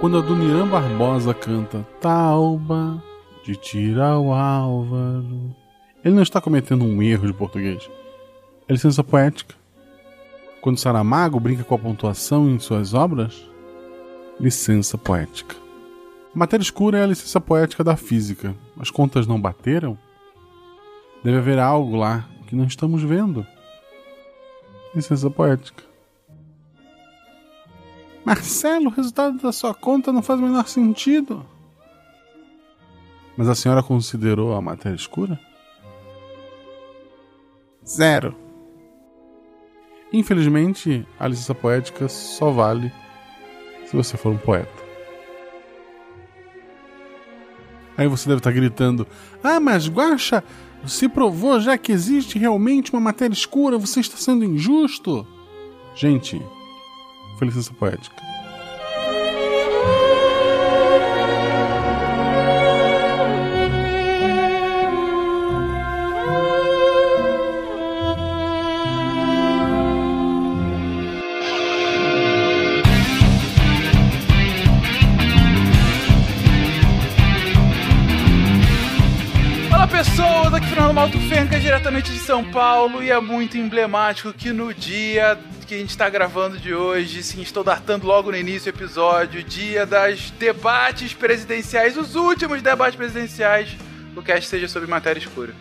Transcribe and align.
Quando 0.00 0.18
a 0.18 0.20
Duniran 0.20 0.68
Barbosa 0.68 1.32
canta 1.32 1.86
Tauba 2.00 3.02
de 3.42 3.56
Tirau 3.56 4.34
Álvaro, 4.34 5.56
ele 6.04 6.14
não 6.14 6.22
está 6.22 6.40
cometendo 6.42 6.84
um 6.84 7.02
erro 7.02 7.26
de 7.26 7.32
português. 7.32 7.88
É 8.68 8.72
licença 8.72 9.02
poética. 9.02 9.54
Quando 10.60 10.78
Saramago 10.78 11.40
brinca 11.40 11.64
com 11.64 11.74
a 11.74 11.78
pontuação 11.78 12.50
em 12.50 12.58
suas 12.58 12.92
obras, 12.92 13.48
licença 14.38 14.98
poética. 14.98 15.56
Matéria 16.34 16.62
escura 16.62 16.98
é 16.98 17.02
a 17.04 17.06
licença 17.06 17.40
poética 17.40 17.82
da 17.82 17.96
física. 17.96 18.54
As 18.78 18.90
contas 18.90 19.26
não 19.26 19.40
bateram? 19.40 19.96
Deve 21.22 21.38
haver 21.38 21.58
algo 21.58 21.96
lá 21.96 22.28
que 22.46 22.54
não 22.54 22.64
estamos 22.64 23.02
vendo. 23.02 23.46
Licença 24.94 25.28
poética. 25.28 25.82
Marcelo, 28.24 28.86
o 28.86 28.90
resultado 28.90 29.38
da 29.38 29.52
sua 29.52 29.74
conta 29.74 30.12
não 30.12 30.22
faz 30.22 30.40
o 30.40 30.42
menor 30.42 30.66
sentido. 30.66 31.44
Mas 33.36 33.48
a 33.48 33.54
senhora 33.54 33.82
considerou 33.82 34.54
a 34.54 34.62
matéria 34.62 34.96
escura? 34.96 35.38
Zero. 37.86 38.34
Infelizmente, 40.12 41.06
a 41.18 41.26
licença 41.26 41.54
poética 41.54 42.08
só 42.08 42.50
vale 42.50 42.92
se 43.86 43.96
você 43.96 44.16
for 44.16 44.32
um 44.32 44.38
poeta. 44.38 44.84
Aí 47.96 48.08
você 48.08 48.28
deve 48.28 48.38
estar 48.38 48.52
gritando: 48.52 49.06
Ah, 49.42 49.60
mas 49.60 49.88
Guaxa, 49.88 50.42
se 50.86 51.08
provou 51.08 51.60
já 51.60 51.76
que 51.78 51.92
existe 51.92 52.38
realmente 52.38 52.92
uma 52.92 53.00
matéria 53.00 53.34
escura, 53.34 53.78
você 53.78 54.00
está 54.00 54.16
sendo 54.16 54.44
injusto. 54.44 55.26
Gente, 55.94 56.40
foi 57.38 57.48
licença 57.48 57.72
poética. 57.74 58.33
Malto 81.04 81.20
Fenca, 81.28 81.60
diretamente 81.60 82.10
de 82.10 82.18
São 82.18 82.42
Paulo, 82.42 83.02
e 83.02 83.10
é 83.10 83.20
muito 83.20 83.58
emblemático 83.58 84.32
que 84.32 84.54
no 84.54 84.72
dia 84.72 85.38
que 85.66 85.74
a 85.74 85.76
gente 85.76 85.90
está 85.90 86.08
gravando 86.08 86.56
de 86.56 86.74
hoje, 86.74 87.22
sim, 87.22 87.42
estou 87.42 87.62
datando 87.62 88.06
logo 88.06 88.30
no 88.30 88.36
início 88.38 88.72
do 88.72 88.76
episódio, 88.78 89.44
dia 89.44 89.84
das 89.84 90.30
debates 90.30 91.12
presidenciais, 91.12 91.98
os 91.98 92.14
últimos 92.14 92.62
debates 92.62 92.96
presidenciais, 92.96 93.76
o 94.16 94.22
cast 94.22 94.48
seja 94.48 94.66
sobre 94.66 94.88
matéria 94.88 95.20
escura. 95.20 95.52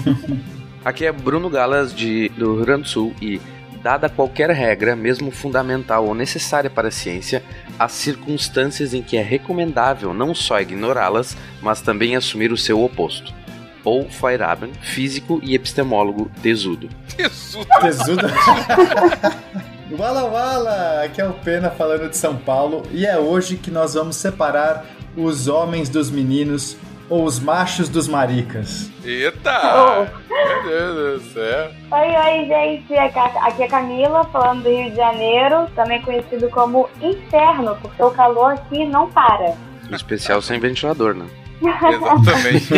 Aqui 0.82 1.04
é 1.04 1.12
Bruno 1.12 1.50
Galas 1.50 1.94
de, 1.94 2.30
do 2.30 2.54
Rio 2.54 2.64
Grande 2.64 2.82
do 2.84 2.88
Sul 2.88 3.14
e, 3.20 3.38
dada 3.82 4.08
qualquer 4.08 4.48
regra, 4.48 4.96
mesmo 4.96 5.30
fundamental 5.30 6.06
ou 6.06 6.14
necessária 6.14 6.70
para 6.70 6.88
a 6.88 6.90
ciência, 6.90 7.44
há 7.78 7.86
circunstâncias 7.86 8.94
em 8.94 9.02
que 9.02 9.18
é 9.18 9.22
recomendável 9.22 10.14
não 10.14 10.34
só 10.34 10.58
ignorá-las, 10.58 11.36
mas 11.60 11.82
também 11.82 12.16
assumir 12.16 12.50
o 12.50 12.56
seu 12.56 12.82
oposto. 12.82 13.39
Paul 13.82 14.08
Feyerabend, 14.10 14.72
físico 14.80 15.40
e 15.42 15.54
epistemólogo 15.54 16.30
tesudo. 16.42 16.88
Tesudo. 17.16 17.66
Tesudo. 17.80 18.26
Wala 19.98 20.24
Wala! 20.24 21.02
Aqui 21.04 21.20
é 21.20 21.26
o 21.26 21.32
Pena 21.32 21.70
falando 21.70 22.08
de 22.08 22.16
São 22.16 22.36
Paulo 22.36 22.82
e 22.92 23.04
é 23.04 23.18
hoje 23.18 23.56
que 23.56 23.70
nós 23.70 23.94
vamos 23.94 24.16
separar 24.16 24.86
os 25.16 25.48
homens 25.48 25.88
dos 25.88 26.10
meninos 26.10 26.76
ou 27.08 27.24
os 27.24 27.40
machos 27.40 27.88
dos 27.88 28.06
maricas. 28.06 28.88
Eita! 29.04 30.08
Meu 30.28 30.62
Deus 30.62 31.22
do 31.22 31.32
céu. 31.32 31.70
Oi, 31.90 32.16
oi, 32.16 32.46
gente. 32.46 32.94
Aqui 32.96 33.64
é 33.64 33.68
Camila, 33.68 34.24
falando 34.26 34.62
do 34.62 34.68
Rio 34.68 34.90
de 34.90 34.96
Janeiro, 34.96 35.66
também 35.74 36.00
conhecido 36.02 36.48
como 36.50 36.88
Inferno, 37.02 37.76
porque 37.82 38.00
o 38.00 38.10
calor 38.12 38.52
aqui 38.52 38.84
não 38.84 39.10
para. 39.10 39.54
Especial 39.90 40.40
sem 40.40 40.60
ventilador, 40.60 41.14
né? 41.14 41.26
Exatamente. 41.94 42.68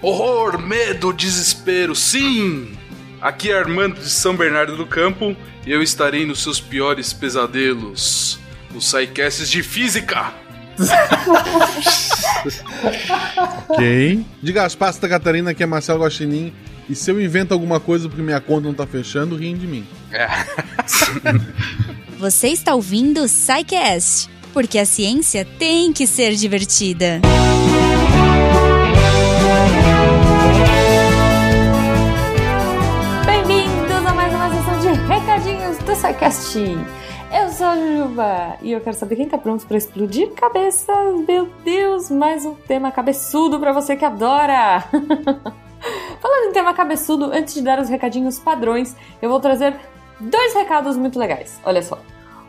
Horror, 0.00 0.58
medo, 0.58 1.12
desespero, 1.12 1.94
sim! 1.94 2.76
Aqui 3.20 3.50
é 3.50 3.58
Armando 3.58 4.00
de 4.00 4.10
São 4.10 4.36
Bernardo 4.36 4.76
do 4.76 4.86
Campo 4.86 5.36
e 5.66 5.70
eu 5.70 5.82
estarei 5.82 6.26
nos 6.26 6.42
seus 6.42 6.60
piores 6.60 7.12
pesadelos, 7.12 8.38
nos 8.72 8.90
sidecasts 8.90 9.48
de 9.48 9.62
física. 9.62 10.32
Ok. 13.68 14.24
Diga 14.42 14.64
as 14.64 14.74
pastas 14.74 15.00
da 15.00 15.08
Catarina 15.08 15.54
que 15.54 15.62
é 15.62 15.66
Marcelo 15.66 16.02
Guaxinim. 16.02 16.52
E 16.88 16.94
se 16.94 17.10
eu 17.10 17.20
invento 17.20 17.54
alguma 17.54 17.78
coisa 17.78 18.08
porque 18.08 18.22
minha 18.22 18.40
conta 18.40 18.66
não 18.66 18.74
tá 18.74 18.86
fechando, 18.86 19.36
riem 19.36 19.56
de 19.56 19.66
mim. 19.66 19.86
É. 20.10 20.26
Você 22.18 22.48
está 22.48 22.74
ouvindo 22.74 23.22
o 23.22 23.28
SciCast, 23.28 24.28
porque 24.52 24.78
a 24.78 24.84
ciência 24.84 25.46
tem 25.58 25.92
que 25.92 26.06
ser 26.06 26.34
divertida. 26.34 27.20
Bem-vindos 33.24 34.06
a 34.06 34.14
mais 34.14 34.34
uma 34.34 34.50
sessão 34.50 34.80
de 34.80 35.00
recadinhos 35.08 35.78
do 35.78 35.94
SciCast. 35.94 36.58
Eu 37.34 37.48
sou 37.48 37.66
a 37.66 37.76
Juba 37.76 38.58
e 38.60 38.72
eu 38.72 38.80
quero 38.82 38.94
saber 38.94 39.16
quem 39.16 39.28
tá 39.28 39.38
pronto 39.38 39.66
para 39.66 39.78
explodir 39.78 40.30
cabeças. 40.32 41.26
Meu 41.26 41.48
Deus, 41.64 42.10
mais 42.10 42.44
um 42.44 42.54
tema 42.54 42.92
cabeçudo 42.92 43.58
para 43.58 43.72
você 43.72 43.96
que 43.96 44.04
adora. 44.04 44.80
Falando 46.20 46.50
em 46.50 46.52
tema 46.52 46.74
cabeçudo, 46.74 47.24
antes 47.32 47.54
de 47.54 47.62
dar 47.62 47.80
os 47.80 47.88
recadinhos 47.88 48.38
padrões, 48.38 48.94
eu 49.20 49.30
vou 49.30 49.40
trazer 49.40 49.74
dois 50.20 50.54
recados 50.54 50.96
muito 50.96 51.18
legais. 51.18 51.58
Olha 51.64 51.82
só. 51.82 51.98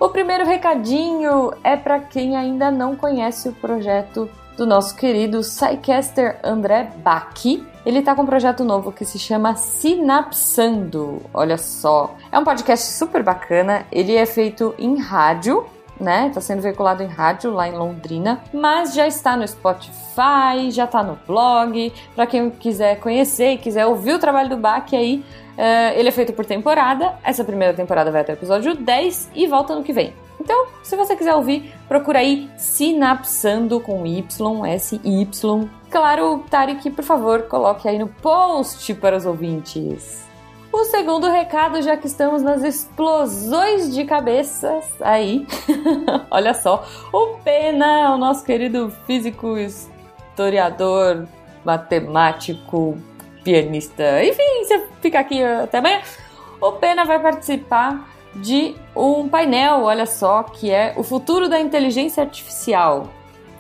O 0.04 0.10
primeiro 0.10 0.46
recadinho 0.46 1.54
é 1.64 1.78
para 1.78 1.98
quem 1.98 2.36
ainda 2.36 2.70
não 2.70 2.94
conhece 2.94 3.48
o 3.48 3.54
projeto 3.54 4.30
do 4.58 4.66
nosso 4.66 4.98
querido 4.98 5.40
Psycaster 5.40 6.42
André 6.44 6.92
Bach. 6.98 7.42
Ele 7.86 8.02
tá 8.02 8.14
com 8.14 8.24
um 8.24 8.26
projeto 8.26 8.66
novo 8.66 8.92
que 8.92 9.06
se 9.06 9.18
chama 9.18 9.56
Sinapsando. 9.56 11.22
Olha 11.34 11.58
só. 11.58 12.18
É 12.30 12.38
um 12.38 12.44
podcast 12.44 12.92
super 12.92 13.24
bacana. 13.24 13.86
Ele 13.90 14.14
é 14.14 14.26
feito 14.26 14.76
em 14.78 15.00
rádio, 15.00 15.66
né? 16.04 16.32
Tá 16.34 16.42
sendo 16.42 16.62
veiculado 16.62 17.02
em 17.02 17.08
rádio 17.08 17.52
lá 17.52 17.68
em 17.68 17.72
Londrina, 17.72 18.42
mas 18.54 18.94
já 18.94 19.08
está 19.08 19.36
no 19.36 19.48
Spotify, 19.48 20.70
já 20.70 20.86
tá 20.86 21.02
no 21.02 21.18
blog. 21.26 21.92
Para 22.16 22.28
quem 22.28 22.50
quiser 22.50 23.00
conhecer 23.00 23.54
e 23.54 23.58
quiser 23.58 23.86
ouvir 23.86 24.14
o 24.14 24.20
trabalho 24.20 24.50
do 24.50 24.58
Bach 24.58 24.94
aí, 24.94 25.24
uh, 25.58 25.98
ele 25.98 26.10
é 26.10 26.12
feito 26.12 26.34
por 26.34 26.46
temporada. 26.46 27.16
Essa 27.24 27.44
primeira 27.44 27.74
temporada 27.74 28.12
vai 28.12 28.22
até 28.22 28.34
o 28.34 28.36
episódio 28.36 28.76
10 28.76 29.32
e 29.34 29.48
volta 29.48 29.74
no 29.74 29.84
que 29.84 29.94
vem. 29.94 30.14
Então, 30.40 30.68
se 30.84 30.96
você 30.96 31.16
quiser 31.16 31.34
ouvir, 31.36 31.74
procura 31.88 32.20
aí 32.20 32.50
Sinapsando 32.58 33.80
com 33.80 34.06
Y, 34.06 34.66
S-Y. 34.66 35.70
Claro, 35.90 36.44
Tarek, 36.50 36.90
por 36.90 37.04
favor, 37.04 37.44
coloque 37.44 37.88
aí 37.88 37.98
no 37.98 38.08
post 38.08 38.94
para 38.96 39.16
os 39.16 39.26
ouvintes. 39.26 40.33
O 40.74 40.86
segundo 40.86 41.30
recado, 41.30 41.80
já 41.84 41.96
que 41.96 42.08
estamos 42.08 42.42
nas 42.42 42.64
explosões 42.64 43.94
de 43.94 44.06
cabeças 44.06 44.84
aí, 45.02 45.46
olha 46.32 46.52
só, 46.56 46.84
o 47.14 47.38
Pena, 47.44 48.12
o 48.16 48.18
nosso 48.18 48.44
querido 48.44 48.92
físico, 49.06 49.56
historiador, 49.56 51.28
matemático, 51.64 52.98
pianista, 53.44 54.26
enfim, 54.26 54.64
você 54.64 54.88
fica 55.00 55.20
aqui 55.20 55.44
até 55.44 55.78
amanhã. 55.78 56.02
O 56.60 56.72
Pena 56.72 57.06
vai 57.06 57.20
participar 57.20 58.10
de 58.36 58.74
um 58.96 59.30
painel, 59.30 59.84
olha 59.84 60.08
só, 60.08 60.42
que 60.42 60.72
é 60.72 60.96
o 60.98 61.04
futuro 61.04 61.48
da 61.48 61.60
inteligência 61.60 62.24
artificial. 62.24 63.10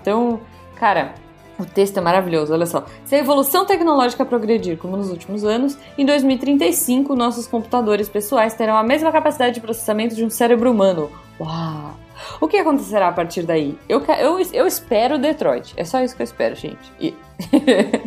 Então, 0.01 0.42
cara, 0.75 1.13
o 1.57 1.65
texto 1.65 1.97
é 1.97 2.01
maravilhoso, 2.01 2.53
olha 2.53 2.65
só. 2.65 2.85
Se 3.05 3.15
a 3.15 3.19
evolução 3.19 3.65
tecnológica 3.65 4.25
progredir 4.25 4.77
como 4.77 4.97
nos 4.97 5.09
últimos 5.09 5.44
anos, 5.44 5.77
em 5.97 6.05
2035 6.05 7.15
nossos 7.15 7.47
computadores 7.47 8.09
pessoais 8.09 8.53
terão 8.53 8.75
a 8.75 8.83
mesma 8.83 9.11
capacidade 9.11 9.55
de 9.55 9.61
processamento 9.61 10.15
de 10.15 10.25
um 10.25 10.29
cérebro 10.29 10.71
humano. 10.71 11.11
Uau! 11.39 11.95
O 12.39 12.47
que 12.47 12.57
acontecerá 12.57 13.07
a 13.09 13.11
partir 13.11 13.44
daí? 13.44 13.77
Eu, 13.88 14.01
eu, 14.19 14.39
eu 14.53 14.67
espero 14.67 15.19
Detroit. 15.19 15.73
É 15.77 15.83
só 15.83 16.01
isso 16.01 16.15
que 16.15 16.21
eu 16.21 16.25
espero, 16.25 16.55
gente. 16.55 16.91
E... 17.00 17.13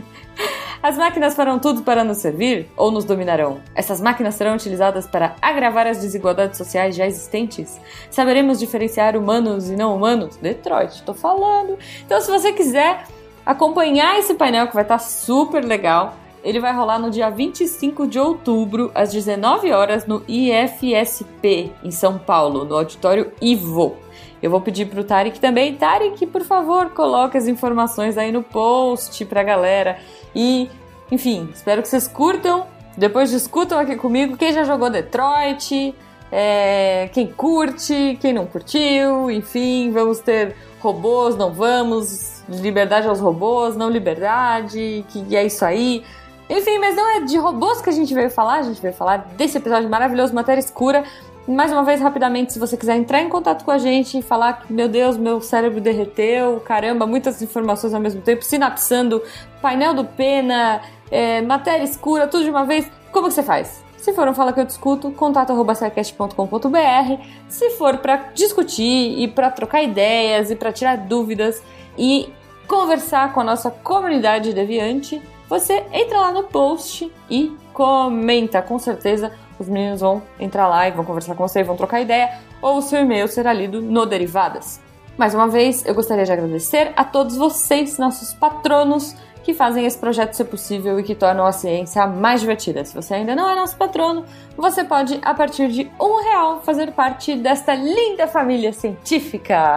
As 0.82 0.96
máquinas 0.96 1.34
farão 1.34 1.58
tudo 1.58 1.82
para 1.82 2.04
nos 2.04 2.18
servir 2.18 2.68
ou 2.76 2.90
nos 2.90 3.04
dominarão? 3.04 3.60
Essas 3.74 4.00
máquinas 4.00 4.34
serão 4.34 4.54
utilizadas 4.54 5.06
para 5.06 5.34
agravar 5.40 5.86
as 5.86 5.98
desigualdades 5.98 6.58
sociais 6.58 6.94
já 6.94 7.06
existentes? 7.06 7.80
Saberemos 8.10 8.60
diferenciar 8.60 9.16
humanos 9.16 9.68
e 9.68 9.74
não 9.74 9.96
humanos? 9.96 10.36
Detroit, 10.36 11.02
tô 11.02 11.14
falando. 11.14 11.78
Então, 12.04 12.20
se 12.20 12.30
você 12.30 12.52
quiser 12.52 13.04
acompanhar 13.46 14.18
esse 14.18 14.34
painel 14.34 14.66
que 14.66 14.74
vai 14.74 14.82
estar 14.82 14.98
super 14.98 15.64
legal, 15.64 16.16
ele 16.42 16.60
vai 16.60 16.72
rolar 16.74 16.98
no 16.98 17.10
dia 17.10 17.30
25 17.30 18.06
de 18.06 18.18
outubro, 18.18 18.90
às 18.94 19.12
19 19.12 19.72
horas, 19.72 20.06
no 20.06 20.22
IFSP, 20.28 21.72
em 21.82 21.90
São 21.90 22.18
Paulo, 22.18 22.64
no 22.64 22.76
auditório 22.76 23.32
Ivo. 23.40 23.96
Eu 24.42 24.50
vou 24.50 24.60
pedir 24.60 24.86
pro 24.86 25.02
Tarek 25.02 25.40
também. 25.40 25.74
Tarek, 25.74 26.26
por 26.26 26.42
favor, 26.42 26.90
coloque 26.90 27.38
as 27.38 27.48
informações 27.48 28.18
aí 28.18 28.30
no 28.30 28.42
post 28.42 29.24
pra 29.24 29.42
galera. 29.42 29.98
E, 30.34 30.68
enfim, 31.10 31.48
espero 31.52 31.82
que 31.82 31.88
vocês 31.88 32.06
curtam. 32.06 32.66
Depois 32.96 33.30
discutam 33.30 33.78
aqui 33.78 33.96
comigo 33.96 34.36
quem 34.36 34.52
já 34.52 34.64
jogou 34.64 34.88
Detroit, 34.88 35.94
é, 36.30 37.10
quem 37.12 37.26
curte, 37.26 38.16
quem 38.20 38.32
não 38.32 38.46
curtiu, 38.46 39.30
enfim, 39.30 39.90
vamos 39.90 40.20
ter 40.20 40.54
robôs, 40.86 41.36
não 41.36 41.52
vamos, 41.52 42.42
liberdade 42.48 43.08
aos 43.08 43.18
robôs, 43.18 43.76
não 43.76 43.90
liberdade, 43.90 45.04
que 45.08 45.34
é 45.34 45.44
isso 45.44 45.64
aí. 45.64 46.04
Enfim, 46.48 46.78
mas 46.78 46.94
não 46.94 47.16
é 47.16 47.20
de 47.20 47.36
robôs 47.36 47.80
que 47.80 47.90
a 47.90 47.92
gente 47.92 48.14
veio 48.14 48.30
falar, 48.30 48.58
a 48.58 48.62
gente 48.62 48.80
veio 48.80 48.94
falar 48.94 49.16
desse 49.36 49.58
episódio 49.58 49.88
maravilhoso, 49.90 50.32
Matéria 50.32 50.60
Escura. 50.60 51.02
Mais 51.48 51.72
uma 51.72 51.82
vez, 51.82 52.00
rapidamente, 52.00 52.52
se 52.52 52.58
você 52.58 52.76
quiser 52.76 52.96
entrar 52.96 53.20
em 53.20 53.28
contato 53.28 53.64
com 53.64 53.70
a 53.70 53.78
gente 53.78 54.18
e 54.18 54.22
falar 54.22 54.60
que, 54.60 54.72
meu 54.72 54.88
Deus, 54.88 55.16
meu 55.16 55.40
cérebro 55.40 55.80
derreteu, 55.80 56.60
caramba, 56.60 57.06
muitas 57.06 57.42
informações 57.42 57.94
ao 57.94 58.00
mesmo 58.00 58.20
tempo, 58.20 58.44
sinapsando, 58.44 59.22
painel 59.60 59.94
do 59.94 60.04
Pena, 60.04 60.80
é, 61.10 61.42
matéria 61.42 61.84
escura, 61.84 62.26
tudo 62.26 62.44
de 62.44 62.50
uma 62.50 62.64
vez, 62.64 62.90
como 63.12 63.28
que 63.28 63.34
você 63.34 63.42
faz? 63.42 63.85
Se 64.06 64.12
for 64.12 64.28
um 64.28 64.34
Fala 64.34 64.52
Que 64.52 64.60
Eu 64.60 64.64
Discuto, 64.64 65.10
contato.com.br. 65.10 67.24
Se 67.48 67.70
for 67.70 67.98
para 67.98 68.30
discutir 68.32 69.18
e 69.18 69.26
para 69.26 69.50
trocar 69.50 69.82
ideias 69.82 70.48
e 70.48 70.54
para 70.54 70.70
tirar 70.70 70.96
dúvidas 70.96 71.60
e 71.98 72.32
conversar 72.68 73.32
com 73.32 73.40
a 73.40 73.42
nossa 73.42 73.68
comunidade 73.68 74.52
deviante, 74.52 75.20
você 75.48 75.84
entra 75.92 76.20
lá 76.20 76.30
no 76.30 76.44
post 76.44 77.12
e 77.28 77.52
comenta. 77.72 78.62
Com 78.62 78.78
certeza 78.78 79.32
os 79.58 79.68
meninos 79.68 80.02
vão 80.02 80.22
entrar 80.38 80.68
lá 80.68 80.86
e 80.86 80.92
vão 80.92 81.04
conversar 81.04 81.34
com 81.34 81.48
você, 81.48 81.64
vão 81.64 81.76
trocar 81.76 82.00
ideia, 82.00 82.38
ou 82.62 82.76
o 82.76 82.82
seu 82.82 83.00
e-mail 83.00 83.26
será 83.26 83.52
lido 83.52 83.82
no 83.82 84.06
Derivadas. 84.06 84.80
Mais 85.18 85.34
uma 85.34 85.48
vez, 85.48 85.84
eu 85.84 85.96
gostaria 85.96 86.24
de 86.24 86.30
agradecer 86.30 86.92
a 86.94 87.02
todos 87.02 87.36
vocês, 87.36 87.98
nossos 87.98 88.32
patronos, 88.32 89.16
que 89.46 89.54
fazem 89.54 89.86
esse 89.86 89.96
projeto 89.96 90.32
ser 90.32 90.46
possível 90.46 90.98
e 90.98 91.04
que 91.04 91.14
tornam 91.14 91.46
a 91.46 91.52
ciência 91.52 92.04
mais 92.04 92.40
divertida. 92.40 92.84
Se 92.84 92.92
você 92.92 93.14
ainda 93.14 93.36
não 93.36 93.48
é 93.48 93.54
nosso 93.54 93.76
patrono, 93.76 94.24
você 94.56 94.82
pode, 94.82 95.20
a 95.22 95.32
partir 95.34 95.68
de 95.68 95.88
um 96.00 96.20
real, 96.20 96.62
fazer 96.62 96.90
parte 96.90 97.36
desta 97.36 97.72
linda 97.72 98.26
família 98.26 98.72
científica. 98.72 99.76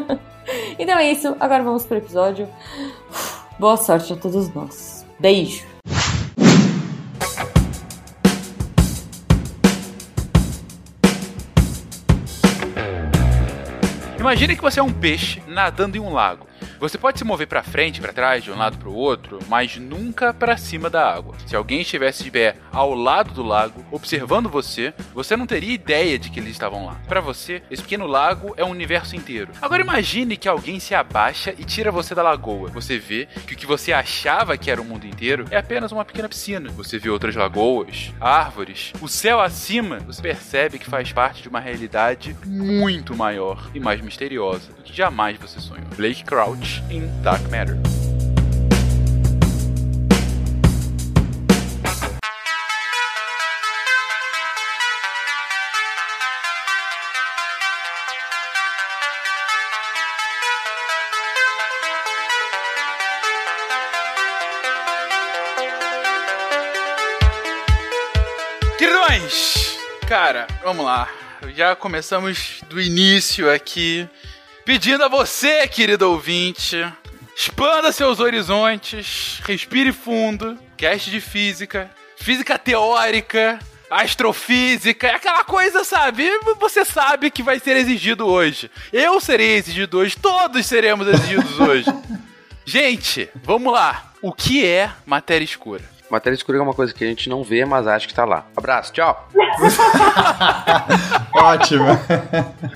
então 0.78 0.98
é 0.98 1.12
isso, 1.12 1.36
agora 1.38 1.62
vamos 1.62 1.84
para 1.84 1.96
o 1.96 1.98
episódio. 1.98 2.48
Boa 3.58 3.76
sorte 3.76 4.14
a 4.14 4.16
todos 4.16 4.48
nós. 4.54 5.04
Beijo! 5.20 5.66
Imagine 14.18 14.56
que 14.56 14.62
você 14.62 14.80
é 14.80 14.82
um 14.82 14.90
peixe 14.90 15.42
nadando 15.46 15.98
em 15.98 16.00
um 16.00 16.10
lago. 16.10 16.46
Você 16.78 16.98
pode 16.98 17.18
se 17.18 17.24
mover 17.24 17.46
para 17.46 17.62
frente, 17.62 18.00
para 18.00 18.12
trás, 18.12 18.44
de 18.44 18.50
um 18.50 18.56
lado 18.56 18.76
para 18.78 18.88
o 18.88 18.94
outro, 18.94 19.38
mas 19.48 19.76
nunca 19.76 20.32
para 20.34 20.56
cima 20.56 20.90
da 20.90 21.14
água. 21.14 21.34
Se 21.46 21.56
alguém 21.56 21.80
estivesse 21.80 22.24
de 22.24 22.30
pé 22.30 22.56
ao 22.72 22.94
lado 22.94 23.32
do 23.32 23.42
lago, 23.42 23.84
observando 23.90 24.48
você, 24.48 24.92
você 25.14 25.36
não 25.36 25.46
teria 25.46 25.72
ideia 25.72 26.18
de 26.18 26.30
que 26.30 26.40
eles 26.40 26.52
estavam 26.52 26.86
lá. 26.86 27.00
Para 27.06 27.20
você, 27.20 27.62
esse 27.70 27.82
pequeno 27.82 28.06
lago 28.06 28.54
é 28.56 28.64
um 28.64 28.70
universo 28.70 29.16
inteiro. 29.16 29.52
Agora 29.62 29.82
imagine 29.82 30.36
que 30.36 30.48
alguém 30.48 30.80
se 30.80 30.94
abaixa 30.94 31.54
e 31.56 31.64
tira 31.64 31.92
você 31.92 32.14
da 32.14 32.22
lagoa. 32.22 32.70
Você 32.70 32.98
vê 32.98 33.28
que 33.46 33.54
o 33.54 33.56
que 33.56 33.66
você 33.66 33.92
achava 33.92 34.56
que 34.56 34.70
era 34.70 34.80
o 34.80 34.84
mundo 34.84 35.06
inteiro 35.06 35.44
é 35.50 35.56
apenas 35.56 35.92
uma 35.92 36.04
pequena 36.04 36.28
piscina. 36.28 36.70
Você 36.70 36.98
vê 36.98 37.08
outras 37.08 37.36
lagoas, 37.36 38.12
árvores, 38.20 38.92
o 39.00 39.08
céu 39.08 39.40
acima. 39.40 39.98
Você 40.00 40.20
percebe 40.20 40.78
que 40.78 40.90
faz 40.90 41.12
parte 41.12 41.42
de 41.42 41.48
uma 41.48 41.60
realidade 41.60 42.36
muito 42.44 43.16
maior 43.16 43.70
e 43.74 43.80
mais 43.80 44.00
misteriosa 44.00 44.72
do 44.72 44.82
que 44.82 44.92
jamais 44.92 45.36
você 45.38 45.60
sonhou. 45.60 45.84
Blake 45.96 46.24
Crouch 46.24 46.63
em 46.90 47.06
Dark 47.22 47.42
Matter. 47.50 47.76
Queridões, 68.78 69.76
cara, 70.08 70.46
vamos 70.62 70.84
lá. 70.84 71.08
Já 71.54 71.76
começamos 71.76 72.62
do 72.68 72.80
início 72.80 73.52
aqui 73.52 74.08
pedindo 74.64 75.04
a 75.04 75.08
você, 75.08 75.68
querido 75.68 76.10
ouvinte, 76.10 76.84
expanda 77.36 77.92
seus 77.92 78.18
horizontes, 78.20 79.40
respire 79.44 79.92
fundo, 79.92 80.58
cast 80.76 81.10
de 81.10 81.20
física, 81.20 81.90
física 82.16 82.58
teórica, 82.58 83.58
astrofísica, 83.90 85.14
aquela 85.14 85.44
coisa, 85.44 85.84
sabe? 85.84 86.28
Você 86.58 86.84
sabe 86.84 87.30
que 87.30 87.42
vai 87.42 87.60
ser 87.60 87.76
exigido 87.76 88.26
hoje. 88.26 88.70
Eu 88.92 89.20
serei 89.20 89.56
exigido 89.56 89.98
hoje, 89.98 90.16
todos 90.16 90.64
seremos 90.66 91.06
exigidos 91.06 91.60
hoje. 91.60 91.86
Gente, 92.64 93.28
vamos 93.34 93.72
lá. 93.72 94.12
O 94.22 94.32
que 94.32 94.64
é 94.64 94.90
matéria 95.04 95.44
escura? 95.44 95.93
Matéria 96.10 96.36
escura 96.36 96.58
é 96.58 96.60
uma 96.60 96.74
coisa 96.74 96.92
que 96.92 97.02
a 97.02 97.06
gente 97.06 97.28
não 97.28 97.42
vê, 97.42 97.64
mas 97.64 97.86
acha 97.86 98.06
que 98.06 98.14
tá 98.14 98.24
lá. 98.24 98.46
Abraço, 98.54 98.92
tchau. 98.92 99.28
Ótimo. 101.34 101.86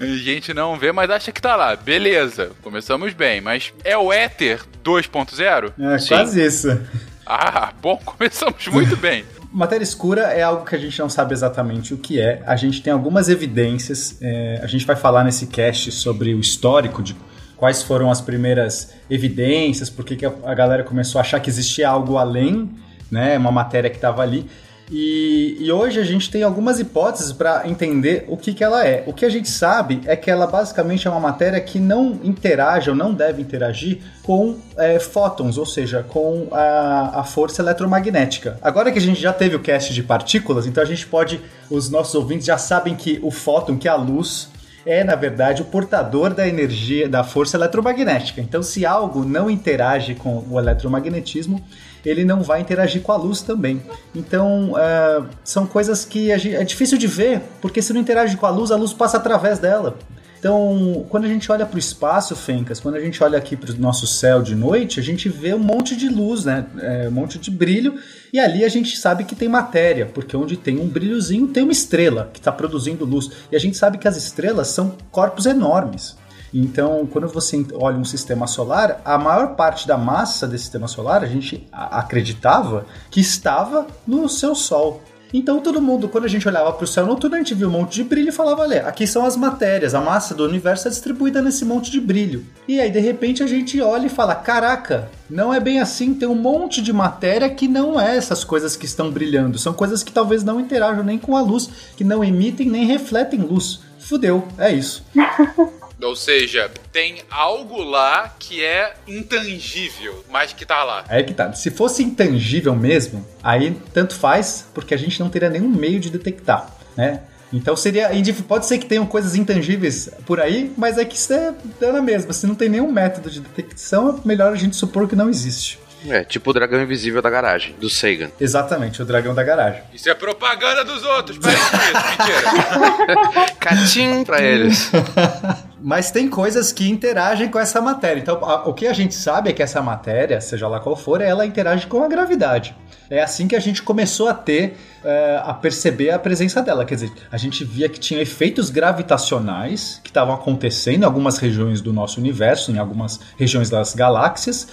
A 0.00 0.06
gente 0.16 0.54
não 0.54 0.76
vê, 0.76 0.92
mas 0.92 1.10
acha 1.10 1.30
que 1.30 1.40
tá 1.40 1.54
lá. 1.54 1.76
Beleza, 1.76 2.52
começamos 2.62 3.12
bem. 3.12 3.40
Mas 3.40 3.72
é 3.84 3.96
o 3.96 4.12
éter 4.12 4.64
2.0? 4.82 5.72
É 5.78 6.08
quase 6.08 6.44
isso. 6.44 6.80
Ah, 7.26 7.72
bom, 7.82 8.00
começamos 8.04 8.66
muito 8.68 8.96
bem. 8.96 9.24
Matéria 9.52 9.84
escura 9.84 10.22
é 10.22 10.42
algo 10.42 10.64
que 10.64 10.74
a 10.74 10.78
gente 10.78 10.98
não 10.98 11.10
sabe 11.10 11.34
exatamente 11.34 11.92
o 11.92 11.98
que 11.98 12.20
é. 12.20 12.42
A 12.46 12.56
gente 12.56 12.82
tem 12.82 12.92
algumas 12.92 13.28
evidências. 13.28 14.16
É, 14.22 14.60
a 14.62 14.66
gente 14.66 14.86
vai 14.86 14.96
falar 14.96 15.24
nesse 15.24 15.46
cast 15.46 15.92
sobre 15.92 16.34
o 16.34 16.40
histórico 16.40 17.02
de 17.02 17.14
quais 17.56 17.82
foram 17.82 18.10
as 18.10 18.20
primeiras 18.20 18.94
evidências, 19.10 19.90
por 19.90 20.04
que 20.04 20.24
a 20.24 20.54
galera 20.54 20.84
começou 20.84 21.18
a 21.18 21.22
achar 21.22 21.40
que 21.40 21.50
existia 21.50 21.88
algo 21.88 22.16
além 22.16 22.70
né? 23.10 23.36
Uma 23.38 23.52
matéria 23.52 23.90
que 23.90 23.96
estava 23.96 24.22
ali. 24.22 24.48
E, 24.90 25.58
e, 25.60 25.70
hoje 25.70 26.00
a 26.00 26.04
gente 26.04 26.30
tem 26.30 26.42
algumas 26.42 26.80
hipóteses 26.80 27.30
para 27.32 27.68
entender 27.68 28.24
o 28.26 28.36
que, 28.36 28.54
que 28.54 28.64
ela 28.64 28.86
é. 28.86 29.04
O 29.06 29.12
que 29.12 29.24
a 29.24 29.28
gente 29.28 29.48
sabe 29.48 30.00
é 30.06 30.16
que 30.16 30.30
ela 30.30 30.46
basicamente 30.46 31.06
é 31.06 31.10
uma 31.10 31.20
matéria 31.20 31.60
que 31.60 31.78
não 31.78 32.18
interage 32.24 32.88
ou 32.88 32.96
não 32.96 33.12
deve 33.12 33.42
interagir 33.42 33.98
com 34.22 34.56
é, 34.76 34.98
fótons, 34.98 35.58
ou 35.58 35.66
seja, 35.66 36.02
com 36.08 36.48
a, 36.50 37.20
a, 37.20 37.24
força 37.24 37.60
eletromagnética. 37.60 38.58
Agora 38.62 38.90
que 38.90 38.98
a 38.98 39.02
gente 39.02 39.20
já 39.20 39.32
teve 39.32 39.56
o 39.56 39.60
cast 39.60 39.92
de 39.92 40.02
partículas, 40.02 40.66
então 40.66 40.82
a 40.82 40.86
gente 40.86 41.06
pode, 41.06 41.40
os 41.70 41.90
nossos 41.90 42.14
ouvintes 42.14 42.46
já 42.46 42.56
sabem 42.56 42.94
que 42.94 43.18
o 43.22 43.30
fóton, 43.30 43.76
que 43.76 43.88
é 43.88 43.90
a 43.90 43.96
luz, 43.96 44.48
é, 44.86 45.04
na 45.04 45.16
verdade, 45.16 45.60
o 45.60 45.66
portador 45.66 46.32
da 46.32 46.48
energia, 46.48 47.06
da 47.06 47.22
força 47.22 47.58
eletromagnética. 47.58 48.40
Então, 48.40 48.62
se 48.62 48.86
algo 48.86 49.22
não 49.22 49.50
interage 49.50 50.14
com 50.14 50.46
o 50.48 50.58
eletromagnetismo, 50.58 51.62
ele 52.04 52.24
não 52.24 52.42
vai 52.42 52.60
interagir 52.60 53.02
com 53.02 53.12
a 53.12 53.16
luz 53.16 53.42
também. 53.42 53.82
Então, 54.14 54.72
uh, 54.72 55.26
são 55.44 55.66
coisas 55.66 56.04
que 56.04 56.30
é 56.30 56.64
difícil 56.64 56.98
de 56.98 57.06
ver, 57.06 57.42
porque 57.60 57.82
se 57.82 57.92
não 57.92 58.00
interage 58.00 58.36
com 58.36 58.46
a 58.46 58.50
luz, 58.50 58.70
a 58.70 58.76
luz 58.76 58.92
passa 58.92 59.16
através 59.16 59.58
dela. 59.58 59.96
Então, 60.38 61.04
quando 61.08 61.24
a 61.24 61.28
gente 61.28 61.50
olha 61.50 61.66
para 61.66 61.74
o 61.74 61.78
espaço, 61.78 62.36
Fencas, 62.36 62.78
quando 62.78 62.94
a 62.94 63.00
gente 63.00 63.22
olha 63.22 63.36
aqui 63.36 63.56
para 63.56 63.72
o 63.72 63.76
nosso 63.76 64.06
céu 64.06 64.40
de 64.40 64.54
noite, 64.54 65.00
a 65.00 65.02
gente 65.02 65.28
vê 65.28 65.52
um 65.52 65.58
monte 65.58 65.96
de 65.96 66.08
luz, 66.08 66.44
né? 66.44 66.64
É, 66.80 67.08
um 67.08 67.10
monte 67.10 67.38
de 67.38 67.50
brilho, 67.50 67.98
e 68.32 68.38
ali 68.38 68.64
a 68.64 68.68
gente 68.68 68.96
sabe 68.96 69.24
que 69.24 69.34
tem 69.34 69.48
matéria, 69.48 70.06
porque 70.06 70.36
onde 70.36 70.56
tem 70.56 70.78
um 70.78 70.86
brilhozinho 70.86 71.48
tem 71.48 71.64
uma 71.64 71.72
estrela 71.72 72.30
que 72.32 72.38
está 72.38 72.52
produzindo 72.52 73.04
luz. 73.04 73.30
E 73.50 73.56
a 73.56 73.58
gente 73.58 73.76
sabe 73.76 73.98
que 73.98 74.06
as 74.06 74.16
estrelas 74.16 74.68
são 74.68 74.94
corpos 75.10 75.44
enormes. 75.44 76.16
Então, 76.52 77.06
quando 77.10 77.28
você 77.28 77.64
olha 77.74 77.98
um 77.98 78.04
sistema 78.04 78.46
solar, 78.46 79.00
a 79.04 79.18
maior 79.18 79.54
parte 79.54 79.86
da 79.86 79.96
massa 79.96 80.46
desse 80.46 80.64
sistema 80.64 80.88
solar 80.88 81.22
a 81.22 81.26
gente 81.26 81.66
acreditava 81.72 82.86
que 83.10 83.20
estava 83.20 83.86
no 84.06 84.28
seu 84.28 84.54
Sol. 84.54 85.02
Então 85.32 85.60
todo 85.60 85.80
mundo, 85.80 86.08
quando 86.08 86.24
a 86.24 86.28
gente 86.28 86.48
olhava 86.48 86.72
para 86.72 86.84
o 86.84 86.86
céu 86.86 87.06
noturno, 87.06 87.36
a 87.36 87.38
gente 87.38 87.54
viu 87.54 87.68
um 87.68 87.72
monte 87.72 87.96
de 87.96 88.04
brilho 88.04 88.30
e 88.30 88.32
falava, 88.32 88.62
olha, 88.62 88.86
aqui 88.86 89.06
são 89.06 89.26
as 89.26 89.36
matérias, 89.36 89.94
a 89.94 90.00
massa 90.00 90.34
do 90.34 90.44
universo 90.44 90.88
é 90.88 90.90
distribuída 90.90 91.42
nesse 91.42 91.64
monte 91.66 91.90
de 91.90 92.00
brilho. 92.00 92.46
E 92.66 92.80
aí, 92.80 92.90
de 92.90 92.98
repente, 92.98 93.42
a 93.42 93.46
gente 93.46 93.80
olha 93.80 94.06
e 94.06 94.10
fala, 94.10 94.34
caraca, 94.34 95.10
não 95.28 95.52
é 95.52 95.60
bem 95.60 95.80
assim, 95.80 96.14
tem 96.14 96.26
um 96.26 96.34
monte 96.34 96.80
de 96.80 96.92
matéria 96.92 97.50
que 97.50 97.68
não 97.68 98.00
é 98.00 98.16
essas 98.16 98.42
coisas 98.42 98.74
que 98.74 98.86
estão 98.86 99.10
brilhando, 99.10 99.58
são 99.58 99.74
coisas 99.74 100.02
que 100.02 100.12
talvez 100.12 100.42
não 100.42 100.58
interajam 100.58 101.04
nem 101.04 101.18
com 101.18 101.36
a 101.36 101.42
luz, 101.42 101.68
que 101.96 102.04
não 102.04 102.24
emitem 102.24 102.68
nem 102.70 102.86
refletem 102.86 103.40
luz. 103.40 103.80
Fudeu, 103.98 104.48
é 104.56 104.72
isso. 104.72 105.04
Ou 106.00 106.14
seja, 106.14 106.70
tem 106.92 107.22
algo 107.28 107.82
lá 107.82 108.34
que 108.38 108.64
é 108.64 108.94
intangível, 109.06 110.24
mas 110.30 110.52
que 110.52 110.64
tá 110.64 110.84
lá. 110.84 111.04
Aí 111.08 111.24
que 111.24 111.34
tá. 111.34 111.52
Se 111.52 111.70
fosse 111.70 112.02
intangível 112.02 112.74
mesmo, 112.74 113.26
aí 113.42 113.76
tanto 113.92 114.14
faz, 114.14 114.68
porque 114.72 114.94
a 114.94 114.96
gente 114.96 115.18
não 115.18 115.28
teria 115.28 115.50
nenhum 115.50 115.68
meio 115.68 115.98
de 115.98 116.08
detectar, 116.08 116.72
né? 116.96 117.22
Então 117.52 117.74
seria. 117.76 118.10
Pode 118.46 118.66
ser 118.66 118.78
que 118.78 118.86
tenham 118.86 119.06
coisas 119.06 119.34
intangíveis 119.34 120.08
por 120.24 120.40
aí, 120.40 120.72
mas 120.76 120.98
é 120.98 121.04
que 121.04 121.16
isso 121.16 121.32
é 121.32 121.52
na 121.80 122.02
mesma. 122.02 122.32
Se 122.32 122.46
não 122.46 122.54
tem 122.54 122.68
nenhum 122.68 122.92
método 122.92 123.30
de 123.30 123.40
detecção, 123.40 124.10
é 124.10 124.28
melhor 124.28 124.52
a 124.52 124.56
gente 124.56 124.76
supor 124.76 125.08
que 125.08 125.16
não 125.16 125.28
existe. 125.28 125.80
É, 126.06 126.22
tipo 126.22 126.50
o 126.50 126.52
dragão 126.52 126.80
invisível 126.80 127.20
da 127.20 127.28
garagem, 127.28 127.74
do 127.80 127.90
Sagan. 127.90 128.30
Exatamente, 128.40 129.02
o 129.02 129.04
dragão 129.04 129.34
da 129.34 129.42
garagem. 129.42 129.82
Isso 129.92 130.08
é 130.08 130.14
propaganda 130.14 130.84
dos 130.84 131.02
outros, 131.02 131.38
peraí 131.38 131.56
com 131.56 131.76
isso, 131.76 132.08
mentira. 132.08 133.54
Catim 133.58 134.24
pra 134.24 134.40
eles. 134.40 134.92
Mas 135.80 136.10
tem 136.10 136.28
coisas 136.28 136.72
que 136.72 136.88
interagem 136.88 137.48
com 137.48 137.58
essa 137.58 137.80
matéria. 137.80 138.20
Então, 138.20 138.44
a, 138.44 138.68
o 138.68 138.74
que 138.74 138.86
a 138.86 138.92
gente 138.92 139.14
sabe 139.14 139.50
é 139.50 139.52
que 139.52 139.62
essa 139.62 139.80
matéria, 139.80 140.40
seja 140.40 140.66
lá 140.66 140.80
qual 140.80 140.96
for, 140.96 141.20
ela 141.20 141.46
interage 141.46 141.86
com 141.86 142.02
a 142.02 142.08
gravidade. 142.08 142.74
É 143.10 143.22
assim 143.22 143.48
que 143.48 143.56
a 143.56 143.60
gente 143.60 143.82
começou 143.82 144.28
a 144.28 144.34
ter, 144.34 144.76
é, 145.04 145.40
a 145.42 145.54
perceber 145.54 146.10
a 146.10 146.18
presença 146.18 146.60
dela. 146.62 146.84
Quer 146.84 146.94
dizer, 146.96 147.12
a 147.30 147.36
gente 147.36 147.64
via 147.64 147.88
que 147.88 147.98
tinha 147.98 148.20
efeitos 148.20 148.70
gravitacionais 148.70 150.00
que 150.02 150.10
estavam 150.10 150.34
acontecendo 150.34 151.02
em 151.02 151.06
algumas 151.06 151.38
regiões 151.38 151.80
do 151.80 151.92
nosso 151.92 152.20
universo, 152.20 152.70
em 152.70 152.78
algumas 152.78 153.20
regiões 153.38 153.70
das 153.70 153.94
galáxias 153.94 154.68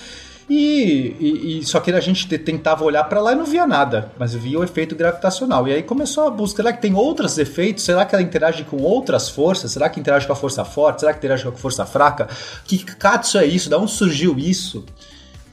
e, 0.50 1.16
e, 1.20 1.60
e, 1.60 1.66
só 1.66 1.80
que 1.80 1.92
a 1.92 2.00
gente 2.00 2.28
tentava 2.38 2.84
olhar 2.84 3.04
para 3.06 3.20
lá 3.20 3.34
e 3.34 3.36
não 3.36 3.46
via 3.46 3.66
nada, 3.66 4.12
mas 4.18 4.36
via 4.36 4.60
o 4.60 4.64
efeito 4.64 4.96
gravitacional. 4.96 5.68
E 5.68 5.74
aí 5.74 5.82
começou 5.82 6.28
a 6.28 6.30
busca, 6.30 6.58
será 6.58 6.72
que 6.72 6.82
tem 6.82 6.94
outros 6.94 7.38
efeitos? 7.38 7.84
Será 7.84 8.06
que 8.06 8.14
ela 8.14 8.24
interage 8.24 8.64
com 8.64 8.78
outras 8.78 9.28
forças? 9.28 9.72
Será 9.72 9.90
que 9.90 10.00
interage 10.00 10.28
com 10.28 10.34
a 10.34 10.36
força 10.36 10.64
forte? 10.64 11.00
Será 11.00 11.14
que 11.14 11.20
interage 11.20 11.44
com 11.44 11.50
a 11.50 11.54
força 11.54 11.86
fraca? 11.86 12.28
Que 12.66 12.78
katsu 12.78 13.40
é 13.40 13.46
isso? 13.46 13.70
Da 13.70 13.78
onde 13.78 13.92
surgiu 13.92 14.38
isso? 14.38 14.86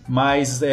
Mas 0.09 0.63
é, 0.63 0.69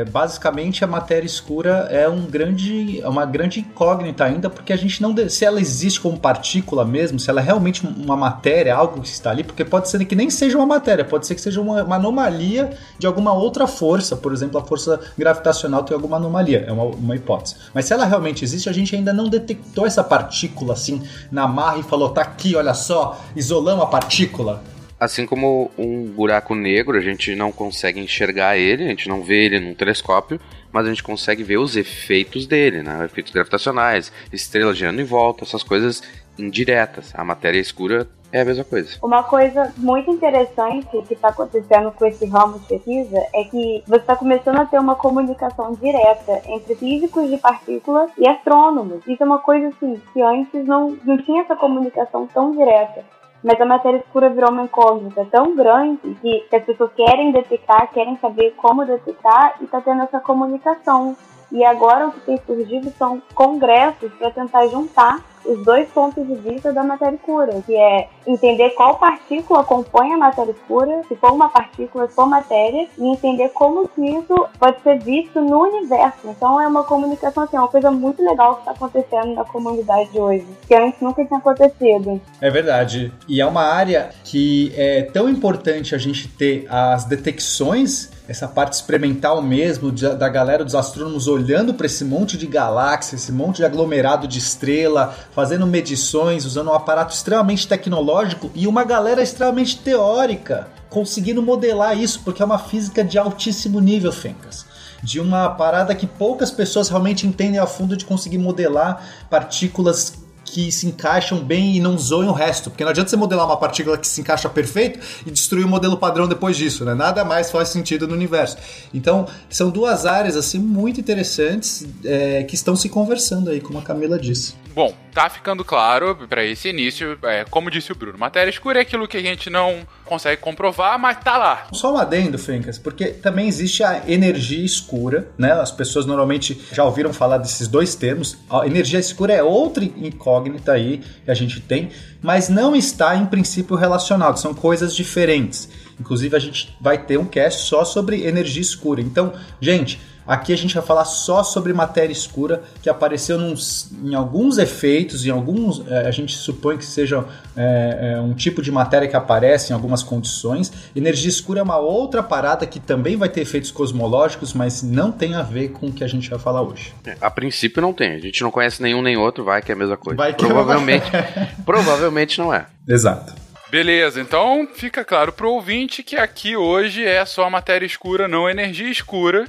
é, 0.00 0.04
basicamente 0.06 0.82
a 0.82 0.86
matéria 0.86 1.26
escura 1.26 1.88
é 1.90 2.08
um 2.08 2.22
grande, 2.22 3.02
uma 3.04 3.26
grande 3.26 3.60
incógnita 3.60 4.24
ainda, 4.24 4.48
porque 4.48 4.72
a 4.72 4.76
gente 4.76 5.02
não. 5.02 5.14
Se 5.28 5.44
ela 5.44 5.60
existe 5.60 6.00
como 6.00 6.18
partícula 6.18 6.84
mesmo, 6.84 7.20
se 7.20 7.28
ela 7.28 7.40
é 7.40 7.44
realmente 7.44 7.86
uma 7.86 8.16
matéria, 8.16 8.74
algo 8.74 9.02
que 9.02 9.08
está 9.08 9.30
ali, 9.30 9.44
porque 9.44 9.64
pode 9.64 9.88
ser 9.88 10.02
que 10.06 10.16
nem 10.16 10.30
seja 10.30 10.56
uma 10.56 10.66
matéria, 10.66 11.04
pode 11.04 11.26
ser 11.26 11.34
que 11.34 11.40
seja 11.40 11.60
uma, 11.60 11.84
uma 11.84 11.96
anomalia 11.96 12.70
de 12.98 13.06
alguma 13.06 13.32
outra 13.32 13.66
força, 13.66 14.16
por 14.16 14.32
exemplo, 14.32 14.58
a 14.58 14.64
força 14.64 14.98
gravitacional 15.18 15.82
tem 15.84 15.94
alguma 15.94 16.16
anomalia, 16.16 16.64
é 16.66 16.72
uma, 16.72 16.84
uma 16.84 17.16
hipótese. 17.16 17.56
Mas 17.74 17.84
se 17.84 17.92
ela 17.92 18.06
realmente 18.06 18.42
existe, 18.42 18.68
a 18.68 18.72
gente 18.72 18.96
ainda 18.96 19.12
não 19.12 19.28
detectou 19.28 19.86
essa 19.86 20.02
partícula 20.02 20.72
assim 20.72 21.02
na 21.30 21.46
marra 21.46 21.78
e 21.78 21.82
falou: 21.82 22.08
tá 22.08 22.22
aqui, 22.22 22.56
olha 22.56 22.72
só, 22.72 23.20
isolamos 23.36 23.84
a 23.84 23.86
partícula. 23.86 24.62
Assim 25.00 25.24
como 25.24 25.70
um 25.78 26.04
buraco 26.04 26.54
negro, 26.54 26.98
a 26.98 27.00
gente 27.00 27.34
não 27.34 27.50
consegue 27.50 27.98
enxergar 27.98 28.58
ele, 28.58 28.84
a 28.84 28.88
gente 28.88 29.08
não 29.08 29.22
vê 29.22 29.46
ele 29.46 29.58
num 29.58 29.74
telescópio, 29.74 30.38
mas 30.70 30.84
a 30.84 30.90
gente 30.90 31.02
consegue 31.02 31.42
ver 31.42 31.56
os 31.56 31.74
efeitos 31.74 32.46
dele, 32.46 32.82
né? 32.82 33.06
Efeitos 33.06 33.32
gravitacionais, 33.32 34.12
estrelas 34.30 34.76
girando 34.76 35.00
em 35.00 35.04
volta, 35.04 35.42
essas 35.42 35.62
coisas 35.62 36.02
indiretas. 36.38 37.12
A 37.14 37.24
matéria 37.24 37.58
escura 37.58 38.06
é 38.32 38.42
a 38.42 38.44
mesma 38.44 38.62
coisa. 38.62 38.98
Uma 39.02 39.22
coisa 39.22 39.72
muito 39.78 40.10
interessante 40.10 40.86
que 41.08 41.14
está 41.14 41.28
acontecendo 41.28 41.90
com 41.92 42.04
esse 42.04 42.26
ramo 42.26 42.58
de 42.58 42.66
pesquisa 42.66 43.18
é 43.34 43.44
que 43.44 43.82
você 43.86 44.00
está 44.00 44.14
começando 44.14 44.58
a 44.58 44.66
ter 44.66 44.78
uma 44.78 44.96
comunicação 44.96 45.72
direta 45.80 46.42
entre 46.46 46.74
físicos 46.74 47.28
de 47.28 47.38
partículas 47.38 48.10
e 48.18 48.28
astrônomos. 48.28 49.00
Isso 49.06 49.22
é 49.22 49.26
uma 49.26 49.38
coisa 49.38 49.68
assim 49.68 50.00
que 50.12 50.20
antes 50.20 50.64
não, 50.66 50.96
não 51.04 51.18
tinha 51.18 51.42
essa 51.42 51.56
comunicação 51.56 52.26
tão 52.26 52.52
direta. 52.52 53.02
Mas 53.42 53.60
a 53.60 53.64
matéria 53.64 53.98
escura 53.98 54.28
virou 54.28 54.50
uma 54.50 54.64
incógnita 54.64 55.26
tão 55.30 55.56
grande 55.56 56.14
que, 56.20 56.46
as 56.54 56.64
pessoas 56.64 56.92
querem 56.92 57.32
detectar, 57.32 57.90
querem 57.90 58.18
saber 58.18 58.52
como 58.56 58.84
detectar 58.84 59.56
e 59.60 59.64
está 59.64 59.80
tendo 59.80 60.02
essa 60.02 60.20
comunicação. 60.20 61.16
E 61.52 61.64
agora 61.64 62.08
o 62.08 62.12
que 62.12 62.20
tem 62.20 62.40
surgido 62.46 62.92
são 62.98 63.20
congressos 63.34 64.12
para 64.14 64.30
tentar 64.30 64.66
juntar 64.68 65.18
os 65.44 65.64
dois 65.64 65.88
pontos 65.88 66.26
de 66.26 66.34
vista 66.34 66.72
da 66.72 66.82
matéria 66.82 67.16
escura, 67.16 67.62
que 67.64 67.74
é 67.74 68.08
entender 68.26 68.70
qual 68.70 68.98
partícula 68.98 69.64
compõe 69.64 70.12
a 70.12 70.18
matéria 70.18 70.52
escura, 70.52 71.02
se 71.08 71.16
for 71.16 71.32
uma 71.32 71.48
partícula, 71.48 72.06
se 72.06 72.14
for 72.14 72.26
matéria, 72.26 72.86
e 72.98 73.06
entender 73.06 73.48
como 73.50 73.88
que 73.88 74.02
isso 74.02 74.48
pode 74.58 74.80
ser 74.82 74.98
visto 74.98 75.40
no 75.40 75.62
universo. 75.62 76.18
Então 76.24 76.60
é 76.60 76.66
uma 76.66 76.84
comunicação, 76.84 77.44
assim, 77.44 77.56
é 77.56 77.60
uma 77.60 77.68
coisa 77.68 77.90
muito 77.90 78.22
legal 78.22 78.56
que 78.56 78.60
está 78.60 78.72
acontecendo 78.72 79.34
na 79.34 79.44
comunidade 79.44 80.10
de 80.10 80.18
hoje, 80.18 80.46
que 80.66 80.74
antes 80.74 81.00
nunca 81.00 81.24
tinha 81.24 81.38
acontecido. 81.38 82.20
É 82.40 82.50
verdade. 82.50 83.12
E 83.26 83.40
é 83.40 83.46
uma 83.46 83.62
área 83.62 84.10
que 84.24 84.72
é 84.76 85.02
tão 85.02 85.28
importante 85.28 85.94
a 85.94 85.98
gente 85.98 86.28
ter 86.28 86.66
as 86.68 87.04
detecções 87.04 88.10
essa 88.30 88.46
parte 88.46 88.74
experimental 88.74 89.42
mesmo 89.42 89.90
de, 89.90 90.08
da 90.14 90.28
galera 90.28 90.64
dos 90.64 90.76
astrônomos 90.76 91.26
olhando 91.26 91.74
para 91.74 91.86
esse 91.86 92.04
monte 92.04 92.38
de 92.38 92.46
galáxias, 92.46 93.22
esse 93.22 93.32
monte 93.32 93.56
de 93.56 93.64
aglomerado 93.64 94.28
de 94.28 94.38
estrela, 94.38 95.12
fazendo 95.32 95.66
medições, 95.66 96.44
usando 96.44 96.68
um 96.68 96.72
aparato 96.72 97.12
extremamente 97.12 97.66
tecnológico 97.66 98.48
e 98.54 98.68
uma 98.68 98.84
galera 98.84 99.20
extremamente 99.20 99.80
teórica, 99.80 100.68
conseguindo 100.88 101.42
modelar 101.42 101.98
isso, 101.98 102.20
porque 102.24 102.40
é 102.40 102.44
uma 102.44 102.60
física 102.60 103.02
de 103.02 103.18
altíssimo 103.18 103.80
nível, 103.80 104.12
Fencas. 104.12 104.64
De 105.02 105.18
uma 105.18 105.48
parada 105.48 105.92
que 105.92 106.06
poucas 106.06 106.52
pessoas 106.52 106.88
realmente 106.88 107.26
entendem 107.26 107.58
a 107.58 107.66
fundo 107.66 107.96
de 107.96 108.04
conseguir 108.04 108.38
modelar 108.38 109.04
partículas 109.28 110.12
que 110.52 110.72
se 110.72 110.86
encaixam 110.86 111.38
bem 111.38 111.76
e 111.76 111.80
não 111.80 111.96
zoem 111.96 112.28
o 112.28 112.32
resto. 112.32 112.70
Porque 112.70 112.82
não 112.82 112.90
adianta 112.90 113.08
você 113.08 113.16
modelar 113.16 113.46
uma 113.46 113.56
partícula 113.56 113.96
que 113.96 114.06
se 114.06 114.20
encaixa 114.20 114.48
perfeito 114.48 114.98
e 115.24 115.30
destruir 115.30 115.64
o 115.64 115.68
modelo 115.68 115.96
padrão 115.96 116.26
depois 116.26 116.56
disso, 116.56 116.84
né? 116.84 116.92
Nada 116.92 117.24
mais 117.24 117.50
faz 117.50 117.68
sentido 117.68 118.08
no 118.08 118.14
universo. 118.14 118.58
Então, 118.92 119.26
são 119.48 119.70
duas 119.70 120.06
áreas 120.06 120.36
assim 120.36 120.58
muito 120.58 121.00
interessantes 121.00 121.86
é, 122.04 122.42
que 122.42 122.54
estão 122.54 122.74
se 122.74 122.88
conversando 122.88 123.50
aí, 123.50 123.60
como 123.60 123.78
a 123.78 123.82
Camila 123.82 124.18
disse. 124.18 124.54
Bom, 124.74 124.94
tá 125.12 125.28
ficando 125.28 125.64
claro 125.64 126.16
para 126.28 126.44
esse 126.44 126.68
início, 126.68 127.18
é, 127.22 127.44
como 127.50 127.70
disse 127.70 127.90
o 127.92 127.94
Bruno, 127.94 128.18
matéria 128.18 128.50
escura 128.50 128.78
é 128.78 128.82
aquilo 128.82 129.08
que 129.08 129.16
a 129.16 129.22
gente 129.22 129.50
não 129.50 129.86
consegue 130.10 130.42
comprovar, 130.42 130.98
mas 130.98 131.18
tá 131.20 131.38
lá. 131.38 131.68
Só 131.72 131.94
um 131.94 131.96
adendo, 131.96 132.36
Fencas, 132.36 132.76
porque 132.76 133.06
também 133.06 133.46
existe 133.46 133.84
a 133.84 134.02
energia 134.10 134.64
escura, 134.64 135.28
né? 135.38 135.52
As 135.52 135.70
pessoas 135.70 136.04
normalmente 136.04 136.60
já 136.72 136.84
ouviram 136.84 137.12
falar 137.12 137.38
desses 137.38 137.68
dois 137.68 137.94
termos. 137.94 138.36
A 138.50 138.66
energia 138.66 138.98
escura 138.98 139.32
é 139.32 139.42
outra 139.42 139.84
incógnita 139.84 140.72
aí 140.72 141.00
que 141.24 141.30
a 141.30 141.34
gente 141.34 141.60
tem, 141.60 141.90
mas 142.20 142.48
não 142.48 142.74
está 142.74 143.14
em 143.14 143.24
princípio 143.24 143.76
relacionado, 143.76 144.40
são 144.40 144.52
coisas 144.52 144.96
diferentes. 144.96 145.68
Inclusive 146.00 146.34
a 146.34 146.40
gente 146.40 146.76
vai 146.80 146.98
ter 146.98 147.16
um 147.16 147.24
cast 147.24 147.68
só 147.68 147.84
sobre 147.84 148.26
energia 148.26 148.62
escura. 148.62 149.00
Então, 149.00 149.32
gente, 149.60 150.00
Aqui 150.26 150.52
a 150.52 150.56
gente 150.56 150.74
vai 150.74 150.82
falar 150.82 151.04
só 151.04 151.42
sobre 151.42 151.72
matéria 151.72 152.12
escura 152.12 152.62
que 152.82 152.88
apareceu 152.88 153.38
nos, 153.38 153.90
em 154.02 154.14
alguns 154.14 154.58
efeitos, 154.58 155.24
em 155.26 155.30
alguns 155.30 155.82
é, 155.88 156.06
a 156.06 156.10
gente 156.10 156.34
supõe 156.36 156.76
que 156.76 156.84
seja 156.84 157.24
é, 157.56 158.14
é, 158.14 158.20
um 158.20 158.34
tipo 158.34 158.62
de 158.62 158.70
matéria 158.70 159.08
que 159.08 159.16
aparece 159.16 159.72
em 159.72 159.74
algumas 159.74 160.02
condições. 160.02 160.72
Energia 160.94 161.28
escura 161.28 161.60
é 161.60 161.62
uma 161.62 161.78
outra 161.78 162.22
parada 162.22 162.66
que 162.66 162.78
também 162.78 163.16
vai 163.16 163.28
ter 163.28 163.40
efeitos 163.40 163.70
cosmológicos, 163.70 164.52
mas 164.52 164.82
não 164.82 165.10
tem 165.10 165.34
a 165.34 165.42
ver 165.42 165.70
com 165.70 165.86
o 165.86 165.92
que 165.92 166.04
a 166.04 166.08
gente 166.08 166.28
vai 166.28 166.38
falar 166.38 166.62
hoje. 166.62 166.92
É, 167.06 167.16
a 167.20 167.30
princípio 167.30 167.82
não 167.82 167.92
tem. 167.92 168.14
A 168.14 168.18
gente 168.18 168.42
não 168.42 168.50
conhece 168.50 168.82
nenhum 168.82 169.02
nem 169.02 169.16
outro, 169.16 169.44
vai 169.44 169.62
que 169.62 169.72
é 169.72 169.74
a 169.74 169.78
mesma 169.78 169.96
coisa. 169.96 170.16
Vai 170.16 170.34
que 170.34 170.46
provavelmente, 170.46 171.10
provavelmente 171.64 172.38
não 172.38 172.52
é. 172.52 172.66
Exato. 172.86 173.39
Beleza, 173.70 174.20
então 174.20 174.68
fica 174.74 175.04
claro 175.04 175.32
pro 175.32 175.52
ouvinte 175.52 176.02
que 176.02 176.16
aqui 176.16 176.56
hoje 176.56 177.04
é 177.04 177.24
só 177.24 177.48
matéria 177.48 177.86
escura, 177.86 178.26
não 178.26 178.50
energia 178.50 178.90
escura. 178.90 179.46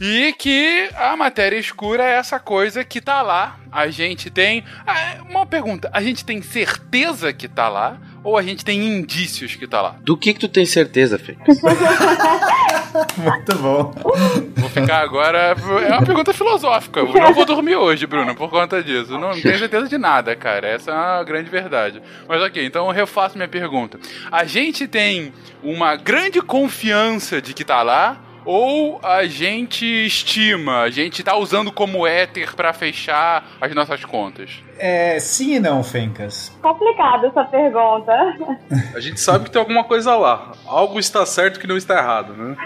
E 0.00 0.32
que 0.38 0.88
a 0.94 1.16
matéria 1.16 1.56
escura 1.56 2.04
é 2.04 2.12
essa 2.12 2.38
coisa 2.38 2.84
que 2.84 3.00
tá 3.00 3.20
lá. 3.20 3.58
A 3.72 3.88
gente 3.88 4.30
tem. 4.30 4.64
Ah, 4.86 5.16
uma 5.28 5.44
pergunta: 5.44 5.90
a 5.92 6.00
gente 6.00 6.24
tem 6.24 6.40
certeza 6.40 7.32
que 7.32 7.48
tá 7.48 7.68
lá? 7.68 7.98
Ou 8.24 8.38
a 8.38 8.42
gente 8.42 8.64
tem 8.64 8.82
indícios 8.82 9.54
que 9.54 9.66
tá 9.66 9.82
lá? 9.82 9.96
Do 10.00 10.16
que 10.16 10.32
que 10.32 10.40
tu 10.40 10.48
tem 10.48 10.64
certeza, 10.64 11.18
Fê? 11.18 11.36
Muito 13.18 13.54
bom. 13.56 13.92
Vou 14.56 14.70
ficar 14.70 15.02
agora. 15.02 15.54
É 15.86 15.92
uma 15.92 16.02
pergunta 16.02 16.32
filosófica. 16.32 17.00
Eu 17.00 17.12
não 17.12 17.34
vou 17.34 17.44
dormir 17.44 17.76
hoje, 17.76 18.06
Bruno, 18.06 18.34
por 18.34 18.48
conta 18.48 18.82
disso. 18.82 19.12
Não, 19.12 19.34
não 19.34 19.40
tenho 19.40 19.58
certeza 19.58 19.88
de 19.88 19.98
nada, 19.98 20.34
cara. 20.34 20.66
Essa 20.68 20.90
é 20.90 20.94
uma 20.94 21.24
grande 21.24 21.50
verdade. 21.50 22.00
Mas 22.26 22.40
ok, 22.40 22.64
então 22.64 22.86
eu 22.86 22.92
refaço 22.92 23.36
minha 23.36 23.48
pergunta. 23.48 23.98
A 24.30 24.44
gente 24.44 24.86
tem 24.88 25.32
uma 25.62 25.96
grande 25.96 26.40
confiança 26.40 27.42
de 27.42 27.52
que 27.52 27.64
tá 27.64 27.82
lá 27.82 28.16
ou 28.44 29.00
a 29.02 29.26
gente 29.26 29.84
estima, 29.84 30.82
a 30.82 30.90
gente 30.90 31.22
tá 31.22 31.36
usando 31.36 31.72
como 31.72 32.06
éter 32.06 32.54
para 32.54 32.72
fechar 32.72 33.56
as 33.60 33.74
nossas 33.74 34.04
contas? 34.04 34.62
É, 34.78 35.18
sim 35.20 35.54
e 35.54 35.60
não, 35.60 35.82
Fencas. 35.84 36.52
Complicada 36.60 37.28
essa 37.28 37.44
pergunta. 37.44 38.12
A 38.94 39.00
gente 39.00 39.20
sabe 39.20 39.44
que 39.44 39.50
tem 39.50 39.60
alguma 39.60 39.84
coisa 39.84 40.16
lá. 40.16 40.52
Algo 40.66 40.98
está 40.98 41.24
certo 41.24 41.60
que 41.60 41.66
não 41.66 41.76
está 41.76 41.98
errado, 41.98 42.34
né? 42.34 42.56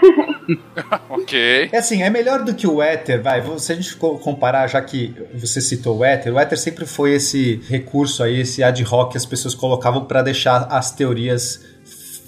ok. 1.09 1.69
É 1.71 1.77
assim, 1.77 2.01
é 2.01 2.09
melhor 2.09 2.43
do 2.43 2.55
que 2.55 2.67
o 2.67 2.81
Ether, 2.81 3.21
vai. 3.21 3.41
Se 3.59 3.71
a 3.71 3.75
gente 3.75 3.95
comparar, 3.95 4.67
já 4.67 4.81
que 4.81 5.15
você 5.33 5.61
citou 5.61 5.99
o 5.99 6.05
Ether, 6.05 6.33
o 6.33 6.39
Ether 6.39 6.57
sempre 6.57 6.85
foi 6.85 7.13
esse 7.13 7.61
recurso 7.69 8.23
aí, 8.23 8.41
esse 8.41 8.63
ad 8.63 8.83
hoc 8.83 9.11
que 9.11 9.17
as 9.17 9.25
pessoas 9.25 9.53
colocavam 9.53 10.05
para 10.05 10.21
deixar 10.21 10.67
as 10.69 10.91
teorias 10.91 11.63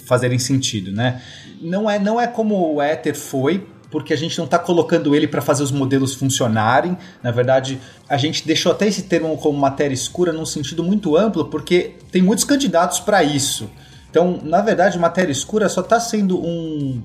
fazerem 0.06 0.38
sentido, 0.38 0.92
né? 0.92 1.22
Não 1.62 1.88
é, 1.88 1.98
não 1.98 2.20
é 2.20 2.26
como 2.26 2.74
o 2.74 2.82
Ether 2.82 3.16
foi, 3.16 3.66
porque 3.90 4.12
a 4.12 4.16
gente 4.16 4.36
não 4.38 4.46
está 4.46 4.58
colocando 4.58 5.14
ele 5.14 5.28
para 5.28 5.40
fazer 5.40 5.62
os 5.62 5.70
modelos 5.70 6.14
funcionarem. 6.14 6.96
Na 7.22 7.30
verdade, 7.30 7.80
a 8.08 8.16
gente 8.16 8.46
deixou 8.46 8.72
até 8.72 8.86
esse 8.88 9.02
termo 9.02 9.36
como 9.36 9.58
matéria 9.58 9.94
escura 9.94 10.32
num 10.32 10.46
sentido 10.46 10.82
muito 10.82 11.16
amplo, 11.16 11.44
porque 11.44 11.92
tem 12.10 12.22
muitos 12.22 12.44
candidatos 12.44 12.98
para 13.00 13.22
isso. 13.22 13.70
Então, 14.10 14.40
na 14.42 14.60
verdade, 14.60 14.98
matéria 14.98 15.30
escura 15.30 15.68
só 15.68 15.82
está 15.82 16.00
sendo 16.00 16.38
um, 16.38 17.02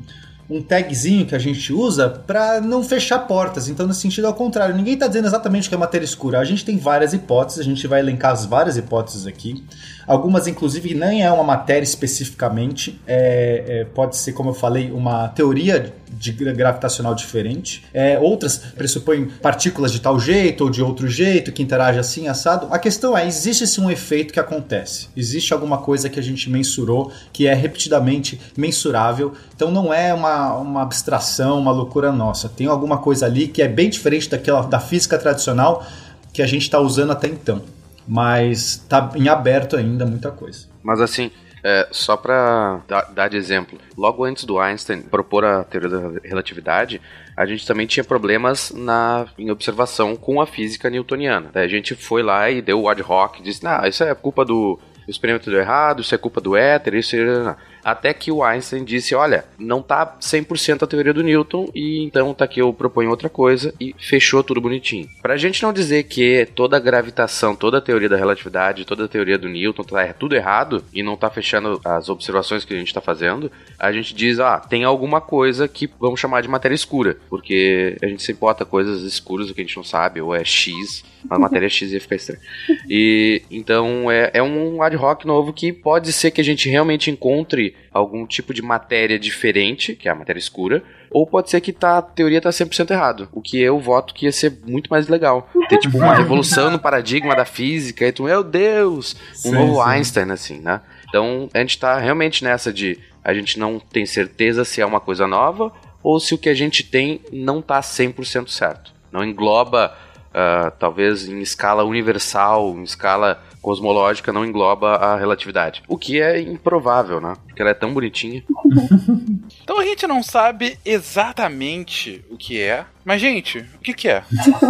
um 0.49 0.61
tagzinho 0.61 1.25
que 1.25 1.35
a 1.35 1.39
gente 1.39 1.73
usa 1.73 2.09
para 2.09 2.61
não 2.61 2.81
fechar 2.81 3.19
portas. 3.19 3.67
Então, 3.67 3.85
no 3.85 3.93
sentido 3.93 4.27
ao 4.27 4.33
contrário, 4.33 4.75
ninguém 4.75 4.93
está 4.93 5.07
dizendo 5.07 5.27
exatamente 5.27 5.67
o 5.67 5.69
que 5.69 5.75
é 5.75 5.77
matéria 5.77 6.05
escura. 6.05 6.39
A 6.39 6.45
gente 6.45 6.63
tem 6.63 6.77
várias 6.77 7.13
hipóteses, 7.13 7.59
a 7.59 7.63
gente 7.63 7.85
vai 7.85 7.99
elencar 7.99 8.31
as 8.31 8.45
várias 8.45 8.77
hipóteses 8.77 9.27
aqui. 9.27 9.63
Algumas, 10.07 10.47
inclusive, 10.47 10.93
nem 10.93 11.23
é 11.23 11.31
uma 11.31 11.43
matéria 11.43 11.83
especificamente, 11.83 12.99
é, 13.05 13.65
é, 13.67 13.85
pode 13.85 14.15
ser, 14.15 14.31
como 14.31 14.51
eu 14.51 14.53
falei, 14.53 14.89
uma 14.89 15.27
teoria 15.27 15.93
de 16.09 16.31
gravitacional 16.31 17.13
diferente. 17.13 17.83
É, 17.93 18.17
outras 18.19 18.57
pressupõem 18.57 19.25
partículas 19.25 19.91
de 19.91 19.99
tal 19.99 20.19
jeito 20.19 20.63
ou 20.63 20.69
de 20.69 20.81
outro 20.81 21.07
jeito, 21.07 21.51
que 21.51 21.61
interagem 21.61 21.99
assim, 21.99 22.27
assado. 22.27 22.67
A 22.71 22.79
questão 22.79 23.17
é, 23.17 23.27
existe 23.27 23.65
sim 23.67 23.81
um 23.81 23.91
efeito 23.91 24.33
que 24.33 24.39
acontece. 24.39 25.09
Existe 25.15 25.53
alguma 25.53 25.79
coisa 25.79 26.09
que 26.09 26.19
a 26.19 26.23
gente 26.23 26.49
mensurou, 26.49 27.11
que 27.31 27.47
é 27.47 27.53
repetidamente 27.53 28.39
mensurável. 28.57 29.33
Então 29.55 29.71
não 29.71 29.93
é 29.93 30.13
uma, 30.13 30.55
uma 30.55 30.81
abstração, 30.81 31.59
uma 31.59 31.71
loucura 31.71 32.11
nossa. 32.11 32.49
Tem 32.49 32.67
alguma 32.67 32.97
coisa 32.97 33.25
ali 33.25 33.47
que 33.47 33.61
é 33.61 33.67
bem 33.67 33.89
diferente 33.89 34.29
daquela 34.29 34.61
da 34.61 34.79
física 34.79 35.17
tradicional 35.17 35.85
que 36.33 36.41
a 36.41 36.47
gente 36.47 36.63
está 36.63 36.79
usando 36.79 37.11
até 37.11 37.27
então 37.27 37.61
mas 38.07 38.59
está 38.59 39.11
em 39.15 39.27
aberto 39.27 39.75
ainda 39.75 40.05
muita 40.05 40.31
coisa. 40.31 40.65
Mas 40.81 41.01
assim, 41.01 41.29
é, 41.63 41.87
só 41.91 42.15
para 42.15 42.81
dar, 42.87 43.01
dar, 43.13 43.27
de 43.27 43.37
exemplo, 43.37 43.79
logo 43.97 44.23
antes 44.23 44.43
do 44.43 44.59
Einstein 44.59 45.01
propor 45.01 45.43
a 45.43 45.63
teoria 45.63 45.89
da 45.89 46.19
relatividade, 46.23 47.01
a 47.35 47.45
gente 47.45 47.67
também 47.67 47.85
tinha 47.85 48.03
problemas 48.03 48.71
na, 48.71 49.27
em 49.37 49.51
observação 49.51 50.15
com 50.15 50.41
a 50.41 50.47
física 50.47 50.89
newtoniana. 50.89 51.49
Daí 51.53 51.65
a 51.65 51.69
gente 51.69 51.95
foi 51.95 52.23
lá 52.23 52.49
e 52.49 52.61
deu 52.61 52.81
o 52.81 52.89
ad 52.89 53.01
hoc, 53.01 53.41
disse, 53.41 53.63
não, 53.63 53.85
isso 53.85 54.03
é 54.03 54.13
culpa 54.15 54.43
do 54.43 54.79
experimento 55.07 55.49
deu 55.49 55.59
errado, 55.59 56.01
isso 56.01 56.13
é 56.13 56.17
culpa 56.17 56.41
do 56.41 56.55
éter, 56.55 56.95
isso 56.95 57.15
é... 57.15 57.55
Até 57.87 58.13
que 58.13 58.29
o 58.33 58.43
Einstein 58.43 58.83
disse: 58.83 59.15
olha, 59.15 59.45
não 59.57 59.81
tá 59.81 60.17
100% 60.19 60.83
a 60.83 60.87
teoria 60.87 61.13
do 61.13 61.23
Newton, 61.23 61.69
e 61.73 62.03
então 62.03 62.33
tá 62.33 62.43
aqui 62.43 62.59
eu 62.59 62.73
proponho 62.73 63.09
outra 63.09 63.29
coisa, 63.29 63.73
e 63.79 63.95
fechou 63.97 64.43
tudo 64.43 64.59
bonitinho. 64.59 65.07
Pra 65.21 65.37
gente 65.37 65.63
não 65.63 65.71
dizer 65.71 66.03
que 66.03 66.45
toda 66.53 66.75
a 66.75 66.81
gravitação, 66.81 67.55
toda 67.55 67.77
a 67.77 67.81
teoria 67.81 68.09
da 68.09 68.17
relatividade, 68.17 68.83
toda 68.83 69.05
a 69.05 69.07
teoria 69.07 69.37
do 69.37 69.47
Newton 69.47 69.83
tá 69.83 70.13
tudo 70.19 70.35
errado 70.35 70.83
e 70.91 71.01
não 71.01 71.15
tá 71.15 71.29
fechando 71.29 71.79
as 71.85 72.09
observações 72.09 72.65
que 72.65 72.73
a 72.73 72.77
gente 72.77 72.93
tá 72.93 72.99
fazendo, 72.99 73.49
a 73.79 73.89
gente 73.93 74.13
diz: 74.13 74.37
ah, 74.41 74.59
tem 74.59 74.83
alguma 74.83 75.21
coisa 75.21 75.65
que 75.65 75.89
vamos 75.97 76.19
chamar 76.19 76.41
de 76.41 76.49
matéria 76.49 76.75
escura, 76.75 77.15
porque 77.29 77.97
a 78.03 78.07
gente 78.07 78.21
sempre 78.21 78.41
bota 78.41 78.65
coisas 78.65 79.01
escuras 79.03 79.49
que 79.49 79.61
a 79.61 79.63
gente 79.63 79.77
não 79.77 79.83
sabe, 79.85 80.19
ou 80.19 80.35
é 80.35 80.43
X, 80.43 81.05
a 81.29 81.39
matéria 81.39 81.69
X 81.69 81.89
ia 81.93 82.01
ficar 82.01 82.17
estranho. 82.17 82.41
E 82.89 83.41
então 83.49 84.11
é, 84.11 84.31
é 84.33 84.43
um 84.43 84.81
ad 84.81 84.97
hoc 84.97 85.23
novo 85.23 85.53
que 85.53 85.71
pode 85.71 86.11
ser 86.11 86.31
que 86.31 86.41
a 86.41 86.43
gente 86.43 86.67
realmente 86.67 87.09
encontre 87.09 87.76
algum 87.91 88.25
tipo 88.25 88.53
de 88.53 88.61
matéria 88.61 89.17
diferente, 89.17 89.95
que 89.95 90.07
é 90.07 90.11
a 90.11 90.15
matéria 90.15 90.39
escura, 90.39 90.83
ou 91.09 91.25
pode 91.25 91.49
ser 91.49 91.61
que 91.61 91.73
tá, 91.73 91.97
a 91.97 92.01
teoria 92.01 92.41
tá 92.41 92.49
100% 92.49 92.91
errado, 92.91 93.29
o 93.31 93.41
que 93.41 93.59
eu 93.59 93.79
voto 93.79 94.13
que 94.13 94.25
ia 94.25 94.31
ser 94.31 94.59
muito 94.65 94.89
mais 94.89 95.07
legal. 95.07 95.49
Ter 95.69 95.79
tipo 95.79 95.97
uma 95.97 96.15
revolução 96.15 96.69
no 96.69 96.79
paradigma 96.79 97.35
da 97.35 97.45
física, 97.45 98.05
e 98.05 98.11
tu, 98.11 98.23
meu 98.23 98.43
Deus, 98.43 99.15
um 99.45 99.49
sim, 99.49 99.51
novo 99.51 99.75
sim. 99.75 99.89
Einstein, 99.89 100.31
assim, 100.31 100.59
né? 100.59 100.81
Então 101.09 101.49
a 101.53 101.59
gente 101.59 101.79
tá 101.79 101.97
realmente 101.97 102.43
nessa 102.43 102.71
de 102.71 102.99
a 103.23 103.33
gente 103.33 103.59
não 103.59 103.79
tem 103.79 104.05
certeza 104.05 104.63
se 104.63 104.81
é 104.81 104.85
uma 104.85 104.99
coisa 104.99 105.27
nova 105.27 105.71
ou 106.01 106.19
se 106.19 106.33
o 106.33 106.37
que 106.37 106.47
a 106.47 106.53
gente 106.53 106.83
tem 106.83 107.21
não 107.31 107.61
tá 107.61 107.81
100% 107.81 108.47
certo. 108.49 108.93
Não 109.11 109.23
engloba, 109.23 109.93
uh, 110.29 110.71
talvez 110.79 111.27
em 111.27 111.39
escala 111.39 111.83
universal, 111.83 112.73
em 112.77 112.83
escala 112.83 113.43
cosmológica 113.67 114.31
não 114.31 114.45
engloba 114.45 114.95
a 114.95 115.17
relatividade. 115.17 115.83
O 115.89 115.97
que 115.97 116.21
é 116.21 116.39
improvável, 116.39 117.19
né? 117.19 117.33
Porque 117.45 117.61
ela 117.61 117.71
é 117.71 117.73
tão 117.73 117.93
bonitinha. 117.93 118.41
então 119.67 119.81
a 119.81 119.83
gente 119.83 120.07
não 120.07 120.23
sabe 120.23 120.79
exatamente 120.85 122.23
o 122.29 122.37
que 122.37 122.57
é. 122.57 122.85
Mas, 123.03 123.19
gente, 123.19 123.59
o 123.59 123.79
que, 123.79 123.93
que 123.93 124.07
é? 124.07 124.23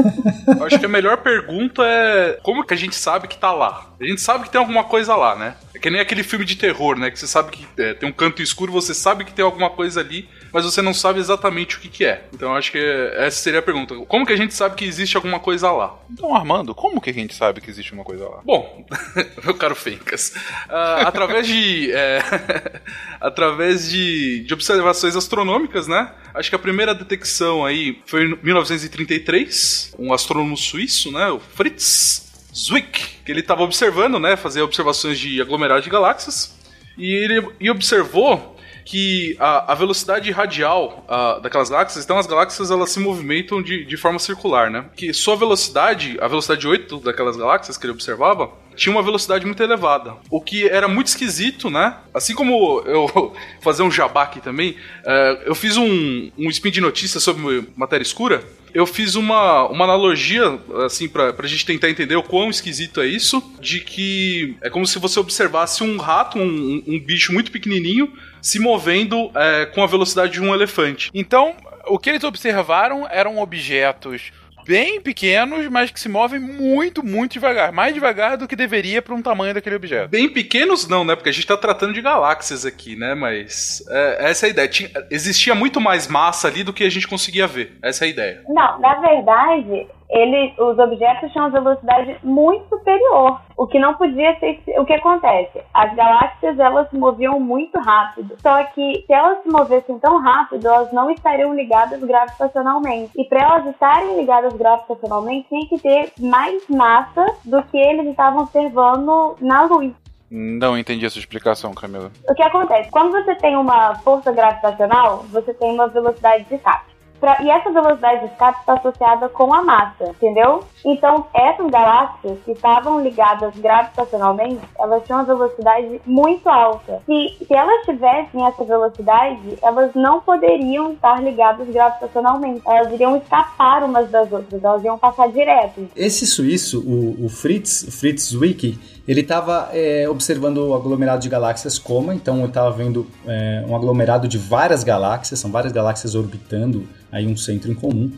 Acho 0.65 0.79
que 0.79 0.86
a 0.86 0.89
melhor 0.89 1.17
pergunta 1.17 1.83
é 1.83 2.39
como 2.41 2.63
que 2.63 2.73
a 2.73 2.77
gente 2.77 2.95
sabe 2.95 3.27
que 3.27 3.38
tá 3.38 3.51
lá? 3.51 3.95
A 3.99 4.03
gente 4.03 4.21
sabe 4.21 4.45
que 4.45 4.51
tem 4.51 4.60
alguma 4.60 4.83
coisa 4.83 5.15
lá, 5.15 5.36
né? 5.36 5.55
É 5.73 5.79
que 5.79 5.89
nem 5.89 6.01
aquele 6.01 6.23
filme 6.23 6.45
de 6.45 6.55
terror, 6.55 6.97
né? 6.97 7.10
Que 7.10 7.19
você 7.19 7.27
sabe 7.27 7.51
que 7.51 7.81
é, 7.81 7.93
tem 7.95 8.10
um 8.10 8.12
canto 8.12 8.41
escuro, 8.41 8.71
você 8.71 8.93
sabe 8.93 9.25
que 9.25 9.33
tem 9.33 9.43
alguma 9.43 9.71
coisa 9.71 10.01
ali, 10.01 10.29
mas 10.51 10.65
você 10.65 10.81
não 10.81 10.93
sabe 10.93 11.19
exatamente 11.19 11.77
o 11.77 11.79
que, 11.79 11.89
que 11.89 12.05
é. 12.05 12.25
Então 12.33 12.55
acho 12.55 12.71
que 12.71 12.77
essa 13.15 13.38
seria 13.38 13.60
a 13.60 13.63
pergunta. 13.63 13.95
Como 14.07 14.25
que 14.25 14.33
a 14.33 14.38
gente 14.38 14.53
sabe 14.53 14.75
que 14.75 14.86
existe 14.86 15.15
alguma 15.15 15.39
coisa 15.39 15.71
lá? 15.71 15.97
Então, 16.12 16.36
Armando, 16.36 16.75
como 16.75 17.01
que 17.01 17.10
a 17.10 17.13
gente 17.13 17.33
sabe 17.33 17.60
que 17.60 17.69
existe 17.69 17.93
uma 17.93 18.03
coisa 18.03 18.27
lá? 18.27 18.41
Bom, 18.43 18.86
meu 19.43 19.55
caro 19.55 19.75
Fencas, 19.75 20.33
uh, 20.69 21.07
através 21.07 21.47
de. 21.47 21.91
É, 21.91 22.21
através 23.19 23.89
de, 23.89 24.43
de 24.43 24.53
observações 24.88 25.15
astronômicas, 25.15 25.88
né? 25.88 26.12
Acho 26.34 26.50
que 26.50 26.56
a 26.56 26.60
primeira 26.60 26.95
detecção 26.95 27.65
aí 27.65 28.02
foi 28.06 28.26
em 28.26 28.39
1933, 28.41 29.95
um 30.00 30.13
astrônomo 30.13 30.56
suíço, 30.56 31.12
né? 31.12 31.30
O 31.30 31.39
Fritz 31.39 32.50
Zwick, 32.56 33.21
que 33.26 33.32
ele 33.32 33.41
estava 33.41 33.63
observando, 33.63 34.19
né, 34.19 34.36
fazer 34.36 34.62
observações 34.62 35.19
de 35.19 35.41
aglomerados 35.41 35.84
de 35.84 35.89
galáxias, 35.89 36.58
e 36.97 37.13
ele 37.13 37.47
e 37.60 37.69
observou 37.69 38.56
que 38.86 39.36
a, 39.38 39.73
a 39.73 39.76
velocidade 39.76 40.32
radial 40.32 41.06
a, 41.08 41.39
daquelas 41.39 41.69
galáxias, 41.69 42.06
então 42.06 42.17
as 42.17 42.26
galáxias 42.26 42.71
elas 42.71 42.89
se 42.89 43.00
movimentam 43.00 43.62
de, 43.62 43.84
de 43.84 43.97
forma 43.97 44.17
circular, 44.17 44.71
né? 44.71 44.86
Que 44.95 45.13
sua 45.13 45.36
velocidade, 45.36 46.17
a 46.21 46.28
velocidade 46.28 46.65
8 46.65 47.00
daquelas 47.02 47.36
galáxias 47.36 47.78
que 47.78 47.86
ele 47.86 47.93
observava, 47.93 48.50
tinha 48.78 48.96
uma 48.96 49.04
velocidade 49.04 49.46
muito 49.46 49.62
elevada. 49.62 50.16
O 50.30 50.40
que 50.40 50.70
era 50.70 50.88
muito 50.88 51.08
esquisito, 51.08 51.70
né? 51.70 51.98
Assim 52.13 52.34
como 52.34 52.82
eu 52.86 53.36
fazer 53.62 53.84
um 53.84 53.92
jabá 53.92 54.24
aqui 54.24 54.40
também, 54.40 54.72
uh, 54.72 55.42
eu 55.46 55.56
fiz 55.56 55.76
um, 55.76 56.32
um 56.38 56.50
spin 56.50 56.72
de 56.72 56.80
notícias 56.80 57.24
sobre 57.24 57.68
matéria 57.76 58.04
escura 58.04 58.44
eu 58.74 58.86
fiz 58.86 59.16
uma, 59.16 59.68
uma 59.70 59.86
analogia, 59.86 60.60
assim, 60.86 61.08
pra, 61.08 61.34
pra 61.34 61.48
gente 61.48 61.66
tentar 61.66 61.90
entender 61.90 62.16
o 62.16 62.22
quão 62.22 62.50
esquisito 62.50 63.02
é 63.02 63.08
isso, 63.08 63.42
de 63.60 63.80
que 63.80 64.56
é 64.62 64.70
como 64.70 64.86
se 64.86 65.00
você 65.00 65.20
observasse 65.20 65.84
um 65.84 65.98
rato, 65.98 66.38
um, 66.38 66.84
um 66.86 67.00
bicho 67.00 67.34
muito 67.34 67.52
pequenininho, 67.52 68.13
se 68.40 68.60
movendo 68.60 69.32
é, 69.34 69.66
com 69.66 69.82
a 69.82 69.88
velocidade 69.88 70.34
de 70.34 70.42
um 70.42 70.54
elefante. 70.54 71.10
Então, 71.12 71.56
o 71.88 71.98
que 71.98 72.10
eles 72.10 72.24
observaram 72.24 73.08
eram 73.10 73.40
objetos 73.40 74.32
bem 74.67 74.99
pequenos, 74.99 75.67
mas 75.69 75.89
que 75.89 75.99
se 75.99 76.10
movem 76.10 76.39
muito, 76.39 77.03
muito 77.06 77.34
devagar. 77.34 77.71
Mais 77.71 77.93
devagar 77.93 78.38
do 78.38 78.47
que 78.47 78.56
deveria 78.56 79.01
para 79.01 79.15
um 79.15 79.21
tamanho 79.21 79.53
daquele 79.53 79.75
objeto. 79.75 80.10
Bem 80.10 80.30
pequenos 80.30 80.88
não, 80.88 81.06
né? 81.06 81.15
Porque 81.15 81.30
a 81.30 81.32
gente 81.32 81.43
está 81.43 81.56
tratando 81.56 81.93
de 81.93 82.01
galáxias 82.01 82.65
aqui, 82.65 82.95
né? 82.95 83.15
Mas 83.15 83.84
é, 83.89 84.30
essa 84.30 84.45
é 84.45 84.47
a 84.47 84.49
ideia. 84.51 84.67
Tinha, 84.67 84.89
existia 85.10 85.56
muito 85.56 85.80
mais 85.80 86.08
massa 86.08 86.47
ali 86.47 86.63
do 86.63 86.73
que 86.73 86.84
a 86.84 86.89
gente 86.89 87.08
conseguia 87.08 87.47
ver. 87.47 87.77
Essa 87.82 88.06
é 88.06 88.08
a 88.08 88.10
ideia. 88.10 88.41
Não, 88.47 88.80
na 88.80 88.95
verdade, 88.95 89.88
ele, 90.10 90.54
os 90.58 90.78
objetos 90.80 91.32
tinham 91.32 91.48
uma 91.48 91.60
velocidade 91.60 92.17
muito 92.24 92.67
superior, 92.70 93.41
o 93.58 93.67
que 93.67 93.80
não 93.80 93.96
podia 93.96 94.38
ser 94.39 94.62
o 94.78 94.86
que 94.86 94.93
acontece. 94.93 95.62
As 95.74 95.93
galáxias 95.96 96.58
elas 96.60 96.89
se 96.89 96.98
moviam 96.98 97.39
muito 97.39 97.78
rápido, 97.80 98.36
só 98.41 98.63
que 98.65 99.04
se 99.06 99.13
elas 99.13 99.43
se 99.43 99.50
movessem 99.50 100.00
tão 100.00 100.20
rápido, 100.22 100.67
elas 100.67 100.91
não 100.93 101.12
estariam 101.12 101.54
ligadas 101.54 102.02
gravitacionalmente. 102.02 103.12
E 103.17 103.26
para 103.26 103.43
elas 103.43 103.65
estarem 103.67 104.17
ligadas 104.17 104.54
gravitacionalmente, 104.54 105.50
tinha 105.50 105.67
que 105.67 105.80
ter 105.80 106.12
mais 106.20 106.67
massa 106.70 107.26
do 107.43 107.62
que 107.63 107.78
eles 107.78 108.08
estavam 108.08 108.43
observando 108.43 109.36
na 109.41 109.65
luz. 109.65 109.93
Não 110.30 110.78
entendi 110.78 111.06
essa 111.06 111.20
explicação, 111.20 111.74
Camila. 111.74 112.12
O 112.30 112.36
que 112.36 112.43
acontece? 112.43 112.91
Quando 112.91 113.12
você 113.12 113.34
tem 113.36 113.56
uma 113.56 113.96
força 113.96 114.32
gravitacional, 114.32 115.24
você 115.30 115.54
tem 115.54 115.72
uma 115.72 115.88
velocidade 115.88 116.43
de 116.46 116.56
escape. 116.56 116.96
Pra, 117.19 117.41
e 117.41 117.49
essa 117.49 117.71
velocidade 117.71 118.21
de 118.21 118.32
escape 118.32 118.60
está 118.60 118.73
associada 118.73 119.30
com 119.30 119.53
a 119.53 119.63
massa, 119.63 120.10
entendeu? 120.10 120.63
Então, 120.86 121.25
essas 121.34 121.69
galáxias 121.69 122.38
que 122.45 122.51
estavam 122.51 123.01
ligadas 123.01 123.56
gravitacionalmente, 123.58 124.62
elas 124.77 125.03
tinham 125.03 125.19
uma 125.19 125.25
velocidade 125.25 126.01
muito 126.06 126.47
alta. 126.47 127.01
Se, 127.06 127.45
se 127.45 127.53
elas 127.53 127.86
tivessem 127.86 128.45
essa 128.45 128.63
velocidade, 128.63 129.58
elas 129.62 129.93
não 129.95 130.21
poderiam 130.21 130.93
estar 130.93 131.21
ligadas 131.23 131.67
gravitacionalmente. 131.67 132.62
Elas 132.65 132.91
iriam 132.93 133.17
escapar 133.17 133.84
umas 133.84 134.10
das 134.10 134.32
outras, 134.32 134.63
elas 134.63 134.84
iam 134.84 134.97
passar 134.97 135.30
direto. 135.30 135.88
Esse 135.95 136.25
suíço, 136.25 136.80
o, 136.82 137.25
o 137.25 137.30
Fritz, 137.30 137.99
Fritz 137.99 138.30
Zwicky, 138.30 138.96
ele 139.08 139.22
estava 139.22 139.70
é, 139.74 140.08
observando 140.10 140.58
o 140.58 140.74
aglomerado 140.74 141.22
de 141.22 141.30
galáxias 141.30 141.80
Coma, 141.80 142.13
então 142.13 142.39
ele 142.39 142.48
estava 142.48 142.72
vendo 142.72 143.08
é, 143.26 143.63
um 143.67 143.76
aglomerado 143.76 144.28
de 144.28 144.38
várias 144.38 144.84
galáxias, 144.84 145.39
são 145.39 145.50
várias 145.50 145.72
galáxias 145.72 146.13
orbitando 146.13 146.88
aí 147.12 147.26
um 147.26 147.38
centro 147.38 147.72
em 147.72 147.76
comum. 147.76 148.12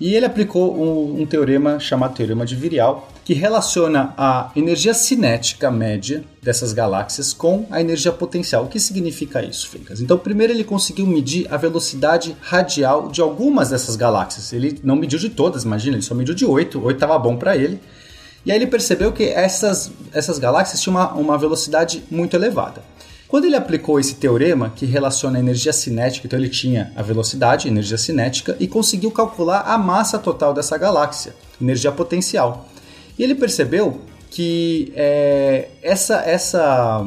E 0.00 0.14
ele 0.14 0.26
aplicou 0.26 0.76
um, 0.76 1.22
um 1.22 1.26
teorema 1.26 1.78
chamado 1.78 2.14
Teorema 2.14 2.44
de 2.44 2.56
Virial, 2.56 3.08
que 3.24 3.32
relaciona 3.32 4.12
a 4.18 4.50
energia 4.54 4.92
cinética 4.92 5.70
média 5.70 6.22
dessas 6.42 6.72
galáxias 6.72 7.32
com 7.32 7.66
a 7.70 7.80
energia 7.80 8.12
potencial. 8.12 8.64
O 8.64 8.68
que 8.68 8.78
significa 8.78 9.42
isso, 9.42 9.68
Fencas? 9.68 10.00
Então, 10.00 10.18
primeiro 10.18 10.52
ele 10.52 10.64
conseguiu 10.64 11.06
medir 11.06 11.46
a 11.50 11.56
velocidade 11.56 12.36
radial 12.40 13.08
de 13.08 13.22
algumas 13.22 13.70
dessas 13.70 13.96
galáxias. 13.96 14.52
Ele 14.52 14.78
não 14.82 14.96
mediu 14.96 15.18
de 15.18 15.30
todas, 15.30 15.64
imagina, 15.64 15.96
ele 15.96 16.02
só 16.02 16.14
mediu 16.14 16.34
de 16.34 16.44
oito. 16.44 16.84
Oito 16.84 16.96
estava 16.96 17.18
bom 17.18 17.36
para 17.36 17.56
ele. 17.56 17.80
E 18.44 18.52
aí 18.52 18.58
ele 18.58 18.66
percebeu 18.66 19.12
que 19.12 19.24
essas, 19.24 19.90
essas 20.12 20.38
galáxias 20.38 20.80
tinham 20.80 20.96
uma, 20.96 21.12
uma 21.14 21.38
velocidade 21.38 22.04
muito 22.10 22.36
elevada. 22.36 22.82
Quando 23.26 23.46
ele 23.46 23.56
aplicou 23.56 23.98
esse 23.98 24.14
teorema 24.14 24.70
que 24.76 24.86
relaciona 24.86 25.38
a 25.38 25.40
energia 25.40 25.72
cinética, 25.72 26.26
então 26.26 26.38
ele 26.38 26.48
tinha 26.48 26.92
a 26.94 27.02
velocidade, 27.02 27.66
energia 27.66 27.98
cinética, 27.98 28.56
e 28.60 28.68
conseguiu 28.68 29.10
calcular 29.10 29.62
a 29.62 29.76
massa 29.78 30.18
total 30.18 30.52
dessa 30.54 30.76
galáxia, 30.78 31.34
energia 31.60 31.90
potencial. 31.90 32.68
E 33.18 33.22
ele 33.24 33.34
percebeu 33.34 34.00
que 34.30 34.92
é, 34.94 35.68
essa, 35.82 36.16
essa, 36.16 37.06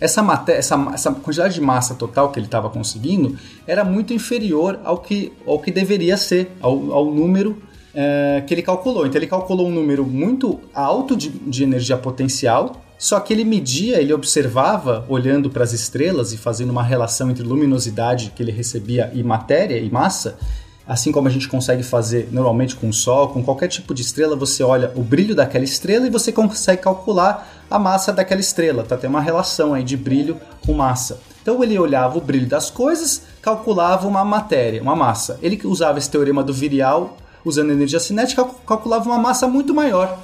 essa, 0.00 0.22
matéria, 0.22 0.58
essa, 0.58 0.90
essa 0.94 1.12
quantidade 1.12 1.54
de 1.54 1.60
massa 1.60 1.94
total 1.94 2.30
que 2.30 2.38
ele 2.38 2.46
estava 2.46 2.70
conseguindo 2.70 3.38
era 3.66 3.84
muito 3.84 4.14
inferior 4.14 4.78
ao 4.84 4.98
que, 4.98 5.32
ao 5.46 5.58
que 5.58 5.72
deveria 5.72 6.16
ser, 6.16 6.52
ao, 6.60 6.92
ao 6.92 7.06
número 7.06 7.60
é, 7.96 8.44
que 8.46 8.52
ele 8.52 8.62
calculou. 8.62 9.06
Então 9.06 9.18
ele 9.18 9.26
calculou 9.26 9.66
um 9.66 9.72
número 9.72 10.04
muito 10.04 10.60
alto 10.74 11.16
de, 11.16 11.30
de 11.30 11.64
energia 11.64 11.96
potencial, 11.96 12.82
só 12.98 13.18
que 13.18 13.32
ele 13.32 13.44
media, 13.44 13.98
ele 14.00 14.12
observava, 14.12 15.06
olhando 15.08 15.48
para 15.48 15.64
as 15.64 15.72
estrelas 15.72 16.32
e 16.32 16.36
fazendo 16.36 16.70
uma 16.70 16.82
relação 16.82 17.30
entre 17.30 17.42
luminosidade 17.42 18.32
que 18.36 18.42
ele 18.42 18.52
recebia 18.52 19.10
e 19.14 19.22
matéria 19.22 19.78
e 19.78 19.90
massa, 19.90 20.38
assim 20.86 21.10
como 21.10 21.26
a 21.26 21.30
gente 21.30 21.48
consegue 21.48 21.82
fazer 21.82 22.28
normalmente 22.30 22.76
com 22.76 22.88
o 22.88 22.92
Sol, 22.92 23.28
com 23.28 23.42
qualquer 23.42 23.68
tipo 23.68 23.92
de 23.94 24.02
estrela, 24.02 24.36
você 24.36 24.62
olha 24.62 24.92
o 24.94 25.02
brilho 25.02 25.34
daquela 25.34 25.64
estrela 25.64 26.06
e 26.06 26.10
você 26.10 26.30
consegue 26.30 26.82
calcular 26.82 27.64
a 27.70 27.78
massa 27.78 28.12
daquela 28.12 28.40
estrela, 28.40 28.84
tá? 28.84 28.96
Tem 28.96 29.10
uma 29.10 29.20
relação 29.20 29.74
aí 29.74 29.82
de 29.82 29.96
brilho 29.96 30.38
com 30.64 30.72
massa. 30.74 31.18
Então 31.42 31.62
ele 31.62 31.78
olhava 31.78 32.18
o 32.18 32.20
brilho 32.20 32.46
das 32.46 32.70
coisas, 32.70 33.22
calculava 33.42 34.06
uma 34.06 34.24
matéria, 34.24 34.82
uma 34.82 34.96
massa. 34.96 35.38
Ele 35.42 35.60
usava 35.64 35.98
esse 35.98 36.10
teorema 36.10 36.42
do 36.42 36.52
virial 36.52 37.16
usando 37.46 37.70
energia 37.70 38.00
cinética, 38.00 38.44
calculava 38.66 39.08
uma 39.08 39.18
massa 39.18 39.46
muito 39.46 39.72
maior. 39.72 40.18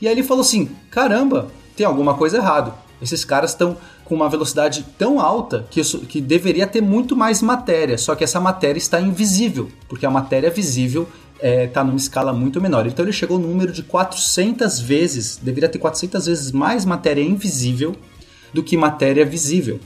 E 0.00 0.06
aí 0.06 0.12
ele 0.12 0.22
falou 0.22 0.42
assim: 0.42 0.68
caramba, 0.90 1.48
tem 1.74 1.86
alguma 1.86 2.14
coisa 2.14 2.36
errado. 2.36 2.72
Esses 3.00 3.24
caras 3.24 3.50
estão 3.50 3.76
com 4.04 4.14
uma 4.14 4.28
velocidade 4.28 4.86
tão 4.96 5.18
alta 5.18 5.66
que, 5.70 5.80
isso, 5.80 6.00
que 6.00 6.20
deveria 6.20 6.66
ter 6.66 6.80
muito 6.80 7.16
mais 7.16 7.42
matéria, 7.42 7.98
só 7.98 8.14
que 8.14 8.24
essa 8.24 8.40
matéria 8.40 8.78
está 8.78 9.00
invisível, 9.00 9.68
porque 9.88 10.06
a 10.06 10.10
matéria 10.10 10.50
visível 10.50 11.08
está 11.34 11.46
é, 11.46 11.66
tá 11.66 11.84
numa 11.84 11.96
escala 11.96 12.32
muito 12.32 12.60
menor. 12.60 12.86
Então 12.86 13.04
ele 13.04 13.12
chegou 13.12 13.38
no 13.38 13.48
número 13.48 13.72
de 13.72 13.82
400 13.82 14.80
vezes, 14.80 15.38
deveria 15.42 15.68
ter 15.68 15.78
400 15.78 16.26
vezes 16.26 16.52
mais 16.52 16.84
matéria 16.84 17.22
invisível 17.22 17.94
do 18.52 18.62
que 18.62 18.76
matéria 18.76 19.24
visível. 19.24 19.80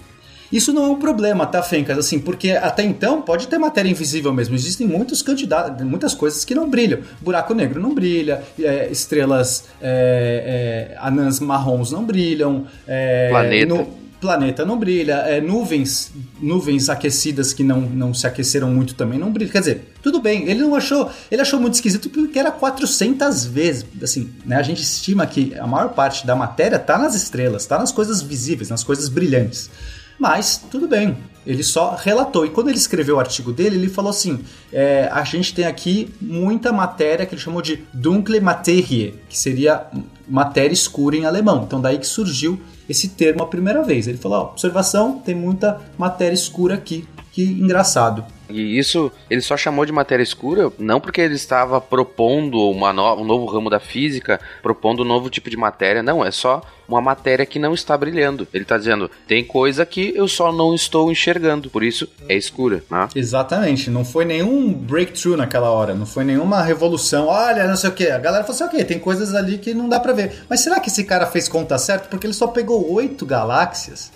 Isso 0.53 0.73
não 0.73 0.85
é 0.85 0.89
um 0.89 0.99
problema, 0.99 1.47
tá, 1.47 1.63
Fencas? 1.63 1.97
Assim, 1.99 2.19
porque 2.19 2.51
até 2.51 2.83
então 2.83 3.23
pode 3.23 3.47
ter 3.47 3.59
matéria 3.59 3.89
invisível 3.89 4.33
mesmo. 4.33 4.55
Existem 4.55 4.87
muitos 4.87 5.23
candidatos, 5.23 5.85
muitas 5.87 6.15
coisas 6.15 6.45
que 6.45 6.55
não 6.55 6.69
brilham. 6.69 7.01
Buraco 7.21 7.55
negro 7.55 7.81
não 7.81 7.95
brilha, 7.95 8.43
é, 8.61 8.89
estrelas 8.91 9.65
é, 9.81 10.91
é, 10.93 10.99
anãs 11.01 11.39
marrons 11.39 11.93
não 11.93 12.05
brilham. 12.05 12.67
É, 12.87 13.29
Planeta. 13.31 13.75
No, 13.75 14.01
planeta 14.21 14.67
não 14.67 14.79
brilha, 14.79 15.15
é, 15.27 15.41
nuvens 15.41 16.13
nuvens 16.41 16.91
aquecidas 16.91 17.55
que 17.55 17.65
não, 17.65 17.81
não 17.81 18.13
se 18.13 18.27
aqueceram 18.27 18.71
muito 18.71 18.95
também 18.95 19.19
não 19.19 19.33
brilham. 19.33 19.51
Quer 19.51 19.61
dizer, 19.61 19.93
tudo 20.03 20.21
bem, 20.21 20.49
ele 20.49 20.61
não 20.61 20.75
achou, 20.75 21.11
ele 21.31 21.41
achou 21.41 21.59
muito 21.59 21.75
esquisito 21.75 22.11
porque 22.11 22.39
era 22.39 22.51
400 22.51 23.47
vezes, 23.47 23.87
assim, 24.03 24.31
né, 24.45 24.57
a 24.57 24.63
gente 24.63 24.83
estima 24.83 25.27
que 25.27 25.55
a 25.59 25.67
maior 25.67 25.91
parte 25.91 26.27
da 26.27 26.37
matéria 26.37 26.77
está 26.77 26.99
nas 26.99 27.15
estrelas, 27.15 27.63
está 27.63 27.79
nas 27.79 27.93
coisas 27.93 28.21
visíveis, 28.21 28.69
nas 28.69 28.85
coisas 28.85 29.09
brilhantes. 29.09 29.71
Mas 30.20 30.62
tudo 30.70 30.87
bem, 30.87 31.16
ele 31.46 31.62
só 31.62 31.96
relatou. 31.98 32.44
E 32.44 32.50
quando 32.50 32.68
ele 32.68 32.76
escreveu 32.76 33.16
o 33.16 33.18
artigo 33.18 33.54
dele, 33.54 33.76
ele 33.76 33.88
falou 33.88 34.11
assim: 34.11 34.40
é, 34.70 35.09
a 35.11 35.24
gente 35.24 35.54
tem 35.54 35.64
aqui 35.64 36.12
muita 36.20 36.70
matéria 36.70 37.24
que 37.24 37.35
ele 37.35 37.40
chamou 37.40 37.62
de 37.62 37.83
dunkle 37.94 38.38
Materie, 38.38 39.14
que 39.30 39.38
seria 39.38 39.87
matéria 40.28 40.74
escura 40.74 41.16
em 41.16 41.24
alemão. 41.24 41.64
Então, 41.66 41.80
daí 41.80 41.98
que 41.98 42.06
surgiu 42.06 42.61
esse 42.87 43.09
termo 43.09 43.42
a 43.42 43.46
primeira 43.46 43.83
vez. 43.83 44.06
Ele 44.06 44.18
falou: 44.18 44.38
ó, 44.38 44.42
observação, 44.50 45.18
tem 45.18 45.35
muita 45.35 45.80
matéria 45.96 46.35
escura 46.35 46.74
aqui. 46.74 47.09
Que 47.33 47.42
engraçado. 47.42 48.24
E 48.51 48.79
isso 48.79 49.11
ele 49.29 49.41
só 49.41 49.57
chamou 49.57 49.85
de 49.85 49.93
matéria 49.93 50.23
escura 50.23 50.73
não 50.79 51.01
porque 51.01 51.21
ele 51.21 51.35
estava 51.35 51.81
propondo 51.81 52.71
uma 52.71 52.93
no, 52.93 53.21
um 53.21 53.25
novo 53.25 53.47
ramo 53.47 53.71
da 53.71 53.81
física, 53.81 54.41
propondo 54.63 55.03
um 55.03 55.07
novo 55.07 55.31
tipo 55.31 55.49
de 55.51 55.57
matéria, 55.57 56.03
não, 56.03 56.25
é 56.25 56.31
só 56.31 56.63
uma 56.91 57.01
matéria 57.01 57.47
que 57.47 57.59
não 57.59 57.73
está 57.73 57.97
brilhando. 57.97 58.49
Ele 58.53 58.65
está 58.65 58.77
dizendo, 58.77 59.09
tem 59.27 59.45
coisa 59.45 59.87
que 59.87 60.13
eu 60.17 60.27
só 60.27 60.53
não 60.53 60.75
estou 60.75 61.11
enxergando, 61.11 61.71
por 61.71 61.85
isso 61.85 62.09
é 62.29 62.35
escura. 62.35 62.83
Né? 62.91 63.09
Exatamente, 63.15 63.89
não 63.91 64.05
foi 64.05 64.25
nenhum 64.25 64.73
breakthrough 64.73 65.37
naquela 65.37 65.71
hora, 65.71 65.95
não 65.95 66.05
foi 66.05 66.25
nenhuma 66.25 66.63
revolução. 66.63 67.29
Olha, 67.29 67.69
não 67.69 67.77
sei 67.77 67.91
o 67.91 67.93
que. 67.93 68.09
A 68.09 68.19
galera 68.19 68.43
falou 68.43 68.57
assim, 68.57 68.65
ok, 68.65 68.85
tem 68.85 68.99
coisas 68.99 69.35
ali 69.35 69.59
que 69.59 69.73
não 69.73 69.89
dá 69.89 70.01
para 70.01 70.13
ver. 70.13 70.45
Mas 70.49 70.61
será 70.61 70.81
que 70.81 70.89
esse 70.89 71.05
cara 71.05 71.27
fez 71.27 71.49
conta 71.49 71.79
certa? 71.79 72.09
Porque 72.09 72.27
ele 72.27 72.35
só 72.35 72.49
pegou 72.49 72.93
oito 72.93 73.25
galáxias 73.25 74.11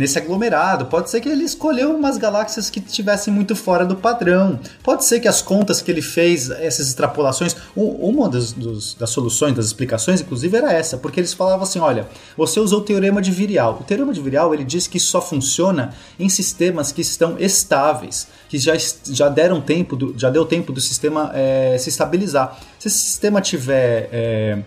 nesse 0.00 0.18
aglomerado. 0.18 0.86
Pode 0.86 1.10
ser 1.10 1.20
que 1.20 1.28
ele 1.28 1.44
escolheu 1.44 1.94
umas 1.94 2.16
galáxias 2.16 2.70
que 2.70 2.80
estivessem 2.80 3.32
muito 3.32 3.54
fora 3.54 3.84
do 3.84 3.94
padrão. 3.94 4.58
Pode 4.82 5.04
ser 5.04 5.20
que 5.20 5.28
as 5.28 5.42
contas 5.42 5.82
que 5.82 5.90
ele 5.90 6.00
fez, 6.00 6.50
essas 6.50 6.88
extrapolações, 6.88 7.54
uma 7.76 8.26
das, 8.26 8.52
dos, 8.52 8.94
das 8.94 9.10
soluções, 9.10 9.54
das 9.54 9.66
explicações, 9.66 10.22
inclusive, 10.22 10.56
era 10.56 10.72
essa, 10.72 10.96
porque 10.96 11.20
eles 11.20 11.34
falavam 11.34 11.64
assim: 11.64 11.80
olha, 11.80 12.08
você 12.34 12.58
usou 12.58 12.80
o 12.80 12.82
teorema 12.82 13.20
de 13.20 13.30
Virial. 13.30 13.78
O 13.78 13.84
teorema 13.84 14.14
de 14.14 14.22
Virial 14.22 14.54
ele 14.54 14.64
diz 14.64 14.86
que 14.86 14.98
só 14.98 15.20
funciona 15.20 15.94
em 16.18 16.30
sistemas 16.30 16.90
que 16.92 17.02
estão 17.02 17.36
estáveis, 17.38 18.26
que 18.48 18.58
já, 18.58 18.72
já 19.04 19.28
deram 19.28 19.60
tempo, 19.60 19.96
do, 19.96 20.18
já 20.18 20.30
deu 20.30 20.46
tempo 20.46 20.72
do 20.72 20.80
sistema 20.80 21.30
é, 21.34 21.76
se 21.78 21.90
estabilizar. 21.90 22.58
Se 22.78 22.88
esse 22.88 22.98
sistema 23.00 23.42
tiver 23.42 24.08
é, 24.10 24.62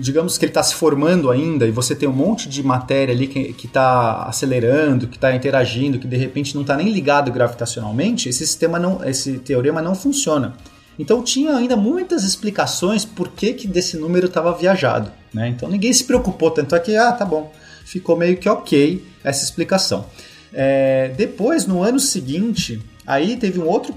digamos 0.00 0.36
que 0.36 0.44
ele 0.44 0.50
está 0.50 0.62
se 0.62 0.74
formando 0.74 1.30
ainda 1.30 1.66
e 1.66 1.70
você 1.70 1.94
tem 1.94 2.08
um 2.08 2.12
monte 2.12 2.48
de 2.48 2.62
matéria 2.62 3.14
ali 3.14 3.26
que 3.26 3.66
está 3.66 4.24
acelerando, 4.24 5.06
que 5.06 5.16
está 5.16 5.34
interagindo, 5.34 5.98
que 5.98 6.06
de 6.06 6.16
repente 6.16 6.54
não 6.54 6.62
está 6.62 6.76
nem 6.76 6.90
ligado 6.90 7.30
gravitacionalmente, 7.30 8.28
esse 8.28 8.46
sistema 8.46 8.78
não, 8.78 9.04
esse 9.04 9.38
teorema 9.38 9.80
não 9.80 9.94
funciona. 9.94 10.54
Então 10.98 11.22
tinha 11.22 11.56
ainda 11.56 11.76
muitas 11.76 12.24
explicações 12.24 13.04
por 13.04 13.28
que, 13.28 13.54
que 13.54 13.66
desse 13.66 13.96
número 13.96 14.26
estava 14.26 14.52
viajado. 14.52 15.10
Né? 15.32 15.48
Então 15.48 15.68
ninguém 15.68 15.92
se 15.92 16.04
preocupou, 16.04 16.50
tanto 16.50 16.74
é 16.74 16.80
que, 16.80 16.96
ah, 16.96 17.12
tá 17.12 17.24
bom, 17.24 17.52
ficou 17.84 18.16
meio 18.16 18.36
que 18.36 18.48
ok 18.48 19.04
essa 19.24 19.44
explicação. 19.44 20.06
É, 20.52 21.12
depois, 21.16 21.66
no 21.66 21.82
ano 21.82 21.98
seguinte, 21.98 22.80
Aí 23.06 23.36
teve 23.36 23.58
um 23.58 23.66
outro 23.66 23.94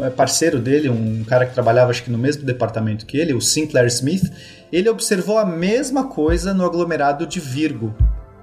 é, 0.00 0.10
parceiro 0.10 0.58
dele, 0.58 0.88
um 0.88 1.24
cara 1.24 1.46
que 1.46 1.54
trabalhava 1.54 1.90
acho 1.90 2.02
que 2.02 2.10
no 2.10 2.18
mesmo 2.18 2.44
departamento 2.44 3.06
que 3.06 3.16
ele, 3.16 3.32
o 3.32 3.40
Sinclair 3.40 3.86
Smith, 3.86 4.32
ele 4.72 4.88
observou 4.88 5.38
a 5.38 5.46
mesma 5.46 6.04
coisa 6.04 6.52
no 6.52 6.64
aglomerado 6.64 7.26
de 7.26 7.38
Virgo 7.38 7.94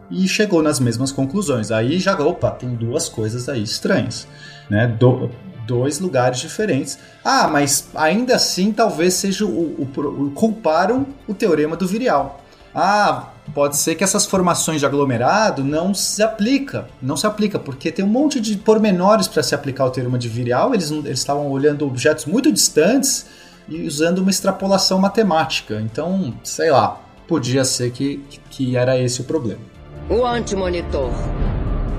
e 0.10 0.28
chegou 0.28 0.64
nas 0.64 0.80
mesmas 0.80 1.12
conclusões. 1.12 1.72
Aí 1.72 2.00
já, 2.00 2.18
opa, 2.18 2.52
tem 2.52 2.70
duas 2.70 3.10
coisas 3.10 3.50
aí 3.50 3.62
estranhas, 3.62 4.28
né? 4.70 4.88
Do, 4.88 5.30
dois 5.68 6.00
lugares 6.00 6.40
diferentes. 6.40 6.98
Ah, 7.24 7.50
mas 7.50 7.90
ainda 7.94 8.36
assim 8.36 8.72
talvez 8.72 9.14
seja 9.16 9.46
o, 9.46 9.50
o, 9.50 10.32
o 10.34 11.12
o 11.28 11.34
teorema 11.34 11.76
do 11.76 11.86
virial. 11.86 12.42
Ah, 12.80 13.30
pode 13.56 13.76
ser 13.76 13.96
que 13.96 14.04
essas 14.04 14.28
formações 14.28 14.80
de 14.80 14.86
aglomerado 14.86 15.64
não 15.64 15.96
se 15.96 16.22
aplica, 16.22 16.88
não 17.02 17.18
se 17.18 17.26
aplica, 17.26 17.58
porque 17.58 17.92
tem 17.92 18.06
um 18.06 18.08
monte 18.08 18.40
de 18.40 18.56
pormenores 18.56 19.28
para 19.28 19.42
se 19.42 19.56
aplicar 19.56 19.88
o 19.88 19.90
teorema 19.90 20.16
de 20.16 20.30
Virial, 20.30 20.76
eles 20.76 20.92
eles 20.92 21.18
estavam 21.18 21.50
olhando 21.50 21.88
objetos 21.88 22.26
muito 22.26 22.52
distantes 22.54 23.26
e 23.68 23.82
usando 23.88 24.20
uma 24.20 24.30
extrapolação 24.30 25.00
matemática. 25.00 25.82
Então, 25.82 26.32
sei 26.44 26.70
lá, 26.70 27.02
podia 27.28 27.66
ser 27.66 27.90
que, 27.90 28.24
que 28.52 28.78
era 28.78 28.96
esse 28.96 29.22
o 29.22 29.24
problema. 29.24 29.62
O 30.08 30.24
antimonitor. 30.24 31.10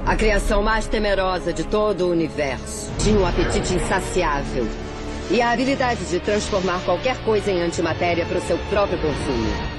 A 0.06 0.14
criação 0.14 0.62
mais 0.62 0.86
temerosa 0.86 1.52
de 1.52 1.64
todo 1.64 2.02
o 2.06 2.12
universo. 2.12 2.88
Tinha 3.00 3.18
um 3.18 3.26
apetite 3.26 3.74
insaciável 3.74 4.64
e 5.28 5.42
a 5.42 5.50
habilidade 5.50 6.04
de 6.04 6.20
transformar 6.20 6.80
qualquer 6.84 7.16
coisa 7.24 7.50
em 7.50 7.62
antimatéria 7.62 8.24
para 8.24 8.38
o 8.38 8.42
seu 8.42 8.56
próprio 8.70 8.96
consumo. 9.00 9.77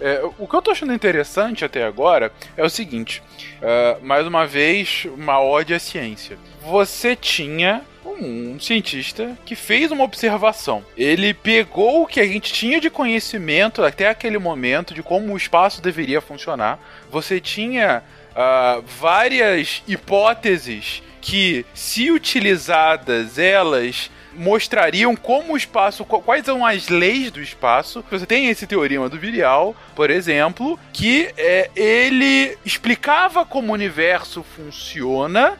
É, 0.00 0.22
o 0.38 0.46
que 0.46 0.54
eu 0.54 0.62
tô 0.62 0.70
achando 0.70 0.92
interessante 0.92 1.64
até 1.64 1.84
agora 1.84 2.32
é 2.56 2.64
o 2.64 2.70
seguinte: 2.70 3.22
uh, 3.60 4.04
mais 4.04 4.26
uma 4.26 4.46
vez, 4.46 5.06
uma 5.16 5.40
ode 5.40 5.74
à 5.74 5.78
ciência. 5.78 6.38
Você 6.62 7.16
tinha 7.16 7.82
um 8.04 8.58
cientista 8.58 9.36
que 9.44 9.54
fez 9.54 9.90
uma 9.90 10.04
observação. 10.04 10.84
Ele 10.96 11.32
pegou 11.32 12.02
o 12.02 12.06
que 12.06 12.20
a 12.20 12.26
gente 12.26 12.52
tinha 12.52 12.80
de 12.80 12.90
conhecimento 12.90 13.82
até 13.82 14.08
aquele 14.08 14.38
momento 14.38 14.94
de 14.94 15.02
como 15.02 15.32
o 15.32 15.36
espaço 15.36 15.80
deveria 15.80 16.20
funcionar. 16.20 16.78
Você 17.10 17.40
tinha 17.40 18.02
uh, 18.32 18.82
várias 18.82 19.82
hipóteses 19.86 21.02
que, 21.20 21.64
se 21.74 22.10
utilizadas, 22.10 23.38
elas 23.38 24.10
mostrariam 24.38 25.14
como 25.16 25.52
o 25.52 25.56
espaço, 25.56 26.04
quais 26.04 26.44
são 26.44 26.64
as 26.64 26.88
leis 26.88 27.30
do 27.30 27.42
espaço. 27.42 28.04
Você 28.10 28.24
tem 28.24 28.48
esse 28.48 28.66
teorema 28.66 29.08
do 29.08 29.18
Virial, 29.18 29.76
por 29.94 30.08
exemplo, 30.08 30.78
que 30.92 31.30
é, 31.36 31.70
ele 31.74 32.56
explicava 32.64 33.44
como 33.44 33.70
o 33.70 33.74
universo 33.74 34.42
funciona 34.56 35.58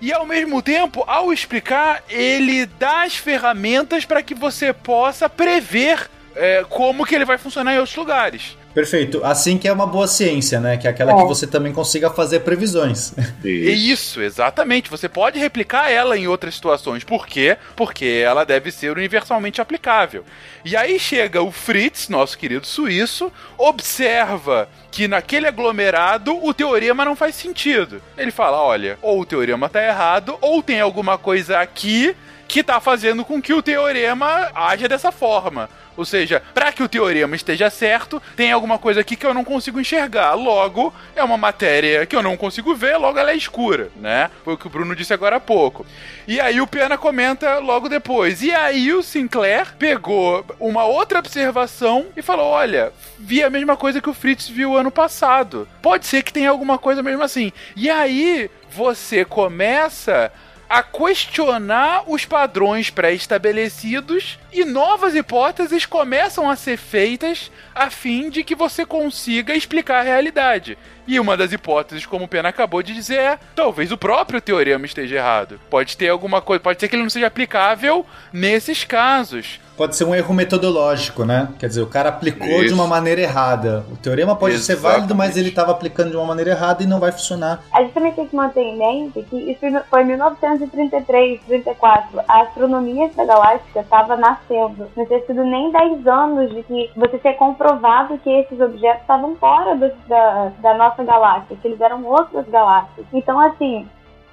e 0.00 0.12
ao 0.12 0.24
mesmo 0.24 0.62
tempo, 0.62 1.04
ao 1.06 1.30
explicar, 1.30 2.02
ele 2.08 2.64
dá 2.64 3.02
as 3.02 3.16
ferramentas 3.16 4.06
para 4.06 4.22
que 4.22 4.34
você 4.34 4.72
possa 4.72 5.28
prever 5.28 6.08
é, 6.34 6.64
como 6.68 7.04
que 7.04 7.14
ele 7.14 7.26
vai 7.26 7.36
funcionar 7.36 7.74
em 7.74 7.78
outros 7.78 7.96
lugares. 7.96 8.56
Perfeito. 8.74 9.20
Assim 9.24 9.58
que 9.58 9.66
é 9.66 9.72
uma 9.72 9.86
boa 9.86 10.06
ciência, 10.06 10.60
né? 10.60 10.76
Que 10.76 10.86
é 10.86 10.90
aquela 10.90 11.12
é. 11.12 11.16
que 11.16 11.24
você 11.24 11.46
também 11.46 11.72
consiga 11.72 12.10
fazer 12.10 12.40
previsões. 12.40 13.12
Isso. 13.44 13.90
Isso, 13.90 14.22
exatamente. 14.22 14.90
Você 14.90 15.08
pode 15.08 15.38
replicar 15.38 15.90
ela 15.90 16.16
em 16.16 16.28
outras 16.28 16.54
situações. 16.54 17.04
Por 17.04 17.26
quê? 17.26 17.56
Porque 17.74 18.22
ela 18.24 18.44
deve 18.44 18.70
ser 18.70 18.90
universalmente 18.92 19.60
aplicável. 19.60 20.24
E 20.64 20.76
aí 20.76 20.98
chega 20.98 21.42
o 21.42 21.50
Fritz, 21.50 22.08
nosso 22.08 22.38
querido 22.38 22.66
suíço, 22.66 23.32
observa 23.58 24.68
que 24.90 25.08
naquele 25.08 25.46
aglomerado 25.46 26.36
o 26.44 26.52
teorema 26.52 27.04
não 27.04 27.16
faz 27.16 27.34
sentido. 27.34 28.00
Ele 28.16 28.30
fala: 28.30 28.62
olha, 28.62 28.98
ou 29.02 29.20
o 29.20 29.26
teorema 29.26 29.68
tá 29.68 29.82
errado, 29.82 30.36
ou 30.40 30.62
tem 30.62 30.80
alguma 30.80 31.16
coisa 31.16 31.60
aqui 31.60 32.14
que 32.50 32.64
tá 32.64 32.80
fazendo 32.80 33.24
com 33.24 33.40
que 33.40 33.54
o 33.54 33.62
teorema 33.62 34.50
haja 34.52 34.88
dessa 34.88 35.12
forma. 35.12 35.70
Ou 35.96 36.04
seja, 36.04 36.42
para 36.52 36.72
que 36.72 36.82
o 36.82 36.88
teorema 36.88 37.36
esteja 37.36 37.70
certo, 37.70 38.20
tem 38.34 38.50
alguma 38.50 38.76
coisa 38.76 39.02
aqui 39.02 39.14
que 39.14 39.24
eu 39.24 39.32
não 39.32 39.44
consigo 39.44 39.78
enxergar. 39.78 40.34
Logo, 40.34 40.92
é 41.14 41.22
uma 41.22 41.36
matéria 41.36 42.04
que 42.06 42.16
eu 42.16 42.22
não 42.24 42.36
consigo 42.36 42.74
ver, 42.74 42.96
logo 42.96 43.20
ela 43.20 43.30
é 43.30 43.36
escura, 43.36 43.90
né? 43.94 44.30
Foi 44.44 44.54
o 44.54 44.58
que 44.58 44.66
o 44.66 44.70
Bruno 44.70 44.96
disse 44.96 45.14
agora 45.14 45.36
há 45.36 45.40
pouco. 45.40 45.86
E 46.26 46.40
aí 46.40 46.60
o 46.60 46.66
Pena 46.66 46.98
comenta 46.98 47.60
logo 47.60 47.88
depois. 47.88 48.42
E 48.42 48.52
aí 48.52 48.92
o 48.92 49.02
Sinclair 49.02 49.76
pegou 49.78 50.44
uma 50.58 50.84
outra 50.84 51.20
observação 51.20 52.06
e 52.16 52.22
falou: 52.22 52.46
olha, 52.46 52.92
vi 53.16 53.44
a 53.44 53.50
mesma 53.50 53.76
coisa 53.76 54.00
que 54.00 54.10
o 54.10 54.14
Fritz 54.14 54.48
viu 54.48 54.76
ano 54.76 54.90
passado. 54.90 55.68
Pode 55.80 56.04
ser 56.04 56.24
que 56.24 56.32
tenha 56.32 56.50
alguma 56.50 56.78
coisa 56.78 57.00
mesmo 57.00 57.22
assim. 57.22 57.52
E 57.76 57.88
aí 57.88 58.50
você 58.72 59.24
começa 59.24 60.32
a 60.70 60.84
questionar 60.84 62.04
os 62.06 62.24
padrões 62.24 62.90
pré-estabelecidos 62.90 64.38
e 64.52 64.64
novas 64.64 65.16
hipóteses 65.16 65.84
começam 65.84 66.48
a 66.48 66.54
ser 66.54 66.76
feitas 66.76 67.50
a 67.74 67.90
fim 67.90 68.30
de 68.30 68.44
que 68.44 68.54
você 68.54 68.86
consiga 68.86 69.52
explicar 69.52 69.98
a 69.98 70.04
realidade. 70.04 70.78
E 71.08 71.18
uma 71.18 71.36
das 71.36 71.52
hipóteses, 71.52 72.06
como 72.06 72.26
o 72.26 72.28
Pena 72.28 72.50
acabou 72.50 72.84
de 72.84 72.94
dizer, 72.94 73.18
é 73.18 73.38
talvez 73.52 73.90
o 73.90 73.98
próprio 73.98 74.40
teorema 74.40 74.86
esteja 74.86 75.16
errado. 75.16 75.60
Pode 75.68 75.96
ter 75.96 76.08
alguma 76.08 76.40
coisa, 76.40 76.62
pode 76.62 76.78
ser 76.78 76.86
que 76.86 76.94
ele 76.94 77.02
não 77.02 77.10
seja 77.10 77.26
aplicável 77.26 78.06
nesses 78.32 78.84
casos 78.84 79.58
pode 79.80 79.96
ser 79.96 80.04
um 80.04 80.14
erro 80.14 80.34
metodológico, 80.34 81.24
né? 81.24 81.48
Quer 81.58 81.68
dizer, 81.68 81.80
o 81.80 81.86
cara 81.86 82.10
aplicou 82.10 82.46
Isso. 82.46 82.66
de 82.66 82.74
uma 82.74 82.86
maneira 82.86 83.22
errada. 83.22 83.82
O 83.90 83.96
teorema 83.96 84.36
pode 84.36 84.56
Exatamente. 84.56 84.82
ser 84.82 84.86
válido, 84.86 85.14
mas 85.14 85.38
ele 85.38 85.48
estava 85.48 85.72
aplicando 85.72 86.10
de 86.10 86.16
uma 86.18 86.26
maneira 86.26 86.50
errada 86.50 86.82
e 86.82 86.86
não 86.86 87.00
vai 87.00 87.10
funcionar. 87.10 87.62
A 87.72 87.80
gente 87.80 87.94
também 87.94 88.12
tem 88.12 88.26
que 88.26 88.36
manter 88.36 88.60
em 88.60 88.76
mente 88.76 89.22
que 89.22 89.36
isso 89.36 89.60
foi 89.88 90.02
em 90.02 90.04
1933, 90.04 91.40
34. 91.46 92.20
A 92.28 92.42
astronomia 92.42 93.08
da 93.16 93.24
galáxia 93.24 93.80
estava 93.80 94.18
nascendo. 94.18 94.86
Não 94.94 95.06
tinha 95.06 95.24
sido 95.24 95.42
nem 95.44 95.72
10 95.72 96.06
anos 96.06 96.50
de 96.50 96.62
que 96.62 96.90
você 96.94 97.16
ter 97.16 97.32
comprovado 97.38 98.18
que 98.18 98.28
esses 98.28 98.60
objetos 98.60 99.00
estavam 99.00 99.34
fora 99.36 99.74
do, 99.76 99.90
da, 100.06 100.52
da 100.58 100.74
nossa 100.74 101.02
galáxia, 101.02 101.56
que 101.56 101.66
eles 101.66 101.80
eram 101.80 102.04
outras 102.04 102.46
galáxias. 102.48 103.06
Então, 103.14 103.40
assim, 103.40 103.88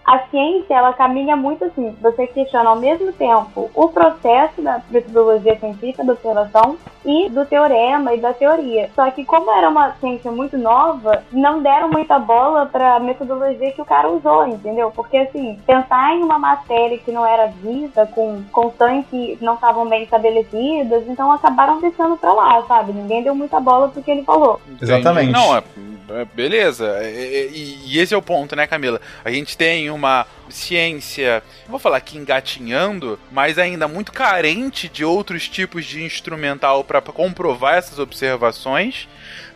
a 0.07 0.19
ciência 0.29 0.73
ela 0.73 0.93
caminha 0.93 1.35
muito 1.35 1.65
assim. 1.65 1.93
Você 2.01 2.27
questiona 2.27 2.69
ao 2.69 2.77
mesmo 2.77 3.11
tempo 3.11 3.69
o 3.75 3.89
processo 3.89 4.61
da 4.61 4.81
metodologia 4.89 5.59
científica 5.59 6.01
da 6.01 6.13
observação 6.13 6.77
e 7.05 7.29
do 7.29 7.45
teorema 7.45 8.13
e 8.13 8.21
da 8.21 8.33
teoria. 8.33 8.89
Só 8.95 9.11
que 9.11 9.25
como 9.25 9.51
era 9.51 9.67
uma 9.67 9.91
ciência 9.99 10.31
muito 10.31 10.57
nova, 10.57 11.23
não 11.29 11.61
deram 11.61 11.89
muita 11.89 12.17
bola 12.17 12.65
para 12.67 12.95
a 12.95 12.99
metodologia 13.01 13.73
que 13.73 13.81
o 13.81 13.85
cara 13.85 14.09
usou, 14.09 14.47
entendeu? 14.47 14.91
Porque 14.91 15.17
assim, 15.17 15.59
pensar 15.67 16.15
em 16.15 16.23
uma 16.23 16.39
matéria 16.39 16.97
que 16.97 17.11
não 17.11 17.25
era 17.25 17.47
vista, 17.47 18.05
com 18.05 18.41
constantes 18.49 19.09
que 19.09 19.37
não 19.41 19.55
estavam 19.55 19.89
bem 19.89 20.03
estabelecidas, 20.03 21.03
então 21.07 21.29
acabaram 21.33 21.81
deixando 21.81 22.15
para 22.15 22.31
lá, 22.31 22.63
sabe? 22.65 22.93
Ninguém 22.93 23.23
deu 23.23 23.35
muita 23.35 23.59
bola 23.59 23.89
pro 23.89 24.01
que 24.01 24.11
ele 24.11 24.23
falou. 24.23 24.61
Exatamente. 24.81 25.33
Não, 25.33 25.57
é 25.57 25.63
é, 26.09 26.25
beleza. 26.25 26.99
E, 27.03 27.79
e, 27.85 27.99
esse 27.99 28.13
é 28.13 28.17
o 28.17 28.21
ponto, 28.21 28.55
né, 28.55 28.65
Camila? 28.65 28.99
A 29.25 29.31
gente 29.31 29.57
tem 29.57 29.89
uma 29.97 30.25
ciência, 30.49 31.43
vou 31.67 31.79
falar 31.79 31.97
aqui 31.97 32.17
engatinhando, 32.17 33.19
mas 33.31 33.57
ainda 33.57 33.87
muito 33.87 34.11
carente 34.11 34.87
de 34.87 35.03
outros 35.03 35.47
tipos 35.47 35.85
de 35.85 36.03
instrumental 36.03 36.83
para 36.83 37.01
comprovar 37.01 37.75
essas 37.75 37.99
observações. 37.99 39.07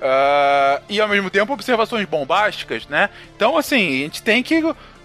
Uh, 0.02 0.82
e 0.90 1.00
ao 1.00 1.08
mesmo 1.08 1.30
tempo 1.30 1.54
observações 1.54 2.06
bombásticas, 2.08 2.88
né? 2.88 3.10
Então, 3.36 3.56
assim, 3.56 4.00
a 4.00 4.04
gente 4.04 4.24
tem 4.24 4.42
que 4.42 4.56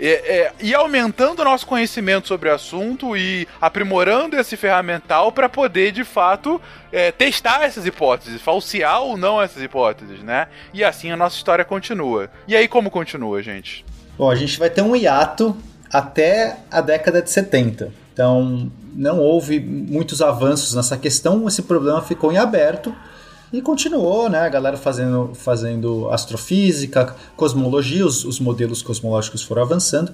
é, 0.00 0.06
é, 0.08 0.52
ir 0.58 0.74
aumentando 0.74 1.40
o 1.40 1.44
nosso 1.44 1.66
conhecimento 1.66 2.26
sobre 2.26 2.48
o 2.48 2.54
assunto 2.54 3.16
e 3.16 3.46
aprimorando 3.60 4.38
esse 4.38 4.56
ferramental 4.56 5.30
para 5.30 5.48
poder, 5.48 5.92
de 5.92 6.02
fato, 6.02 6.60
é, 6.90 7.12
testar 7.12 7.64
essas 7.64 7.84
hipóteses, 7.84 8.40
falsear 8.40 9.02
ou 9.02 9.16
não 9.18 9.40
essas 9.40 9.62
hipóteses, 9.62 10.20
né? 10.22 10.48
E 10.72 10.82
assim 10.82 11.10
a 11.10 11.16
nossa 11.16 11.36
história 11.36 11.64
continua. 11.64 12.30
E 12.48 12.56
aí, 12.56 12.66
como 12.66 12.90
continua, 12.90 13.42
gente? 13.42 13.84
Bom, 14.18 14.30
a 14.30 14.34
gente 14.34 14.58
vai 14.58 14.70
ter 14.70 14.82
um 14.82 14.96
hiato 14.96 15.54
até 15.92 16.58
a 16.70 16.80
década 16.80 17.20
de 17.20 17.30
70. 17.30 17.92
Então, 18.12 18.70
não 18.94 19.20
houve 19.20 19.60
muitos 19.60 20.22
avanços 20.22 20.74
nessa 20.74 20.96
questão, 20.96 21.46
esse 21.46 21.62
problema 21.62 22.00
ficou 22.00 22.32
em 22.32 22.38
aberto. 22.38 22.94
E 23.52 23.62
continuou, 23.62 24.28
né? 24.28 24.40
A 24.40 24.48
galera 24.48 24.76
fazendo, 24.76 25.30
fazendo 25.34 26.10
astrofísica, 26.10 27.14
cosmologia, 27.36 28.04
os, 28.04 28.24
os 28.24 28.40
modelos 28.40 28.82
cosmológicos 28.82 29.42
foram 29.42 29.62
avançando. 29.62 30.12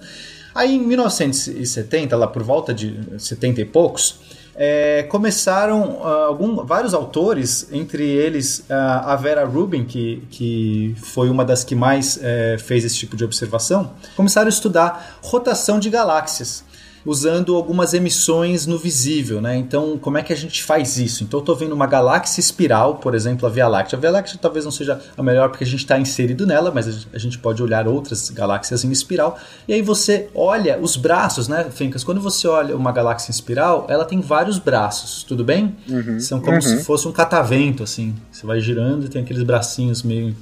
Aí 0.55 0.75
em 0.77 0.81
1970, 0.81 2.15
lá 2.15 2.27
por 2.27 2.43
volta 2.43 2.75
de 2.75 2.95
70 3.19 3.63
e 3.63 3.65
poucos, 3.65 4.17
é, 4.55 5.05
começaram 5.05 6.01
uh, 6.01 6.07
algum, 6.27 6.65
vários 6.65 6.93
autores, 6.93 7.69
entre 7.73 8.05
eles 8.05 8.61
uh, 8.61 8.73
a 9.05 9.17
Vera 9.17 9.45
Rubin, 9.45 9.85
que, 9.85 10.23
que 10.31 10.95
foi 11.03 11.31
uma 11.31 11.45
das 11.45 11.65
que 11.65 11.75
mais 11.75 12.17
uh, 12.17 12.59
fez 12.59 12.85
esse 12.85 12.97
tipo 12.97 13.17
de 13.17 13.25
observação, 13.25 13.93
começaram 14.17 14.47
a 14.47 14.51
estudar 14.51 15.19
rotação 15.23 15.79
de 15.79 15.89
galáxias 15.89 16.65
usando 17.05 17.57
algumas 17.57 17.95
emissões 17.95 18.67
no 18.67 18.79
visível, 18.79 19.41
né? 19.41 19.57
Então, 19.57 19.99
como 19.99 20.19
é 20.19 20.23
que 20.23 20.33
a 20.33 20.37
gente 20.37 20.63
faz 20.63 20.99
isso? 20.99 21.25
Então, 21.25 21.39
eu 21.39 21.43
estou 21.43 21.57
vendo 21.57 21.73
uma 21.73 21.87
galáxia 21.87 22.41
espiral, 22.41 22.97
por 22.97 23.15
exemplo, 23.15 23.47
a 23.47 23.51
Via 23.51 23.69
Láctea. 23.69 23.97
A 23.97 24.01
Via 24.01 24.11
Láctea 24.11 24.39
talvez 24.41 24.65
não 24.65 24.73
seja 24.73 25.01
a 25.17 25.23
melhor 25.23 25.49
porque 25.49 25.65
a 25.65 25.67
gente 25.67 25.81
está 25.81 25.99
inserido 25.99 26.47
nela, 26.47 26.71
mas 26.73 27.07
a 27.13 27.19
gente 27.19 27.39
pode 27.39 27.63
olhar 27.63 27.89
outras 27.89 28.31
galáxias 28.31 28.85
em 28.85 28.91
espiral. 28.91 29.39
E 29.67 29.73
aí 29.73 29.83
você 29.83 30.29
olha 30.35 30.79
os 30.81 30.97
braços, 30.97 31.49
né, 31.49 31.67
Fencas? 31.71 32.05
Quando 32.05 32.21
você 32.21 32.47
olha 32.47 32.77
uma 32.77 32.93
galáxia 32.93 33.31
em 33.31 33.35
espiral, 33.35 33.87
ela 33.89 34.05
tem 34.05 34.21
vários 34.21 34.59
braços, 34.59 35.25
tudo 35.25 35.45
bem? 35.45 35.77
Uhum, 35.89 36.21
São 36.21 36.41
como 36.41 36.55
uhum. 36.55 36.61
se 36.61 36.85
fosse 36.85 37.09
um 37.09 37.13
catavento, 37.13 37.83
assim. 37.83 38.15
Você 38.31 38.47
vai 38.47 38.61
girando 38.61 39.07
e 39.07 39.09
tem 39.09 39.23
aqueles 39.23 39.43
bracinhos 39.43 40.03
meio 40.03 40.35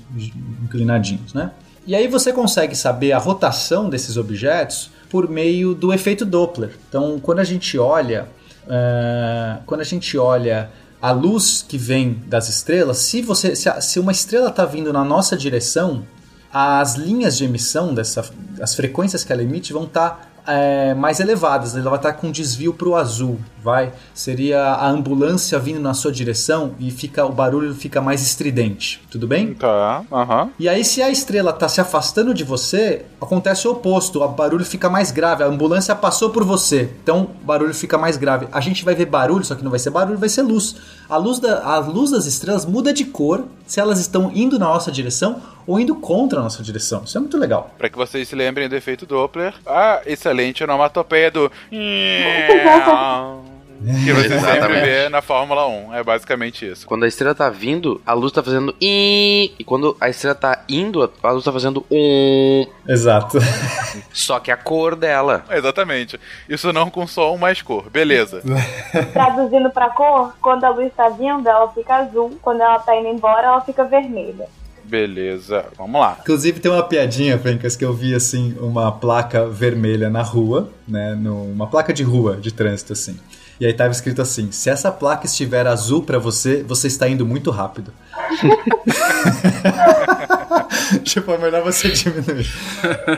inclinadinhos, 0.62 1.32
né? 1.32 1.52
E 1.86 1.94
aí 1.94 2.06
você 2.06 2.32
consegue 2.32 2.76
saber 2.76 3.12
a 3.12 3.18
rotação 3.18 3.88
desses 3.88 4.16
objetos 4.16 4.90
por 5.10 5.28
meio 5.28 5.74
do 5.74 5.92
efeito 5.92 6.24
Doppler. 6.24 6.70
Então, 6.88 7.18
quando 7.20 7.40
a 7.40 7.44
gente 7.44 7.76
olha, 7.76 8.28
uh, 8.64 9.62
quando 9.66 9.80
a 9.80 9.84
gente 9.84 10.16
olha 10.16 10.70
a 11.02 11.10
luz 11.10 11.64
que 11.66 11.76
vem 11.76 12.22
das 12.26 12.48
estrelas, 12.48 12.98
se 12.98 13.20
você, 13.20 13.56
se, 13.56 13.68
a, 13.68 13.80
se 13.80 13.98
uma 13.98 14.12
estrela 14.12 14.48
está 14.48 14.64
vindo 14.64 14.92
na 14.92 15.04
nossa 15.04 15.36
direção, 15.36 16.04
as 16.52 16.94
linhas 16.94 17.36
de 17.36 17.44
emissão 17.44 17.92
dessa, 17.92 18.24
as 18.60 18.74
frequências 18.74 19.24
que 19.24 19.32
ela 19.32 19.42
emite 19.42 19.72
vão 19.72 19.84
estar 19.84 20.30
tá, 20.44 20.52
é, 20.52 20.94
mais 20.94 21.20
elevadas, 21.20 21.74
ela 21.74 21.90
vai 21.90 21.98
estar 21.98 22.12
tá 22.12 22.18
com 22.18 22.30
desvio 22.30 22.72
para 22.72 22.88
o 22.88 22.96
azul. 22.96 23.38
Vai, 23.62 23.92
seria 24.14 24.62
a 24.62 24.88
ambulância 24.88 25.58
vindo 25.58 25.80
na 25.80 25.94
sua 25.94 26.12
direção 26.12 26.74
e 26.78 26.90
fica 26.90 27.24
o 27.24 27.32
barulho 27.32 27.74
fica 27.74 28.00
mais 28.00 28.22
estridente, 28.22 29.02
tudo 29.10 29.26
bem? 29.26 29.54
Tá, 29.54 30.02
aham. 30.10 30.50
E 30.58 30.68
aí 30.68 30.84
se 30.84 31.02
a 31.02 31.10
estrela 31.10 31.52
tá 31.52 31.68
se 31.68 31.80
afastando 31.80 32.32
de 32.34 32.44
você, 32.44 33.04
acontece 33.20 33.68
o 33.68 33.72
oposto, 33.72 34.22
o 34.22 34.28
barulho 34.28 34.64
fica 34.64 34.88
mais 34.88 35.10
grave, 35.10 35.42
a 35.42 35.46
ambulância 35.46 35.94
passou 35.94 36.30
por 36.30 36.44
você, 36.44 36.90
então 37.02 37.30
o 37.42 37.44
barulho 37.44 37.74
fica 37.74 37.98
mais 37.98 38.16
grave. 38.16 38.48
A 38.52 38.60
gente 38.60 38.84
vai 38.84 38.94
ver 38.94 39.06
barulho, 39.06 39.44
só 39.44 39.54
que 39.54 39.62
não 39.62 39.70
vai 39.70 39.80
ser 39.80 39.90
barulho, 39.90 40.18
vai 40.18 40.28
ser 40.28 40.42
luz. 40.42 40.76
A 41.08 41.16
luz, 41.16 41.38
da, 41.38 41.62
a 41.64 41.78
luz 41.78 42.10
das 42.10 42.26
estrelas 42.26 42.64
muda 42.64 42.92
de 42.92 43.04
cor 43.04 43.44
se 43.66 43.80
elas 43.80 43.98
estão 44.00 44.30
indo 44.34 44.58
na 44.58 44.66
nossa 44.66 44.90
direção 44.90 45.40
ou 45.66 45.78
indo 45.78 45.94
contra 45.94 46.40
a 46.40 46.42
nossa 46.42 46.62
direção. 46.62 47.02
Isso 47.04 47.16
é 47.16 47.20
muito 47.20 47.36
legal. 47.36 47.74
Pra 47.78 47.88
que 47.88 47.96
vocês 47.96 48.28
se 48.28 48.34
lembrem 48.34 48.68
do 48.68 48.74
efeito 48.74 49.06
Doppler, 49.06 49.54
a 49.66 50.02
excelente 50.06 50.64
onomatopeia 50.64 51.30
do. 51.30 51.50
Que 54.04 54.12
você 54.12 54.28
sempre 54.28 54.36
Exatamente. 54.50 54.84
vê 54.84 55.08
na 55.08 55.22
Fórmula 55.22 55.66
1. 55.66 55.94
É 55.94 56.02
basicamente 56.04 56.70
isso. 56.70 56.86
Quando 56.86 57.04
a 57.04 57.08
estrela 57.08 57.34
tá 57.34 57.48
vindo, 57.48 58.00
a 58.04 58.12
luz 58.12 58.32
tá 58.32 58.42
fazendo 58.42 58.74
i. 58.80 59.52
E 59.58 59.64
quando 59.64 59.96
a 60.00 60.08
estrela 60.08 60.34
tá 60.34 60.62
indo, 60.68 61.10
a 61.22 61.30
luz 61.30 61.44
tá 61.44 61.52
fazendo 61.52 61.84
um. 61.90 62.66
Exato. 62.86 63.38
Só 64.12 64.38
que 64.38 64.50
a 64.50 64.56
cor 64.56 64.94
dela. 64.96 65.44
Exatamente. 65.50 66.20
Isso 66.48 66.72
não 66.72 66.90
com 66.90 67.06
som 67.06 67.36
mais 67.36 67.62
cor. 67.62 67.88
Beleza. 67.90 68.42
Traduzindo 69.12 69.70
pra 69.70 69.90
cor, 69.90 70.34
quando 70.40 70.64
a 70.64 70.70
luz 70.70 70.92
tá 70.96 71.08
vindo, 71.08 71.48
ela 71.48 71.70
fica 71.72 71.96
azul. 71.96 72.38
Quando 72.42 72.60
ela 72.60 72.78
tá 72.78 72.94
indo 72.96 73.08
embora, 73.08 73.46
ela 73.46 73.60
fica 73.62 73.84
vermelha. 73.84 74.46
Beleza. 74.84 75.66
Vamos 75.78 76.00
lá. 76.00 76.18
Inclusive 76.20 76.58
tem 76.60 76.70
uma 76.70 76.82
piadinha, 76.82 77.38
Fencas, 77.38 77.76
que 77.76 77.84
eu 77.84 77.92
vi 77.92 78.14
assim, 78.14 78.56
uma 78.58 78.90
placa 78.90 79.46
vermelha 79.46 80.10
na 80.10 80.22
rua, 80.22 80.68
né? 80.86 81.14
no- 81.14 81.44
uma 81.44 81.66
placa 81.68 81.92
de 81.92 82.02
rua, 82.02 82.36
de 82.36 82.52
trânsito, 82.52 82.92
assim. 82.92 83.16
E 83.60 83.66
aí 83.66 83.74
tava 83.74 83.90
escrito 83.90 84.22
assim: 84.22 84.50
se 84.50 84.70
essa 84.70 84.90
placa 84.90 85.26
estiver 85.26 85.66
azul 85.66 86.02
pra 86.02 86.18
você, 86.18 86.62
você 86.66 86.86
está 86.86 87.06
indo 87.08 87.26
muito 87.26 87.50
rápido. 87.50 87.92
tipo, 91.04 91.32
é 91.32 91.38
melhor 91.38 91.62
você 91.62 91.88
diminuir. 91.90 92.46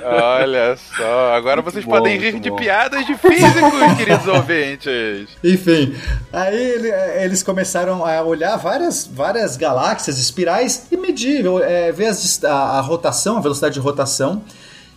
Olha 0.04 0.76
só. 0.96 1.34
Agora 1.34 1.62
vocês 1.62 1.84
bom, 1.84 1.92
podem 1.92 2.18
rir 2.18 2.38
de 2.40 2.50
bom. 2.50 2.56
piadas 2.56 3.06
de 3.06 3.14
físicos, 3.16 3.72
queridos 3.96 4.26
ouvintes. 4.26 5.28
Enfim, 5.42 5.94
aí 6.32 6.56
ele- 6.56 6.92
eles 7.24 7.42
começaram 7.42 8.04
a 8.04 8.22
olhar 8.22 8.56
várias, 8.56 9.06
várias 9.06 9.56
galáxias, 9.56 10.18
espirais 10.18 10.86
e 10.90 10.96
medir, 10.96 11.44
é, 11.62 11.92
ver 11.92 12.06
as 12.06 12.42
a, 12.44 12.78
a 12.78 12.80
rotação, 12.80 13.38
a 13.38 13.40
velocidade 13.40 13.74
de 13.74 13.80
rotação. 13.80 14.42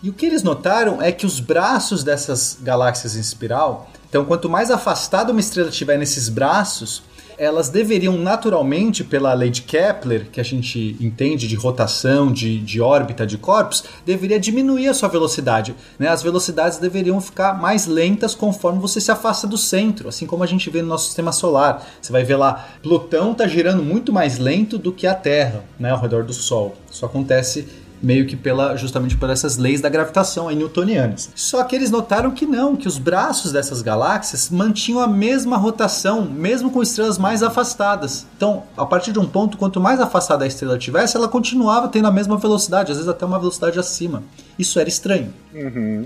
E 0.02 0.10
o 0.10 0.12
que 0.12 0.26
eles 0.26 0.42
notaram 0.42 1.00
é 1.00 1.10
que 1.10 1.24
os 1.26 1.40
braços 1.40 2.04
dessas 2.04 2.58
galáxias 2.60 3.16
em 3.16 3.20
espiral, 3.20 3.90
então 4.08 4.24
quanto 4.24 4.48
mais 4.48 4.70
afastada 4.70 5.32
uma 5.32 5.40
estrela 5.40 5.68
estiver 5.68 5.98
nesses 5.98 6.28
braços, 6.28 7.02
elas 7.38 7.68
deveriam 7.68 8.16
naturalmente, 8.16 9.04
pela 9.04 9.32
lei 9.34 9.50
de 9.50 9.62
Kepler, 9.62 10.28
que 10.30 10.40
a 10.40 10.44
gente 10.44 10.96
entende 11.00 11.46
de 11.46 11.54
rotação, 11.54 12.32
de, 12.32 12.58
de 12.58 12.80
órbita 12.80 13.26
de 13.26 13.36
corpos, 13.36 13.84
deveria 14.04 14.40
diminuir 14.40 14.88
a 14.88 14.94
sua 14.94 15.08
velocidade. 15.08 15.74
Né? 15.98 16.08
As 16.08 16.22
velocidades 16.22 16.78
deveriam 16.78 17.20
ficar 17.20 17.60
mais 17.60 17.86
lentas 17.86 18.34
conforme 18.34 18.80
você 18.80 19.00
se 19.00 19.10
afasta 19.10 19.46
do 19.46 19.58
centro, 19.58 20.08
assim 20.08 20.26
como 20.26 20.42
a 20.42 20.46
gente 20.46 20.70
vê 20.70 20.80
no 20.82 20.88
nosso 20.88 21.06
sistema 21.06 21.32
solar. 21.32 21.86
Você 22.00 22.12
vai 22.12 22.24
ver 22.24 22.36
lá, 22.36 22.68
Plutão 22.82 23.32
está 23.32 23.46
girando 23.46 23.82
muito 23.82 24.12
mais 24.12 24.38
lento 24.38 24.78
do 24.78 24.92
que 24.92 25.06
a 25.06 25.14
Terra, 25.14 25.64
né, 25.78 25.90
ao 25.90 26.00
redor 26.00 26.24
do 26.24 26.32
Sol. 26.32 26.74
Isso 26.90 27.04
acontece 27.04 27.68
meio 28.02 28.26
que 28.26 28.36
pela 28.36 28.76
justamente 28.76 29.16
por 29.16 29.30
essas 29.30 29.56
leis 29.56 29.80
da 29.80 29.88
gravitação 29.88 30.48
aí 30.48 30.56
newtonianas. 30.56 31.30
Só 31.34 31.62
que 31.64 31.74
eles 31.74 31.90
notaram 31.90 32.30
que 32.30 32.46
não, 32.46 32.76
que 32.76 32.88
os 32.88 32.98
braços 32.98 33.52
dessas 33.52 33.82
galáxias 33.82 34.50
mantinham 34.50 35.00
a 35.00 35.08
mesma 35.08 35.56
rotação, 35.56 36.24
mesmo 36.24 36.70
com 36.70 36.82
estrelas 36.82 37.18
mais 37.18 37.42
afastadas. 37.42 38.26
Então, 38.36 38.62
a 38.76 38.86
partir 38.86 39.12
de 39.12 39.18
um 39.18 39.26
ponto, 39.26 39.56
quanto 39.56 39.80
mais 39.80 40.00
afastada 40.00 40.44
a 40.44 40.48
estrela 40.48 40.78
tivesse, 40.78 41.16
ela 41.16 41.28
continuava 41.28 41.88
tendo 41.88 42.08
a 42.08 42.12
mesma 42.12 42.36
velocidade, 42.36 42.92
às 42.92 42.98
vezes 42.98 43.08
até 43.08 43.24
uma 43.24 43.38
velocidade 43.38 43.78
acima. 43.78 44.22
Isso 44.58 44.78
era 44.78 44.88
estranho. 44.88 45.32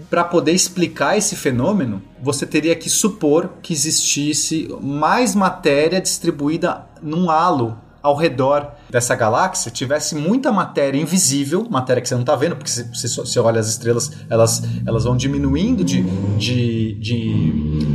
Para 0.09 0.25
poder 0.25 0.53
explicar 0.53 1.17
esse 1.17 1.37
fenômeno, 1.37 2.03
você 2.23 2.47
teria 2.47 2.75
que 2.77 2.89
supor 2.89 3.51
que 3.63 3.73
existisse 3.73 4.69
mais 4.81 5.35
matéria 5.35 6.01
distribuída 6.01 6.83
num 7.03 7.31
halo 7.31 7.77
ao 8.03 8.17
redor 8.17 8.73
dessa 8.89 9.15
galáxia, 9.15 9.71
tivesse 9.71 10.15
muita 10.15 10.51
matéria 10.51 11.01
invisível, 11.01 11.67
matéria 11.71 12.01
que 12.01 12.09
você 12.09 12.15
não 12.15 12.23
está 12.23 12.35
vendo, 12.35 12.57
porque 12.57 12.71
se 12.71 13.17
você 13.17 13.39
olha 13.39 13.61
as 13.61 13.69
estrelas, 13.69 14.11
elas, 14.29 14.63
elas 14.87 15.05
vão 15.05 15.17
diminuindo 15.17 15.85
de, 15.85 16.03
de, 16.37 16.95
de 16.95 17.35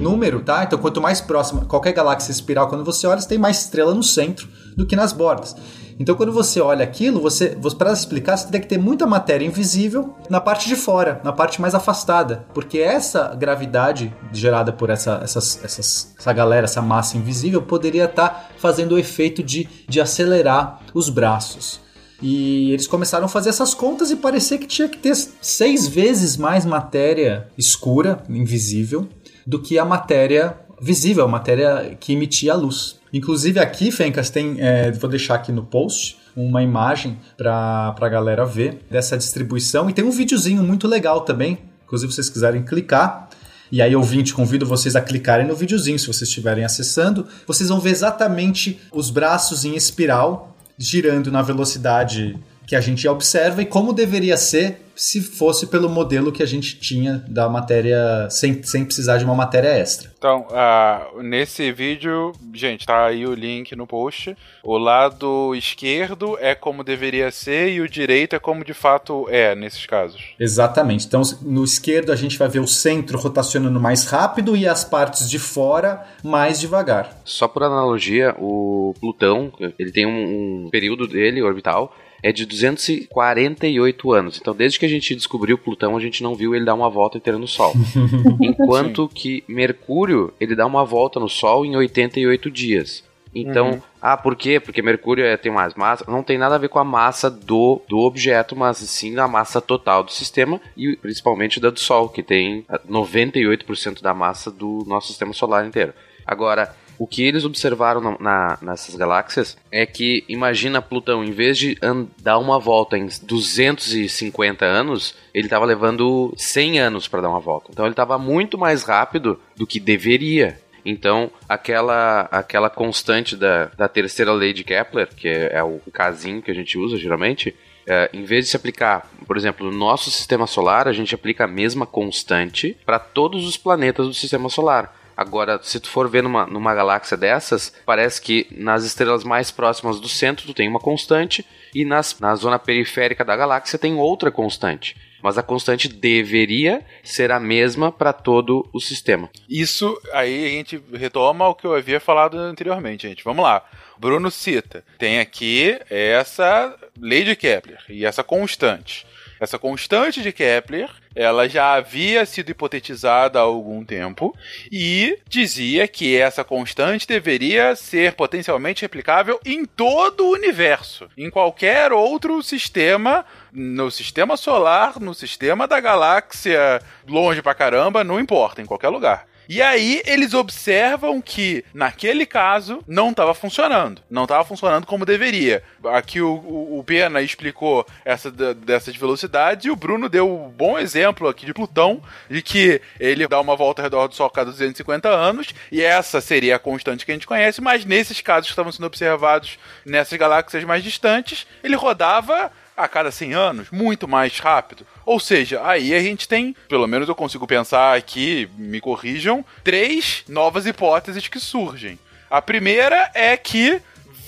número, 0.02 0.42
tá? 0.42 0.64
Então, 0.64 0.78
quanto 0.80 1.02
mais 1.02 1.20
próxima, 1.22 1.66
qualquer 1.66 1.94
galáxia 1.94 2.32
espiral, 2.32 2.68
quando 2.68 2.84
você 2.84 3.08
olha, 3.08 3.20
você 3.20 3.28
tem 3.28 3.38
mais 3.38 3.62
estrela 3.62 3.94
no 3.94 4.04
centro 4.04 4.48
do 4.78 4.86
que 4.86 4.96
nas 4.96 5.12
bordas. 5.12 5.56
Então, 5.98 6.16
quando 6.16 6.32
você 6.32 6.60
olha 6.60 6.84
aquilo, 6.84 7.22
você, 7.22 7.58
para 7.78 7.94
explicar, 7.94 8.36
você 8.36 8.50
tem 8.50 8.60
que 8.60 8.68
ter 8.68 8.78
muita 8.78 9.08
matéria 9.08 9.46
invisível 9.46 10.14
na 10.30 10.42
parte 10.42 10.68
de 10.68 10.76
fora, 10.76 11.22
na 11.24 11.32
parte 11.32 11.62
mais 11.62 11.74
afastada, 11.74 12.46
porque 12.54 12.80
essa 12.80 13.34
gravidade 13.34 14.14
gerada 14.34 14.74
por 14.74 14.90
essa, 14.90 15.22
essas, 15.24 15.64
essas, 15.64 16.14
essa 16.20 16.34
galera, 16.34 16.66
essa 16.66 16.82
massa 16.82 17.18
invisível, 17.18 17.62
poderia 17.62 18.06
estar 18.06 18.52
fazendo 18.58 18.96
o 18.96 19.00
efeito 19.00 19.42
de, 19.42 19.70
de 19.88 20.02
acelerar 20.02 20.82
os 20.94 21.10
braços. 21.10 21.80
E 22.22 22.72
eles 22.72 22.88
começaram 22.88 23.26
a 23.26 23.30
fazer 23.30 23.50
essas 23.50 23.74
contas 23.74 24.12
e 24.12 24.16
parecia 24.16 24.58
que 24.58 24.68
tinha 24.68 24.90
que 24.90 24.98
ter 24.98 25.16
seis 25.16 25.88
vezes 25.88 26.38
mais 26.38 26.66
matéria 26.66 27.48
escura, 27.58 28.24
invisível, 28.30 29.08
do 29.46 29.62
que 29.62 29.78
a 29.78 29.86
matéria 29.86 30.58
visível, 30.82 31.26
a 31.26 31.28
matéria 31.28 31.96
que 32.00 32.14
emitia 32.14 32.54
a 32.54 32.56
luz. 32.56 33.00
Inclusive 33.16 33.62
aqui, 33.62 33.94
Fencas, 33.94 34.30
tem, 34.30 34.58
é, 34.60 34.92
vou 34.92 35.10
deixar 35.10 35.36
aqui 35.36 35.50
no 35.50 35.64
post 35.64 36.18
uma 36.36 36.62
imagem 36.62 37.18
para 37.38 37.96
a 37.98 38.10
galera 38.10 38.46
ver 38.46 38.80
dessa 38.92 39.18
distribuição 39.18 39.90
e 39.90 39.94
tem 39.94 40.04
um 40.04 40.12
videozinho 40.12 40.62
muito 40.62 40.86
legal 40.86 41.22
também, 41.22 41.60
inclusive 41.86 42.12
se 42.12 42.18
vocês 42.18 42.30
quiserem 42.30 42.62
clicar. 42.62 43.30
E 43.72 43.82
aí, 43.82 43.96
ouvinte, 43.96 44.34
convido 44.34 44.66
vocês 44.66 44.98
a 44.98 45.02
clicarem 45.02 45.48
no 45.48 45.56
videozinho, 45.56 45.98
se 45.98 46.08
vocês 46.08 46.28
estiverem 46.28 46.66
acessando. 46.66 47.26
Vocês 47.48 47.70
vão 47.70 47.80
ver 47.80 47.92
exatamente 47.92 48.82
os 48.92 49.10
braços 49.10 49.64
em 49.64 49.78
espiral 49.78 50.54
girando 50.78 51.32
na 51.32 51.42
velocidade 51.42 52.38
que 52.68 52.76
a 52.76 52.82
gente 52.82 53.08
observa 53.08 53.62
e 53.62 53.66
como 53.66 53.94
deveria 53.94 54.36
ser 54.36 54.85
se 54.96 55.22
fosse 55.22 55.68
pelo 55.68 55.90
modelo 55.90 56.32
que 56.32 56.42
a 56.42 56.46
gente 56.46 56.80
tinha 56.80 57.24
da 57.28 57.50
matéria, 57.50 58.28
sem, 58.30 58.64
sem 58.64 58.86
precisar 58.86 59.18
de 59.18 59.26
uma 59.26 59.36
matéria 59.36 59.70
extra. 59.70 60.12
Então, 60.18 60.48
ah, 60.52 61.08
nesse 61.22 61.72
vídeo, 61.72 62.32
gente, 62.54 62.86
tá 62.86 63.06
aí 63.06 63.28
o 63.28 63.34
link 63.34 63.76
no 63.76 63.86
post. 63.86 64.36
O 64.64 64.78
lado 64.78 65.54
esquerdo 65.56 66.38
é 66.40 66.56
como 66.56 66.84
deveria 66.84 67.30
ser 67.32 67.70
e 67.70 67.82
o 67.82 67.90
direito 67.90 68.36
é 68.36 68.40
como 68.40 68.64
de 68.64 68.74
fato 68.74 69.28
é 69.30 69.54
nesses 69.54 69.86
casos. 69.86 70.34
Exatamente. 70.40 71.06
Então, 71.06 71.22
no 71.42 71.64
esquerdo 71.64 72.12
a 72.12 72.16
gente 72.16 72.38
vai 72.38 72.48
ver 72.48 72.60
o 72.60 72.68
centro 72.68 73.20
rotacionando 73.20 73.80
mais 73.80 74.06
rápido 74.06 74.56
e 74.56 74.68
as 74.68 74.84
partes 74.84 75.30
de 75.30 75.38
fora 75.38 76.04
mais 76.24 76.60
devagar. 76.60 77.22
Só 77.24 77.48
por 77.48 77.64
analogia, 77.64 78.36
o 78.40 78.94
Plutão, 79.00 79.52
ele 79.78 79.92
tem 79.92 80.06
um, 80.06 80.66
um 80.66 80.70
período 80.70 81.08
dele 81.08 81.42
orbital 81.42 81.96
é 82.26 82.32
de 82.32 82.44
248 82.44 84.12
anos. 84.12 84.40
Então, 84.42 84.56
desde 84.56 84.80
que 84.80 84.86
a 84.88 84.90
gente 84.90 85.14
descobriu 85.14 85.60
Plutão, 85.60 85.96
a 85.96 86.00
gente 86.00 86.24
não 86.24 86.34
viu 86.34 86.56
ele 86.56 86.66
dar 86.66 86.74
uma 86.74 86.90
volta 86.90 87.20
inteira 87.20 87.38
no 87.38 87.48
Sol. 87.48 87.72
Enquanto 88.42 89.08
que 89.08 89.44
Mercúrio, 89.48 90.34
ele 90.42 90.56
dá 90.56 90.66
uma 90.66 90.84
volta 90.84 91.20
no 91.20 91.30
Sol 91.30 91.64
em 91.64 91.76
88 91.76 92.50
dias. 92.50 93.04
Então, 93.34 93.74
Uhum. 93.74 93.82
ah, 94.02 94.18
por 94.18 94.36
quê? 94.36 94.60
Porque 94.60 94.82
Mercúrio 94.82 95.24
é, 95.24 95.38
tem 95.38 95.52
mais 95.52 95.76
massa. 95.76 96.04
Não 96.08 96.24
tem 96.24 96.36
nada 96.36 96.56
a 96.56 96.58
ver 96.58 96.70
com 96.70 96.80
a 96.80 96.84
massa 96.84 97.30
do, 97.30 97.80
do 97.88 98.00
objeto, 98.00 98.56
mas 98.56 98.78
sim 98.78 99.16
a 99.20 99.28
massa 99.28 99.62
total 99.62 100.04
do 100.04 100.12
sistema 100.12 100.60
e 100.76 100.96
principalmente 100.96 101.60
da 101.60 101.70
do 101.70 101.80
Sol, 101.80 102.10
que 102.10 102.24
tem 102.24 102.66
ah, 102.68 102.80
98% 102.90 104.02
da 104.02 104.16
massa 104.16 104.50
do 104.50 104.84
nosso 104.88 105.10
sistema 105.10 105.32
solar 105.32 105.68
inteiro. 105.68 105.94
Agora, 106.26 106.76
o 106.98 107.06
que 107.08 107.24
eles 107.24 107.44
observaram 107.46 108.00
na, 108.02 108.18
na- 108.20 108.58
nessas 108.62 108.96
galáxias 108.96 109.58
é 109.72 109.86
que, 109.86 110.24
imagina 110.30 110.82
Plutão, 110.82 111.24
em 111.24 111.32
vez 111.32 111.58
de 111.58 111.78
dar 112.22 112.38
uma 112.38 112.58
volta 112.60 112.98
em 112.98 113.08
250 113.24 114.66
anos, 114.66 115.16
ele 115.34 115.48
estava 115.48 115.66
levando 115.66 116.34
100 116.38 116.80
anos 116.80 117.08
para 117.08 117.22
dar 117.22 117.30
uma 117.30 117.40
volta. 117.40 117.70
Então 117.72 117.86
ele 117.86 117.94
estava 117.94 118.18
muito 118.18 118.58
mais 118.58 118.84
rápido 118.84 119.40
do 119.56 119.68
que 119.68 119.80
deveria. 119.80 120.60
Então, 120.86 121.32
aquela, 121.50 122.22
aquela 122.32 122.70
constante 122.70 123.36
da, 123.36 123.66
da 123.76 123.88
terceira 123.88 124.32
lei 124.32 124.54
de 124.54 124.64
Kepler, 124.64 125.08
que 125.16 125.28
é, 125.28 125.54
é 125.56 125.64
o 125.64 125.80
casinho 125.92 126.42
que 126.44 126.52
a 126.52 126.54
gente 126.54 126.78
usa 126.78 126.96
geralmente, 126.98 127.56
é, 127.88 128.10
em 128.14 128.24
vez 128.24 128.46
de 128.46 128.52
se 128.52 128.56
aplicar, 128.56 129.10
por 129.28 129.36
exemplo, 129.36 129.72
no 129.72 129.76
nosso 129.78 130.12
sistema 130.12 130.46
solar, 130.46 130.88
a 130.88 130.94
gente 130.94 131.14
aplica 131.16 131.46
a 131.46 131.48
mesma 131.48 131.86
constante 131.88 132.78
para 132.86 133.00
todos 133.00 133.48
os 133.48 133.58
planetas 133.58 134.08
do 134.08 134.14
sistema 134.14 134.48
solar. 134.50 134.96
Agora, 135.16 135.60
se 135.64 135.80
tu 135.80 135.90
for 135.90 136.10
ver 136.10 136.22
numa, 136.24 136.46
numa 136.46 136.74
galáxia 136.76 137.16
dessas, 137.16 137.74
parece 137.86 138.22
que 138.22 138.48
nas 138.52 138.84
estrelas 138.84 139.24
mais 139.24 139.52
próximas 139.52 140.00
do 140.00 140.10
centro 140.10 140.46
tu 140.46 140.54
tem 140.54 140.68
uma 140.68 140.80
constante 140.80 141.46
e 141.74 141.86
nas, 141.86 142.20
na 142.20 142.36
zona 142.36 142.60
periférica 142.60 143.24
da 143.24 143.36
galáxia 143.36 143.80
tem 143.80 143.96
outra 143.96 144.32
constante. 144.32 144.96
mas 145.26 145.40
a 145.40 145.44
constante 145.44 145.88
deveria 145.88 146.86
ser 147.04 147.32
a 147.32 147.40
mesma 147.40 147.92
para 147.92 148.14
todo 148.14 148.70
o 148.72 148.80
sistema. 148.80 149.28
Isso 149.50 150.00
aí 150.14 150.46
a 150.46 150.50
gente 150.50 150.80
retoma 150.94 151.48
o 151.48 151.56
que 151.56 151.66
eu 151.66 151.74
havia 151.74 152.00
falado 152.00 152.38
anteriormente, 152.38 153.08
gente. 153.08 153.24
Vamos 153.24 153.44
lá. 153.44 153.66
Bruno 153.98 154.30
cita: 154.30 154.84
tem 155.00 155.20
aqui 155.20 155.80
essa 155.90 156.76
lei 157.00 157.24
de 157.24 157.36
Kepler 157.36 157.80
e 157.90 158.06
essa 158.06 158.24
constante. 158.24 159.08
Essa 159.40 159.60
constante 159.60 160.22
de 160.22 160.32
Kepler, 160.32 160.90
ela 161.14 161.48
já 161.48 161.74
havia 161.74 162.26
sido 162.26 162.50
hipotetizada 162.52 163.40
há 163.40 163.42
algum 163.42 163.84
tempo 163.84 164.36
e 164.72 165.20
dizia 165.28 165.88
que 165.88 166.18
essa 166.18 166.44
constante 166.44 167.08
deveria 167.08 167.76
ser 167.76 168.14
potencialmente 168.14 168.82
replicável 168.82 169.40
em 169.46 169.66
todo 169.66 170.26
o 170.26 170.32
universo, 170.32 171.10
em 171.18 171.30
qualquer 171.30 171.92
outro 171.92 172.42
sistema, 172.42 173.26
no 173.52 173.92
sistema 173.92 174.38
solar, 174.38 175.00
no 175.00 175.14
sistema 175.14 175.68
da 175.68 175.80
galáxia, 175.80 176.82
longe 177.08 177.42
pra 177.42 177.54
caramba, 177.54 178.04
não 178.04 178.20
importa, 178.20 178.62
em 178.62 178.66
qualquer 178.66 178.90
lugar. 178.90 179.28
E 179.48 179.62
aí 179.62 180.02
eles 180.06 180.34
observam 180.34 181.22
que, 181.22 181.64
naquele 181.74 182.26
caso, 182.26 182.84
não 182.88 183.12
estava 183.12 183.34
funcionando. 183.34 184.02
Não 184.10 184.24
estava 184.24 184.44
funcionando 184.44 184.86
como 184.86 185.06
deveria. 185.06 185.64
Aqui 185.86 186.22
o, 186.22 186.34
o, 186.34 186.80
o 186.80 186.84
Pena 186.84 187.22
explicou 187.22 187.86
essa 188.04 188.32
dessa 188.32 188.92
de 188.92 189.00
velocidade 189.00 189.68
e 189.68 189.72
o 189.72 189.76
Bruno 189.76 190.10
deu 190.10 190.30
um 190.30 190.50
bom 190.50 190.78
exemplo 190.78 191.28
aqui 191.28 191.46
de 191.46 191.54
Plutão, 191.54 192.02
de 192.30 192.42
que 192.42 192.82
ele 193.00 193.28
dá 193.28 193.40
uma 193.40 193.56
volta 193.56 193.82
ao 193.82 193.86
redor 193.86 194.08
do 194.08 194.16
Sol 194.16 194.28
a 194.28 194.32
cada 194.32 194.52
250 194.52 195.10
anos, 195.10 195.54
e 195.72 195.82
essa 195.82 196.22
seria 196.22 196.56
a 196.56 196.60
constante 196.60 197.06
que 197.06 197.12
a 197.12 197.16
gente 197.16 197.28
conhece, 197.28 197.62
mas 197.62 197.86
nesses 197.86 198.22
casos 198.22 198.48
que 198.48 198.52
estavam 198.52 198.72
sendo 198.72 198.86
observados 198.86 199.58
nessas 199.86 200.18
galáxias 200.18 200.64
mais 200.64 200.84
distantes, 200.84 201.46
ele 201.64 201.76
rodava 201.76 202.52
a 202.78 202.88
cada 202.88 203.12
100 203.12 203.34
anos, 203.34 203.72
muito 203.72 204.08
mais 204.08 204.38
rápido. 204.40 204.86
Ou 205.06 205.20
seja, 205.20 205.62
aí 205.66 205.94
a 205.94 206.00
gente 206.00 206.28
tem, 206.28 206.56
pelo 206.68 206.88
menos 206.88 207.08
eu 207.08 207.16
consigo 207.16 207.48
pensar 207.48 207.96
aqui, 207.96 208.50
me 208.58 208.82
corrijam, 208.82 209.46
três 209.64 210.24
novas 210.28 210.66
hipóteses 210.66 211.28
que 211.28 211.40
surgem. 211.40 211.98
A 212.30 212.42
primeira 212.42 213.10
é 213.14 213.38
que 213.38 213.82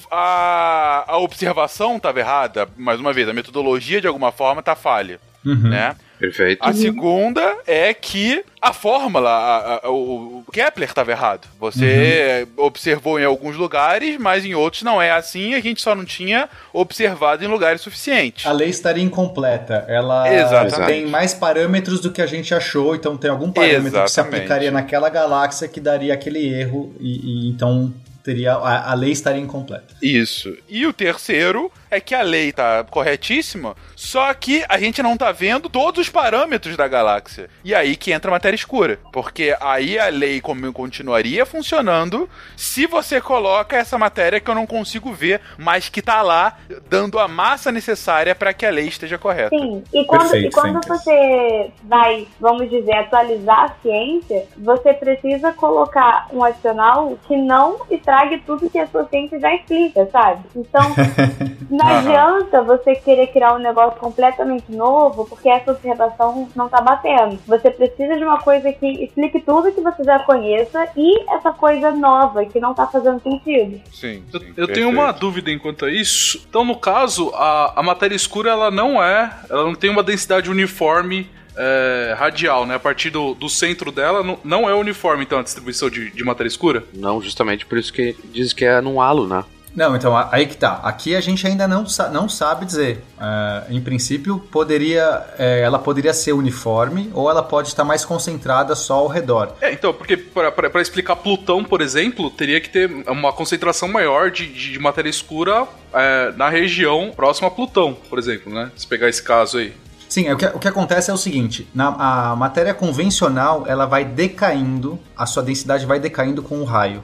a, 0.09 1.03
a 1.07 1.17
observação 1.17 1.97
estava 1.97 2.19
errada, 2.19 2.69
mais 2.77 2.99
uma 2.99 3.11
vez, 3.13 3.27
a 3.27 3.33
metodologia 3.33 3.99
de 3.99 4.07
alguma 4.07 4.31
forma 4.31 4.59
está 4.61 4.75
falha, 4.75 5.19
Uhum. 5.45 5.69
né? 5.69 5.95
Perfeito. 6.20 6.59
A 6.61 6.74
segunda 6.74 7.57
é 7.68 7.93
que 7.93 8.43
a 8.59 8.74
fórmula, 8.74 9.30
a- 9.30 9.82
a- 9.86 9.89
o, 9.91 10.43
Kepler 10.51 10.89
estava 10.89 11.11
errado. 11.11 11.47
Você 11.59 12.47
observou 12.57 13.20
em 13.20 13.24
alguns 13.26 13.55
lugares, 13.55 14.18
mas 14.18 14.43
em 14.43 14.55
outros 14.55 14.82
não 14.84 15.01
é 15.01 15.11
assim. 15.11 15.53
A 15.53 15.59
gente 15.59 15.82
só 15.82 15.93
não 15.93 16.03
tinha 16.05 16.49
observado 16.74 17.43
em 17.43 17.47
lugares 17.47 17.82
suficientes. 17.82 18.45
A 18.45 18.51
lei 18.51 18.70
estaria 18.70 19.03
incompleta. 19.03 19.86
Ela 19.88 20.34
Exatamente. 20.34 20.88
tem 20.88 21.05
mais 21.05 21.34
parâmetros 21.34 21.99
do 21.99 22.11
que 22.11 22.22
a 22.22 22.26
gente 22.28 22.53
achou, 22.53 22.95
então 22.95 23.15
tem 23.15 23.30
algum 23.30 23.51
parâmetro 23.51 23.84
que 24.03 24.09
se 24.09 24.20
Exatamente. 24.20 24.36
aplicaria 24.38 24.72
naquela 24.72 25.09
galáxia 25.09 25.68
que 25.68 25.80
daria 25.80 26.13
aquele 26.13 26.47
erro 26.47 26.93
e, 26.99 27.45
e 27.45 27.49
então 27.49 27.93
teria 28.28 28.55
a, 28.55 28.91
a 28.91 28.93
lei 28.93 29.11
estaria 29.11 29.41
incompleta. 29.41 29.95
Isso. 30.01 30.53
E 30.67 30.86
o 30.86 30.91
terceiro 30.91 31.71
é 31.89 32.01
que 32.01 32.13
a 32.13 32.21
lei 32.21 32.51
tá 32.51 32.84
corretíssima, 32.84 33.73
só 33.95 34.34
que 34.34 34.65
a 34.67 34.78
gente 34.78 35.01
não 35.01 35.15
tá 35.15 35.32
vendo 35.32 35.69
todos 35.69 36.01
os 36.01 36.09
parâmetros 36.09 36.75
da 36.75 36.89
galáxia. 36.89 37.49
E 37.63 37.73
aí 37.73 37.95
que 37.95 38.11
entra 38.11 38.30
a 38.30 38.34
matéria 38.34 38.57
escura. 38.57 38.99
Porque 39.13 39.55
aí 39.61 39.97
a 39.97 40.09
lei 40.09 40.41
como 40.41 40.73
continuaria 40.73 41.45
funcionando 41.45 42.30
se 42.57 42.86
você 42.86 43.21
coloca 43.21 43.78
essa 43.78 43.97
matéria 43.97 44.41
que 44.41 44.51
eu 44.51 44.55
não 44.55 44.67
consigo 44.67 45.13
ver, 45.13 45.39
mas 45.57 45.88
que 45.88 46.01
tá 46.01 46.21
lá 46.21 46.57
dando 46.89 47.19
a 47.19 47.30
massa 47.30 47.71
necessária 47.71 48.36
para 48.36 48.53
que 48.53 48.65
a 48.65 48.69
lei 48.69 48.88
esteja 48.88 49.17
correta. 49.17 49.55
Sim, 49.57 49.84
e 49.93 50.03
quando, 50.03 50.21
Perfeito, 50.23 50.47
e 50.47 50.51
quando 50.51 50.86
você 50.86 51.71
vai, 51.84 52.28
vamos 52.41 52.69
dizer, 52.69 52.93
atualizar 52.93 53.63
a 53.63 53.82
ciência, 53.82 54.45
você 54.57 54.93
precisa 54.93 55.53
colocar 55.53 56.28
um 56.34 56.43
adicional 56.43 57.17
que 57.25 57.38
não 57.38 57.86
estrague 58.18 58.41
tudo 58.45 58.70
que 58.70 58.80
a 58.80 58.88
sua 58.88 59.05
ciência 59.05 59.39
já 59.39 59.53
explica, 59.53 60.07
sabe? 60.11 60.43
Então, 60.55 60.82
não 61.70 61.86
adianta 61.86 62.61
você 62.63 62.95
querer 62.95 63.28
criar 63.28 63.53
um 63.55 63.59
negócio 63.59 63.99
completamente 63.99 64.72
novo 64.72 65.26
porque 65.26 65.49
essa 65.49 65.72
observação 65.72 66.49
não 66.55 66.68
tá 66.68 66.82
batendo. 66.82 67.39
Você 67.47 67.70
precisa 67.70 68.18
de 68.18 68.24
uma 68.24 68.39
coisa 68.39 68.72
que 68.74 68.88
explique 69.03 69.39
tudo 69.41 69.72
que 69.72 69.82
você 69.82 70.03
já 70.03 70.20
conheça 70.20 70.88
e 70.95 71.30
essa 71.32 71.51
coisa 71.51 71.91
nova 71.91 72.45
que 72.45 72.59
não 72.59 72.74
tá 72.74 72.88
fazendo 72.88 73.22
sentido. 73.22 73.80
Sim. 73.91 74.24
Eu, 74.34 74.39
sim, 74.39 74.53
eu 74.57 74.68
tenho 74.68 74.89
uma 74.89 75.11
dúvida 75.11 75.51
enquanto 75.51 75.86
a 75.86 75.91
isso. 75.91 76.45
Então, 76.49 76.65
no 76.65 76.76
caso, 76.76 77.32
a, 77.36 77.80
a 77.80 77.84
matéria 77.84 78.15
escura 78.15 78.51
ela 78.51 78.72
não 78.72 79.01
é. 79.01 79.32
Ela 79.49 79.63
não 79.63 79.76
tem 79.76 79.89
uma 79.89 80.03
densidade 80.03 80.49
uniforme 80.49 81.30
é, 81.58 82.16
radial, 82.18 82.66
né? 82.66 82.76
A 82.76 82.80
partir 82.80 83.10
do, 83.10 83.34
do 83.34 83.49
centro 83.49 83.91
dela, 83.91 84.24
não, 84.24 84.39
não 84.43 84.70
é 84.70 84.76
uniforme, 84.76 85.24
então, 85.24 85.39
a 85.39 85.43
distribuição 85.43 85.89
de, 85.89 86.12
de 86.12 86.24
matéria 86.24 86.47
escura? 86.47 86.84
Não, 86.93 87.22
justamente 87.22 87.66
por 87.66 87.78
isso 87.78 87.91
que 87.91 88.16
diz 88.32 88.53
que 88.53 88.64
é 88.66 88.80
num 88.82 89.01
halo, 89.01 89.28
né? 89.28 89.43
Não, 89.76 89.95
então 89.95 90.18
aí 90.32 90.47
que 90.47 90.58
tá. 90.58 90.80
Aqui 90.84 91.16
a 91.16 91.22
gente 91.22 91.45
ainda 91.45 91.68
não, 91.68 91.86
sa- 91.86 92.10
não 92.10 92.28
sabe 92.28 92.66
dizer. 92.66 93.03
Ah, 93.20 93.64
em 93.70 93.80
princípio, 93.80 94.39
poderia, 94.51 95.24
é, 95.38 95.60
ela 95.62 95.78
poderia 95.78 96.16
ser 96.16 96.34
uniforme 96.34 97.12
ou 97.14 97.30
ela 97.30 97.43
pode 97.43 97.68
estar 97.68 97.84
mais 97.84 98.03
concentrada 98.03 98.74
só 98.74 98.95
ao 98.95 99.08
redor. 99.08 99.53
É, 99.62 99.72
então, 99.72 99.93
porque 99.93 100.18
para 100.18 100.82
explicar 100.82 101.16
Plutão, 101.18 101.64
por 101.64 101.80
exemplo, 101.82 102.32
teria 102.32 102.60
que 102.60 102.70
ter 102.70 102.89
uma 103.08 103.32
concentração 103.32 103.88
maior 103.88 104.32
de, 104.32 104.47
de, 104.47 104.72
de 104.72 104.80
matéria 104.80 105.10
escura 105.12 105.68
é, 105.93 106.34
na 106.36 106.49
região 106.49 107.12
próxima 107.16 107.47
a 107.47 107.51
Plutão, 107.51 107.95
por 108.10 108.18
exemplo, 108.18 108.51
né? 108.51 108.72
Se 108.76 108.88
pegar 108.88 109.10
esse 109.10 109.22
caso 109.22 109.60
aí. 109.60 109.74
Sim, 110.10 110.28
é, 110.28 110.34
o, 110.34 110.38
que, 110.38 110.45
o 110.45 110.60
que 110.60 110.68
acontece 110.68 111.12
é 111.12 111.14
o 111.14 111.18
seguinte: 111.18 111.68
na, 111.74 112.32
a 112.32 112.36
matéria 112.36 112.74
convencional 112.74 113.66
ela 113.68 113.86
vai 113.86 114.05
decaindo, 114.05 114.99
a 115.16 115.26
sua 115.26 115.43
densidade 115.43 115.86
vai 115.86 115.99
decaindo 115.99 116.41
com 116.41 116.60
o 116.60 116.64
raio. 116.64 117.03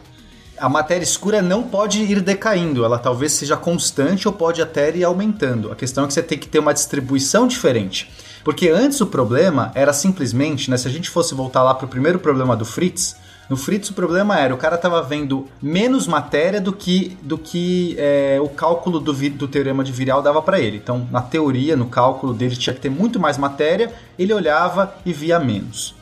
A 0.57 0.69
matéria 0.69 1.03
escura 1.03 1.41
não 1.41 1.63
pode 1.63 2.01
ir 2.01 2.21
decaindo, 2.21 2.85
ela 2.85 2.99
talvez 2.99 3.33
seja 3.33 3.57
constante 3.57 4.27
ou 4.27 4.33
pode 4.33 4.61
até 4.61 4.95
ir 4.95 5.03
aumentando. 5.03 5.71
A 5.71 5.75
questão 5.75 6.05
é 6.05 6.07
que 6.07 6.13
você 6.13 6.23
tem 6.23 6.37
que 6.37 6.47
ter 6.47 6.59
uma 6.59 6.73
distribuição 6.73 7.47
diferente. 7.47 8.09
Porque 8.43 8.69
antes 8.69 9.01
o 9.01 9.07
problema 9.07 9.71
era 9.73 9.91
simplesmente, 9.91 10.69
né, 10.69 10.77
se 10.77 10.87
a 10.87 10.91
gente 10.91 11.09
fosse 11.09 11.33
voltar 11.33 11.63
lá 11.63 11.73
para 11.73 11.85
o 11.85 11.89
primeiro 11.89 12.19
problema 12.19 12.55
do 12.55 12.65
Fritz, 12.65 13.15
no 13.49 13.57
Fritz 13.57 13.89
o 13.89 13.93
problema 13.93 14.39
era 14.39 14.53
o 14.53 14.57
cara 14.57 14.75
estava 14.75 15.01
vendo 15.01 15.47
menos 15.61 16.07
matéria 16.07 16.61
do 16.61 16.71
que, 16.71 17.17
do 17.21 17.37
que 17.37 17.95
é, 17.97 18.39
o 18.41 18.49
cálculo 18.49 18.99
do, 18.99 19.13
do 19.13 19.47
teorema 19.47 19.83
de 19.83 19.91
Virial 19.91 20.21
dava 20.21 20.41
para 20.41 20.59
ele. 20.59 20.77
Então, 20.77 21.07
na 21.11 21.21
teoria, 21.21 21.75
no 21.75 21.87
cálculo 21.87 22.33
dele 22.33 22.55
tinha 22.55 22.73
que 22.73 22.79
ter 22.79 22.89
muito 22.89 23.19
mais 23.19 23.37
matéria, 23.37 23.93
ele 24.17 24.33
olhava 24.33 24.95
e 25.05 25.11
via 25.11 25.39
menos. 25.39 25.95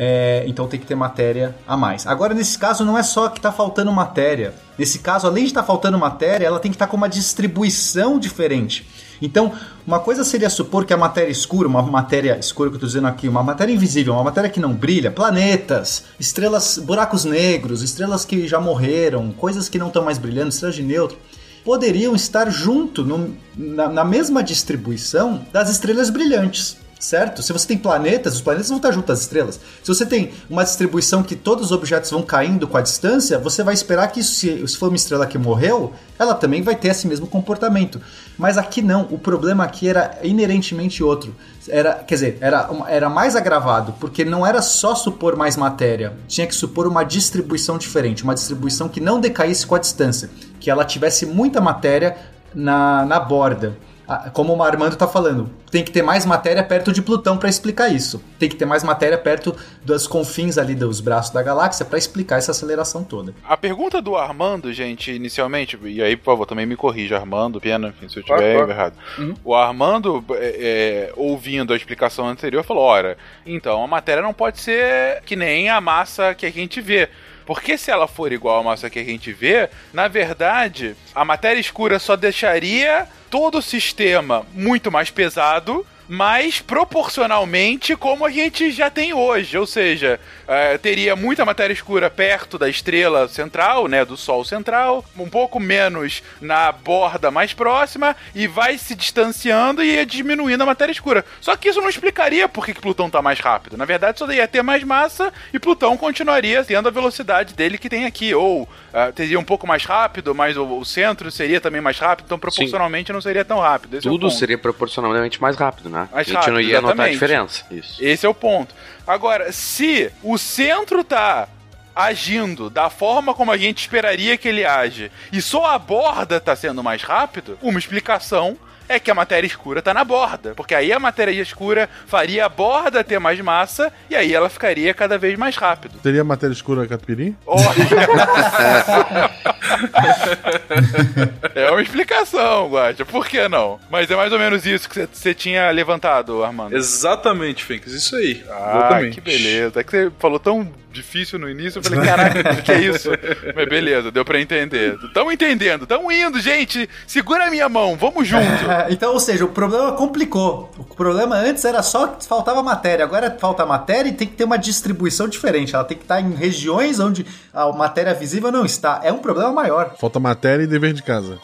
É, 0.00 0.44
então 0.46 0.68
tem 0.68 0.78
que 0.78 0.86
ter 0.86 0.94
matéria 0.94 1.56
a 1.66 1.76
mais. 1.76 2.06
Agora, 2.06 2.32
nesse 2.32 2.56
caso, 2.56 2.84
não 2.84 2.96
é 2.96 3.02
só 3.02 3.28
que 3.28 3.40
está 3.40 3.50
faltando 3.50 3.92
matéria. 3.92 4.54
Nesse 4.78 5.00
caso, 5.00 5.26
além 5.26 5.42
de 5.42 5.50
estar 5.50 5.64
faltando 5.64 5.98
matéria, 5.98 6.46
ela 6.46 6.60
tem 6.60 6.70
que 6.70 6.76
estar 6.76 6.86
com 6.86 6.96
uma 6.96 7.08
distribuição 7.08 8.16
diferente. 8.16 8.88
Então, 9.20 9.52
uma 9.86 9.98
coisa 10.00 10.22
seria 10.24 10.48
supor 10.50 10.84
que 10.84 10.92
a 10.92 10.96
matéria 10.96 11.30
escura, 11.30 11.66
uma 11.68 11.82
matéria 11.82 12.38
escura 12.38 12.70
que 12.70 12.74
eu 12.74 12.78
estou 12.78 12.86
dizendo 12.88 13.06
aqui, 13.08 13.28
uma 13.28 13.42
matéria 13.42 13.72
invisível, 13.72 14.12
uma 14.14 14.24
matéria 14.24 14.48
que 14.50 14.60
não 14.60 14.72
brilha, 14.72 15.10
planetas, 15.10 16.04
estrelas, 16.20 16.78
buracos 16.78 17.24
negros, 17.24 17.82
estrelas 17.82 18.24
que 18.24 18.46
já 18.46 18.60
morreram, 18.60 19.32
coisas 19.32 19.68
que 19.68 19.78
não 19.78 19.88
estão 19.88 20.04
mais 20.04 20.18
brilhando, 20.18 20.50
estrelas 20.50 20.76
de 20.76 20.82
neutro, 20.82 21.18
poderiam 21.64 22.14
estar 22.14 22.48
junto, 22.50 23.04
no- 23.04 23.34
na, 23.56 23.88
na 23.88 24.04
mesma 24.04 24.42
distribuição 24.42 25.44
das 25.52 25.68
estrelas 25.68 26.08
brilhantes. 26.10 26.76
Certo? 26.98 27.42
Se 27.42 27.52
você 27.52 27.66
tem 27.68 27.78
planetas, 27.78 28.34
os 28.34 28.40
planetas 28.40 28.68
vão 28.68 28.78
estar 28.78 28.90
junto 28.90 29.12
às 29.12 29.20
estrelas. 29.20 29.60
Se 29.82 29.94
você 29.94 30.04
tem 30.04 30.32
uma 30.50 30.64
distribuição 30.64 31.22
que 31.22 31.36
todos 31.36 31.66
os 31.66 31.72
objetos 31.72 32.10
vão 32.10 32.22
caindo 32.22 32.66
com 32.66 32.76
a 32.76 32.80
distância, 32.80 33.38
você 33.38 33.62
vai 33.62 33.72
esperar 33.72 34.08
que, 34.08 34.22
se, 34.22 34.66
se 34.66 34.76
for 34.76 34.88
uma 34.88 34.96
estrela 34.96 35.26
que 35.26 35.38
morreu, 35.38 35.92
ela 36.18 36.34
também 36.34 36.60
vai 36.60 36.74
ter 36.74 36.88
esse 36.88 37.06
mesmo 37.06 37.28
comportamento. 37.28 38.00
Mas 38.36 38.58
aqui 38.58 38.82
não, 38.82 39.02
o 39.12 39.18
problema 39.18 39.62
aqui 39.62 39.88
era 39.88 40.18
inerentemente 40.24 41.02
outro. 41.02 41.34
Era, 41.68 41.94
quer 41.94 42.14
dizer, 42.14 42.38
era, 42.40 42.68
era 42.88 43.08
mais 43.08 43.36
agravado, 43.36 43.94
porque 44.00 44.24
não 44.24 44.44
era 44.44 44.60
só 44.60 44.94
supor 44.94 45.36
mais 45.36 45.56
matéria, 45.56 46.14
tinha 46.26 46.46
que 46.46 46.54
supor 46.54 46.86
uma 46.86 47.04
distribuição 47.04 47.78
diferente, 47.78 48.24
uma 48.24 48.34
distribuição 48.34 48.88
que 48.88 49.00
não 49.00 49.20
decaísse 49.20 49.66
com 49.66 49.74
a 49.74 49.78
distância, 49.78 50.30
que 50.58 50.70
ela 50.70 50.84
tivesse 50.84 51.26
muita 51.26 51.60
matéria 51.60 52.16
na, 52.54 53.04
na 53.04 53.20
borda. 53.20 53.76
Ah, 54.08 54.30
Como 54.32 54.56
o 54.56 54.62
Armando 54.62 54.96
tá 54.96 55.06
falando, 55.06 55.50
tem 55.70 55.84
que 55.84 55.90
ter 55.90 56.02
mais 56.02 56.24
matéria 56.24 56.62
perto 56.64 56.90
de 56.92 57.02
Plutão 57.02 57.36
para 57.36 57.48
explicar 57.48 57.88
isso. 57.88 58.22
Tem 58.38 58.48
que 58.48 58.56
ter 58.56 58.64
mais 58.64 58.82
matéria 58.82 59.18
perto 59.18 59.54
dos 59.84 60.06
confins 60.06 60.56
ali 60.56 60.74
dos 60.74 61.00
braços 61.00 61.30
da 61.32 61.42
galáxia 61.42 61.84
para 61.84 61.98
explicar 61.98 62.38
essa 62.38 62.52
aceleração 62.52 63.04
toda. 63.04 63.34
A 63.46 63.56
pergunta 63.56 64.00
do 64.00 64.16
Armando, 64.16 64.72
gente, 64.72 65.12
inicialmente, 65.12 65.78
e 65.84 66.02
aí, 66.02 66.16
por 66.16 66.24
favor, 66.24 66.46
também 66.46 66.64
me 66.64 66.74
corrija, 66.76 67.16
Armando, 67.16 67.60
Pena, 67.60 67.88
enfim, 67.88 68.08
se 68.08 68.18
eu 68.18 68.24
Claro, 68.24 68.42
claro. 68.42 68.70
errado. 68.70 68.94
Uhum. 69.18 69.34
O 69.44 69.54
Armando, 69.54 70.24
é, 70.32 71.10
é, 71.10 71.12
ouvindo 71.16 71.72
a 71.72 71.76
explicação 71.76 72.26
anterior, 72.28 72.64
falou: 72.64 72.82
ora, 72.84 73.18
então 73.44 73.84
a 73.84 73.86
matéria 73.86 74.22
não 74.22 74.32
pode 74.32 74.58
ser 74.60 75.22
que 75.26 75.36
nem 75.36 75.68
a 75.68 75.80
massa 75.80 76.34
que 76.34 76.46
a 76.46 76.50
gente 76.50 76.80
vê. 76.80 77.08
Porque 77.48 77.78
se 77.78 77.90
ela 77.90 78.06
for 78.06 78.30
igual 78.30 78.60
à 78.60 78.62
massa 78.62 78.90
que 78.90 78.98
a 78.98 79.04
gente 79.04 79.32
vê, 79.32 79.70
na 79.90 80.06
verdade, 80.06 80.94
a 81.14 81.24
matéria 81.24 81.58
escura 81.58 81.98
só 81.98 82.14
deixaria 82.14 83.08
todo 83.30 83.56
o 83.56 83.62
sistema 83.62 84.44
muito 84.52 84.92
mais 84.92 85.10
pesado, 85.10 85.86
mas 86.08 86.60
proporcionalmente 86.60 87.94
como 87.94 88.24
a 88.24 88.30
gente 88.30 88.70
já 88.70 88.88
tem 88.88 89.12
hoje. 89.12 89.58
Ou 89.58 89.66
seja, 89.66 90.18
é, 90.46 90.78
teria 90.78 91.14
muita 91.14 91.44
matéria 91.44 91.74
escura 91.74 92.08
perto 92.08 92.58
da 92.58 92.68
estrela 92.68 93.28
central, 93.28 93.86
né? 93.86 94.04
Do 94.04 94.16
Sol 94.16 94.44
central, 94.44 95.04
um 95.16 95.28
pouco 95.28 95.60
menos 95.60 96.22
na 96.40 96.72
borda 96.72 97.30
mais 97.30 97.52
próxima, 97.52 98.16
e 98.34 98.46
vai 98.46 98.78
se 98.78 98.94
distanciando 98.94 99.82
e 99.82 99.94
ia 99.94 100.06
diminuindo 100.06 100.62
a 100.62 100.66
matéria 100.66 100.92
escura. 100.92 101.24
Só 101.40 101.54
que 101.56 101.68
isso 101.68 101.80
não 101.80 101.88
explicaria 101.88 102.48
por 102.48 102.64
que, 102.64 102.72
que 102.72 102.80
Plutão 102.80 103.10
tá 103.10 103.20
mais 103.20 103.40
rápido. 103.40 103.76
Na 103.76 103.84
verdade, 103.84 104.18
só 104.18 104.30
ia 104.30 104.48
ter 104.48 104.62
mais 104.62 104.82
massa 104.84 105.32
e 105.52 105.58
Plutão 105.58 105.96
continuaria 105.96 106.64
tendo 106.64 106.88
a 106.88 106.92
velocidade 106.92 107.54
dele 107.54 107.76
que 107.76 107.88
tem 107.88 108.06
aqui. 108.06 108.34
Ou 108.34 108.62
uh, 108.62 109.12
teria 109.14 109.38
um 109.38 109.44
pouco 109.44 109.66
mais 109.66 109.84
rápido, 109.84 110.34
mas 110.34 110.56
o, 110.56 110.64
o, 110.78 110.84
centro 110.84 111.30
seria 111.30 111.60
também 111.60 111.80
mais 111.80 111.98
rápido, 111.98 112.26
então 112.26 112.38
proporcionalmente 112.38 113.08
Sim. 113.08 113.12
não 113.12 113.20
seria 113.20 113.44
tão 113.44 113.58
rápido. 113.58 113.96
Esse 113.96 114.08
Tudo 114.08 114.28
é 114.28 114.30
seria 114.30 114.58
proporcionalmente 114.58 115.40
mais 115.40 115.56
rápido, 115.56 115.88
né? 115.88 115.97
Mais 116.12 116.28
a 116.28 116.30
gente 116.32 116.50
não 116.50 116.60
ia 116.60 116.78
exatamente. 116.78 116.96
notar 116.96 117.06
a 117.06 117.10
diferença. 117.10 117.64
Isso. 117.70 118.04
Esse 118.04 118.26
é 118.26 118.28
o 118.28 118.34
ponto. 118.34 118.74
Agora, 119.06 119.52
se 119.52 120.10
o 120.22 120.36
centro 120.36 121.02
tá 121.02 121.48
agindo 121.94 122.70
da 122.70 122.88
forma 122.88 123.34
como 123.34 123.50
a 123.50 123.56
gente 123.56 123.78
esperaria 123.80 124.36
que 124.36 124.46
ele 124.46 124.64
age 124.64 125.10
e 125.32 125.42
só 125.42 125.66
a 125.66 125.78
borda 125.78 126.38
tá 126.38 126.54
sendo 126.54 126.82
mais 126.82 127.02
rápido, 127.02 127.58
uma 127.60 127.78
explicação 127.78 128.56
é 128.88 128.98
que 128.98 129.10
a 129.10 129.14
matéria 129.14 129.46
escura 129.46 129.82
tá 129.82 129.92
na 129.92 130.04
borda. 130.04 130.54
Porque 130.54 130.74
aí 130.74 130.92
a 130.92 130.98
matéria 130.98 131.32
escura 131.32 131.88
faria 132.06 132.46
a 132.46 132.48
borda 132.48 133.04
ter 133.04 133.18
mais 133.18 133.38
massa 133.40 133.92
e 134.08 134.16
aí 134.16 134.34
ela 134.34 134.48
ficaria 134.48 134.94
cada 134.94 135.18
vez 135.18 135.38
mais 135.38 135.56
rápido. 135.56 135.98
Teria 135.98 136.24
matéria 136.24 136.52
escura 136.52 136.86
catupiry? 136.86 137.36
é 141.54 141.70
uma 141.70 141.82
explicação, 141.82 142.70
Guacha. 142.70 143.04
Por 143.04 143.26
que 143.26 143.48
não? 143.48 143.78
Mas 143.90 144.10
é 144.10 144.16
mais 144.16 144.32
ou 144.32 144.38
menos 144.38 144.64
isso 144.66 144.88
que 144.88 145.06
você 145.12 145.34
tinha 145.34 145.70
levantado, 145.70 146.42
Armando. 146.42 146.76
Exatamente, 146.76 147.64
Finks. 147.64 147.92
Isso 147.92 148.16
aí. 148.16 148.44
Ah, 148.48 148.76
Exatamente. 148.76 149.14
que 149.14 149.20
beleza. 149.20 149.80
É 149.80 149.84
que 149.84 149.90
você 149.90 150.12
falou 150.18 150.38
tão 150.38 150.72
difícil 150.92 151.38
no 151.38 151.48
início. 151.48 151.78
Eu 151.78 151.82
falei, 151.82 152.00
caraca, 152.04 152.52
o 152.52 152.62
que 152.62 152.72
é 152.72 152.80
isso? 152.80 153.10
Mas 153.54 153.68
beleza, 153.68 154.10
deu 154.10 154.24
pra 154.24 154.40
entender. 154.40 154.98
Tamo 155.12 155.32
entendendo, 155.32 155.86
tamo 155.86 156.10
indo, 156.10 156.40
gente. 156.40 156.88
Segura 157.06 157.46
a 157.46 157.50
minha 157.50 157.68
mão, 157.68 157.96
vamos 157.96 158.26
junto. 158.26 158.44
então, 158.90 159.12
ou 159.12 159.20
seja, 159.20 159.44
o 159.44 159.48
problema 159.48 159.92
complicou. 159.92 160.70
O 160.78 160.84
problema 160.84 161.36
antes 161.36 161.64
era 161.64 161.82
só 161.82 162.08
que 162.08 162.26
faltava 162.26 162.62
matéria. 162.62 163.04
Agora 163.04 163.36
falta 163.38 163.64
matéria 163.66 164.08
e 164.08 164.12
tem 164.12 164.26
que 164.26 164.34
ter 164.34 164.44
uma 164.44 164.58
distribuição 164.58 165.28
diferente. 165.28 165.74
Ela 165.74 165.84
tem 165.84 165.96
que 165.96 166.04
estar 166.04 166.20
em 166.20 166.34
regiões 166.34 166.98
onde 167.00 167.24
a 167.52 167.70
matéria 167.72 168.14
visível 168.14 168.50
não 168.50 168.64
está. 168.64 169.00
É 169.02 169.12
um 169.12 169.18
problema 169.18 169.52
maior. 169.52 169.94
Falta 169.98 170.18
matéria 170.18 170.64
e 170.64 170.66
dever 170.66 170.92
de 170.92 171.02
casa. 171.02 171.38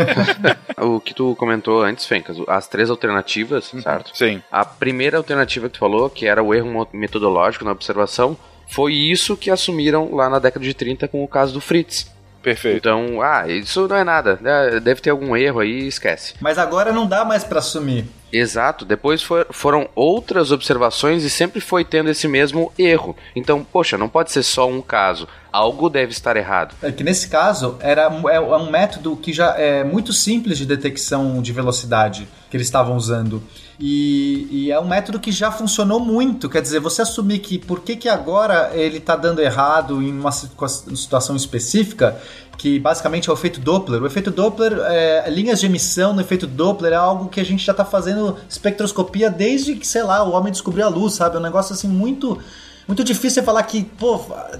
o 0.78 1.00
que 1.00 1.14
tu 1.14 1.34
comentou 1.36 1.82
antes, 1.82 2.06
Fencas, 2.06 2.36
as 2.48 2.66
três 2.68 2.90
alternativas, 2.90 3.72
uhum. 3.72 3.82
certo? 3.82 4.16
Sim. 4.16 4.42
A 4.50 4.64
primeira 4.64 5.16
alternativa 5.16 5.68
que 5.68 5.74
tu 5.74 5.80
falou, 5.80 6.08
que 6.08 6.26
era 6.26 6.42
o 6.42 6.54
erro 6.54 6.88
metodológico 6.92 7.64
na 7.64 7.72
observação, 7.72 8.36
foi 8.70 8.94
isso 8.94 9.36
que 9.36 9.50
assumiram 9.50 10.14
lá 10.14 10.30
na 10.30 10.38
década 10.38 10.64
de 10.64 10.72
30 10.72 11.08
com 11.08 11.22
o 11.22 11.28
caso 11.28 11.52
do 11.52 11.60
Fritz. 11.60 12.10
Perfeito. 12.42 12.78
Então, 12.78 13.20
ah, 13.20 13.46
isso 13.48 13.86
não 13.86 13.96
é 13.96 14.04
nada. 14.04 14.38
Né? 14.40 14.80
Deve 14.80 15.00
ter 15.00 15.10
algum 15.10 15.36
erro 15.36 15.60
aí, 15.60 15.86
esquece. 15.86 16.34
Mas 16.40 16.56
agora 16.56 16.92
não 16.92 17.06
dá 17.06 17.24
mais 17.24 17.44
para 17.44 17.58
assumir. 17.58 18.06
Exato, 18.32 18.84
depois 18.84 19.22
for, 19.22 19.46
foram 19.50 19.88
outras 19.94 20.52
observações 20.52 21.24
e 21.24 21.30
sempre 21.30 21.60
foi 21.60 21.84
tendo 21.84 22.10
esse 22.10 22.28
mesmo 22.28 22.72
erro. 22.78 23.16
Então, 23.34 23.64
poxa, 23.64 23.98
não 23.98 24.08
pode 24.08 24.30
ser 24.30 24.44
só 24.44 24.68
um 24.68 24.80
caso. 24.80 25.26
Algo 25.52 25.90
deve 25.90 26.12
estar 26.12 26.36
errado. 26.36 26.76
É 26.80 26.92
que 26.92 27.02
nesse 27.02 27.28
caso 27.28 27.76
era 27.80 28.02
é, 28.02 28.36
é 28.36 28.40
um 28.40 28.70
método 28.70 29.16
que 29.16 29.32
já 29.32 29.56
é 29.58 29.82
muito 29.82 30.12
simples 30.12 30.58
de 30.58 30.64
detecção 30.64 31.42
de 31.42 31.52
velocidade 31.52 32.28
que 32.48 32.56
eles 32.56 32.68
estavam 32.68 32.96
usando. 32.96 33.42
E, 33.82 34.46
e, 34.50 34.70
é 34.70 34.78
um 34.78 34.86
método 34.86 35.18
que 35.18 35.32
já 35.32 35.50
funcionou 35.50 35.98
muito. 35.98 36.50
Quer 36.50 36.60
dizer, 36.60 36.80
você 36.80 37.00
assumir 37.00 37.38
que 37.38 37.58
por 37.58 37.80
que, 37.80 37.96
que 37.96 38.10
agora 38.10 38.70
ele 38.74 38.98
está 38.98 39.16
dando 39.16 39.40
errado 39.40 40.02
em 40.02 40.12
uma 40.12 40.30
situação 40.30 41.34
específica, 41.34 42.20
que 42.58 42.78
basicamente 42.78 43.30
é 43.30 43.32
o 43.32 43.34
efeito 43.34 43.58
Doppler. 43.58 44.02
O 44.02 44.06
efeito 44.06 44.30
Doppler, 44.30 44.78
é, 44.80 45.30
linhas 45.30 45.60
de 45.60 45.66
emissão 45.66 46.12
no 46.12 46.20
efeito 46.20 46.46
Doppler 46.46 46.92
é 46.92 46.96
algo 46.96 47.30
que 47.30 47.40
a 47.40 47.44
gente 47.44 47.64
já 47.64 47.72
está 47.72 47.86
fazendo 47.86 48.36
espectroscopia 48.46 49.30
desde 49.30 49.74
que, 49.74 49.86
sei 49.86 50.02
lá, 50.02 50.22
o 50.22 50.32
homem 50.32 50.52
descobriu 50.52 50.84
a 50.84 50.88
luz, 50.90 51.14
sabe? 51.14 51.36
É 51.36 51.38
um 51.38 51.42
negócio 51.42 51.72
assim 51.72 51.88
muito 51.88 52.38
muito 52.90 53.04
difícil 53.04 53.40
você 53.40 53.42
falar 53.42 53.62
que, 53.62 53.84
pô, 53.84 54.18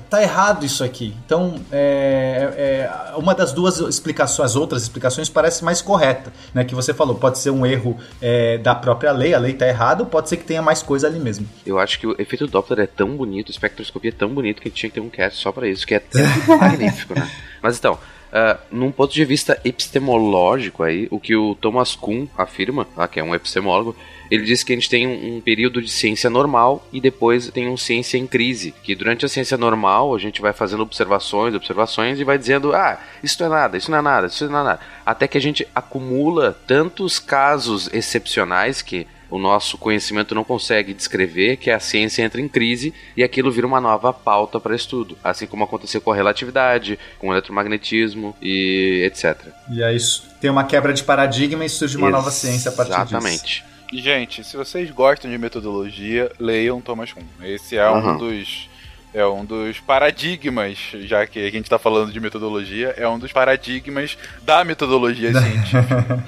tá 0.09 0.23
errado 0.23 0.65
isso 0.65 0.85
aqui. 0.85 1.17
Então, 1.27 1.61
é, 1.73 2.89
é, 2.89 3.17
uma 3.17 3.35
das 3.35 3.53
duas 3.53 3.81
explicações, 3.81 4.51
as 4.51 4.57
outras 4.57 4.83
explicações 4.83 5.29
parece 5.29 5.65
mais 5.65 5.83
correta, 5.83 6.33
né? 6.55 6.65
Que 6.65 6.73
você 6.73 6.95
falou, 6.95 7.17
pode 7.17 7.41
ser 7.41 7.51
um 7.51 7.67
erro 7.67 7.99
é, 8.23 8.57
da 8.59 8.73
própria 8.73 9.11
lei, 9.11 9.35
a 9.35 9.39
lei 9.39 9.53
tá 9.53 9.67
errada, 9.67 10.05
ou 10.05 10.09
pode 10.09 10.29
ser 10.29 10.37
que 10.37 10.45
tenha 10.45 10.63
mais 10.63 10.81
coisa 10.81 11.09
ali 11.09 11.19
mesmo. 11.19 11.45
Eu 11.67 11.81
acho 11.81 11.99
que 11.99 12.07
o 12.07 12.15
efeito 12.21 12.47
Doppler 12.47 12.79
é 12.79 12.87
tão 12.87 13.17
bonito, 13.17 13.49
a 13.49 13.51
espectroscopia 13.51 14.11
é 14.11 14.15
tão 14.15 14.29
bonito 14.29 14.63
que 14.63 14.69
a 14.69 14.71
gente 14.71 14.79
tinha 14.79 14.91
que 14.91 14.95
ter 14.95 15.01
um 15.01 15.11
cast 15.11 15.43
só 15.43 15.51
para 15.51 15.67
isso, 15.67 15.85
que 15.85 15.97
é 15.97 16.03
magnífico, 16.47 17.15
né? 17.15 17.29
Mas 17.61 17.79
então, 17.79 17.99
Uh, 18.31 18.57
num 18.71 18.93
ponto 18.93 19.13
de 19.13 19.25
vista 19.25 19.61
epistemológico 19.65 20.85
aí, 20.85 21.09
o 21.11 21.19
que 21.19 21.35
o 21.35 21.57
Thomas 21.57 21.97
Kuhn 21.97 22.29
afirma, 22.39 22.85
tá, 22.85 23.09
que 23.09 23.19
é 23.19 23.25
um 23.25 23.35
epistemólogo, 23.35 23.97
ele 24.31 24.45
diz 24.45 24.63
que 24.63 24.73
a 24.73 24.77
gente 24.77 24.89
tem 24.89 25.05
um, 25.05 25.37
um, 25.37 25.41
período 25.41 25.83
de 25.83 25.91
ciência 25.91 26.31
normal 26.31 26.87
e 26.93 27.01
depois 27.01 27.51
tem 27.51 27.69
um 27.69 27.77
ciência 27.77 28.17
em 28.17 28.29
crise, 28.29 28.73
que 28.85 28.95
durante 28.95 29.27
a 29.27 29.29
ciência 29.29 29.57
normal 29.57 30.15
a 30.15 30.19
gente 30.19 30.41
vai 30.41 30.53
fazendo 30.53 30.85
observações, 30.85 31.55
observações 31.55 32.21
e 32.21 32.25
vai 32.25 32.39
dizendo, 32.39 32.73
ah, 32.73 33.01
isso 33.21 33.37
não 33.41 33.49
é 33.49 33.51
nada, 33.51 33.77
isso 33.77 33.91
não 33.91 33.99
é 33.99 34.03
nada, 34.03 34.27
isso 34.29 34.49
não 34.49 34.61
é 34.61 34.63
nada, 34.63 34.81
até 35.05 35.27
que 35.27 35.37
a 35.37 35.41
gente 35.41 35.67
acumula 35.75 36.57
tantos 36.69 37.19
casos 37.19 37.91
excepcionais 37.93 38.81
que 38.81 39.09
o 39.31 39.39
nosso 39.39 39.79
conhecimento 39.79 40.35
não 40.35 40.43
consegue 40.43 40.93
descrever, 40.93 41.57
que 41.57 41.71
a 41.71 41.79
ciência 41.79 42.23
entra 42.23 42.41
em 42.41 42.49
crise 42.49 42.93
e 43.17 43.23
aquilo 43.23 43.51
vira 43.51 43.67
uma 43.67 43.81
nova 43.81 44.13
pauta 44.13 44.59
para 44.59 44.75
estudo, 44.75 45.17
assim 45.23 45.47
como 45.47 45.65
aconteceu 45.65 46.01
com 46.01 46.13
a 46.13 46.17
relatividade, 46.17 46.99
com 47.19 47.29
o 47.29 47.33
eletromagnetismo 47.33 48.37
e 48.43 49.03
etc. 49.05 49.47
E 49.71 49.83
é 49.83 49.95
isso. 49.95 50.29
Tem 50.41 50.51
uma 50.51 50.65
quebra 50.65 50.93
de 50.93 51.05
paradigma 51.05 51.65
e 51.65 51.69
surge 51.69 51.97
uma 51.97 52.09
Ex 52.09 52.13
nova 52.13 52.31
ciência 52.31 52.71
a 52.71 52.75
partir 52.75 52.93
disso. 52.93 53.17
Exatamente. 53.17 53.65
Gente, 53.93 54.45
se 54.45 54.57
vocês 54.57 54.91
gostam 54.91 55.31
de 55.31 55.39
metodologia, 55.39 56.31
leiam 56.39 56.81
Thomas 56.81 57.13
Kuhn. 57.13 57.23
Esse 57.43 57.77
é 57.77 57.89
uhum. 57.89 58.15
um 58.15 58.19
dos 58.19 58.69
é 59.13 59.27
um 59.27 59.45
dos 59.45 59.81
paradigmas, 59.81 60.79
já 61.01 61.27
que 61.27 61.41
a 61.41 61.51
gente 61.51 61.65
está 61.65 61.81
falando 61.81 62.13
de 62.13 62.21
metodologia, 62.21 62.95
é 62.97 63.09
um 63.09 63.19
dos 63.19 63.33
paradigmas 63.33 64.17
da 64.43 64.65
metodologia 64.65 65.33
científica. 65.35 66.25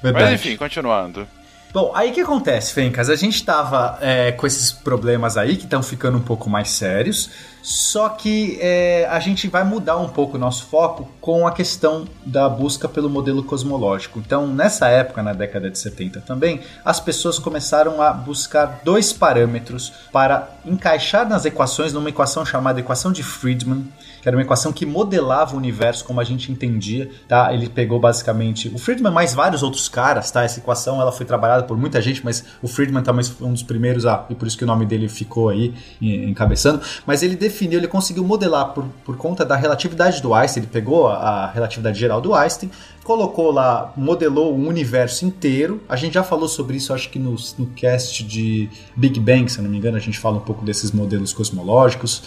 Mas 0.00 0.32
enfim, 0.32 0.56
continuando. 0.56 1.26
Bom, 1.74 1.90
aí 1.92 2.12
que 2.12 2.20
acontece, 2.20 2.72
Fencas? 2.72 3.10
A 3.10 3.16
gente 3.16 3.34
estava 3.34 3.98
é, 4.00 4.30
com 4.30 4.46
esses 4.46 4.70
problemas 4.70 5.36
aí 5.36 5.56
que 5.56 5.64
estão 5.64 5.82
ficando 5.82 6.16
um 6.16 6.20
pouco 6.20 6.48
mais 6.48 6.70
sérios. 6.70 7.28
Só 7.64 8.10
que 8.10 8.58
é, 8.60 9.08
a 9.10 9.18
gente 9.18 9.48
vai 9.48 9.64
mudar 9.64 9.96
um 9.96 10.06
pouco 10.06 10.36
o 10.36 10.38
nosso 10.38 10.66
foco 10.66 11.08
com 11.18 11.46
a 11.46 11.50
questão 11.50 12.04
da 12.22 12.46
busca 12.46 12.86
pelo 12.86 13.08
modelo 13.08 13.42
cosmológico. 13.42 14.18
Então, 14.18 14.46
nessa 14.46 14.86
época, 14.88 15.22
na 15.22 15.32
década 15.32 15.70
de 15.70 15.78
70 15.78 16.20
também, 16.20 16.60
as 16.84 17.00
pessoas 17.00 17.38
começaram 17.38 18.02
a 18.02 18.12
buscar 18.12 18.82
dois 18.84 19.14
parâmetros 19.14 19.90
para 20.12 20.50
encaixar 20.66 21.26
nas 21.26 21.46
equações, 21.46 21.90
numa 21.90 22.10
equação 22.10 22.44
chamada 22.44 22.80
equação 22.80 23.10
de 23.10 23.22
Friedman, 23.22 23.88
que 24.20 24.28
era 24.28 24.36
uma 24.36 24.42
equação 24.42 24.70
que 24.70 24.84
modelava 24.84 25.54
o 25.54 25.58
universo 25.58 26.04
como 26.04 26.20
a 26.20 26.24
gente 26.24 26.52
entendia, 26.52 27.10
tá? 27.26 27.52
Ele 27.52 27.68
pegou 27.68 27.98
basicamente 27.98 28.68
o 28.74 28.78
Friedman 28.78 29.12
mais 29.12 29.34
vários 29.34 29.62
outros 29.62 29.88
caras, 29.88 30.30
tá? 30.30 30.42
Essa 30.42 30.60
equação 30.60 31.00
ela 31.00 31.12
foi 31.12 31.24
trabalhada 31.24 31.64
por 31.64 31.78
muita 31.78 32.00
gente, 32.02 32.22
mas 32.22 32.44
o 32.62 32.68
Friedman 32.68 33.02
também 33.02 33.24
foi 33.24 33.46
um 33.46 33.52
dos 33.52 33.62
primeiros 33.62 34.04
a, 34.04 34.26
e 34.28 34.34
por 34.34 34.46
isso 34.46 34.58
que 34.58 34.64
o 34.64 34.66
nome 34.66 34.84
dele 34.84 35.08
ficou 35.08 35.48
aí 35.48 35.74
encabeçando, 36.00 36.82
mas 37.06 37.22
ele 37.22 37.36
definiu, 37.54 37.78
ele 37.78 37.86
conseguiu 37.86 38.24
modelar 38.24 38.74
por, 38.74 38.84
por 39.04 39.16
conta 39.16 39.44
da 39.44 39.54
relatividade 39.54 40.20
do 40.20 40.34
Einstein, 40.34 40.64
ele 40.64 40.72
pegou 40.72 41.06
a, 41.06 41.14
a 41.14 41.46
relatividade 41.46 41.98
geral 41.98 42.20
do 42.20 42.34
Einstein, 42.34 42.70
colocou 43.04 43.52
lá, 43.52 43.92
modelou 43.96 44.52
o 44.52 44.66
universo 44.66 45.24
inteiro. 45.24 45.80
A 45.88 45.94
gente 45.94 46.14
já 46.14 46.24
falou 46.24 46.48
sobre 46.48 46.76
isso, 46.76 46.92
acho 46.92 47.08
que 47.10 47.18
no, 47.18 47.36
no 47.58 47.66
cast 47.66 48.24
de 48.24 48.68
Big 48.96 49.20
Bang, 49.20 49.50
se 49.50 49.60
não 49.62 49.70
me 49.70 49.78
engano, 49.78 49.96
a 49.96 50.00
gente 50.00 50.18
fala 50.18 50.38
um 50.38 50.40
pouco 50.40 50.64
desses 50.64 50.90
modelos 50.90 51.32
cosmológicos. 51.32 52.22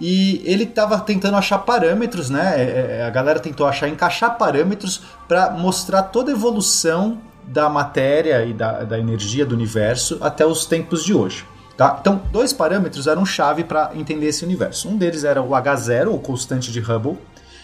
E 0.00 0.40
ele 0.44 0.64
estava 0.64 0.98
tentando 1.00 1.36
achar 1.36 1.58
parâmetros, 1.58 2.30
né? 2.30 2.54
É, 2.56 2.98
é, 3.00 3.04
a 3.04 3.10
galera 3.10 3.38
tentou 3.38 3.66
achar, 3.66 3.88
encaixar 3.88 4.38
parâmetros 4.38 5.02
para 5.28 5.50
mostrar 5.50 6.04
toda 6.04 6.30
a 6.30 6.34
evolução 6.34 7.18
da 7.46 7.68
matéria 7.68 8.44
e 8.44 8.52
da, 8.52 8.84
da 8.84 8.98
energia 8.98 9.44
do 9.44 9.54
universo 9.54 10.18
até 10.20 10.46
os 10.46 10.64
tempos 10.64 11.04
de 11.04 11.12
hoje. 11.12 11.44
Tá? 11.80 11.96
Então, 11.98 12.20
dois 12.30 12.52
parâmetros 12.52 13.06
eram 13.06 13.24
chave 13.24 13.64
para 13.64 13.92
entender 13.94 14.26
esse 14.26 14.44
universo. 14.44 14.86
Um 14.86 14.98
deles 14.98 15.24
era 15.24 15.40
o 15.40 15.48
H0, 15.48 16.08
ou 16.08 16.18
constante 16.18 16.70
de 16.70 16.78
Hubble. 16.78 17.16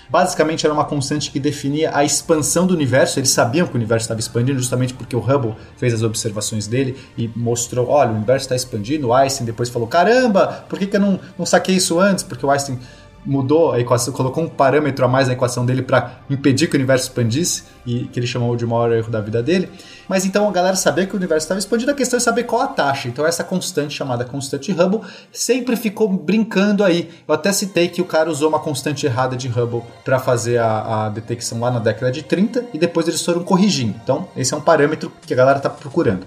Basicamente, 0.09 0.65
era 0.65 0.73
uma 0.73 0.87
constante 0.87 1.31
que 1.31 1.39
definia 1.39 1.91
a 1.93 2.03
expansão 2.03 2.67
do 2.67 2.73
universo. 2.73 3.19
Eles 3.19 3.29
sabiam 3.29 3.67
que 3.67 3.75
o 3.75 3.77
universo 3.77 4.05
estava 4.05 4.19
expandindo, 4.19 4.59
justamente 4.59 4.95
porque 4.95 5.15
o 5.15 5.19
Hubble 5.19 5.55
fez 5.77 5.93
as 5.93 6.03
observações 6.03 6.67
dele 6.67 6.97
e 7.19 7.29
mostrou: 7.37 7.91
olha, 7.91 8.11
o 8.11 8.15
universo 8.15 8.47
está 8.47 8.57
expandindo. 8.57 9.09
O 9.09 9.13
Einstein 9.13 9.45
depois 9.45 9.69
falou: 9.69 9.87
caramba, 9.87 10.65
por 10.67 10.79
que, 10.79 10.87
que 10.87 10.97
eu 10.97 11.01
não, 11.01 11.21
não 11.39 11.45
saquei 11.45 11.75
isso 11.75 12.01
antes? 12.01 12.25
Porque 12.25 12.47
o 12.47 12.51
Einstein 12.51 12.79
mudou 13.27 13.73
a 13.73 13.81
equação, 13.81 14.13
colocou 14.13 14.45
um 14.45 14.49
parâmetro 14.49 15.05
a 15.05 15.09
mais 15.09 15.27
na 15.27 15.35
equação 15.35 15.67
dele 15.67 15.83
para 15.83 16.21
impedir 16.31 16.69
que 16.69 16.75
o 16.75 16.79
universo 16.79 17.09
expandisse, 17.09 17.65
e 17.87 18.05
que 18.07 18.19
ele 18.19 18.27
chamou 18.27 18.57
de 18.57 18.67
maior 18.67 18.93
erro 18.93 19.11
da 19.11 19.21
vida 19.21 19.43
dele. 19.43 19.71
Mas 20.09 20.25
então 20.25 20.49
a 20.49 20.53
galera 20.53 20.77
sabia 20.77 21.07
que 21.07 21.15
o 21.15 21.17
universo 21.17 21.45
estava 21.45 21.59
expandindo, 21.59 21.91
a 21.91 21.95
questão 21.95 22.17
é 22.17 22.21
saber 22.21 22.45
qual 22.45 22.63
a 22.63 22.67
taxa. 22.67 23.09
Então 23.09 23.27
essa 23.27 23.45
constante 23.45 23.95
chamada 23.95 24.25
constante 24.25 24.73
Hubble 24.73 25.01
sempre 25.33 25.77
ficou 25.77 26.09
brincando 26.09 26.85
aí. 26.85 27.11
Eu 27.27 27.35
até 27.35 27.53
citei 27.53 27.89
que 27.89 28.01
o 28.01 28.05
cara 28.05 28.31
usou 28.31 28.49
uma 28.49 28.59
constante 28.59 29.07
errada 29.07 29.37
de 29.37 29.49
Hubble 29.49 29.83
para 30.05 30.19
fazer 30.19 30.59
a, 30.59 31.07
a, 31.07 31.09
detecção 31.09 31.61
lá 31.61 31.71
na 31.71 31.79
década 31.79 32.11
de 32.11 32.23
30 32.23 32.67
e 32.73 32.79
depois 32.79 33.07
eles 33.09 33.25
foram 33.25 33.43
corrigindo. 33.43 33.95
Então 34.03 34.29
esse 34.37 34.53
é 34.53 34.57
um 34.57 34.61
parâmetro 34.61 35.13
que 35.27 35.33
a 35.33 35.37
galera 35.37 35.59
está 35.59 35.71
procurando. 35.71 36.27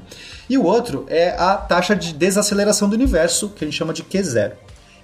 E 0.50 0.58
o 0.58 0.64
outro 0.64 1.06
é 1.08 1.36
a 1.38 1.56
taxa 1.56 1.96
de 1.96 2.14
desaceleração 2.14 2.90
do 2.90 2.96
universo, 2.96 3.50
que 3.50 3.64
a 3.64 3.68
gente 3.68 3.78
chama 3.78 3.94
de 3.94 4.04
Q0. 4.04 4.54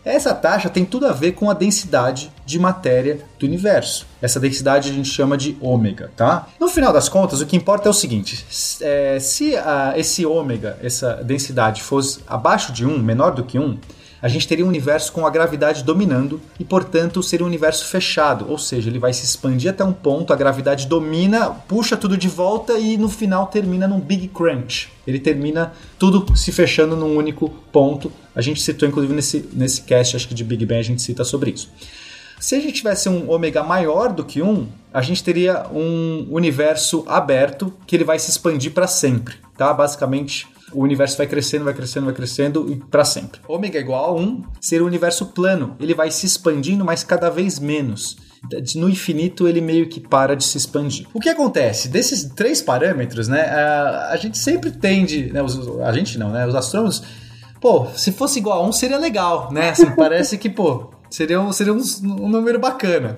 Essa 0.05 0.35
taxa 0.35 0.69
tem 0.69 0.85
tudo 0.85 1.07
a 1.07 1.11
ver 1.11 1.31
com 1.31 1.49
a 1.49 1.53
densidade 1.53 2.31
de 2.45 2.59
matéria 2.59 3.19
do 3.39 3.45
universo. 3.47 4.05
Essa 4.21 4.39
densidade 4.39 4.91
a 4.91 4.93
gente 4.93 5.09
chama 5.09 5.35
de 5.35 5.57
ômega, 5.59 6.11
tá? 6.15 6.47
No 6.59 6.67
final 6.67 6.93
das 6.93 7.09
contas, 7.09 7.41
o 7.41 7.45
que 7.45 7.57
importa 7.57 7.89
é 7.89 7.91
o 7.91 7.93
seguinte: 7.93 8.45
é, 8.81 9.17
se 9.19 9.57
a, 9.57 9.93
esse 9.97 10.23
ômega, 10.23 10.77
essa 10.81 11.15
densidade, 11.15 11.81
fosse 11.81 12.19
abaixo 12.27 12.71
de 12.71 12.85
1, 12.85 12.99
menor 12.99 13.31
do 13.31 13.43
que 13.43 13.57
1, 13.57 13.79
a 14.21 14.27
gente 14.27 14.47
teria 14.47 14.65
um 14.65 14.67
universo 14.67 15.11
com 15.11 15.25
a 15.25 15.29
gravidade 15.29 15.83
dominando 15.83 16.41
e, 16.59 16.63
portanto, 16.63 17.21
seria 17.21 17.45
um 17.45 17.47
universo 17.47 17.85
fechado, 17.85 18.45
ou 18.49 18.57
seja, 18.57 18.89
ele 18.89 18.99
vai 18.99 19.13
se 19.13 19.23
expandir 19.23 19.69
até 19.69 19.83
um 19.83 19.93
ponto, 19.93 20.33
a 20.33 20.35
gravidade 20.35 20.87
domina, 20.87 21.49
puxa 21.49 21.97
tudo 21.97 22.17
de 22.17 22.27
volta 22.27 22.73
e 22.79 22.97
no 22.97 23.09
final 23.09 23.47
termina 23.47 23.87
num 23.87 23.99
Big 23.99 24.27
Crunch. 24.29 24.89
Ele 25.05 25.19
termina 25.19 25.73
tudo 25.99 26.35
se 26.35 26.51
fechando 26.51 26.95
num 26.95 27.15
único 27.15 27.49
ponto. 27.71 28.11
A 28.35 28.41
gente 28.41 28.61
citou, 28.61 28.87
inclusive, 28.87 29.13
nesse, 29.13 29.49
nesse 29.53 29.81
cast, 29.81 30.15
acho 30.15 30.27
que 30.27 30.33
de 30.33 30.43
Big 30.43 30.65
Bang, 30.65 30.79
a 30.79 30.83
gente 30.83 31.01
cita 31.01 31.23
sobre 31.23 31.51
isso. 31.51 31.69
Se 32.39 32.55
a 32.55 32.59
gente 32.59 32.73
tivesse 32.73 33.07
um 33.07 33.29
ômega 33.29 33.63
maior 33.63 34.11
do 34.11 34.23
que 34.23 34.41
1, 34.41 34.67
a 34.93 35.01
gente 35.01 35.23
teria 35.23 35.65
um 35.71 36.27
universo 36.29 37.03
aberto 37.07 37.73
que 37.87 37.95
ele 37.95 38.03
vai 38.03 38.19
se 38.19 38.29
expandir 38.29 38.71
para 38.71 38.87
sempre, 38.87 39.35
tá? 39.57 39.73
Basicamente, 39.73 40.47
o 40.71 40.81
universo 40.81 41.17
vai 41.17 41.27
crescendo, 41.27 41.65
vai 41.65 41.73
crescendo, 41.73 42.05
vai 42.05 42.13
crescendo 42.13 42.71
e 42.71 42.75
para 42.75 43.05
sempre. 43.05 43.39
Ômega 43.47 43.79
igual 43.79 44.05
a 44.05 44.19
1 44.19 44.41
seria 44.59 44.83
o 44.83 44.87
universo 44.87 45.27
plano. 45.27 45.75
Ele 45.79 45.93
vai 45.93 46.09
se 46.11 46.25
expandindo, 46.25 46.83
mas 46.83 47.03
cada 47.03 47.29
vez 47.29 47.59
menos. 47.59 48.17
No 48.75 48.89
infinito 48.89 49.47
ele 49.47 49.61
meio 49.61 49.87
que 49.87 49.99
para 49.99 50.35
de 50.35 50.43
se 50.43 50.57
expandir. 50.57 51.07
O 51.13 51.19
que 51.19 51.29
acontece? 51.29 51.87
Desses 51.87 52.25
três 52.35 52.61
parâmetros, 52.61 53.27
né? 53.27 53.41
A, 53.41 54.09
a 54.11 54.17
gente 54.17 54.37
sempre 54.37 54.71
tende, 54.71 55.31
né, 55.31 55.41
os, 55.41 55.67
a 55.79 55.91
gente 55.91 56.17
não, 56.17 56.29
né? 56.31 56.45
Os 56.45 56.53
astrônomos, 56.53 57.03
pô, 57.59 57.87
se 57.95 58.11
fosse 58.11 58.39
igual 58.39 58.63
a 58.63 58.67
1 58.67 58.71
seria 58.71 58.97
legal, 58.97 59.51
né? 59.51 59.69
Assim, 59.69 59.89
parece 59.95 60.37
que, 60.37 60.49
pô, 60.49 60.91
seria, 61.09 61.39
um, 61.39 61.51
seria 61.51 61.73
um, 61.73 61.81
um 62.03 62.29
número 62.29 62.59
bacana. 62.59 63.15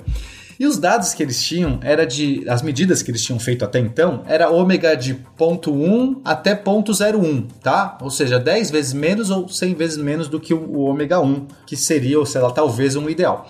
E 0.60 0.66
os 0.66 0.78
dados 0.78 1.14
que 1.14 1.22
eles 1.22 1.42
tinham 1.44 1.80
era 1.84 2.06
de. 2.06 2.44
As 2.50 2.62
medidas 2.62 3.04
que 3.04 3.12
eles 3.12 3.24
tinham 3.24 3.40
feito 3.40 3.64
até 3.64 3.80
então 3.80 4.24
era 4.26 4.50
ômega 4.50 4.96
de 4.96 5.16
0.1 5.38 6.22
até 6.26 6.56
0.01, 6.56 7.46
tá? 7.62 7.98
Ou 8.02 8.10
seja, 8.10 8.40
10 8.40 8.72
vezes 8.72 8.94
menos 8.94 9.30
ou 9.30 9.48
100 9.48 9.76
vezes 9.76 9.98
menos 9.98 10.28
do 10.28 10.40
que 10.40 10.54
o 10.54 10.80
ômega 10.80 11.20
1, 11.20 11.48
que 11.66 11.78
seria, 11.78 12.18
ou 12.20 12.26
sei 12.26 12.42
lá, 12.42 12.50
talvez 12.52 12.96
um 12.96 13.10
ideal. 13.10 13.48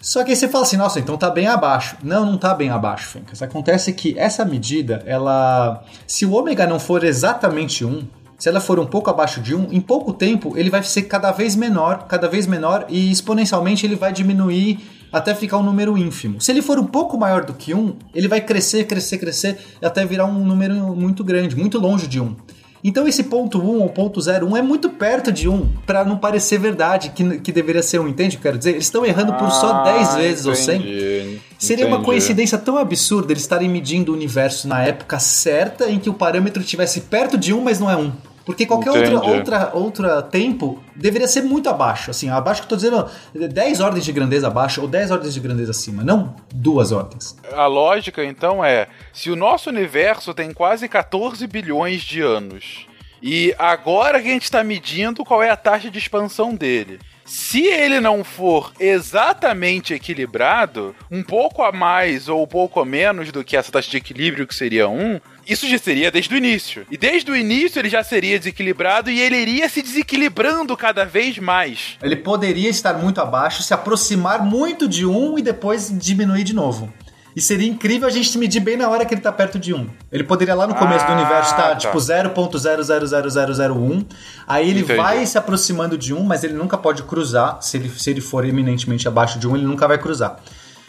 Só 0.00 0.22
que 0.22 0.30
aí 0.30 0.36
você 0.36 0.48
fala 0.48 0.64
assim, 0.64 0.76
nossa, 0.76 1.00
então 1.00 1.16
tá 1.16 1.28
bem 1.28 1.46
abaixo. 1.48 1.96
Não, 2.02 2.24
não 2.24 2.38
tá 2.38 2.54
bem 2.54 2.70
abaixo, 2.70 3.08
Fencas. 3.08 3.42
Acontece 3.42 3.92
que 3.92 4.18
essa 4.18 4.44
medida, 4.44 5.02
ela. 5.06 5.84
Se 6.06 6.24
o 6.24 6.32
ômega 6.32 6.66
não 6.66 6.78
for 6.78 7.04
exatamente 7.04 7.84
1, 7.84 8.06
se 8.38 8.48
ela 8.48 8.60
for 8.60 8.78
um 8.78 8.86
pouco 8.86 9.10
abaixo 9.10 9.40
de 9.40 9.54
1, 9.54 9.72
em 9.72 9.80
pouco 9.80 10.12
tempo 10.12 10.56
ele 10.56 10.70
vai 10.70 10.82
ser 10.82 11.02
cada 11.02 11.32
vez 11.32 11.56
menor, 11.56 12.06
cada 12.06 12.28
vez 12.28 12.46
menor 12.46 12.86
e 12.88 13.10
exponencialmente 13.10 13.84
ele 13.84 13.96
vai 13.96 14.12
diminuir 14.12 14.78
até 15.12 15.34
ficar 15.34 15.58
um 15.58 15.62
número 15.62 15.96
ínfimo. 15.96 16.40
Se 16.40 16.50
ele 16.50 16.62
for 16.62 16.78
um 16.78 16.86
pouco 16.86 17.18
maior 17.18 17.44
do 17.44 17.54
que 17.54 17.74
1, 17.74 17.94
ele 18.14 18.28
vai 18.28 18.40
crescer, 18.40 18.84
crescer, 18.84 19.18
crescer 19.18 19.58
até 19.82 20.04
virar 20.04 20.26
um 20.26 20.44
número 20.44 20.74
muito 20.94 21.24
grande, 21.24 21.56
muito 21.56 21.78
longe 21.78 22.06
de 22.06 22.20
1. 22.20 22.36
Então 22.82 23.08
esse 23.08 23.24
ponto 23.24 23.58
1 23.58 23.80
ou 23.80 23.88
ponto 23.88 24.20
01 24.20 24.56
é 24.56 24.62
muito 24.62 24.90
perto 24.90 25.32
de 25.32 25.48
1, 25.48 25.66
para 25.84 26.04
não 26.04 26.16
parecer 26.16 26.58
verdade 26.58 27.10
que, 27.10 27.40
que 27.40 27.50
deveria 27.50 27.82
ser 27.82 27.98
1, 27.98 28.08
entende 28.08 28.38
quero 28.38 28.56
dizer? 28.56 28.70
Eles 28.70 28.84
estão 28.84 29.04
errando 29.04 29.34
por 29.34 29.50
só 29.50 29.82
10 29.82 30.08
ah, 30.08 30.16
vezes 30.16 30.46
entendi, 30.46 30.48
ou 30.48 30.54
100. 30.54 31.40
Seria 31.58 31.84
entendi. 31.84 31.84
uma 31.84 32.04
coincidência 32.04 32.56
tão 32.56 32.78
absurda 32.78 33.32
eles 33.32 33.42
estarem 33.42 33.68
medindo 33.68 34.12
o 34.12 34.14
universo 34.14 34.68
na 34.68 34.82
época 34.82 35.18
certa 35.18 35.90
em 35.90 35.98
que 35.98 36.08
o 36.08 36.14
parâmetro 36.14 36.62
estivesse 36.62 37.02
perto 37.02 37.36
de 37.36 37.52
1, 37.52 37.60
mas 37.60 37.80
não 37.80 37.90
é 37.90 37.96
1. 37.96 38.12
Porque 38.48 38.64
qualquer 38.64 38.92
outra, 38.92 39.20
outra, 39.20 39.70
outra 39.74 40.22
tempo 40.22 40.82
deveria 40.96 41.28
ser 41.28 41.42
muito 41.42 41.68
abaixo. 41.68 42.10
Assim, 42.10 42.30
abaixo 42.30 42.62
que 42.62 42.64
eu 42.64 42.68
tô 42.70 42.76
dizendo 42.76 43.06
10 43.34 43.80
ordens 43.80 44.06
de 44.06 44.10
grandeza 44.10 44.46
abaixo 44.46 44.80
ou 44.80 44.88
10 44.88 45.10
ordens 45.10 45.34
de 45.34 45.40
grandeza 45.40 45.72
acima, 45.72 46.02
não 46.02 46.34
duas 46.54 46.90
ordens. 46.90 47.36
A 47.52 47.66
lógica, 47.66 48.24
então, 48.24 48.64
é: 48.64 48.88
se 49.12 49.30
o 49.30 49.36
nosso 49.36 49.68
universo 49.68 50.32
tem 50.32 50.50
quase 50.50 50.88
14 50.88 51.46
bilhões 51.46 52.00
de 52.00 52.22
anos. 52.22 52.86
E 53.22 53.54
agora 53.58 54.18
que 54.18 54.28
a 54.28 54.32
gente 54.32 54.44
está 54.44 54.64
medindo 54.64 55.26
qual 55.26 55.42
é 55.42 55.50
a 55.50 55.56
taxa 55.56 55.90
de 55.90 55.98
expansão 55.98 56.54
dele. 56.54 56.98
Se 57.26 57.66
ele 57.66 58.00
não 58.00 58.24
for 58.24 58.72
exatamente 58.80 59.92
equilibrado, 59.92 60.96
um 61.10 61.22
pouco 61.22 61.62
a 61.62 61.70
mais 61.70 62.30
ou 62.30 62.44
um 62.44 62.46
pouco 62.46 62.80
a 62.80 62.86
menos 62.86 63.30
do 63.30 63.44
que 63.44 63.58
essa 63.58 63.70
taxa 63.70 63.90
de 63.90 63.98
equilíbrio, 63.98 64.46
que 64.46 64.54
seria 64.54 64.88
1, 64.88 65.20
isso 65.48 65.68
já 65.68 65.78
seria 65.78 66.10
desde 66.10 66.34
o 66.34 66.36
início. 66.36 66.86
E 66.90 66.96
desde 66.96 67.30
o 67.30 67.36
início 67.36 67.78
ele 67.78 67.88
já 67.88 68.04
seria 68.04 68.38
desequilibrado 68.38 69.10
e 69.10 69.20
ele 69.20 69.36
iria 69.36 69.68
se 69.68 69.80
desequilibrando 69.80 70.76
cada 70.76 71.04
vez 71.04 71.38
mais. 71.38 71.96
Ele 72.02 72.16
poderia 72.16 72.68
estar 72.68 72.94
muito 72.94 73.20
abaixo, 73.20 73.62
se 73.62 73.72
aproximar 73.72 74.44
muito 74.44 74.86
de 74.86 75.06
um 75.06 75.38
e 75.38 75.42
depois 75.42 75.90
diminuir 75.98 76.44
de 76.44 76.54
novo. 76.54 76.92
E 77.38 77.40
seria 77.40 77.68
incrível 77.68 78.08
a 78.08 78.10
gente 78.10 78.36
medir 78.36 78.58
bem 78.58 78.76
na 78.76 78.88
hora 78.88 79.04
que 79.04 79.14
ele 79.14 79.20
tá 79.20 79.30
perto 79.30 79.60
de 79.60 79.72
1. 79.72 79.86
Ele 80.10 80.24
poderia 80.24 80.56
lá 80.56 80.66
no 80.66 80.74
começo 80.74 81.04
ah, 81.04 81.06
do 81.06 81.12
universo 81.12 81.52
estar 81.52 81.68
tá, 81.68 81.76
tipo 81.76 81.96
0.0000001. 81.96 84.04
Aí 84.44 84.68
ele 84.68 84.80
Entendi. 84.80 84.96
vai 84.96 85.24
se 85.24 85.38
aproximando 85.38 85.96
de 85.96 86.12
1, 86.12 86.20
mas 86.24 86.42
ele 86.42 86.54
nunca 86.54 86.76
pode 86.76 87.04
cruzar. 87.04 87.62
Se 87.62 87.76
ele, 87.76 87.88
se 87.90 88.10
ele 88.10 88.20
for 88.20 88.44
eminentemente 88.44 89.06
abaixo 89.06 89.38
de 89.38 89.46
1, 89.46 89.56
ele 89.56 89.66
nunca 89.66 89.86
vai 89.86 89.98
cruzar. 89.98 90.40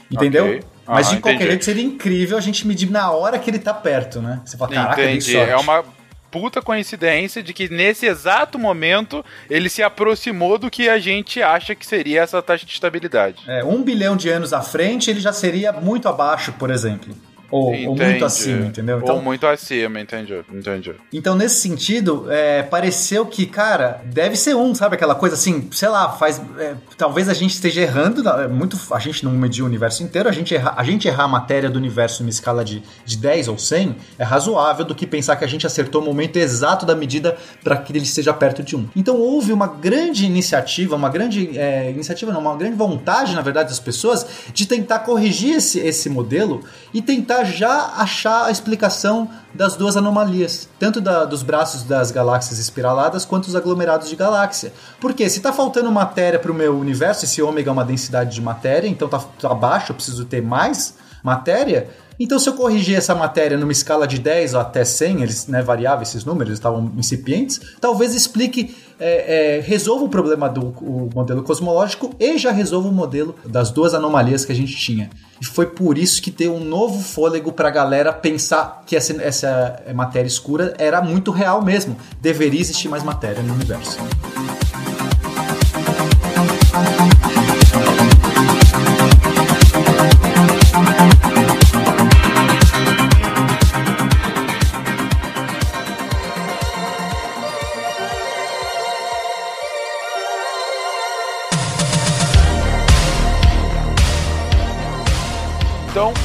Entendeu? 0.09 0.45
Okay. 0.45 0.63
Mas 0.89 1.07
ah, 1.07 1.15
de 1.15 1.21
qualquer 1.21 1.45
jeito 1.45 1.65
seria 1.65 1.83
incrível 1.83 2.37
a 2.37 2.41
gente 2.41 2.67
medir 2.67 2.89
na 2.89 3.11
hora 3.11 3.37
que 3.37 3.49
ele 3.49 3.59
tá 3.59 3.73
perto, 3.73 4.21
né? 4.21 4.41
Você 4.43 4.57
fala, 4.57 4.71
caraca, 4.71 5.03
entendi. 5.03 5.37
É 5.37 5.55
uma 5.55 5.83
puta 6.31 6.61
coincidência 6.61 7.41
de 7.43 7.53
que 7.53 7.69
nesse 7.69 8.05
exato 8.05 8.57
momento 8.57 9.23
ele 9.49 9.69
se 9.69 9.83
aproximou 9.83 10.57
do 10.57 10.69
que 10.69 10.89
a 10.89 10.99
gente 10.99 11.41
acha 11.41 11.75
que 11.75 11.85
seria 11.85 12.21
essa 12.21 12.41
taxa 12.41 12.65
de 12.65 12.71
estabilidade. 12.71 13.43
É, 13.47 13.63
um 13.63 13.83
bilhão 13.83 14.15
de 14.15 14.29
anos 14.29 14.53
à 14.53 14.61
frente 14.61 15.09
ele 15.09 15.19
já 15.19 15.33
seria 15.33 15.71
muito 15.71 16.07
abaixo, 16.07 16.53
por 16.53 16.71
exemplo. 16.71 17.15
Ou, 17.51 17.73
ou, 17.87 17.95
muito 17.95 18.25
acima, 18.25 18.67
entendeu? 18.67 18.99
Então, 18.99 19.15
ou 19.15 19.21
muito 19.21 19.47
acima, 19.47 19.99
entendi, 19.99 20.39
entendi. 20.53 20.93
Então, 21.11 21.35
nesse 21.35 21.61
sentido, 21.61 22.27
é, 22.29 22.61
pareceu 22.61 23.25
que, 23.25 23.45
cara, 23.45 24.01
deve 24.05 24.35
ser 24.35 24.55
um, 24.55 24.75
sabe? 24.75 24.95
Aquela 24.95 25.15
coisa 25.15 25.35
assim, 25.35 25.67
sei 25.71 25.89
lá, 25.89 26.11
faz. 26.11 26.39
É, 26.59 26.75
talvez 26.97 27.27
a 27.27 27.33
gente 27.33 27.51
esteja 27.51 27.81
errando, 27.81 28.27
é 28.27 28.47
muito, 28.47 28.77
a 28.93 28.99
gente 28.99 29.25
não 29.25 29.31
mediu 29.31 29.65
o 29.65 29.67
universo 29.67 30.03
inteiro, 30.03 30.29
a 30.29 30.31
gente, 30.31 30.53
erra, 30.53 30.73
a 30.77 30.83
gente 30.83 31.07
errar 31.07 31.23
a 31.23 31.27
matéria 31.27 31.69
do 31.69 31.77
universo 31.77 32.21
numa 32.21 32.29
escala 32.29 32.63
de, 32.63 32.83
de 33.03 33.17
10 33.17 33.47
ou 33.47 33.57
100 33.57 33.95
é 34.17 34.23
razoável 34.23 34.85
do 34.85 34.93
que 34.93 35.07
pensar 35.07 35.35
que 35.35 35.43
a 35.43 35.47
gente 35.47 35.65
acertou 35.65 36.01
o 36.01 36.05
momento 36.05 36.37
exato 36.37 36.85
da 36.85 36.95
medida 36.95 37.35
para 37.63 37.77
que 37.77 37.91
ele 37.91 38.03
esteja 38.03 38.33
perto 38.33 38.61
de 38.61 38.75
um. 38.75 38.87
Então, 38.95 39.17
houve 39.17 39.51
uma 39.51 39.67
grande 39.67 40.25
iniciativa, 40.25 40.95
uma 40.95 41.09
grande 41.09 41.57
é, 41.57 41.89
iniciativa, 41.89 42.31
não, 42.31 42.41
uma 42.41 42.55
grande 42.55 42.75
vontade, 42.75 43.33
na 43.33 43.41
verdade, 43.41 43.69
das 43.69 43.79
pessoas 43.79 44.25
de 44.53 44.67
tentar 44.67 44.99
corrigir 44.99 45.55
esse, 45.55 45.79
esse 45.79 46.09
modelo 46.09 46.63
e 46.93 47.01
tentar 47.01 47.38
já 47.43 47.93
achar 47.97 48.45
a 48.45 48.51
explicação 48.51 49.29
das 49.53 49.75
duas 49.75 49.97
anomalias, 49.97 50.69
tanto 50.79 51.01
da, 51.01 51.25
dos 51.25 51.43
braços 51.43 51.83
das 51.83 52.11
galáxias 52.11 52.59
espiraladas 52.59 53.25
quanto 53.25 53.47
os 53.47 53.55
aglomerados 53.55 54.09
de 54.09 54.15
galáxia. 54.15 54.73
Porque 54.99 55.29
se 55.29 55.37
está 55.37 55.51
faltando 55.51 55.91
matéria 55.91 56.39
para 56.39 56.51
o 56.51 56.55
meu 56.55 56.77
universo, 56.77 57.25
esse 57.25 57.41
ômega 57.41 57.69
é 57.69 57.73
uma 57.73 57.85
densidade 57.85 58.33
de 58.33 58.41
matéria, 58.41 58.87
então 58.87 59.07
está 59.07 59.19
tá 59.19 59.53
baixo, 59.53 59.91
eu 59.91 59.95
preciso 59.95 60.25
ter 60.25 60.41
mais 60.41 60.95
matéria. 61.23 61.89
Então, 62.19 62.37
se 62.37 62.49
eu 62.49 62.53
corrigir 62.53 62.97
essa 62.97 63.15
matéria 63.15 63.57
numa 63.57 63.71
escala 63.71 64.05
de 64.05 64.19
10 64.19 64.55
até 64.55 64.83
100, 64.83 65.21
eles 65.21 65.47
né, 65.47 65.61
variavam 65.61 66.03
esses 66.03 66.25
números, 66.25 66.53
estavam 66.53 66.91
incipientes, 66.97 67.61
talvez 67.79 68.13
explique, 68.13 68.75
é, 68.99 69.57
é, 69.57 69.61
resolva 69.61 70.03
o 70.03 70.09
problema 70.09 70.49
do 70.49 70.67
o 70.81 71.09
modelo 71.15 71.41
cosmológico 71.43 72.13
e 72.19 72.37
já 72.37 72.51
resolva 72.51 72.89
o 72.89 72.91
modelo 72.91 73.35
das 73.45 73.71
duas 73.71 73.93
anomalias 73.93 74.43
que 74.43 74.51
a 74.51 74.55
gente 74.55 74.75
tinha. 74.75 75.09
E 75.41 75.45
foi 75.45 75.67
por 75.67 75.97
isso 75.97 76.21
que 76.21 76.29
deu 76.29 76.53
um 76.53 76.63
novo 76.63 77.01
fôlego 77.01 77.53
para 77.53 77.69
a 77.69 77.71
galera 77.71 78.11
pensar 78.11 78.83
que 78.85 78.97
essa, 78.97 79.13
essa 79.21 79.81
matéria 79.95 80.27
escura 80.27 80.73
era 80.77 81.01
muito 81.01 81.31
real 81.31 81.63
mesmo. 81.63 81.95
Deveria 82.19 82.59
existir 82.59 82.89
mais 82.89 83.03
matéria 83.03 83.41
no 83.41 83.53
universo. 83.53 83.97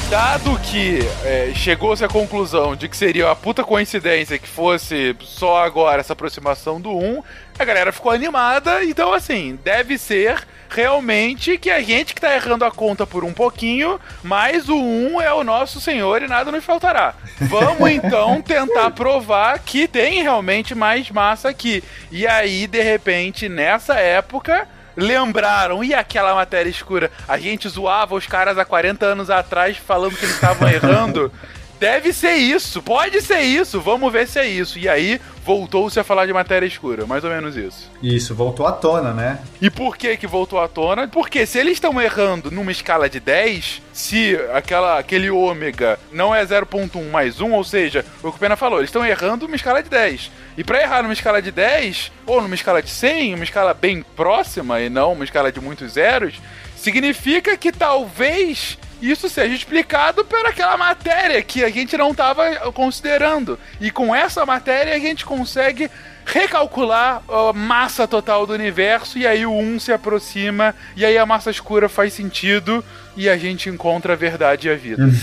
Dado 0.09 0.59
que 0.59 0.99
é, 1.23 1.51
chegou-se 1.55 2.03
à 2.03 2.07
conclusão 2.07 2.75
de 2.75 2.87
que 2.87 2.95
seria 2.95 3.25
uma 3.25 3.35
puta 3.35 3.63
coincidência 3.63 4.37
que 4.37 4.47
fosse 4.47 5.15
só 5.21 5.63
agora 5.63 5.99
essa 5.99 6.13
aproximação 6.13 6.79
do 6.79 6.95
1, 6.95 7.23
a 7.57 7.65
galera 7.65 7.91
ficou 7.91 8.11
animada. 8.11 8.83
Então, 8.83 9.11
assim, 9.13 9.57
deve 9.63 9.97
ser 9.97 10.45
realmente 10.69 11.57
que 11.57 11.71
a 11.71 11.81
gente 11.81 12.13
que 12.13 12.21
tá 12.21 12.35
errando 12.35 12.65
a 12.65 12.71
conta 12.71 13.07
por 13.07 13.23
um 13.23 13.33
pouquinho, 13.33 13.99
mas 14.23 14.69
o 14.69 14.77
1 14.77 15.21
é 15.21 15.33
o 15.33 15.43
nosso 15.43 15.81
senhor 15.81 16.21
e 16.21 16.27
nada 16.27 16.51
nos 16.51 16.63
faltará. 16.63 17.15
Vamos 17.41 17.89
então 17.89 18.41
tentar 18.45 18.91
provar 18.91 19.57
que 19.59 19.87
tem 19.87 20.21
realmente 20.21 20.75
mais 20.75 21.09
massa 21.09 21.49
aqui. 21.49 21.83
E 22.11 22.27
aí, 22.27 22.67
de 22.67 22.81
repente, 22.81 23.49
nessa 23.49 23.95
época, 23.95 24.67
lembraram, 24.95 25.83
e 25.83 25.93
aquela 25.93 26.33
matéria 26.33 26.69
escura? 26.69 27.11
A 27.27 27.37
gente 27.37 27.67
zoava 27.67 28.15
os 28.15 28.27
caras 28.27 28.57
há 28.57 28.65
40 28.65 29.05
anos 29.05 29.29
atrás 29.29 29.77
falando 29.77 30.15
que 30.15 30.25
eles 30.25 30.35
estavam 30.35 30.67
errando. 30.67 31.31
Deve 31.79 32.13
ser 32.13 32.35
isso, 32.35 32.81
pode 32.81 33.21
ser 33.21 33.41
isso, 33.41 33.81
vamos 33.81 34.11
ver 34.11 34.27
se 34.27 34.39
é 34.39 34.47
isso. 34.47 34.79
E 34.79 34.87
aí 34.87 35.19
voltou-se 35.45 35.99
a 35.99 36.03
falar 36.03 36.25
de 36.25 36.33
matéria 36.33 36.65
escura, 36.65 37.05
mais 37.05 37.23
ou 37.23 37.29
menos 37.29 37.55
isso. 37.55 37.91
Isso, 38.01 38.33
voltou 38.33 38.65
à 38.65 38.71
tona, 38.71 39.13
né? 39.13 39.39
E 39.61 39.69
por 39.69 39.95
que 39.95 40.17
que 40.17 40.25
voltou 40.25 40.59
à 40.59 40.67
tona? 40.67 41.07
Porque 41.07 41.45
se 41.45 41.59
eles 41.59 41.73
estão 41.73 42.01
errando 42.01 42.49
numa 42.49 42.71
escala 42.71 43.07
de 43.07 43.19
10, 43.19 43.83
se 43.93 44.35
aquela, 44.51 44.97
aquele 44.97 45.29
ômega 45.29 45.99
não 46.11 46.33
é 46.33 46.43
0.1 46.43 47.11
mais 47.11 47.39
1, 47.39 47.53
ou 47.53 47.63
seja, 47.63 48.03
o 48.23 48.31
que 48.31 48.37
o 48.37 48.39
Pena 48.39 48.55
falou, 48.55 48.79
eles 48.79 48.89
estão 48.89 49.05
errando 49.05 49.45
numa 49.45 49.55
escala 49.55 49.83
de 49.83 49.89
10. 49.89 50.31
E 50.57 50.63
pra 50.63 50.81
errar 50.81 51.03
numa 51.03 51.13
escala 51.13 51.39
de 51.39 51.51
10, 51.51 52.11
ou 52.25 52.41
numa 52.41 52.55
escala 52.55 52.81
de 52.81 52.89
100, 52.89 53.35
uma 53.35 53.43
escala 53.43 53.73
bem 53.75 54.03
próxima 54.15 54.81
e 54.81 54.89
não 54.89 55.13
uma 55.13 55.25
escala 55.25 55.51
de 55.51 55.61
muitos 55.61 55.91
zeros, 55.91 56.41
significa 56.75 57.55
que 57.55 57.71
talvez 57.71 58.79
isso 59.11 59.29
seja 59.29 59.53
explicado 59.53 60.23
por 60.25 60.45
aquela 60.45 60.77
matéria 60.77 61.41
que 61.41 61.63
a 61.63 61.69
gente 61.69 61.97
não 61.97 62.11
estava 62.11 62.55
considerando. 62.71 63.59
E 63.79 63.91
com 63.91 64.15
essa 64.15 64.45
matéria 64.45 64.95
a 64.95 64.99
gente 64.99 65.25
consegue 65.25 65.89
recalcular 66.25 67.21
a 67.29 67.53
massa 67.53 68.07
total 68.07 68.47
do 68.47 68.53
universo 68.53 69.17
e 69.17 69.27
aí 69.27 69.45
o 69.45 69.53
1 69.53 69.79
se 69.79 69.93
aproxima 69.93 70.73
e 70.95 71.05
aí 71.05 71.17
a 71.17 71.25
massa 71.25 71.51
escura 71.51 71.87
faz 71.87 72.13
sentido 72.13 72.83
e 73.15 73.29
a 73.29 73.37
gente 73.37 73.69
encontra 73.69 74.13
a 74.13 74.15
verdade 74.15 74.67
e 74.67 74.71
a 74.71 74.75
vida. 74.75 75.07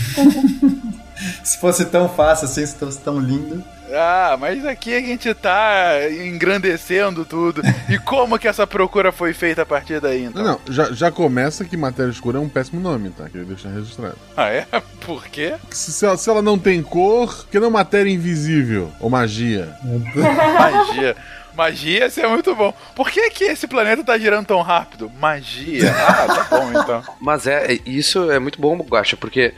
Se 1.43 1.57
fosse 1.59 1.85
tão 1.85 2.09
fácil 2.09 2.45
assim, 2.45 2.65
se 2.65 2.75
fosse 2.75 2.99
tão 2.99 3.19
lindo. 3.19 3.63
Ah, 3.93 4.35
mas 4.39 4.65
aqui 4.65 4.95
a 4.95 4.99
gente 4.99 5.33
tá 5.33 5.93
engrandecendo 6.09 7.23
tudo. 7.23 7.61
E 7.87 7.97
como 7.99 8.39
que 8.39 8.47
essa 8.47 8.65
procura 8.65 9.11
foi 9.11 9.33
feita 9.33 9.61
a 9.61 9.65
partir 9.65 9.99
daí, 9.99 10.23
então? 10.23 10.43
Não, 10.43 10.51
não, 10.53 10.73
já, 10.73 10.91
já 10.91 11.11
começa 11.11 11.63
que 11.63 11.77
matéria 11.77 12.09
escura 12.09 12.37
é 12.37 12.41
um 12.41 12.49
péssimo 12.49 12.81
nome, 12.81 13.09
tá? 13.11 13.29
Queria 13.29 13.45
deixar 13.45 13.69
registrado. 13.69 14.17
Ah, 14.35 14.49
é? 14.49 14.65
Por 15.05 15.27
quê? 15.27 15.55
Se, 15.69 15.91
se 15.91 16.05
ela, 16.05 16.17
se 16.17 16.29
ela 16.29 16.41
não 16.41 16.57
tem 16.57 16.81
cor, 16.81 17.45
que 17.51 17.59
não 17.59 17.69
matéria 17.69 18.09
invisível 18.09 18.91
ou 18.99 19.09
magia. 19.09 19.75
Magia. 19.83 21.15
Magia, 21.55 22.07
isso 22.07 22.19
é 22.19 22.27
muito 22.27 22.55
bom. 22.55 22.73
Por 22.95 23.11
que 23.11 23.29
que 23.29 23.43
esse 23.43 23.67
planeta 23.67 24.03
tá 24.03 24.17
girando 24.17 24.47
tão 24.47 24.61
rápido? 24.61 25.11
Magia. 25.19 25.93
Ah, 25.93 26.25
tá 26.25 26.47
bom 26.49 26.69
então. 26.71 27.03
Mas 27.19 27.45
é, 27.45 27.77
isso 27.85 28.31
é 28.31 28.39
muito 28.39 28.59
bom, 28.59 28.75
Guacha, 28.77 29.15
porque 29.15 29.53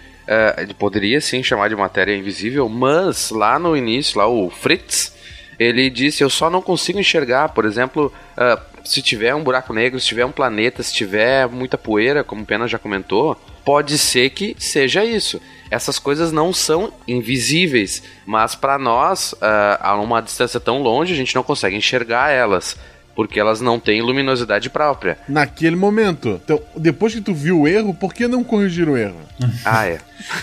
ele 0.57 0.73
poderia 0.73 1.21
sim 1.21 1.43
chamar 1.43 1.69
de 1.69 1.75
matéria 1.75 2.15
invisível, 2.15 2.67
mas 2.67 3.29
lá 3.29 3.59
no 3.59 3.75
início, 3.77 4.17
lá 4.17 4.27
o 4.27 4.49
Fritz, 4.49 5.15
ele 5.59 5.89
disse: 5.89 6.23
Eu 6.23 6.29
só 6.29 6.49
não 6.49 6.61
consigo 6.61 6.99
enxergar, 6.99 7.49
por 7.49 7.65
exemplo, 7.65 8.11
uh, 8.37 8.61
se 8.83 9.01
tiver 9.01 9.33
um 9.33 9.43
buraco 9.43 9.73
negro, 9.73 9.99
se 9.99 10.07
tiver 10.07 10.25
um 10.25 10.31
planeta, 10.31 10.83
se 10.83 10.93
tiver 10.93 11.47
muita 11.47 11.77
poeira, 11.77 12.23
como 12.23 12.43
o 12.43 12.45
Pena 12.45 12.67
já 12.67 12.77
comentou, 12.77 13.35
pode 13.63 13.97
ser 13.97 14.29
que 14.29 14.55
seja 14.59 15.03
isso. 15.03 15.41
Essas 15.71 15.97
coisas 15.97 16.31
não 16.31 16.53
são 16.53 16.93
invisíveis, 17.07 18.03
mas 18.25 18.53
para 18.53 18.77
nós, 18.77 19.33
uh, 19.33 19.77
a 19.79 19.95
uma 19.95 20.21
distância 20.21 20.59
tão 20.59 20.81
longe, 20.81 21.13
a 21.13 21.17
gente 21.17 21.35
não 21.35 21.43
consegue 21.43 21.75
enxergar 21.75 22.29
elas 22.29 22.77
porque 23.15 23.39
elas 23.39 23.61
não 23.61 23.79
têm 23.79 24.01
luminosidade 24.01 24.69
própria. 24.69 25.17
Naquele 25.27 25.75
momento. 25.75 26.39
Então, 26.43 26.59
depois 26.75 27.13
que 27.13 27.21
tu 27.21 27.33
viu 27.33 27.61
o 27.61 27.67
erro, 27.67 27.93
por 27.93 28.13
que 28.13 28.27
não 28.27 28.43
corrigir 28.43 28.89
o 28.89 28.97
erro? 28.97 29.19
ah, 29.63 29.87
é. 29.87 29.99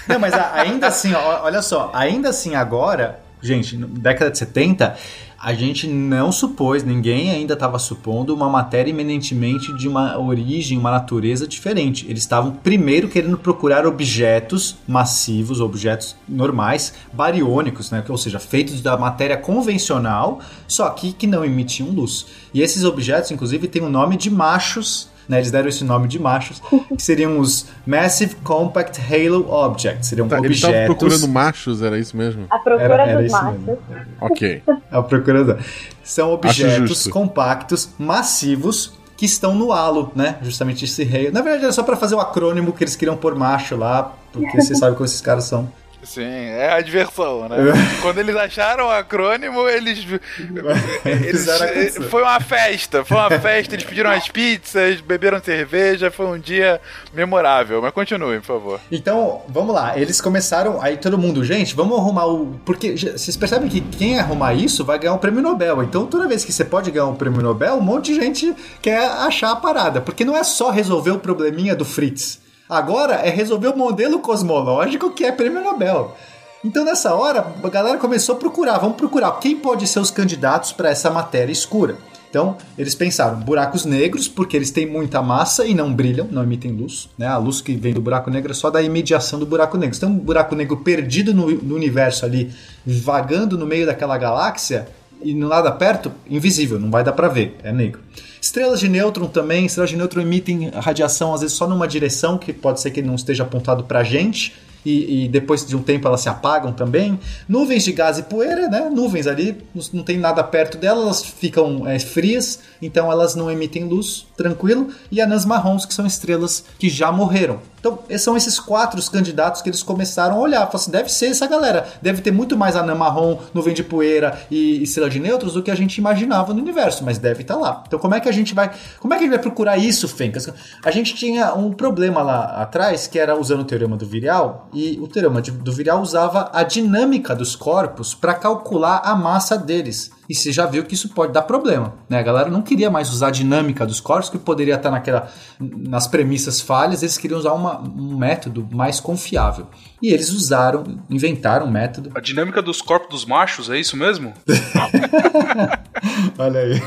Não, 0.08 0.18
mas 0.18 0.32
ainda 0.32 0.86
assim, 0.86 1.12
ó, 1.12 1.44
olha 1.44 1.60
só, 1.62 1.90
ainda 1.94 2.30
assim 2.30 2.54
agora, 2.54 3.20
gente, 3.40 3.76
na 3.76 3.86
década 3.86 4.30
de 4.30 4.38
70, 4.38 4.96
a 5.42 5.52
gente 5.54 5.88
não 5.88 6.30
supôs, 6.30 6.84
ninguém 6.84 7.32
ainda 7.32 7.54
estava 7.54 7.76
supondo 7.76 8.32
uma 8.32 8.48
matéria 8.48 8.90
eminentemente 8.90 9.76
de 9.76 9.88
uma 9.88 10.16
origem, 10.16 10.78
uma 10.78 10.92
natureza 10.92 11.48
diferente. 11.48 12.06
Eles 12.08 12.22
estavam 12.22 12.52
primeiro 12.52 13.08
querendo 13.08 13.36
procurar 13.36 13.84
objetos 13.84 14.76
massivos, 14.86 15.60
objetos 15.60 16.14
normais, 16.28 16.94
bariônicos, 17.12 17.90
né? 17.90 18.04
ou 18.08 18.16
seja, 18.16 18.38
feitos 18.38 18.80
da 18.80 18.96
matéria 18.96 19.36
convencional, 19.36 20.38
só 20.68 20.88
que 20.90 21.12
que 21.12 21.26
não 21.26 21.44
emitiam 21.44 21.90
luz. 21.90 22.24
E 22.54 22.62
esses 22.62 22.84
objetos, 22.84 23.32
inclusive, 23.32 23.66
têm 23.66 23.82
o 23.82 23.90
nome 23.90 24.16
de 24.16 24.30
machos 24.30 25.10
né, 25.32 25.38
eles 25.38 25.50
deram 25.50 25.68
esse 25.68 25.82
nome 25.82 26.06
de 26.06 26.18
machos, 26.18 26.62
que 26.94 27.02
seriam 27.02 27.38
os 27.38 27.66
Massive 27.86 28.34
Compact 28.36 29.00
Halo 29.00 29.50
Objects. 29.50 30.08
Seriam 30.08 30.28
Tá, 30.28 30.36
eles 30.38 30.46
objetos. 30.62 30.68
estavam 30.70 30.86
procurando 30.96 31.28
machos, 31.28 31.82
era 31.82 31.98
isso 31.98 32.16
mesmo? 32.16 32.46
A 32.50 32.58
procura 32.58 32.84
Era- 32.84 33.06
era 33.06 33.16
dos 33.22 33.26
isso 33.32 33.42
machos. 33.44 33.60
mesmo. 33.60 33.78
Ok. 34.20 34.62
A 34.92 35.02
procura 35.02 35.58
São 36.04 36.32
objetos 36.32 37.06
compactos, 37.08 37.88
massivos, 37.98 38.92
que 39.16 39.24
estão 39.24 39.54
no 39.54 39.72
halo, 39.72 40.12
né? 40.14 40.36
Justamente 40.42 40.84
esse 40.84 41.02
rei. 41.04 41.30
Na 41.30 41.40
verdade, 41.40 41.64
era 41.64 41.72
só 41.72 41.82
pra 41.82 41.96
fazer 41.96 42.14
o 42.14 42.20
acrônimo 42.20 42.72
que 42.72 42.84
eles 42.84 42.94
queriam 42.96 43.16
pôr 43.16 43.34
macho 43.34 43.74
lá, 43.76 44.12
porque 44.32 44.60
você 44.60 44.74
sabe 44.74 44.94
como 44.96 45.06
esses 45.06 45.20
caras 45.20 45.44
são. 45.44 45.68
Sim, 46.02 46.22
é 46.22 46.72
a 46.72 46.80
diversão, 46.80 47.48
né? 47.48 47.56
Quando 48.02 48.18
eles 48.18 48.34
acharam 48.34 48.86
o 48.86 48.90
acrônimo, 48.90 49.68
eles. 49.68 50.04
eles 51.06 51.96
foi 52.10 52.22
uma 52.22 52.40
festa, 52.40 53.04
foi 53.04 53.16
uma 53.16 53.30
festa. 53.30 53.74
Eles 53.74 53.84
pediram 53.84 54.10
as 54.10 54.28
pizzas, 54.28 55.00
beberam 55.00 55.40
cerveja, 55.40 56.10
foi 56.10 56.26
um 56.26 56.38
dia 56.38 56.80
memorável. 57.14 57.80
Mas 57.80 57.92
continue, 57.92 58.40
por 58.40 58.46
favor. 58.46 58.80
Então, 58.90 59.42
vamos 59.48 59.72
lá. 59.74 59.96
Eles 59.96 60.20
começaram. 60.20 60.82
Aí 60.82 60.96
todo 60.96 61.16
mundo, 61.16 61.44
gente, 61.44 61.74
vamos 61.74 61.96
arrumar 61.96 62.26
o. 62.26 62.58
Porque 62.64 62.96
vocês 62.96 63.36
percebem 63.36 63.68
que 63.68 63.80
quem 63.80 64.18
arrumar 64.18 64.54
isso 64.54 64.84
vai 64.84 64.98
ganhar 64.98 65.14
um 65.14 65.18
prêmio 65.18 65.40
Nobel. 65.40 65.84
Então, 65.84 66.04
toda 66.06 66.26
vez 66.26 66.44
que 66.44 66.52
você 66.52 66.64
pode 66.64 66.90
ganhar 66.90 67.06
um 67.06 67.14
prêmio 67.14 67.40
Nobel, 67.40 67.76
um 67.76 67.80
monte 67.80 68.12
de 68.12 68.20
gente 68.20 68.54
quer 68.80 69.06
achar 69.06 69.52
a 69.52 69.56
parada. 69.56 70.00
Porque 70.00 70.24
não 70.24 70.36
é 70.36 70.42
só 70.42 70.70
resolver 70.70 71.12
o 71.12 71.18
probleminha 71.20 71.76
do 71.76 71.84
Fritz. 71.84 72.41
Agora 72.68 73.14
é 73.14 73.30
resolver 73.30 73.68
o 73.68 73.76
modelo 73.76 74.20
cosmológico 74.20 75.10
que 75.10 75.24
é 75.24 75.32
prêmio 75.32 75.62
Nobel. 75.62 76.16
Então, 76.64 76.84
nessa 76.84 77.14
hora, 77.14 77.44
a 77.62 77.68
galera 77.68 77.98
começou 77.98 78.36
a 78.36 78.38
procurar. 78.38 78.78
Vamos 78.78 78.96
procurar 78.96 79.32
quem 79.40 79.56
pode 79.56 79.86
ser 79.86 79.98
os 79.98 80.10
candidatos 80.10 80.72
para 80.72 80.90
essa 80.90 81.10
matéria 81.10 81.52
escura. 81.52 81.96
Então, 82.30 82.56
eles 82.78 82.94
pensaram 82.94 83.40
buracos 83.40 83.84
negros, 83.84 84.26
porque 84.26 84.56
eles 84.56 84.70
têm 84.70 84.86
muita 84.86 85.20
massa 85.20 85.66
e 85.66 85.74
não 85.74 85.92
brilham, 85.92 86.26
não 86.30 86.42
emitem 86.42 86.70
luz. 86.70 87.10
Né? 87.18 87.26
A 87.26 87.36
luz 87.36 87.60
que 87.60 87.74
vem 87.74 87.92
do 87.92 88.00
buraco 88.00 88.30
negro 88.30 88.52
é 88.52 88.54
só 88.54 88.70
da 88.70 88.80
imediação 88.80 89.38
do 89.38 89.44
buraco 89.44 89.76
negro. 89.76 89.98
Tem 89.98 90.08
um 90.08 90.16
buraco 90.16 90.54
negro 90.54 90.78
perdido 90.78 91.34
no, 91.34 91.50
no 91.50 91.74
universo 91.74 92.24
ali, 92.24 92.50
vagando 92.86 93.58
no 93.58 93.66
meio 93.66 93.84
daquela 93.84 94.16
galáxia, 94.16 94.88
e 95.20 95.34
nada 95.34 95.70
perto, 95.70 96.10
invisível, 96.28 96.80
não 96.80 96.90
vai 96.90 97.04
dar 97.04 97.12
pra 97.12 97.28
ver, 97.28 97.56
é 97.62 97.72
negro. 97.72 98.00
Estrelas 98.42 98.80
de 98.80 98.88
nêutron 98.88 99.28
também, 99.28 99.64
estrelas 99.66 99.90
de 99.90 99.96
nêutron 99.96 100.20
emitem 100.20 100.68
radiação 100.70 101.32
às 101.32 101.42
vezes 101.42 101.56
só 101.56 101.64
numa 101.68 101.86
direção, 101.86 102.36
que 102.36 102.52
pode 102.52 102.80
ser 102.80 102.90
que 102.90 103.00
não 103.00 103.14
esteja 103.14 103.44
apontado 103.44 103.84
pra 103.84 104.02
gente, 104.02 104.52
e, 104.84 105.26
e 105.26 105.28
depois 105.28 105.64
de 105.64 105.76
um 105.76 105.82
tempo 105.82 106.08
elas 106.08 106.22
se 106.22 106.28
apagam 106.28 106.72
também. 106.72 107.16
Nuvens 107.48 107.84
de 107.84 107.92
gás 107.92 108.18
e 108.18 108.24
poeira, 108.24 108.66
né? 108.68 108.90
Nuvens 108.92 109.28
ali, 109.28 109.56
não- 109.72 109.84
não 109.92 110.02
tem 110.02 110.18
nada 110.18 110.42
perto 110.42 110.76
delas, 110.76 111.04
elas 111.04 111.24
ficam 111.24 111.86
é, 111.86 112.00
frias, 112.00 112.58
então 112.82 113.12
elas 113.12 113.36
não 113.36 113.48
emitem 113.48 113.84
luz, 113.84 114.26
tranquilo. 114.36 114.88
E 115.08 115.20
anãs 115.20 115.44
marrons, 115.44 115.86
que 115.86 115.94
são 115.94 116.04
estrelas 116.04 116.64
que 116.80 116.90
já 116.90 117.12
morreram. 117.12 117.60
Então, 117.82 117.98
são 118.16 118.36
esses 118.36 118.60
quatro 118.60 119.00
os 119.00 119.08
candidatos 119.08 119.60
que 119.60 119.68
eles 119.68 119.82
começaram 119.82 120.36
a 120.36 120.38
olhar. 120.38 120.60
Falaram 120.60 120.76
assim, 120.76 120.90
deve 120.92 121.08
ser 121.08 121.26
essa 121.26 121.48
galera. 121.48 121.88
Deve 122.00 122.22
ter 122.22 122.30
muito 122.30 122.56
mais 122.56 122.76
anã 122.76 122.94
marrom, 122.94 123.38
nuvem 123.52 123.74
de 123.74 123.82
poeira 123.82 124.38
e 124.48 124.80
estrela 124.84 125.10
de 125.10 125.18
nêutrons 125.18 125.54
do 125.54 125.62
que 125.64 125.70
a 125.70 125.74
gente 125.74 125.98
imaginava 125.98 126.54
no 126.54 126.60
universo, 126.60 127.04
mas 127.04 127.18
deve 127.18 127.42
estar 127.42 127.56
lá. 127.56 127.82
Então, 127.84 127.98
como 127.98 128.14
é 128.14 128.20
que 128.20 128.28
a 128.28 128.32
gente 128.32 128.54
vai, 128.54 128.70
como 129.00 129.12
é 129.12 129.16
que 129.16 129.24
a 129.24 129.26
gente 129.26 129.34
vai 129.34 129.42
procurar 129.42 129.76
isso, 129.78 130.06
Fencas? 130.06 130.48
A 130.84 130.90
gente 130.92 131.16
tinha 131.16 131.54
um 131.54 131.72
problema 131.72 132.22
lá 132.22 132.44
atrás, 132.62 133.08
que 133.08 133.18
era 133.18 133.36
usando 133.36 133.62
o 133.62 133.64
teorema 133.64 133.96
do 133.96 134.06
Virial, 134.06 134.68
e 134.72 135.00
o 135.02 135.08
teorema 135.08 135.40
do 135.40 135.72
Virial 135.72 136.00
usava 136.00 136.50
a 136.52 136.62
dinâmica 136.62 137.34
dos 137.34 137.56
corpos 137.56 138.14
para 138.14 138.34
calcular 138.34 139.02
a 139.04 139.16
massa 139.16 139.58
deles. 139.58 140.12
E 140.28 140.34
você 140.34 140.52
já 140.52 140.66
viu 140.66 140.84
que 140.84 140.94
isso 140.94 141.08
pode 141.10 141.32
dar 141.32 141.42
problema, 141.42 141.94
né? 142.08 142.18
A 142.18 142.22
galera 142.22 142.48
não 142.48 142.62
queria 142.62 142.90
mais 142.90 143.10
usar 143.10 143.28
a 143.28 143.30
dinâmica 143.30 143.84
dos 143.84 144.00
corpos, 144.00 144.30
que 144.30 144.38
poderia 144.38 144.76
estar 144.76 144.90
naquela, 144.90 145.28
nas 145.58 146.06
premissas 146.06 146.60
falhas, 146.60 147.02
eles 147.02 147.18
queriam 147.18 147.38
usar 147.38 147.52
uma- 147.52 147.80
um 147.80 148.16
método 148.16 148.66
mais 148.72 149.00
confiável. 149.00 149.66
E 150.00 150.12
eles 150.12 150.30
usaram, 150.30 150.84
inventaram 151.10 151.66
um 151.66 151.70
método. 151.70 152.10
A 152.14 152.20
dinâmica 152.20 152.62
dos 152.62 152.80
corpos 152.80 153.08
dos 153.10 153.24
machos, 153.24 153.68
é 153.68 153.78
isso 153.78 153.96
mesmo? 153.96 154.32
Olha 156.38 156.60
aí. 156.60 156.80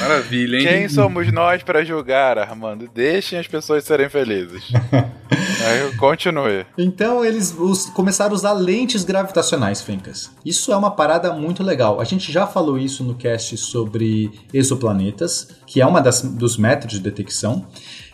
Maravilha, 0.00 0.56
hein? 0.58 0.66
Quem 0.66 0.88
somos 0.88 1.30
nós 1.32 1.62
para 1.62 1.84
julgar, 1.84 2.38
Armando? 2.38 2.88
Deixem 2.94 3.38
as 3.38 3.46
pessoas 3.46 3.84
serem 3.84 4.08
felizes. 4.08 4.64
É, 5.58 5.96
continue. 5.96 6.64
Então 6.78 7.24
eles 7.24 7.52
us- 7.58 7.86
começaram 7.86 8.30
a 8.30 8.34
usar 8.34 8.52
lentes 8.52 9.02
gravitacionais, 9.04 9.80
Fencas. 9.82 10.30
Isso 10.44 10.72
é 10.72 10.76
uma 10.76 10.90
parada 10.92 11.32
muito 11.32 11.62
legal. 11.64 12.00
A 12.00 12.04
gente 12.04 12.30
já 12.30 12.46
falou 12.46 12.78
isso 12.78 13.02
no 13.02 13.14
cast 13.16 13.56
sobre 13.56 14.30
exoplanetas, 14.52 15.48
que 15.66 15.80
é 15.80 15.86
uma 15.86 16.00
das, 16.00 16.22
dos 16.22 16.56
métodos 16.56 16.96
de 16.96 17.00
detecção, 17.02 17.66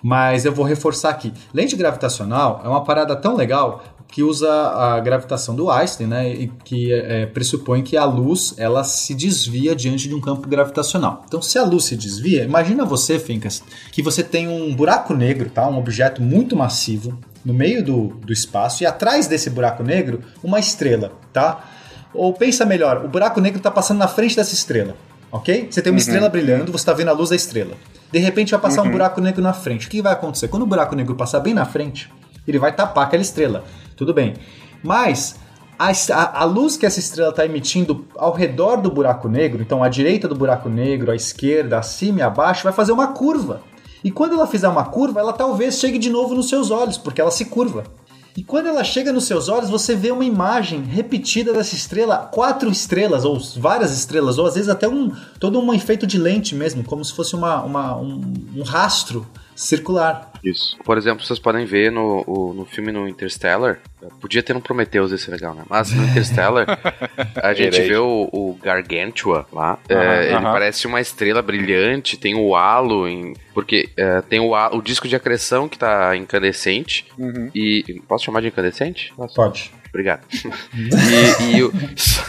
mas 0.03 0.45
eu 0.45 0.53
vou 0.53 0.65
reforçar 0.65 1.11
aqui. 1.11 1.33
Lente 1.53 1.77
gravitacional 1.77 2.63
é 2.65 2.69
uma 2.69 2.85
parada 2.85 3.15
tão 3.17 3.37
legal 3.37 3.85
que 4.13 4.23
usa 4.23 4.47
a 4.53 5.01
gravitação 5.01 5.57
do 5.57 5.71
Einstein, 5.71 6.07
né, 6.07 6.31
e 6.31 6.49
que 6.65 6.93
é, 6.93 7.25
pressupõe 7.25 7.83
que 7.83 7.97
a 7.97 8.05
luz 8.05 8.55
ela 8.59 8.85
se 8.85 9.15
desvia 9.15 9.75
diante 9.75 10.07
de 10.07 10.15
um 10.15 10.21
campo 10.21 10.47
gravitacional. 10.47 11.25
Então, 11.27 11.41
se 11.41 11.59
a 11.59 11.65
luz 11.65 11.87
se 11.87 11.97
desvia, 11.97 12.45
imagina 12.45 12.85
você, 12.85 13.19
Fincas, 13.19 13.65
que 13.91 14.03
você 14.03 14.23
tem 14.23 14.49
um 14.49 14.75
buraco 14.75 15.15
negro, 15.15 15.49
tá, 15.49 15.67
um 15.67 15.79
objeto 15.79 16.21
muito 16.21 16.55
massivo 16.55 17.19
no 17.43 17.55
meio 17.55 17.83
do, 17.83 18.09
do 18.09 18.35
espaço 18.35 18.83
e 18.83 18.87
atrás 18.87 19.27
desse 19.27 19.49
buraco 19.49 19.83
negro 19.83 20.21
uma 20.45 20.61
estrela, 20.61 21.13
tá? 21.33 21.65
Ou 22.13 22.35
pensa 22.35 22.67
melhor, 22.67 23.07
o 23.07 23.09
buraco 23.09 23.41
negro 23.41 23.57
está 23.57 23.71
passando 23.71 23.99
na 23.99 24.09
frente 24.09 24.37
dessa 24.37 24.53
estrela, 24.53 24.95
ok? 25.31 25.69
Você 25.71 25.81
tem 25.81 25.91
uma 25.91 25.99
estrela 25.99 26.29
brilhando, 26.29 26.71
você 26.71 26.83
está 26.83 26.93
vendo 26.93 27.09
a 27.09 27.13
luz 27.13 27.31
da 27.31 27.37
estrela. 27.37 27.77
De 28.13 28.19
repente 28.19 28.51
vai 28.51 28.61
passar 28.61 28.83
um 28.83 28.91
buraco 28.91 29.23
negro 29.23 29.41
na 29.41 29.55
frente. 29.55 29.87
O 29.87 29.91
que 29.91 30.03
vai 30.03 30.13
acontecer? 30.13 30.49
Quando 30.49 30.65
o 30.65 30.67
buraco 30.67 30.95
negro 30.95 31.15
passar 31.15 31.41
bem 31.41 31.55
na 31.55 31.65
frente, 31.65 32.11
ele 32.47 32.59
vai 32.59 32.73
tapar 32.73 33.07
aquela 33.07 33.23
estrela. 33.23 33.65
Tudo 34.03 34.13
bem. 34.13 34.35
Mas 34.83 35.39
a, 35.79 36.41
a 36.41 36.45
luz 36.45 36.77
que 36.77 36.85
essa 36.85 36.99
estrela 36.99 37.31
está 37.31 37.45
emitindo 37.47 38.05
ao 38.17 38.33
redor 38.33 38.81
do 38.81 38.91
buraco 38.91 39.29
negro, 39.29 39.63
então 39.63 39.81
à 39.81 39.89
direita 39.89 40.27
do 40.27 40.35
buraco 40.35 40.69
negro, 40.69 41.13
à 41.13 41.15
esquerda, 41.15 41.79
acima 41.79 42.19
e 42.19 42.23
abaixo, 42.23 42.65
vai 42.65 42.73
fazer 42.73 42.91
uma 42.91 43.09
curva. 43.13 43.61
E 44.03 44.11
quando 44.11 44.35
ela 44.35 44.49
fizer 44.49 44.69
uma 44.69 44.85
curva, 44.87 45.21
ela 45.21 45.33
talvez 45.33 45.79
chegue 45.79 45.99
de 45.99 46.11
novo 46.11 46.35
nos 46.35 46.49
seus 46.49 46.73
olhos, 46.73 46.99
porque 46.99 47.21
ela 47.21 47.31
se 47.31 47.45
curva. 47.45 47.85
E 48.37 48.43
quando 48.43 48.67
ela 48.67 48.83
chega 48.83 49.13
nos 49.13 49.25
seus 49.25 49.49
olhos, 49.49 49.71
você 49.71 49.95
vê 49.95 50.11
uma 50.11 50.25
imagem 50.25 50.83
repetida 50.83 51.53
dessa 51.53 51.77
estrela, 51.77 52.17
quatro 52.17 52.69
estrelas, 52.71 53.25
ou 53.25 53.39
várias 53.59 53.93
estrelas, 53.93 54.37
ou 54.37 54.47
às 54.47 54.55
vezes 54.55 54.69
até 54.69 54.89
um 54.89 55.13
todo 55.39 55.61
um 55.61 55.73
efeito 55.73 56.09
de 56.09 56.19
lente 56.19 56.57
mesmo, 56.57 56.83
como 56.83 57.05
se 57.05 57.13
fosse 57.13 57.37
uma, 57.37 57.63
uma- 57.63 57.97
um, 57.97 58.21
um 58.57 58.63
rastro 58.65 59.25
circular. 59.63 60.31
Isso. 60.45 60.77
Por 60.85 60.99
exemplo, 60.99 61.25
vocês 61.25 61.39
podem 61.39 61.65
ver 61.65 61.91
no, 61.93 62.25
o- 62.27 62.53
no 62.53 62.65
filme 62.65 62.91
no 62.93 63.09
Interstellar. 63.09 63.79
Podia 64.21 64.43
ter 64.43 64.57
um 64.57 64.61
Prometheus 64.61 65.13
esse 65.13 65.31
legal, 65.31 65.55
né? 65.55 65.63
Mas 65.69 65.93
no 65.93 66.03
Interstellar, 66.05 66.67
a 67.43 67.55
gente 67.55 67.81
vê 67.81 67.97
o, 67.97 68.29
o 68.33 68.59
Gargantua 68.61 69.47
lá. 69.53 69.79
É, 69.89 69.95
Aham, 69.95 70.23
ele 70.23 70.43
parece 70.43 70.87
uma 70.87 71.01
estrela 71.01 71.41
brilhante, 71.41 72.17
tem 72.17 72.35
o 72.35 72.57
halo, 72.57 73.07
em, 73.09 73.35
porque 73.55 73.89
é, 73.97 74.21
tem 74.23 74.41
o, 74.41 74.53
o 74.77 74.83
disco 74.83 75.07
de 75.07 75.15
acreção 75.15 75.69
que 75.69 75.79
tá 75.79 76.17
incandescente. 76.17 77.07
Uhum. 77.17 77.51
E. 77.55 78.01
Posso 78.09 78.25
chamar 78.25 78.41
de 78.41 78.49
incandescente? 78.49 79.13
Pode. 79.35 79.71
Obrigado. 79.93 80.22
e, 81.53 81.57
e 81.57 81.62
o- 81.62 81.72
só, 81.97 82.22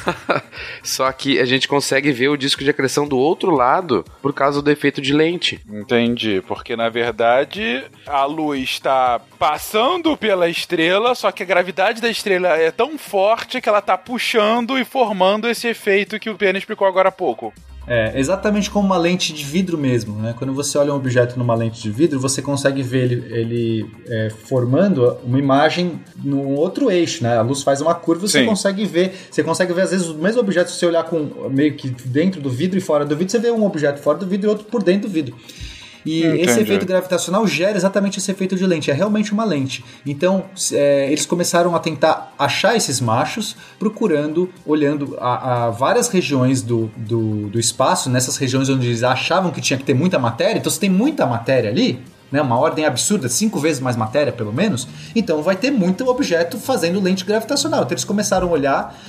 só 0.83 1.11
que 1.13 1.39
a 1.39 1.45
gente 1.45 1.65
consegue 1.67 2.11
ver 2.11 2.27
o 2.27 2.35
disco 2.35 2.61
de 2.63 2.69
acreção 2.69 3.07
do 3.07 3.17
outro 3.17 3.51
lado 3.51 4.03
por 4.21 4.33
causa 4.33 4.61
do 4.61 4.69
efeito 4.69 5.01
de 5.01 5.13
lente. 5.13 5.61
Entendi, 5.69 6.43
porque 6.45 6.75
na 6.75 6.89
verdade 6.89 7.85
a 8.05 8.25
luz 8.25 8.63
está 8.71 9.21
passando 9.39 10.17
pela 10.17 10.49
estrela, 10.49 11.15
só 11.15 11.31
que 11.31 11.41
a 11.43 11.45
gravidade 11.45 12.01
da 12.01 12.09
estrela 12.09 12.49
é 12.49 12.69
tão 12.69 12.97
forte 12.97 13.61
que 13.61 13.69
ela 13.69 13.79
está 13.79 13.97
puxando 13.97 14.77
e 14.77 14.83
formando 14.83 15.47
esse 15.49 15.67
efeito 15.67 16.19
que 16.19 16.29
o 16.29 16.35
Pena 16.35 16.57
explicou 16.57 16.85
agora 16.87 17.07
há 17.09 17.11
pouco. 17.13 17.53
É, 17.85 18.17
exatamente 18.17 18.69
como 18.69 18.85
uma 18.85 18.97
lente 18.97 19.33
de 19.33 19.43
vidro 19.43 19.77
mesmo, 19.77 20.15
né? 20.21 20.33
Quando 20.37 20.53
você 20.53 20.77
olha 20.77 20.93
um 20.93 20.95
objeto 20.95 21.37
numa 21.37 21.53
lente 21.53 21.81
de 21.81 21.91
vidro, 21.91 22.19
você 22.19 22.41
consegue 22.41 22.81
ver 22.81 23.11
ele, 23.11 23.33
ele, 23.33 23.91
é, 24.07 24.29
formando 24.29 25.17
uma 25.23 25.37
imagem 25.37 25.99
num 26.23 26.55
outro 26.55 26.89
eixo, 26.89 27.23
né? 27.23 27.37
A 27.37 27.41
luz 27.41 27.61
faz 27.61 27.81
uma 27.81 27.93
curva, 27.93 28.27
você 28.27 28.39
Sim. 28.39 28.45
consegue 28.45 28.85
ver. 28.85 29.13
Você 29.29 29.43
consegue 29.43 29.73
ver, 29.73 29.81
às 29.81 29.91
vezes, 29.91 30.07
o 30.07 30.15
mesmo 30.15 30.39
objeto, 30.39 30.71
se 30.71 30.77
você 30.77 30.85
olhar 30.85 31.03
com 31.03 31.49
meio 31.49 31.73
que 31.73 31.89
dentro 31.89 32.39
do 32.39 32.49
vidro 32.49 32.77
e 32.77 32.81
fora 32.81 33.05
do 33.05 33.17
vidro, 33.17 33.31
você 33.31 33.39
vê 33.39 33.51
um 33.51 33.65
objeto 33.65 33.99
fora 33.99 34.17
do 34.17 34.25
vidro 34.25 34.47
e 34.47 34.49
outro 34.49 34.65
por 34.65 34.81
dentro 34.81 35.09
do 35.09 35.13
vidro. 35.13 35.35
E 36.05 36.25
Entendi. 36.25 36.41
esse 36.41 36.59
efeito 36.59 36.85
gravitacional 36.85 37.45
gera 37.47 37.77
exatamente 37.77 38.19
esse 38.19 38.29
efeito 38.29 38.55
de 38.55 38.65
lente, 38.65 38.91
é 38.91 38.93
realmente 38.93 39.31
uma 39.31 39.43
lente. 39.43 39.83
Então, 40.05 40.45
é, 40.71 41.07
eles 41.07 41.25
começaram 41.25 41.75
a 41.75 41.79
tentar 41.79 42.33
achar 42.37 42.75
esses 42.75 42.99
machos, 42.99 43.55
procurando, 43.79 44.49
olhando 44.65 45.17
a, 45.19 45.65
a 45.65 45.69
várias 45.69 46.09
regiões 46.09 46.61
do, 46.61 46.91
do, 46.95 47.49
do 47.49 47.59
espaço, 47.59 48.09
nessas 48.09 48.37
regiões 48.37 48.69
onde 48.69 48.87
eles 48.87 49.03
achavam 49.03 49.51
que 49.51 49.61
tinha 49.61 49.77
que 49.77 49.85
ter 49.85 49.93
muita 49.93 50.19
matéria. 50.19 50.59
Então, 50.59 50.71
se 50.71 50.79
tem 50.79 50.89
muita 50.89 51.25
matéria 51.25 51.69
ali, 51.69 51.99
né, 52.31 52.41
uma 52.41 52.57
ordem 52.57 52.83
absurda, 52.83 53.29
cinco 53.29 53.59
vezes 53.59 53.79
mais 53.79 53.95
matéria 53.95 54.33
pelo 54.33 54.51
menos, 54.51 54.87
então 55.15 55.43
vai 55.43 55.55
ter 55.55 55.69
muito 55.69 56.07
objeto 56.07 56.57
fazendo 56.57 56.99
lente 56.99 57.23
gravitacional. 57.23 57.81
Então, 57.81 57.93
eles 57.93 58.03
começaram 58.03 58.47
a 58.47 58.51
olhar 58.51 58.99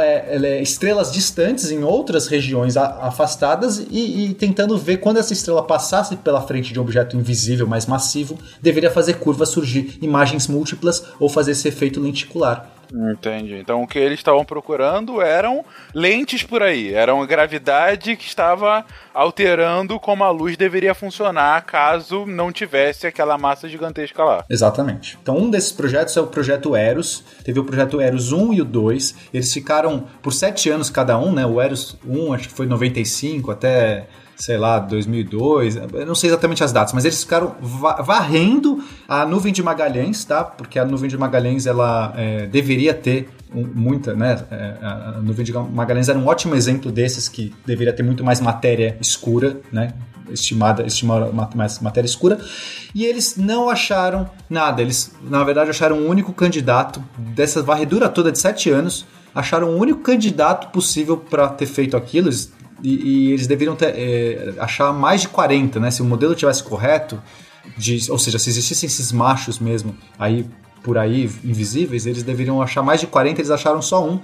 é, 0.00 0.38
é, 0.42 0.62
estrelas 0.62 1.12
distantes 1.12 1.70
em 1.70 1.84
outras 1.84 2.26
regiões 2.26 2.76
afastadas 2.76 3.78
e, 3.90 4.26
e 4.26 4.34
tentando 4.34 4.76
ver 4.78 4.98
quando 4.98 5.18
essa 5.18 5.34
estrela 5.34 5.62
passasse 5.62 6.16
pela 6.16 6.40
frente 6.40 6.72
de 6.72 6.78
um 6.78 6.82
objeto 6.82 7.16
invisível 7.16 7.66
mais 7.66 7.84
massivo, 7.86 8.38
deveria 8.60 8.90
fazer 8.90 9.14
curva 9.14 9.44
surgir 9.44 9.98
imagens 10.00 10.46
múltiplas 10.46 11.04
ou 11.20 11.28
fazer 11.28 11.52
esse 11.52 11.68
efeito 11.68 12.00
lenticular. 12.00 12.75
Entendi. 12.92 13.54
Então 13.54 13.82
o 13.82 13.86
que 13.86 13.98
eles 13.98 14.18
estavam 14.18 14.44
procurando 14.44 15.20
eram 15.20 15.64
lentes 15.94 16.42
por 16.42 16.62
aí, 16.62 16.92
era 16.92 17.14
uma 17.14 17.26
gravidade 17.26 18.16
que 18.16 18.26
estava 18.26 18.84
alterando 19.12 19.98
como 19.98 20.24
a 20.24 20.30
luz 20.30 20.56
deveria 20.56 20.94
funcionar 20.94 21.64
caso 21.64 22.26
não 22.26 22.52
tivesse 22.52 23.06
aquela 23.06 23.38
massa 23.38 23.68
gigantesca 23.68 24.22
lá. 24.22 24.44
Exatamente. 24.48 25.18
Então, 25.22 25.36
um 25.36 25.50
desses 25.50 25.72
projetos 25.72 26.16
é 26.16 26.20
o 26.20 26.26
projeto 26.26 26.76
Eros. 26.76 27.24
Teve 27.42 27.58
o 27.60 27.64
projeto 27.64 28.00
Eros 28.00 28.32
1 28.32 28.52
e 28.54 28.60
o 28.60 28.64
2. 28.64 29.14
Eles 29.32 29.52
ficaram 29.52 30.06
por 30.22 30.32
sete 30.32 30.68
anos 30.70 30.90
cada 30.90 31.18
um, 31.18 31.32
né? 31.32 31.46
O 31.46 31.60
Eros 31.60 31.96
1 32.06 32.32
acho 32.34 32.48
que 32.48 32.54
foi 32.54 32.66
95 32.66 33.50
até, 33.50 34.06
sei 34.36 34.56
lá, 34.58 34.78
2002. 34.78 35.76
Eu 35.76 36.06
não 36.06 36.14
sei 36.14 36.30
exatamente 36.30 36.62
as 36.62 36.72
datas, 36.72 36.92
mas 36.92 37.04
eles 37.04 37.22
ficaram 37.22 37.56
va- 37.60 38.02
varrendo 38.02 38.82
a 39.08 39.24
nuvem 39.26 39.52
de 39.52 39.62
Magalhães, 39.62 40.24
tá? 40.24 40.44
Porque 40.44 40.78
a 40.78 40.84
nuvem 40.84 41.08
de 41.08 41.16
Magalhães 41.16 41.66
ela 41.66 42.12
é, 42.16 42.46
deveria 42.46 42.92
ter 42.94 43.28
muita, 43.52 44.12
né? 44.14 44.44
é, 44.50 44.74
a 44.82 45.20
nuvem 45.22 45.44
de 45.44 45.52
Magalhães 45.52 46.08
era 46.08 46.18
um 46.18 46.26
ótimo 46.26 46.54
exemplo 46.54 46.92
desses 46.92 47.28
que 47.28 47.54
deveria 47.64 47.92
ter 47.92 48.02
muito 48.02 48.22
mais 48.22 48.40
matéria 48.40 48.96
escura, 49.00 49.58
né? 49.72 49.94
estimada, 50.30 50.84
estimada 50.84 51.30
matéria 51.80 52.06
escura, 52.06 52.38
e 52.94 53.04
eles 53.04 53.36
não 53.36 53.70
acharam 53.70 54.28
nada. 54.50 54.82
Eles, 54.82 55.14
na 55.22 55.42
verdade, 55.44 55.70
acharam 55.70 55.96
um 55.98 56.08
único 56.08 56.32
candidato 56.32 57.00
dessa 57.16 57.62
varredura 57.62 58.08
toda 58.08 58.32
de 58.32 58.38
sete 58.38 58.68
anos, 58.68 59.06
acharam 59.32 59.70
um 59.70 59.78
único 59.78 60.00
candidato 60.00 60.72
possível 60.72 61.16
para 61.16 61.48
ter 61.48 61.66
feito 61.66 61.96
aquilo. 61.96 62.26
Eles- 62.28 62.52
e, 62.82 62.94
e 63.28 63.32
eles 63.32 63.46
deveriam 63.46 63.74
ter, 63.76 63.94
é, 63.96 64.54
achar 64.58 64.92
mais 64.92 65.22
de 65.22 65.28
40, 65.28 65.80
né? 65.80 65.90
Se 65.90 66.02
o 66.02 66.04
modelo 66.04 66.34
tivesse 66.34 66.62
correto, 66.62 67.20
de, 67.76 68.10
ou 68.10 68.18
seja, 68.18 68.38
se 68.38 68.48
existissem 68.50 68.86
esses 68.86 69.10
machos 69.12 69.58
mesmo 69.58 69.96
aí 70.18 70.46
por 70.82 70.96
aí 70.98 71.24
invisíveis, 71.44 72.06
eles 72.06 72.22
deveriam 72.22 72.62
achar 72.62 72.82
mais 72.82 73.00
de 73.00 73.06
40, 73.06 73.40
eles 73.40 73.50
acharam 73.50 73.82
só 73.82 74.06
um. 74.08 74.20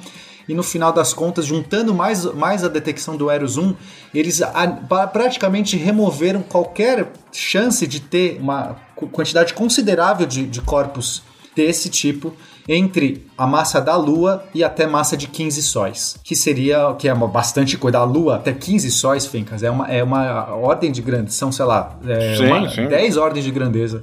E 0.48 0.54
no 0.54 0.62
final 0.62 0.92
das 0.92 1.12
contas, 1.14 1.46
juntando 1.46 1.94
mais, 1.94 2.24
mais 2.34 2.64
a 2.64 2.68
detecção 2.68 3.16
do 3.16 3.30
Eros 3.30 3.56
1, 3.56 3.74
eles 4.12 4.42
a- 4.42 4.66
praticamente 5.12 5.76
removeram 5.76 6.42
qualquer 6.42 7.12
chance 7.32 7.86
de 7.86 8.00
ter 8.00 8.38
uma 8.40 8.76
qu- 8.96 9.06
quantidade 9.08 9.54
considerável 9.54 10.26
de, 10.26 10.46
de 10.46 10.60
corpos 10.60 11.22
desse 11.54 11.88
tipo 11.88 12.34
entre 12.68 13.26
a 13.36 13.46
massa 13.46 13.80
da 13.80 13.96
Lua 13.96 14.44
e 14.54 14.62
até 14.62 14.86
massa 14.86 15.16
de 15.16 15.26
15 15.26 15.62
sóis, 15.62 16.16
que 16.22 16.34
seria 16.36 16.94
que 16.98 17.08
é 17.08 17.12
uma 17.12 17.26
bastante 17.28 17.76
coisa. 17.76 17.98
Da 17.98 18.04
Lua 18.04 18.36
até 18.36 18.52
15 18.52 18.90
sóis, 18.90 19.26
Fencas, 19.26 19.62
é 19.62 19.70
uma, 19.70 19.86
é 19.90 20.02
uma 20.02 20.54
ordem 20.54 20.90
de 20.92 21.02
grande, 21.02 21.32
são, 21.34 21.50
sei 21.52 21.64
lá, 21.64 21.98
é 22.06 22.36
Sim, 22.36 22.46
uma- 22.46 22.68
sim. 22.68 22.86
10 22.86 23.16
ordens 23.16 23.44
de 23.44 23.50
grandeza. 23.50 24.02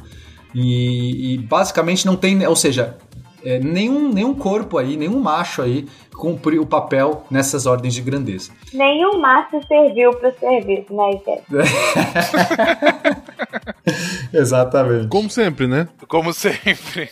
E, 0.54 1.34
e 1.36 1.38
basicamente 1.38 2.06
não 2.06 2.16
tem, 2.16 2.46
ou 2.48 2.56
seja, 2.56 2.98
é, 3.46 3.60
nenhum, 3.60 4.12
nenhum 4.12 4.34
corpo 4.34 4.78
aí, 4.78 4.98
nenhum 4.98 5.20
macho 5.20 5.62
aí 5.62 5.88
cumpriu 6.14 6.64
o 6.64 6.66
papel 6.66 7.24
nessas 7.32 7.66
ordens 7.66 7.94
de 7.94 8.02
grandeza. 8.02 8.52
Nenhum 8.74 9.20
macho 9.22 9.58
serviu 9.68 10.12
pro 10.12 10.34
serviço, 10.38 10.94
né, 10.94 11.12
Ike? 11.14 11.42
Exatamente. 14.34 15.08
Como 15.08 15.30
sempre, 15.30 15.68
né? 15.68 15.88
Como 16.08 16.34
sempre. 16.34 17.10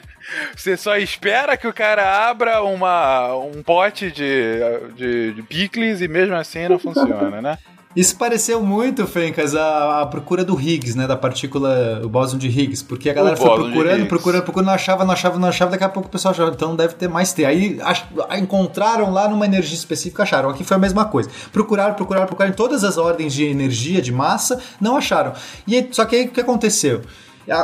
Você 0.54 0.76
só 0.76 0.96
espera 0.96 1.56
que 1.56 1.66
o 1.66 1.72
cara 1.72 2.28
abra 2.28 2.62
uma, 2.62 3.34
um 3.36 3.62
pote 3.62 4.10
de, 4.10 4.60
de, 4.96 5.32
de 5.32 5.42
picles 5.42 6.00
e 6.00 6.08
mesmo 6.08 6.34
assim 6.34 6.68
não 6.68 6.78
funciona, 6.78 7.42
né? 7.42 7.58
Isso 7.96 8.14
pareceu 8.16 8.62
muito, 8.62 9.04
Fencas, 9.04 9.52
a, 9.56 10.02
a 10.02 10.06
procura 10.06 10.44
do 10.44 10.58
Higgs, 10.60 10.96
né? 10.96 11.08
Da 11.08 11.16
partícula, 11.16 12.00
o 12.04 12.08
bóson 12.08 12.38
de 12.38 12.46
Higgs. 12.46 12.84
Porque 12.84 13.10
a 13.10 13.12
galera 13.12 13.36
foi 13.36 13.46
bóson 13.48 13.64
de 13.64 13.70
procurando, 13.72 14.06
procurando, 14.06 14.42
procurando, 14.44 14.66
não 14.68 14.74
achava, 14.74 15.04
não 15.04 15.12
achava, 15.12 15.38
não 15.40 15.48
achava. 15.48 15.70
Daqui 15.72 15.82
a 15.82 15.88
pouco 15.88 16.08
o 16.08 16.10
pessoal 16.10 16.32
achava, 16.32 16.52
então 16.52 16.76
deve 16.76 16.94
ter 16.94 17.08
mais 17.08 17.32
T. 17.32 17.44
Aí 17.44 17.80
ach- 17.82 18.04
encontraram 18.38 19.10
lá 19.12 19.28
numa 19.28 19.44
energia 19.44 19.74
específica, 19.74 20.22
acharam. 20.22 20.50
Aqui 20.50 20.62
foi 20.62 20.76
a 20.76 20.80
mesma 20.80 21.04
coisa. 21.06 21.28
Procuraram, 21.52 21.94
procuraram, 21.94 22.26
procuraram 22.28 22.52
em 22.52 22.56
todas 22.56 22.84
as 22.84 22.96
ordens 22.96 23.32
de 23.32 23.44
energia, 23.44 24.00
de 24.00 24.12
massa, 24.12 24.60
não 24.80 24.96
acharam. 24.96 25.32
E 25.66 25.74
aí- 25.74 25.88
só 25.90 26.04
que 26.04 26.14
aí 26.14 26.26
o 26.26 26.30
que 26.30 26.40
aconteceu? 26.40 27.02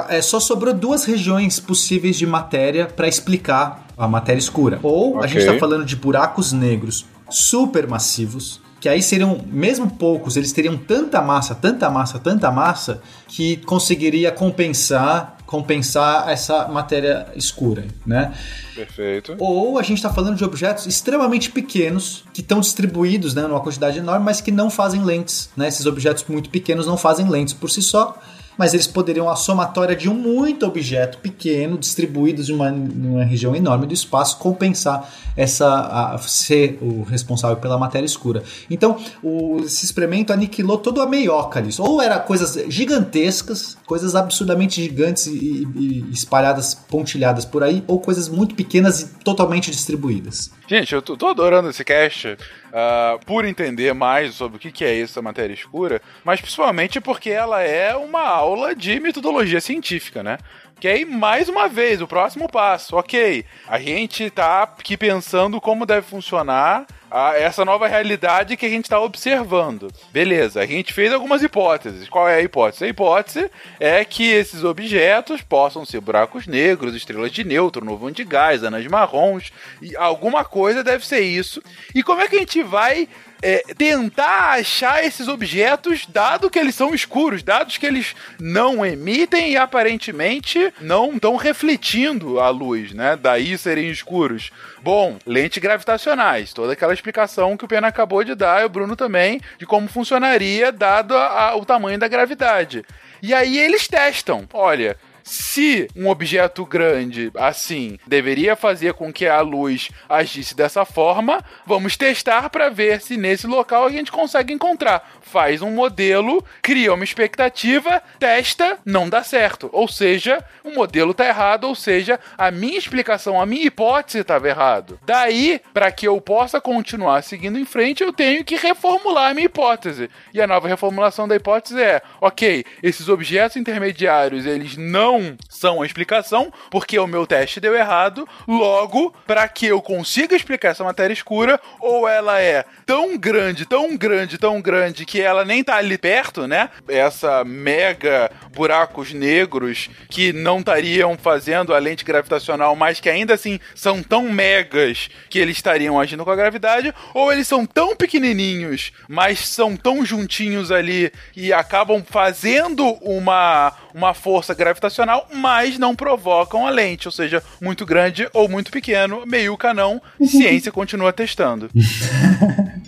é, 0.09 0.21
só 0.21 0.41
sobrou 0.41 0.75
duas 0.75 1.05
regiões 1.05 1.61
possíveis 1.61 2.17
de 2.17 2.27
matéria 2.27 2.87
para 2.87 3.07
explicar 3.07 3.87
a 3.97 4.09
matéria 4.09 4.41
escura. 4.41 4.81
Ou 4.83 5.15
a 5.15 5.19
Ok. 5.19 5.29
gente 5.29 5.39
está 5.43 5.57
falando 5.61 5.85
de 5.85 5.95
buracos 5.95 6.53
negros 6.53 7.05
supermassivos, 7.31 8.61
que 8.87 8.91
aí 8.91 9.03
seriam, 9.03 9.41
mesmo 9.49 9.91
poucos, 9.91 10.37
eles 10.37 10.53
teriam 10.53 10.77
tanta 10.77 11.21
massa, 11.21 11.57
tanta 11.57 11.91
massa, 11.91 12.21
tanta 12.21 12.53
massa, 12.53 13.03
que 13.27 13.57
conseguiria 13.57 14.31
compensar 14.31 15.37
compensar 15.45 16.29
essa 16.29 16.67
matéria 16.67 17.27
escura, 17.37 17.87
né? 18.05 18.33
Perfeito. 18.75 19.37
Ou 19.39 19.79
a 19.79 19.83
gente 19.83 19.99
está 19.99 20.13
falando 20.13 20.37
de 20.37 20.45
objetos 20.45 20.87
extremamente 20.87 21.51
pequenos 21.51 22.25
que 22.33 22.41
estão 22.41 22.59
distribuídos 22.59 23.33
né, 23.33 23.43
numa 23.43 23.61
quantidade 23.61 23.99
enorme, 23.99 24.25
mas 24.25 24.41
que 24.41 24.51
não 24.51 24.69
fazem 24.69 25.05
lentes. 25.05 25.49
Né? 25.57 25.69
Esses 25.69 25.87
objetos 25.87 26.25
muito 26.29 26.51
pequenos 26.51 26.85
não 26.85 26.97
fazem 26.97 27.29
lentes 27.29 27.55
por 27.55 27.71
si 27.71 27.81
só, 27.81 28.21
mas 28.57 28.75
eles 28.75 28.87
poderiam, 28.87 29.29
a 29.29 29.37
somatória 29.37 29.95
de 29.95 30.09
um 30.09 30.15
muito 30.15 30.67
objeto 30.67 31.19
pequeno, 31.19 31.77
distribuídos 31.79 32.49
em 32.49 32.53
uma, 32.53 32.71
numa 32.71 33.25
região 33.25 33.55
enorme 33.55 33.87
do 33.87 33.95
espaço, 33.95 34.39
compensar 34.39 35.11
essa 35.37 35.67
a, 35.69 36.19
ser 36.19 36.79
o 36.81 37.03
responsável 37.03 37.57
pela 37.57 37.79
matéria 37.79 38.07
escura. 38.07 38.43
Então, 38.71 38.97
o, 39.23 39.59
esse 39.65 39.85
experimento 39.85 40.33
aniquilou 40.33 40.79
toda 40.79 41.03
a 41.03 41.07
meioca 41.07 41.61
disso. 41.61 41.83
Ou 41.83 42.01
era 42.01 42.19
coisas 42.19 42.65
gigantescas, 42.69 43.77
coisas 43.87 44.15
absurdamente 44.15 44.83
gigantes 44.83 45.27
e, 45.27 45.67
e 45.77 46.11
espalhadas, 46.13 46.75
pontilhadas 46.75 47.45
por 47.45 47.63
aí, 47.63 47.85
ou 47.87 48.01
coisas 48.01 48.29
muito 48.29 48.55
pequenas 48.55 49.01
e 49.01 49.09
totalmente 49.23 49.71
distribuídas. 49.71 50.51
Gente, 50.67 50.95
eu 50.95 51.03
tô 51.03 51.27
adorando 51.27 51.71
esse 51.71 51.85
cast 51.85 52.37
ah, 52.79 53.19
por 53.25 53.47
entender 53.47 53.95
mais 53.95 54.35
sobre 54.35 54.59
o 54.59 54.61
que, 54.61 54.71
que 54.71 54.85
é 54.85 54.93
isso, 54.93 55.19
a 55.19 55.23
matéria 55.23 55.55
escura, 55.55 56.03
mas 56.23 56.43
principalmente 56.43 57.01
porque 57.01 57.31
ela 57.31 57.63
é 57.63 57.97
uma 57.97 58.21
aula 58.21 58.75
de 58.75 59.01
metodologia 59.01 59.63
científica, 59.63 60.23
né? 60.23 60.37
Que 60.79 60.87
aí, 60.87 61.07
mais 61.07 61.49
uma 61.49 61.69
vez, 61.69 62.03
o 62.03 62.07
próximo 62.07 62.47
passo. 62.51 62.97
Ok, 62.97 63.47
a 63.67 63.79
gente 63.79 64.29
tá 64.29 64.65
aqui 64.65 64.95
pensando 64.95 65.59
como 65.59 65.87
deve 65.87 66.07
funcionar 66.07 66.87
a- 67.17 67.39
essa 67.39 67.65
nova 67.65 67.87
realidade 67.89 68.57
que 68.57 68.67
a 68.67 68.69
gente 68.69 68.85
está 68.85 69.01
observando. 69.01 69.91
Beleza, 70.13 70.61
a 70.61 70.67
gente 70.67 70.93
fez 70.93 71.13
algumas 71.13 71.43
hipóteses. 71.43 72.09
Qual 72.09 72.29
é 72.29 72.35
a 72.37 72.41
hipótese? 72.43 72.85
A 72.85 72.89
hipótese 72.89 73.51
é 73.81 74.05
que 74.05 74.31
esses 74.31 74.63
objetos 74.65 75.41
possam 75.41 75.85
ser 75.85 76.01
buracos 76.01 76.47
negros, 76.47 76.95
estrelas 76.95 77.33
de 77.33 77.43
nêutron, 77.45 77.85
nuvem 77.85 78.13
de 78.13 78.25
gás, 78.25 78.63
anãs 78.63 78.87
marrons, 78.87 79.51
e 79.81 79.97
alguma 79.97 80.45
coisa 80.45 80.85
deve 80.85 81.07
ser 81.07 81.21
isso. 81.21 81.63
E 81.95 82.03
como 82.03 82.21
é 82.21 82.29
que 82.29 82.37
a 82.37 82.41
gente 82.41 82.63
vai 82.63 83.09
é, 83.43 83.63
tentar 83.77 84.53
achar 84.59 85.05
esses 85.05 85.29
objetos, 85.29 86.07
dado 86.09 86.51
que 86.51 86.59
eles 86.59 86.75
são 86.75 86.95
escuros, 86.95 87.43
dados 87.43 87.77
que 87.77 87.87
eles 87.87 88.15
não 88.41 88.85
emitem 88.85 89.53
e 89.53 89.57
aparentemente 89.57 90.73
não 90.81 91.15
estão 91.15 91.37
refletindo 91.37 92.41
a 92.41 92.49
luz, 92.51 92.93
né? 92.93 93.17
Daí 93.21 93.57
serem 93.59 93.91
escuros. 93.91 94.51
Bom, 94.81 95.19
lentes 95.27 95.59
gravitacionais, 95.63 96.53
toda 96.53 96.73
aquela 96.73 96.95
explicação 96.95 97.57
que 97.57 97.65
o 97.65 97.69
Pena 97.69 97.89
acabou 97.89 98.23
de 98.25 98.35
dar, 98.35 98.63
e 98.63 98.65
o 98.65 98.69
Bruno 98.69 98.95
também, 98.97 99.41
de 99.59 99.67
como 99.67 99.89
funcionaria 99.89 100.71
dado 100.73 101.17
a- 101.17 101.51
a- 101.51 101.57
o 101.57 101.65
tamanho 101.65 101.99
da 101.99 102.09
gravidade. 102.09 102.85
E 103.23 103.33
aí 103.35 103.59
eles 103.59 103.89
testam, 103.89 104.47
olha, 104.53 104.97
se 105.27 105.89
um 105.97 106.09
objeto 106.09 106.65
grande 106.65 107.33
assim 107.35 107.99
deveria 108.07 108.55
fazer 108.55 108.95
com 108.95 109.13
que 109.13 109.27
a 109.27 109.41
luz 109.41 109.91
agisse 110.09 110.55
dessa 110.55 110.85
forma, 110.85 111.45
vamos 111.67 111.97
testar 111.97 112.49
para 112.49 112.71
ver 112.71 113.01
se 113.01 113.17
nesse 113.17 113.45
local 113.45 113.87
a 113.87 113.91
gente 113.91 114.13
consegue 114.13 114.55
encontrar. 114.55 115.19
Faz 115.21 115.63
um 115.63 115.71
modelo, 115.73 116.45
cria 116.63 116.95
uma 116.95 117.03
expectativa, 117.03 118.01
testa, 118.21 118.79
não 118.85 119.09
dá 119.09 119.25
certo. 119.25 119.69
Ou 119.73 119.89
seja, 119.89 120.45
o 120.63 120.71
modelo 120.71 121.13
tá 121.13 121.27
errado, 121.27 121.65
ou 121.65 121.75
seja, 121.75 122.21
a 122.39 122.53
minha 122.53 122.79
explicação, 122.79 123.41
a 123.41 123.45
minha 123.45 123.67
hipótese 123.67 124.19
estava 124.19 124.49
errado. 124.49 125.01
Daí, 125.05 125.61
para 125.75 125.91
que 125.91 126.07
eu 126.07 126.21
possa 126.21 126.61
continuar 126.61 127.23
seguindo 127.23 127.59
em 127.59 127.65
frente, 127.65 128.05
eu 128.05 128.13
tenho 128.13 128.45
que 128.45 128.55
reformular 128.55 129.33
a 129.33 129.35
minha 129.35 129.47
hipótese. 129.47 130.09
E 130.33 130.41
a 130.41 130.47
nova 130.47 130.69
reformulação 130.69 131.27
da 131.27 131.35
hipótese 131.35 131.83
é: 131.83 132.01
OK, 132.21 132.65
esses 132.81 133.09
objetos 133.09 133.57
intermediários, 133.57 134.47
eles 134.47 134.77
não 134.77 135.16
são 135.49 135.83
a 135.83 135.87
explicação, 135.87 136.53
porque 136.71 136.99
o 136.99 137.07
meu 137.07 137.27
teste 137.27 137.61
deu 137.61 137.75
errado. 137.75 138.29
Logo, 138.47 139.15
para 139.27 139.47
que 139.49 139.67
eu 139.67 139.81
consiga 139.81 140.37
explicar 140.37 140.71
essa 140.71 140.85
matéria 140.85 141.13
escura, 141.13 141.61
ou 141.81 142.09
ela 142.09 142.41
é 142.41 142.65
tão 142.85 143.17
grande, 143.17 143.67
tão 143.67 143.97
grande, 143.97 144.39
tão 144.39 144.61
grande 144.61 145.05
que 145.05 145.21
ela 145.21 145.45
nem 145.45 145.63
tá 145.63 145.77
ali 145.77 145.99
perto, 145.99 146.47
né? 146.47 146.71
Essa 146.89 147.45
mega 147.45 148.31
buracos 148.55 149.13
negros 149.13 149.91
que 150.09 150.33
não 150.33 150.61
estariam 150.61 151.17
fazendo 151.17 151.75
a 151.75 151.79
lente 151.79 152.05
gravitacional, 152.05 152.75
mas 152.75 153.01
que 153.01 153.09
ainda 153.09 153.35
assim 153.35 153.61
são 153.75 154.03
tão 154.03 154.23
megas 154.23 155.09
que 155.29 155.39
eles 155.39 155.57
estariam 155.57 156.01
agindo 156.01 156.25
com 156.25 156.31
a 156.31 156.37
gravidade, 156.37 156.95
ou 157.15 157.33
eles 157.33 157.47
são 157.47 157.67
tão 157.67 157.95
pequenininhos, 157.95 158.93
mas 159.09 159.49
são 159.49 159.77
tão 159.77 160.05
juntinhos 160.05 160.73
ali 160.73 161.13
e 161.37 161.53
acabam 161.53 162.03
fazendo 162.05 162.85
uma 163.03 163.73
uma 163.97 164.13
força 164.13 164.53
gravitacional, 164.53 165.06
mas 165.35 165.79
não 165.79 165.95
provocam 165.95 166.67
a 166.67 166.71
lente, 166.71 167.09
ou 167.09 167.13
seja, 167.13 167.43
muito 167.61 167.87
grande 167.87 168.29
ou 168.33 168.49
muito 168.49 168.71
pequeno, 168.71 169.23
meio 169.27 169.57
canão, 169.57 170.01
ciência 170.25 170.73
continua 170.73 171.13
testando. 171.13 171.71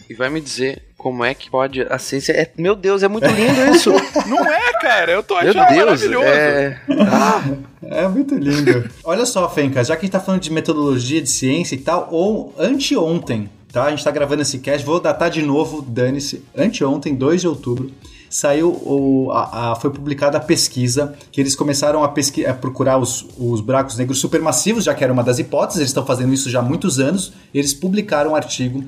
E 0.08 0.14
vai 0.14 0.28
me 0.30 0.40
dizer 0.40 0.82
como 0.96 1.24
é 1.24 1.32
que 1.32 1.50
pode. 1.50 1.82
A 1.82 1.98
ciência. 1.98 2.32
É... 2.32 2.50
Meu 2.56 2.74
Deus, 2.74 3.02
é 3.02 3.08
muito 3.08 3.28
lindo 3.28 3.74
isso! 3.74 3.92
Não 4.26 4.44
é, 4.44 4.72
cara? 4.80 5.12
Eu 5.12 5.22
tô 5.22 5.40
Meu 5.40 5.50
achando 5.50 5.68
Deus! 5.68 5.84
maravilhoso. 5.84 6.26
É... 6.26 6.80
É 7.82 8.08
muito 8.08 8.34
lindo. 8.34 8.90
Olha 9.04 9.24
só, 9.24 9.48
Fencas, 9.48 9.86
já 9.86 9.94
que 9.96 10.00
a 10.00 10.04
gente 10.06 10.12
tá 10.12 10.20
falando 10.20 10.40
de 10.40 10.52
metodologia, 10.52 11.22
de 11.22 11.30
ciência 11.30 11.74
e 11.74 11.78
tal, 11.78 12.08
ou 12.10 12.54
anteontem, 12.58 13.48
tá? 13.72 13.84
A 13.84 13.90
gente 13.90 14.02
tá 14.04 14.10
gravando 14.10 14.42
esse 14.42 14.58
cast, 14.58 14.84
vou 14.84 15.00
datar 15.00 15.30
de 15.30 15.40
novo, 15.42 15.80
dane-se. 15.82 16.44
Anteontem, 16.56 17.14
2 17.14 17.40
de 17.40 17.48
outubro, 17.48 17.90
saiu 18.30 18.70
o, 18.70 19.30
a, 19.32 19.72
a- 19.72 19.76
foi 19.76 19.90
publicada 19.90 20.38
a 20.38 20.40
pesquisa 20.40 21.14
que 21.32 21.40
eles 21.40 21.54
começaram 21.56 22.02
a, 22.04 22.08
pesqui, 22.08 22.44
a 22.46 22.54
procurar 22.54 22.98
os, 22.98 23.26
os 23.38 23.60
buracos 23.60 23.96
negros 23.96 24.18
supermassivos, 24.20 24.84
já 24.84 24.94
que 24.94 25.02
era 25.04 25.12
uma 25.12 25.22
das 25.24 25.38
hipóteses, 25.38 25.80
eles 25.80 25.90
estão 25.90 26.04
fazendo 26.04 26.32
isso 26.32 26.50
já 26.50 26.60
há 26.60 26.62
muitos 26.62 26.98
anos. 26.98 27.32
Eles 27.54 27.72
publicaram 27.74 28.32
um 28.32 28.36
artigo. 28.36 28.84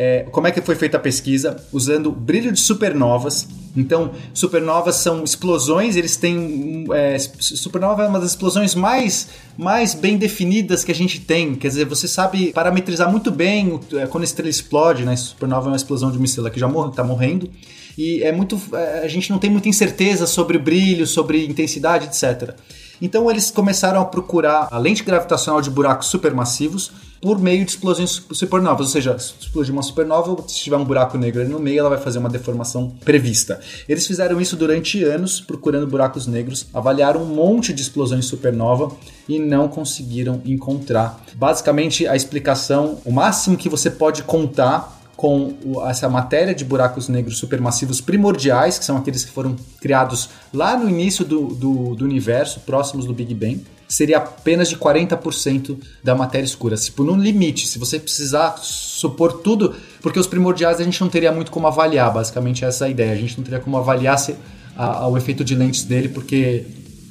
É, 0.00 0.22
como 0.30 0.46
é 0.46 0.52
que 0.52 0.62
foi 0.62 0.76
feita 0.76 0.96
a 0.96 1.00
pesquisa? 1.00 1.56
Usando 1.72 2.12
brilho 2.12 2.52
de 2.52 2.60
supernovas. 2.60 3.48
Então, 3.76 4.12
supernovas 4.32 4.94
são 4.94 5.24
explosões, 5.24 5.96
eles 5.96 6.16
têm. 6.16 6.86
É, 6.92 7.18
supernova 7.18 8.04
é 8.04 8.06
uma 8.08 8.20
das 8.20 8.30
explosões 8.30 8.76
mais, 8.76 9.28
mais 9.56 9.94
bem 9.94 10.16
definidas 10.16 10.84
que 10.84 10.92
a 10.92 10.94
gente 10.94 11.20
tem. 11.20 11.56
Quer 11.56 11.66
dizer, 11.68 11.84
você 11.84 12.06
sabe 12.06 12.52
parametrizar 12.52 13.10
muito 13.10 13.30
bem 13.32 13.80
é, 13.94 14.06
quando 14.06 14.22
a 14.22 14.24
estrela 14.24 14.48
explode, 14.48 15.04
né? 15.04 15.16
Supernova 15.16 15.66
é 15.66 15.70
uma 15.70 15.76
explosão 15.76 16.12
de 16.12 16.16
uma 16.16 16.26
estrela 16.26 16.48
que 16.48 16.60
já 16.60 16.68
morre, 16.68 16.92
tá 16.94 17.02
morrendo. 17.02 17.50
E 17.98 18.22
é 18.22 18.30
muito. 18.30 18.60
é, 18.72 19.00
a 19.00 19.08
gente 19.08 19.28
não 19.28 19.40
tem 19.40 19.50
muita 19.50 19.68
incerteza 19.68 20.24
sobre 20.24 20.56
brilho, 20.56 21.04
sobre 21.04 21.44
intensidade, 21.44 22.06
etc. 22.06 22.54
Então 23.02 23.28
eles 23.28 23.50
começaram 23.50 24.00
a 24.00 24.04
procurar 24.04 24.68
a 24.70 24.78
lente 24.78 25.02
gravitacional 25.02 25.60
de 25.60 25.68
buracos 25.68 26.06
supermassivos 26.06 26.92
por 27.20 27.38
meio 27.38 27.64
de 27.64 27.72
explosões 27.72 28.22
supernovas. 28.32 28.86
Ou 28.86 28.92
seja, 28.92 29.18
se 29.18 29.34
explodir 29.40 29.72
uma 29.72 29.82
supernova, 29.82 30.36
se 30.46 30.54
tiver 30.60 30.76
um 30.76 30.84
buraco 30.84 31.18
negro 31.18 31.40
ali 31.40 31.50
no 31.50 31.58
meio, 31.58 31.80
ela 31.80 31.88
vai 31.88 31.98
fazer 31.98 32.18
uma 32.18 32.28
deformação 32.28 32.90
prevista. 33.04 33.60
Eles 33.88 34.06
fizeram 34.06 34.40
isso 34.40 34.56
durante 34.56 35.02
anos, 35.02 35.40
procurando 35.40 35.86
buracos 35.86 36.26
negros, 36.26 36.66
avaliaram 36.72 37.22
um 37.22 37.26
monte 37.26 37.72
de 37.72 37.82
explosões 37.82 38.26
supernova 38.26 38.92
e 39.28 39.38
não 39.38 39.68
conseguiram 39.68 40.40
encontrar. 40.44 41.20
Basicamente, 41.34 42.06
a 42.06 42.14
explicação, 42.14 42.98
o 43.04 43.12
máximo 43.12 43.56
que 43.56 43.68
você 43.68 43.90
pode 43.90 44.22
contar 44.22 44.97
com 45.18 45.52
essa 45.88 46.08
matéria 46.08 46.54
de 46.54 46.64
buracos 46.64 47.08
negros 47.08 47.38
supermassivos 47.38 48.00
primordiais, 48.00 48.78
que 48.78 48.84
são 48.84 48.96
aqueles 48.96 49.24
que 49.24 49.32
foram 49.32 49.56
criados 49.80 50.28
lá 50.54 50.76
no 50.76 50.88
início 50.88 51.24
do, 51.24 51.46
do, 51.48 51.96
do 51.96 52.04
universo, 52.04 52.60
próximos 52.60 53.04
do 53.04 53.12
Big 53.12 53.34
Bang, 53.34 53.60
seria 53.88 54.18
apenas 54.18 54.68
de 54.68 54.76
40% 54.76 55.76
da 56.04 56.14
matéria 56.14 56.44
escura. 56.44 56.76
Tipo, 56.76 57.02
no 57.02 57.16
limite, 57.16 57.66
se 57.66 57.80
você 57.80 57.98
precisar 57.98 58.58
supor 58.62 59.40
tudo, 59.42 59.74
porque 60.00 60.20
os 60.20 60.26
primordiais 60.28 60.78
a 60.80 60.84
gente 60.84 61.00
não 61.00 61.08
teria 61.08 61.32
muito 61.32 61.50
como 61.50 61.66
avaliar, 61.66 62.12
basicamente 62.12 62.64
essa 62.64 62.84
é 62.84 62.86
a 62.86 62.90
ideia. 62.90 63.12
A 63.12 63.16
gente 63.16 63.36
não 63.36 63.42
teria 63.42 63.58
como 63.58 63.76
avaliar 63.76 64.16
se, 64.20 64.36
a- 64.76 64.98
a- 65.00 65.08
o 65.08 65.16
efeito 65.16 65.42
de 65.42 65.56
lentes 65.56 65.82
dele, 65.82 66.08
porque 66.10 66.64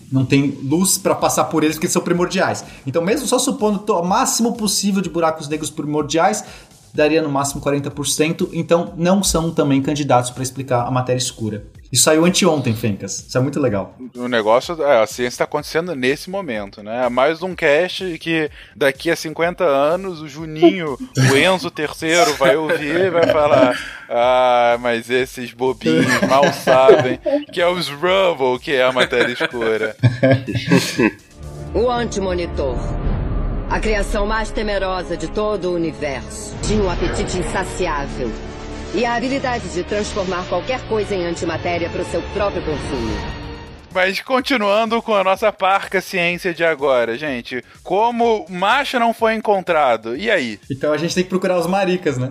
não 0.10 0.24
tem 0.24 0.58
luz 0.64 0.98
para 0.98 1.14
passar 1.14 1.44
por 1.46 1.66
eles 1.66 1.76
porque 1.76 1.88
eles 1.88 1.92
são 1.92 2.02
primordiais. 2.02 2.64
Então, 2.86 3.02
mesmo 3.04 3.28
só 3.28 3.38
supondo 3.38 3.84
o 3.94 4.04
máximo 4.06 4.54
possível 4.56 5.02
de 5.02 5.10
buracos 5.10 5.50
negros 5.50 5.70
primordiais, 5.70 6.46
daria 6.94 7.22
no 7.22 7.30
máximo 7.30 7.62
40%, 7.62 8.50
então 8.54 8.94
não 8.98 9.24
são 9.24 9.52
também 9.52 9.82
candidatos 9.82 10.32
para 10.32 10.44
explicar 10.44 10.86
a 10.88 10.92
matéria 10.92 11.20
escura. 11.20 11.66
Isso 11.92 12.04
saiu 12.04 12.26
anteontem, 12.26 12.76
Fencas. 12.76 13.26
Isso 13.28 13.38
é 13.38 13.42
muito 13.42 13.60
legal. 13.60 13.96
O 14.16 14.28
negócio, 14.28 14.82
é, 14.84 15.02
a 15.02 15.08
ciência 15.08 15.36
está 15.36 15.44
acontecendo 15.46 15.96
nesse 15.96 16.30
momento, 16.30 16.84
né? 16.84 17.08
Mais 17.08 17.42
um 17.42 17.56
cast 17.56 18.18
que 18.20 18.50
daqui 18.76 19.10
a 19.10 19.16
50 19.16 19.64
anos 19.64 20.22
o 20.22 20.28
Juninho, 20.28 20.98
o 21.32 21.38
Enzo 21.38 21.72
terceiro, 21.72 22.34
vai 22.34 22.58
ouvir 22.58 23.06
e 23.06 23.10
vai 23.10 23.28
falar: 23.28 23.80
Ah, 24.10 24.78
mas 24.82 25.10
esses 25.10 25.54
bobinhos 25.54 26.22
mal 26.30 26.52
sabem 26.52 27.20
que 27.54 27.62
é 27.62 27.68
os 27.68 27.88
Rumble 27.88 28.60
que 28.60 28.74
é 28.74 28.84
a 28.84 28.92
matéria 28.92 29.32
escura. 29.32 29.96
O 31.74 31.92
Antimonitor. 31.92 33.07
A 33.70 33.80
criação 33.80 34.26
mais 34.26 34.50
temerosa 34.50 35.18
de 35.18 35.28
todo 35.28 35.70
o 35.72 35.76
universo. 35.76 36.56
Tinha 36.64 36.82
um 36.82 36.90
apetite 36.90 37.38
insaciável. 37.38 38.32
E 38.94 39.06
a 39.06 39.16
habilidade 39.16 39.68
de 39.70 39.84
transformar 39.84 40.46
qualquer 40.48 40.82
coisa 40.88 41.14
em 41.14 41.26
antimatéria 41.26 41.90
para 41.90 42.02
o 42.02 42.06
seu 42.06 42.22
próprio 42.34 42.64
consumo. 42.64 43.12
Mas 43.94 44.22
continuando 44.22 45.02
com 45.02 45.14
a 45.14 45.24
nossa 45.24 45.52
parca 45.52 46.00
ciência 46.00 46.54
de 46.54 46.64
agora, 46.64 47.18
gente. 47.18 47.64
Como 47.84 48.46
macho 48.50 49.00
não 49.00 49.14
foi 49.14 49.34
encontrado, 49.36 50.16
e 50.16 50.30
aí? 50.32 50.60
Então 50.72 50.94
a 50.94 50.98
gente 50.98 51.14
tem 51.16 51.24
que 51.24 51.30
procurar 51.30 51.58
os 51.58 51.68
maricas, 51.68 52.18
né? 52.18 52.30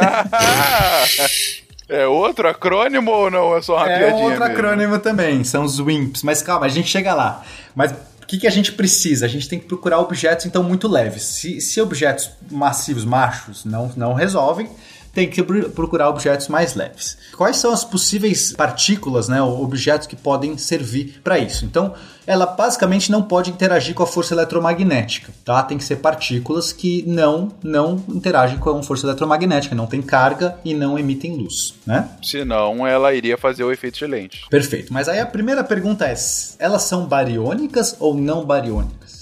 Ah, 0.00 1.04
é 1.88 2.06
outro 2.06 2.48
acrônimo 2.48 3.10
ou 3.10 3.30
não? 3.30 3.56
É 3.56 3.62
só 3.62 3.76
uma 3.76 3.90
É 3.90 3.98
piadinha 3.98 4.16
um 4.18 4.24
outro 4.24 4.40
mesmo? 4.40 4.54
acrônimo 4.54 4.98
também, 4.98 5.44
são 5.44 5.64
os 5.64 5.78
WIMPs. 5.78 6.22
Mas 6.22 6.42
calma, 6.42 6.66
a 6.66 6.70
gente 6.70 6.88
chega 6.88 7.12
lá. 7.14 7.42
Mas 7.74 7.94
que, 8.32 8.38
que 8.38 8.46
a 8.46 8.50
gente 8.50 8.72
precisa? 8.72 9.26
A 9.26 9.28
gente 9.28 9.46
tem 9.46 9.58
que 9.58 9.66
procurar 9.66 9.98
objetos, 9.98 10.46
então, 10.46 10.62
muito 10.62 10.88
leves. 10.88 11.22
Se, 11.22 11.60
se 11.60 11.78
objetos 11.82 12.30
massivos, 12.50 13.04
machos, 13.04 13.62
não, 13.66 13.92
não 13.94 14.14
resolvem, 14.14 14.70
tem 15.12 15.28
que 15.28 15.42
pro- 15.42 15.70
procurar 15.70 16.08
objetos 16.08 16.48
mais 16.48 16.74
leves. 16.74 17.16
Quais 17.36 17.56
são 17.56 17.72
as 17.72 17.84
possíveis 17.84 18.52
partículas, 18.52 19.28
né, 19.28 19.42
ou 19.42 19.62
objetos 19.62 20.06
que 20.06 20.16
podem 20.16 20.56
servir 20.56 21.20
para 21.22 21.38
isso? 21.38 21.64
Então, 21.64 21.94
ela 22.26 22.46
basicamente 22.46 23.10
não 23.10 23.22
pode 23.22 23.50
interagir 23.50 23.94
com 23.94 24.02
a 24.02 24.06
força 24.06 24.32
eletromagnética, 24.34 25.32
tá? 25.44 25.62
Tem 25.62 25.76
que 25.76 25.84
ser 25.84 25.96
partículas 25.96 26.72
que 26.72 27.02
não 27.06 27.50
não 27.62 28.02
interagem 28.08 28.58
com 28.58 28.70
a 28.78 28.82
força 28.82 29.06
eletromagnética, 29.06 29.74
não 29.74 29.86
tem 29.86 30.00
carga 30.00 30.56
e 30.64 30.72
não 30.72 30.98
emitem 30.98 31.36
luz, 31.36 31.74
né? 31.84 32.08
Senão 32.22 32.86
ela 32.86 33.12
iria 33.12 33.36
fazer 33.36 33.64
o 33.64 33.72
efeito 33.72 33.98
de 33.98 34.06
lente. 34.06 34.46
Perfeito. 34.48 34.92
Mas 34.92 35.08
aí 35.08 35.18
a 35.18 35.26
primeira 35.26 35.64
pergunta 35.64 36.06
é: 36.06 36.14
elas 36.60 36.82
são 36.82 37.06
bariônicas 37.06 37.96
ou 37.98 38.14
não 38.14 38.44
bariônicas? 38.44 39.21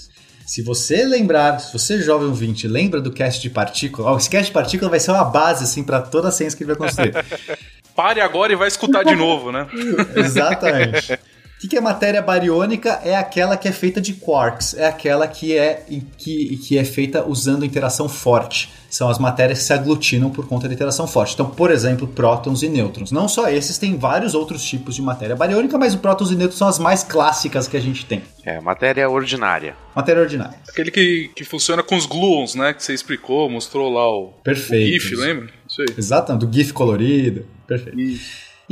Se 0.51 0.61
você 0.61 1.05
lembrar, 1.05 1.61
se 1.61 1.71
você 1.71 2.01
jovem 2.01 2.27
ouvinte 2.27 2.67
lembra 2.67 2.99
do 2.99 3.09
cast 3.09 3.41
de 3.41 3.49
partícula, 3.49 4.11
ó, 4.11 4.17
esse 4.17 4.29
cast 4.29 4.47
de 4.47 4.51
partícula 4.51 4.89
vai 4.89 4.99
ser 4.99 5.11
uma 5.11 5.23
base 5.23 5.63
assim 5.63 5.81
para 5.81 6.01
toda 6.01 6.27
a 6.27 6.31
ciência 6.31 6.57
que 6.57 6.65
ele 6.65 6.73
vai 6.73 6.89
construir. 6.89 7.13
Pare 7.95 8.19
agora 8.19 8.51
e 8.51 8.55
vai 8.57 8.67
escutar 8.67 9.05
de 9.05 9.15
novo, 9.15 9.49
né? 9.49 9.65
Exatamente. 10.13 11.17
O 11.61 11.63
que, 11.63 11.67
que 11.67 11.77
é 11.77 11.81
matéria 11.81 12.23
bariônica? 12.23 13.01
É 13.03 13.15
aquela 13.15 13.55
que 13.55 13.67
é 13.67 13.71
feita 13.71 14.01
de 14.01 14.13
quarks, 14.13 14.73
é 14.73 14.87
aquela 14.87 15.27
que 15.27 15.55
é, 15.55 15.85
que, 16.17 16.57
que 16.57 16.75
é 16.75 16.83
feita 16.83 17.23
usando 17.23 17.63
interação 17.63 18.09
forte. 18.09 18.71
São 18.89 19.07
as 19.07 19.19
matérias 19.19 19.59
que 19.59 19.65
se 19.65 19.71
aglutinam 19.71 20.31
por 20.31 20.47
conta 20.47 20.67
da 20.67 20.73
interação 20.73 21.05
forte. 21.05 21.35
Então, 21.35 21.47
por 21.47 21.69
exemplo, 21.69 22.07
prótons 22.07 22.63
e 22.63 22.67
nêutrons. 22.67 23.11
Não 23.11 23.27
só 23.27 23.47
esses, 23.47 23.77
tem 23.77 23.95
vários 23.95 24.33
outros 24.33 24.63
tipos 24.63 24.95
de 24.95 25.03
matéria 25.03 25.35
bariônica, 25.35 25.77
mas 25.77 25.93
os 25.93 25.99
prótons 25.99 26.31
e 26.31 26.35
nêutrons 26.35 26.57
são 26.57 26.67
as 26.67 26.79
mais 26.79 27.03
clássicas 27.03 27.67
que 27.67 27.77
a 27.77 27.79
gente 27.79 28.07
tem. 28.07 28.23
É, 28.43 28.59
matéria 28.59 29.07
ordinária. 29.07 29.75
Matéria 29.95 30.23
ordinária. 30.23 30.57
Aquele 30.67 30.89
que, 30.89 31.29
que 31.35 31.43
funciona 31.43 31.83
com 31.83 31.95
os 31.95 32.07
gluons, 32.07 32.55
né? 32.55 32.73
Que 32.73 32.83
você 32.83 32.91
explicou, 32.91 33.47
mostrou 33.47 33.93
lá 33.93 34.09
o, 34.09 34.33
Perfeito. 34.43 34.97
o 34.97 34.99
GIF, 34.99 35.15
lembra? 35.15 35.49
Isso 35.69 35.79
aí. 35.79 35.95
Exatamente, 35.95 36.43
do 36.43 36.51
GIF 36.51 36.73
colorido. 36.73 37.45
Perfeito. 37.67 37.99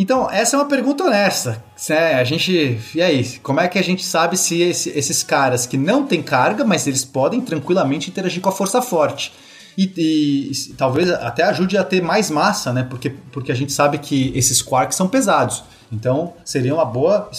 Então, 0.01 0.31
essa 0.31 0.55
é 0.55 0.59
uma 0.59 0.65
pergunta 0.65 1.03
honesta. 1.03 1.61
né? 1.89 2.13
A 2.13 2.23
gente. 2.23 2.79
E 2.95 3.01
aí, 3.01 3.23
como 3.43 3.59
é 3.59 3.67
que 3.67 3.77
a 3.77 3.83
gente 3.83 4.05
sabe 4.05 4.37
se 4.37 4.61
esse- 4.61 4.91
esses 4.97 5.21
caras 5.23 5.65
que 5.65 5.77
não 5.77 6.05
têm 6.05 6.23
carga, 6.23 6.63
mas 6.63 6.87
eles 6.87 7.03
podem 7.03 7.41
tranquilamente 7.41 8.09
interagir 8.09 8.41
com 8.41 8.47
a 8.47 8.51
força 8.53 8.81
forte? 8.81 9.33
E, 9.77 9.91
e 9.97 10.51
s- 10.51 10.73
talvez 10.77 11.09
até 11.09 11.43
ajude 11.43 11.77
a 11.77 11.83
ter 11.83 12.01
mais 12.01 12.29
massa, 12.31 12.71
né? 12.71 12.83
Porque, 12.89 13.09
porque 13.31 13.51
a 13.51 13.55
gente 13.55 13.73
sabe 13.73 13.97
que 13.97 14.31
esses 14.35 14.61
quarks 14.61 14.95
são 14.95 15.07
pesados. 15.09 15.63
Então, 15.91 16.33
seria 16.45 16.73
uma 16.73 16.85
boa 16.85 17.29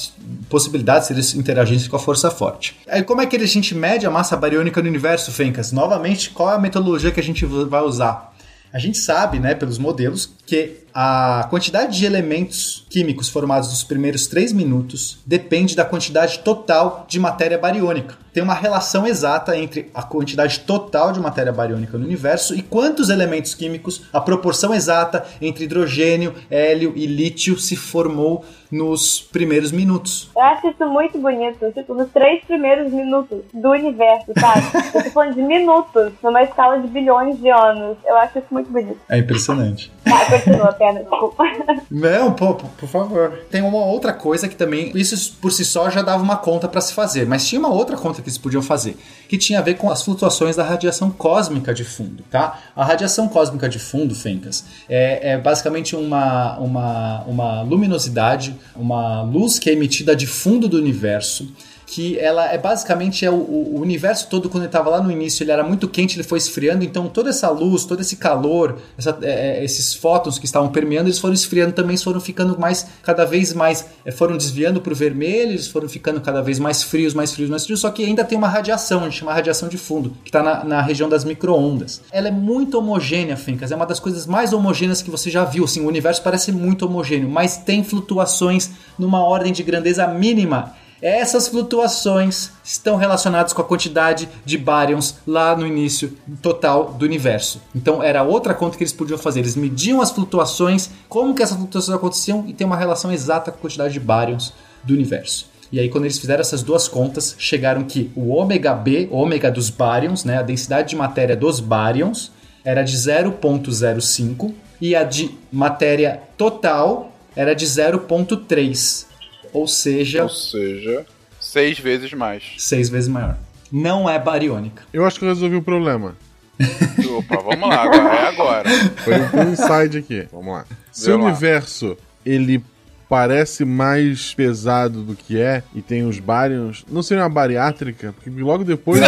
possibilidade 0.49 1.07
se 1.07 1.13
eles 1.15 1.35
interagissem 1.35 1.89
com 1.89 1.97
a 1.97 2.01
força 2.01 2.31
forte. 2.31 2.77
Aí, 2.89 3.03
como 3.03 3.21
é 3.23 3.27
que 3.27 3.37
a 3.37 3.47
gente 3.47 3.75
mede 3.75 4.05
a 4.07 4.11
massa 4.11 4.37
bariônica 4.37 4.83
no 4.83 4.89
universo, 4.89 5.33
Fencas? 5.33 5.73
Novamente, 5.73 6.31
qual 6.31 6.51
é 6.51 6.55
a 6.57 6.59
metodologia 6.59 7.11
que 7.11 7.21
a 7.21 7.23
gente 7.23 7.45
vai 7.47 7.81
usar? 7.83 8.35
A 8.73 8.79
gente 8.79 8.99
sabe, 8.99 9.39
né, 9.41 9.55
pelos 9.55 9.79
modelos, 9.79 10.31
que 10.47 10.79
a 10.95 11.47
quantidade 11.51 11.97
de 11.97 12.05
elementos 12.05 12.87
químicos 12.91 13.29
formados 13.29 13.71
nos 13.71 13.85
primeiros 13.85 14.27
3 14.27 14.53
minutos 14.53 15.19
depende 15.25 15.77
da 15.77 15.85
quantidade 15.85 16.41
total 16.41 17.05
de 17.09 17.19
matéria 17.19 17.59
bariônica. 17.59 18.17
Tem 18.33 18.43
uma 18.43 18.55
relação 18.55 19.07
exata 19.07 19.57
entre 19.57 19.91
a 19.93 20.03
quantidade 20.03 20.61
total 20.61 21.13
de 21.13 21.19
matéria 21.19 21.53
bariônica 21.53 21.99
no 21.99 22.05
universo 22.05 22.55
e 22.55 22.63
quantos 22.63 23.09
elementos 23.09 23.55
químicos, 23.55 24.03
a 24.13 24.21
proporção 24.21 24.73
exata 24.73 25.27
entre 25.43 25.65
hidrogênio, 25.65 26.35
hélio 26.49 26.93
e 26.95 27.07
lítio 27.07 27.59
se 27.59 27.75
formou 27.75 28.45
nos 28.71 29.21
primeiros 29.21 29.73
minutos. 29.73 30.31
Eu 30.37 30.43
acho 30.43 30.69
isso 30.69 30.87
muito 30.87 31.19
bonito, 31.19 31.73
tipo, 31.73 31.93
nos 31.93 32.09
três 32.11 32.45
primeiros 32.45 32.93
minutos 32.93 33.41
do 33.53 33.71
universo, 33.71 34.33
sabe? 34.39 34.63
Eu 34.95 35.05
tô 35.05 35.11
falando 35.11 35.35
de 35.35 35.43
minutos, 35.43 36.13
numa 36.23 36.43
escala 36.43 36.79
de 36.79 36.87
bilhões 36.87 37.39
de 37.41 37.51
anos. 37.51 37.99
Eu 38.05 38.17
acho 38.17 38.39
isso 38.39 38.49
muito 38.51 38.71
bonito. 38.71 38.99
É 39.09 39.19
impressionante. 39.19 39.93
Tá, 40.05 40.25
continua, 40.27 40.73
desculpa. 40.93 41.45
Não, 41.91 42.33
pô, 42.33 42.55
por 42.55 42.89
favor. 42.89 43.41
Tem 43.51 43.63
uma 43.63 43.85
outra 43.85 44.13
coisa 44.13 44.49
que 44.49 44.57
também, 44.57 44.91
isso 44.95 45.37
por 45.41 45.53
si 45.53 45.65
só 45.65 45.91
já 45.91 46.03
dava 46.03 46.23
uma 46.23 46.37
conta 46.37 46.69
para 46.69 46.81
se 46.81 46.93
fazer, 46.93 47.27
mas 47.27 47.47
tinha 47.47 47.59
uma 47.59 47.69
outra 47.69 47.97
conta 47.97 48.23
que 48.23 48.29
eles 48.29 48.39
podiam 48.39 48.63
fazer, 48.63 48.97
que 49.29 49.37
tinha 49.37 49.59
a 49.59 49.63
ver 49.63 49.75
com 49.75 49.91
as 49.91 50.03
flutuações 50.03 50.57
da 50.57 50.65
radiação 50.65 51.11
cósmica 51.11 51.75
de 51.75 51.85
fundo, 51.85 52.25
tá? 52.31 52.59
A 52.75 52.85
radiação 52.85 53.29
cósmica 53.29 53.69
de 53.69 53.79
fundo, 53.79 54.15
Fencas, 54.15 54.65
é, 54.89 55.33
é 55.33 55.39
basicamente 55.39 55.95
uma, 55.95 56.59
uma, 56.59 57.23
uma 57.25 57.63
luminosidade, 57.63 58.57
uma 58.75 59.23
luz 59.23 59.59
que 59.59 59.69
é 59.69 59.73
emitida 59.73 60.17
de 60.17 60.27
fundo 60.27 60.69
do 60.69 60.79
universo, 60.79 61.53
que 61.93 62.17
ela 62.19 62.47
é 62.53 62.57
basicamente 62.57 63.25
é 63.27 63.31
o, 63.31 63.35
o 63.35 63.81
universo 63.81 64.29
todo 64.29 64.49
quando 64.49 64.63
ele 64.63 64.69
estava 64.69 64.89
lá 64.91 65.03
no 65.03 65.11
início 65.11 65.43
ele 65.43 65.51
era 65.51 65.65
muito 65.65 65.89
quente 65.89 66.15
ele 66.17 66.23
foi 66.23 66.39
esfriando 66.39 66.85
então 66.85 67.09
toda 67.09 67.31
essa 67.31 67.51
luz 67.51 67.85
todo 67.85 68.01
esse 68.01 68.15
calor 68.17 68.79
essa- 68.97 69.19
é, 69.23 69.59
é, 69.59 69.65
esses 69.65 69.93
fótons 69.95 70.39
que 70.39 70.45
estavam 70.45 70.69
permeando 70.69 71.09
eles 71.09 71.19
foram 71.19 71.35
esfriando 71.35 71.73
também 71.73 71.97
foram 71.97 72.21
ficando 72.21 72.57
mais 72.61 72.87
cada 73.03 73.25
vez 73.25 73.53
mais 73.53 73.87
é, 74.05 74.13
foram 74.13 74.37
desviando 74.37 74.81
para 74.81 74.93
o 74.93 74.97
vermelho 74.97 75.51
eles 75.51 75.67
foram 75.67 75.89
ficando 75.89 76.21
cada 76.21 76.41
vez 76.41 76.61
mais 76.61 76.83
frios 76.83 77.13
mais 77.13 77.33
frios 77.33 77.51
mais 77.51 77.65
frios 77.65 77.81
só 77.81 77.91
que 77.91 78.05
ainda 78.05 78.23
tem 78.25 78.39
uma 78.39 78.49
radiação 78.49 79.01
a 79.01 79.05
gente 79.09 79.19
chama 79.19 79.33
radiação 79.35 79.69
de 79.69 79.77
fundo 79.77 80.11
que 80.23 80.29
está 80.29 80.43
na, 80.43 80.63
na 80.63 80.81
região 80.83 81.09
das 81.09 81.25
microondas. 81.25 82.01
Ela 82.13 82.29
é 82.29 82.31
muito 82.31 82.79
homogênea 82.79 83.37
Fencas 83.37 83.73
é 83.73 83.75
uma 83.77 83.87
das 83.87 83.99
coisas 83.99 84.27
mais 84.27 84.53
homogêneas 84.53 85.03
que 85.03 85.11
você 85.11 85.29
já 85.29 85.45
viu 85.45 85.65
assim 85.65 85.81
o 85.81 85.89
universo 85.89 86.23
parece 86.23 86.53
muito 86.53 86.87
homogêneo 86.87 87.29
mas 87.29 87.57
tem 87.57 87.83
flutuações 87.83 88.71
numa 88.99 89.25
ordem 89.25 89.53
de 89.53 89.63
grandeza 89.63 90.07
mínima 90.07 90.73
essas 91.03 91.49
flutuações 91.49 92.51
estão 92.63 92.97
relacionadas 92.97 93.53
com 93.53 93.63
a 93.63 93.65
quantidade 93.65 94.29
de 94.45 94.59
baryons 94.59 95.17
lá 95.27 95.57
no 95.57 95.67
início 95.67 96.17
total 96.43 96.93
do 96.93 97.05
universo. 97.05 97.61
Então 97.75 98.03
era 98.03 98.23
outra 98.23 98.55
conta 98.55 98.77
que 98.77 98.83
eles 98.83 98.93
podiam 98.93 99.19
fazer. 99.19 99.41
Eles 99.41 99.57
mediam 99.57 100.01
as 100.01 100.11
flutuações, 100.11 100.91
como 101.09 101.35
que 101.35 101.43
essas 101.43 101.57
flutuações 101.57 101.97
aconteciam 101.97 102.45
e 102.47 102.53
tem 102.53 102.67
uma 102.67 102.77
relação 102.77 103.11
exata 103.11 103.51
com 103.51 103.59
a 103.59 103.61
quantidade 103.61 103.95
de 103.95 104.01
baryons 104.01 104.53
do 104.85 104.93
universo. 104.93 105.49
E 105.73 105.79
aí 105.79 105.89
quando 105.89 106.05
eles 106.05 106.19
fizeram 106.19 106.41
essas 106.41 106.63
duas 106.63 106.89
contas, 106.89 107.35
chegaram 107.39 107.85
que 107.85 108.11
o 108.15 108.31
ômega 108.31 108.75
B, 108.75 109.09
ômega 109.11 109.51
dos 109.51 109.71
baryons, 109.71 110.25
né, 110.25 110.39
a 110.39 110.43
densidade 110.43 110.91
de 110.91 110.97
matéria 110.97 111.37
dos 111.37 111.61
baryons 111.61 112.31
era 112.65 112.83
de 112.83 112.97
0.05 112.97 114.53
e 114.81 114.95
a 114.95 115.05
de 115.05 115.31
matéria 115.53 116.23
total 116.37 117.13
era 117.37 117.55
de 117.55 117.65
0.3. 117.65 119.10
Ou 119.53 119.67
seja, 119.67 120.23
Ou 120.23 120.29
seja, 120.29 121.07
seis 121.41 121.79
vezes 121.79 122.13
mais. 122.13 122.43
seis 122.59 122.89
vezes 122.89 123.09
maior. 123.09 123.37
Não 123.71 124.09
é 124.09 124.19
bariônica. 124.19 124.83
Eu 124.93 125.05
acho 125.07 125.19
que 125.19 125.25
eu 125.25 125.29
resolvi 125.29 125.57
o 125.57 125.63
problema. 125.63 126.17
Opa, 127.19 127.37
vamos 127.37 127.69
lá, 127.69 127.83
agora 127.83 128.15
é 128.15 128.29
agora. 128.29 128.71
Foi 128.99 129.15
um 129.15 129.53
inside 129.53 129.99
aqui. 129.99 130.29
Vamos 130.33 130.53
lá. 130.53 130.65
Se 130.93 131.11
o 131.11 131.19
universo 131.23 131.97
ele 132.25 132.63
parece 133.09 133.65
mais 133.65 134.35
pesado 134.35 135.03
do 135.03 135.17
que 135.17 135.41
é 135.41 135.63
e 135.75 135.81
tem 135.83 136.05
os 136.05 136.19
baryons, 136.19 136.85
não 136.89 137.03
seria 137.03 137.25
uma 137.25 137.31
bariátrica? 137.31 138.13
Porque 138.13 138.31
logo 138.41 138.63
depois 138.63 139.01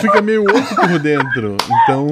fica 0.00 0.22
meio 0.22 0.44
oco 0.44 0.76
por 0.76 0.98
dentro. 0.98 1.56
Então. 1.82 2.08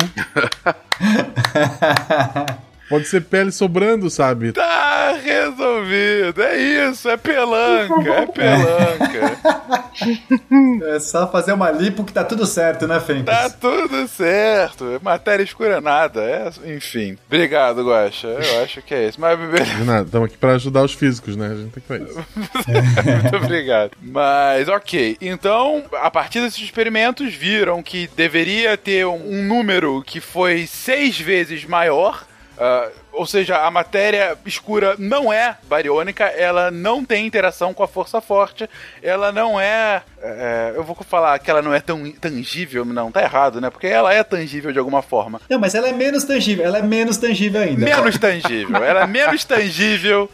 Pode 2.92 3.08
ser 3.08 3.22
pele 3.22 3.50
sobrando, 3.50 4.10
sabe? 4.10 4.52
Tá 4.52 5.18
resolvido. 5.22 6.42
É 6.42 6.90
isso, 6.90 7.08
é 7.08 7.16
pelanca, 7.16 8.10
é 8.10 8.26
pelanca. 8.26 9.82
É 10.84 10.98
só 10.98 11.30
fazer 11.30 11.52
uma 11.52 11.70
lipo 11.70 12.02
que 12.04 12.12
tá 12.12 12.24
tudo 12.24 12.46
certo, 12.46 12.88
né, 12.88 12.98
Fencas? 12.98 13.24
Tá 13.24 13.50
tudo 13.50 14.08
certo. 14.08 14.98
Matéria 15.02 15.42
escura 15.42 15.80
nada. 15.80 16.22
É, 16.22 16.50
enfim. 16.74 17.16
Obrigado, 17.26 17.86
Guaxa. 17.86 18.26
Eu 18.28 18.62
acho 18.62 18.80
que 18.82 18.94
é 18.94 19.08
isso. 19.08 19.20
Mas 19.20 19.38
De 19.76 19.84
nada, 19.84 20.04
estamos 20.04 20.28
aqui 20.28 20.38
pra 20.38 20.54
ajudar 20.54 20.82
os 20.82 20.94
físicos, 20.94 21.36
né? 21.36 21.46
A 21.46 21.54
gente 21.54 21.72
tem 21.72 21.82
que 21.82 21.88
fazer 21.88 22.04
isso. 22.04 22.26
Muito 23.22 23.36
obrigado. 23.36 23.92
Mas, 24.00 24.68
ok. 24.68 25.16
Então, 25.20 25.84
a 26.00 26.10
partir 26.10 26.40
desses 26.40 26.62
experimentos, 26.62 27.34
viram 27.34 27.82
que 27.82 28.08
deveria 28.16 28.76
ter 28.76 29.06
um, 29.06 29.40
um 29.40 29.44
número 29.44 30.02
que 30.04 30.20
foi 30.20 30.66
seis 30.66 31.20
vezes 31.20 31.64
maior. 31.64 32.24
Ah, 32.58 32.88
ou 33.12 33.26
seja, 33.26 33.58
a 33.58 33.70
matéria 33.70 34.36
escura 34.46 34.94
não 34.98 35.32
é 35.32 35.56
bariônica, 35.68 36.24
ela 36.24 36.70
não 36.70 37.04
tem 37.04 37.26
interação 37.26 37.74
com 37.74 37.82
a 37.82 37.88
força 37.88 38.20
forte, 38.20 38.68
ela 39.02 39.30
não 39.30 39.60
é, 39.60 40.02
é, 40.22 40.72
Eu 40.74 40.82
vou 40.82 40.96
falar 41.08 41.38
que 41.38 41.50
ela 41.50 41.60
não 41.60 41.74
é 41.74 41.80
tão 41.80 42.10
tangível, 42.12 42.84
não, 42.84 43.12
tá 43.12 43.22
errado, 43.22 43.60
né? 43.60 43.70
Porque 43.70 43.86
ela 43.86 44.12
é 44.12 44.22
tangível 44.22 44.72
de 44.72 44.78
alguma 44.78 45.02
forma. 45.02 45.40
Não, 45.48 45.58
mas 45.58 45.74
ela 45.74 45.88
é 45.88 45.92
menos 45.92 46.24
tangível, 46.24 46.64
ela 46.64 46.78
é 46.78 46.82
menos 46.82 47.16
tangível 47.16 47.60
ainda. 47.60 47.84
Menos 47.84 48.16
tangível, 48.18 48.82
ela 48.82 49.02
é 49.02 49.06
menos 49.06 49.44
tangível. 49.44 50.30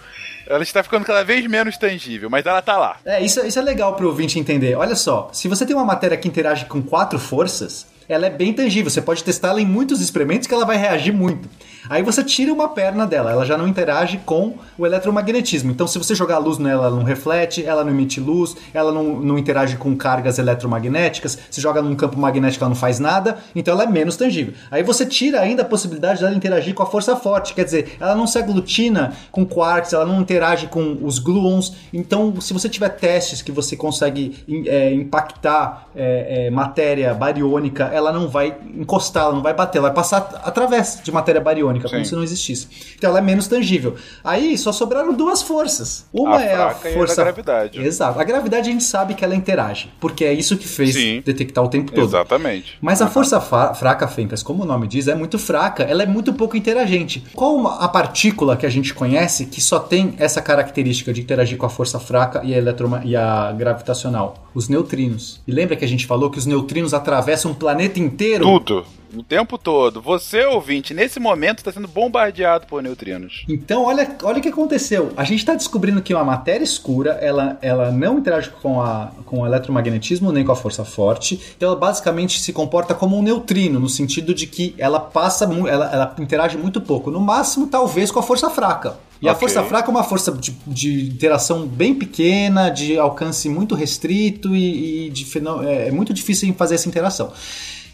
Ela 0.46 0.62
está 0.62 0.82
ficando 0.82 1.04
cada 1.04 1.22
vez 1.22 1.46
menos 1.46 1.76
tangível, 1.76 2.30
mas 2.30 2.46
ela 2.46 2.62
tá 2.62 2.78
lá. 2.78 2.96
É, 3.04 3.22
isso, 3.22 3.44
isso 3.46 3.58
é 3.58 3.62
legal 3.62 3.94
pro 3.94 4.06
ouvinte 4.06 4.38
entender. 4.38 4.74
Olha 4.76 4.94
só, 4.94 5.28
se 5.30 5.46
você 5.46 5.66
tem 5.66 5.76
uma 5.76 5.84
matéria 5.84 6.16
que 6.16 6.26
interage 6.26 6.64
com 6.64 6.82
quatro 6.82 7.18
forças, 7.18 7.86
ela 8.08 8.26
é 8.26 8.30
bem 8.30 8.54
tangível. 8.54 8.90
Você 8.90 9.02
pode 9.02 9.22
testá-la 9.22 9.60
em 9.60 9.66
muitos 9.66 10.00
experimentos 10.00 10.46
que 10.46 10.54
ela 10.54 10.64
vai 10.64 10.78
reagir 10.78 11.12
muito. 11.12 11.48
Aí 11.88 12.02
você 12.02 12.22
tira 12.22 12.52
uma 12.52 12.68
perna 12.68 13.06
dela, 13.06 13.30
ela 13.30 13.44
já 13.44 13.56
não 13.56 13.66
interage 13.66 14.18
com 14.24 14.54
o 14.76 14.86
eletromagnetismo. 14.86 15.70
Então, 15.70 15.86
se 15.86 15.98
você 15.98 16.14
jogar 16.14 16.38
luz 16.38 16.58
nela, 16.58 16.86
ela 16.86 16.96
não 16.96 17.04
reflete, 17.04 17.64
ela 17.64 17.84
não 17.84 17.90
emite 17.90 18.20
luz, 18.20 18.56
ela 18.72 18.92
não, 18.92 19.04
não 19.20 19.38
interage 19.38 19.76
com 19.76 19.96
cargas 19.96 20.38
eletromagnéticas. 20.38 21.38
Se 21.50 21.60
joga 21.60 21.80
num 21.82 21.94
campo 21.94 22.18
magnético, 22.18 22.64
ela 22.64 22.70
não 22.70 22.76
faz 22.76 22.98
nada. 22.98 23.38
Então, 23.54 23.74
ela 23.74 23.84
é 23.84 23.86
menos 23.86 24.16
tangível. 24.16 24.54
Aí 24.70 24.82
você 24.82 25.06
tira 25.06 25.40
ainda 25.40 25.62
a 25.62 25.64
possibilidade 25.64 26.20
dela 26.20 26.34
interagir 26.34 26.74
com 26.74 26.82
a 26.82 26.86
força 26.86 27.16
forte. 27.16 27.54
Quer 27.54 27.64
dizer, 27.64 27.96
ela 28.00 28.14
não 28.14 28.26
se 28.26 28.38
aglutina 28.38 29.12
com 29.30 29.44
quarks, 29.44 29.92
ela 29.92 30.04
não 30.04 30.20
interage 30.20 30.66
com 30.66 30.98
os 31.02 31.18
gluons. 31.18 31.74
Então, 31.92 32.40
se 32.40 32.52
você 32.52 32.68
tiver 32.68 32.90
testes 32.90 33.42
que 33.42 33.52
você 33.52 33.76
consegue 33.76 34.44
é, 34.66 34.92
impactar 34.92 35.88
é, 35.94 36.46
é, 36.46 36.50
matéria 36.50 37.14
bariônica, 37.14 37.84
ela 37.84 38.12
não 38.12 38.28
vai 38.28 38.56
encostar, 38.76 39.24
ela 39.24 39.34
não 39.34 39.42
vai 39.42 39.54
bater, 39.54 39.78
ela 39.78 39.88
vai 39.88 39.94
passar 39.94 40.40
através 40.44 41.00
de 41.02 41.10
matéria 41.10 41.40
bariônica, 41.40 41.67
como 41.80 41.88
Sim. 41.96 42.04
se 42.04 42.14
não 42.14 42.22
existisse. 42.22 42.66
Então 42.96 43.10
ela 43.10 43.18
é 43.18 43.22
menos 43.22 43.46
tangível. 43.46 43.96
Aí 44.24 44.56
só 44.56 44.72
sobraram 44.72 45.12
duas 45.12 45.42
forças. 45.42 46.06
Uma 46.12 46.38
A 46.38 46.42
é 46.42 46.54
a 46.54 46.58
e 46.58 46.62
a 46.62 46.70
força 46.94 47.16
da 47.16 47.24
gravidade. 47.24 47.80
Exato. 47.80 48.18
A 48.18 48.24
gravidade 48.24 48.68
a 48.68 48.72
gente 48.72 48.84
sabe 48.84 49.14
que 49.14 49.24
ela 49.24 49.34
interage, 49.34 49.90
porque 50.00 50.24
é 50.24 50.32
isso 50.32 50.56
que 50.56 50.66
fez 50.66 50.94
Sim. 50.94 51.22
detectar 51.24 51.62
o 51.64 51.68
tempo 51.68 51.92
todo. 51.92 52.04
Exatamente. 52.04 52.78
Mas 52.80 53.02
a 53.02 53.06
força 53.08 53.40
fraca, 53.40 54.08
Fencas, 54.08 54.42
como 54.42 54.62
o 54.62 54.66
nome 54.66 54.86
diz, 54.86 55.08
é 55.08 55.14
muito 55.14 55.38
fraca, 55.38 55.82
ela 55.82 56.02
é 56.02 56.06
muito 56.06 56.32
pouco 56.32 56.56
interagente. 56.56 57.22
Qual 57.34 57.66
a 57.66 57.88
partícula 57.88 58.56
que 58.56 58.64
a 58.66 58.70
gente 58.70 58.94
conhece 58.94 59.46
que 59.46 59.60
só 59.60 59.78
tem 59.78 60.14
essa 60.18 60.40
característica 60.40 61.12
de 61.12 61.20
interagir 61.20 61.58
com 61.58 61.66
a 61.66 61.70
força 61.70 61.98
fraca 62.00 62.40
e 62.44 62.54
a, 62.54 62.58
eletroma- 62.58 63.02
e 63.04 63.14
a 63.16 63.52
gravitacional? 63.52 64.48
Os 64.54 64.68
neutrinos. 64.68 65.40
E 65.46 65.52
lembra 65.52 65.76
que 65.76 65.84
a 65.84 65.88
gente 65.88 66.06
falou 66.06 66.30
que 66.30 66.38
os 66.38 66.46
neutrinos 66.46 66.94
atravessam 66.94 67.50
o 67.52 67.54
planeta 67.54 67.98
inteiro? 68.00 68.44
Tudo. 68.44 68.84
O 69.14 69.22
tempo 69.22 69.56
todo. 69.56 70.00
Você, 70.02 70.44
ouvinte, 70.44 70.92
nesse 70.92 71.18
momento 71.18 71.58
está 71.58 71.72
sendo 71.72 71.88
bombardeado 71.88 72.66
por 72.66 72.82
neutrinos. 72.82 73.44
Então, 73.48 73.84
olha, 73.84 74.16
olha 74.22 74.38
o 74.38 74.42
que 74.42 74.48
aconteceu. 74.48 75.12
A 75.16 75.24
gente 75.24 75.38
está 75.40 75.54
descobrindo 75.54 76.02
que 76.02 76.12
uma 76.12 76.24
matéria 76.24 76.64
escura, 76.64 77.12
ela, 77.12 77.58
ela 77.62 77.90
não 77.90 78.18
interage 78.18 78.50
com, 78.50 78.80
a, 78.80 79.10
com 79.24 79.40
o 79.40 79.46
eletromagnetismo 79.46 80.30
nem 80.32 80.44
com 80.44 80.52
a 80.52 80.56
força 80.56 80.84
forte. 80.84 81.40
Então, 81.56 81.70
ela 81.70 81.78
basicamente 81.78 82.38
se 82.40 82.52
comporta 82.52 82.94
como 82.94 83.16
um 83.16 83.22
neutrino, 83.22 83.80
no 83.80 83.88
sentido 83.88 84.34
de 84.34 84.46
que 84.46 84.74
ela 84.78 85.00
passa, 85.00 85.44
ela, 85.44 85.90
ela 85.92 86.14
interage 86.18 86.56
muito 86.58 86.80
pouco. 86.80 87.10
No 87.10 87.20
máximo, 87.20 87.66
talvez, 87.66 88.10
com 88.10 88.18
a 88.18 88.22
força 88.22 88.50
fraca. 88.50 88.96
E 89.20 89.28
a 89.28 89.32
Ok. 89.32 89.40
força 89.40 89.64
fraca 89.64 89.88
é 89.88 89.90
uma 89.90 90.04
força 90.04 90.30
de, 90.30 90.52
de 90.66 91.08
interação 91.08 91.66
bem 91.66 91.92
pequena, 91.94 92.68
de 92.70 92.96
alcance 92.98 93.48
muito 93.48 93.74
restrito 93.74 94.54
e, 94.54 95.06
e 95.06 95.10
de 95.10 95.26
é, 95.66 95.88
é 95.88 95.90
muito 95.90 96.14
difícil 96.14 96.48
em 96.48 96.52
fazer 96.52 96.76
essa 96.76 96.88
interação. 96.88 97.32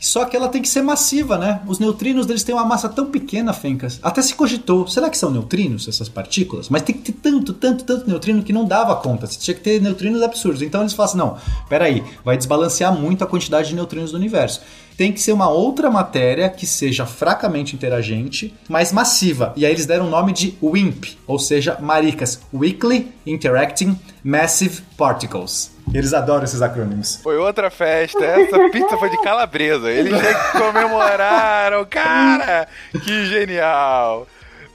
Só 0.05 0.27
que 0.27 0.37
ela 0.37 0.51
tem 0.51 0.61
que 0.61 0.69
ser 0.69 0.83
massiva, 0.83 1.39
né? 1.39 1.63
Os 1.67 1.79
neutrinos 1.79 2.27
deles 2.27 2.43
têm 2.43 2.55
uma 2.55 2.67
massa 2.67 2.91
tão 2.91 3.07
pequena, 3.07 3.55
Fencas. 3.55 3.99
Até 4.03 4.21
se 4.21 4.35
cogitou, 4.35 4.87
será 4.87 5.09
que 5.09 5.17
são 5.17 5.31
neutrinos 5.31 5.89
essas 5.89 6.11
partículas? 6.11 6.69
Mas 6.69 6.83
tem 6.83 6.95
que 6.95 7.11
ter 7.11 7.13
tanto, 7.13 7.55
tanto, 7.55 7.85
tanto 7.85 8.07
neutrino 8.07 8.43
que 8.43 8.53
não 8.53 8.67
dava 8.67 8.95
conta. 8.97 9.27
Você 9.27 9.39
tinha 9.39 9.55
que 9.55 9.63
ter 9.63 9.81
neutrinos 9.81 10.21
absurdos. 10.21 10.61
Então 10.61 10.83
eles 10.83 10.93
falam 10.93 11.09
assim: 11.09 11.19
não, 11.19 11.39
peraí, 11.71 12.05
vai 12.23 12.37
desbalancear 12.37 12.95
muito 12.95 13.25
a 13.25 13.27
quantidade 13.27 13.69
de 13.69 13.75
neutrinos 13.75 14.11
do 14.11 14.19
universo. 14.19 14.61
Tem 14.97 15.13
que 15.13 15.21
ser 15.21 15.33
uma 15.33 15.49
outra 15.49 15.91
matéria 15.91 16.49
que 16.49 16.67
seja 16.67 17.05
fracamente 17.05 17.75
interagente, 17.75 18.55
mas 18.69 18.93
massiva. 18.93 19.53
E 19.57 19.67
aí 19.67 19.73
eles 19.73 19.87
deram 19.87 20.07
o 20.07 20.11
nome 20.11 20.33
de 20.33 20.55
WIMP, 20.63 21.17
ou 21.27 21.39
seja, 21.39 21.77
maricas. 21.81 22.41
Weakly 22.53 23.13
Interacting 23.27 23.99
Massive 24.23 24.83
Particles. 24.97 25.73
Eles 25.93 26.15
adoram 26.15 26.45
esses 26.45 26.63
acrônimos. 26.63 27.17
Foi 27.23 27.37
outra 27.37 27.71
festa. 27.71 28.25
Essa 28.25 28.71
pizza 28.71 28.97
foi 28.97 29.11
de 29.11 29.21
calabresa. 29.21 29.91
Eles 29.91 30.15
comemoraram. 30.53 31.85
Cara, 31.85 32.67
que 33.05 33.27
genial. 33.27 34.27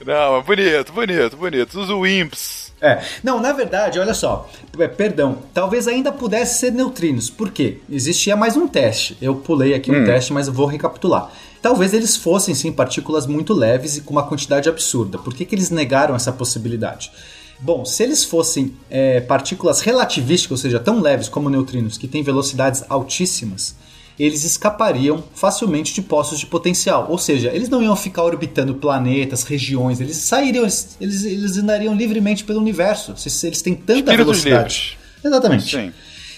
Não, 0.04 0.42
bonito, 0.42 0.92
bonito, 0.92 1.36
bonito. 1.36 1.80
Os 1.80 1.90
Wimps. 1.90 2.69
É. 2.80 3.02
Não, 3.22 3.40
na 3.40 3.52
verdade, 3.52 3.98
olha 3.98 4.14
só. 4.14 4.48
É, 4.78 4.88
Perdão, 4.88 5.38
talvez 5.52 5.86
ainda 5.86 6.10
pudesse 6.10 6.58
ser 6.58 6.72
neutrinos. 6.72 7.28
Por 7.28 7.50
quê? 7.50 7.78
Existia 7.90 8.34
mais 8.34 8.56
um 8.56 8.66
teste. 8.66 9.16
Eu 9.20 9.36
pulei 9.36 9.74
aqui 9.74 9.90
um 9.90 10.04
teste, 10.04 10.32
mas 10.32 10.46
eu 10.46 10.52
vou 10.52 10.66
recapitular. 10.66 11.30
Talvez 11.60 11.92
eles 11.92 12.16
fossem 12.16 12.54
sim 12.54 12.72
partículas 12.72 13.26
muito 13.26 13.52
leves 13.52 13.98
e 13.98 14.00
com 14.00 14.12
uma 14.12 14.26
quantidade 14.26 14.68
absurda. 14.68 15.18
Por 15.18 15.34
que, 15.34 15.44
que 15.44 15.54
eles 15.54 15.68
negaram 15.68 16.14
essa 16.14 16.32
possibilidade? 16.32 17.12
Bom, 17.60 17.84
se 17.84 18.02
eles 18.02 18.24
fossem 18.24 18.74
é, 18.88 19.20
partículas 19.20 19.80
relativísticas, 19.82 20.52
ou 20.52 20.56
seja, 20.56 20.80
tão 20.80 21.00
leves 21.00 21.28
como 21.28 21.50
neutrinos, 21.50 21.98
que 21.98 22.08
têm 22.08 22.22
velocidades 22.22 22.82
altíssimas, 22.88 23.76
eles 24.24 24.44
escapariam 24.44 25.24
facilmente 25.34 25.94
de 25.94 26.02
postos 26.02 26.38
de 26.38 26.46
potencial. 26.46 27.06
Ou 27.08 27.16
seja, 27.16 27.50
eles 27.54 27.68
não 27.68 27.82
iam 27.82 27.96
ficar 27.96 28.22
orbitando 28.22 28.74
planetas, 28.74 29.44
regiões, 29.44 30.00
eles 30.00 30.16
sairiam, 30.16 30.64
eles, 30.64 30.96
eles, 31.00 31.56
andariam 31.56 31.94
livremente 31.94 32.44
pelo 32.44 32.60
universo. 32.60 33.14
Se, 33.16 33.46
eles 33.46 33.62
têm 33.62 33.74
tanta 33.74 34.12
Espíritos 34.12 34.42
velocidade. 34.42 34.98
Exatamente. 35.24 35.76
Sim. 35.76 35.92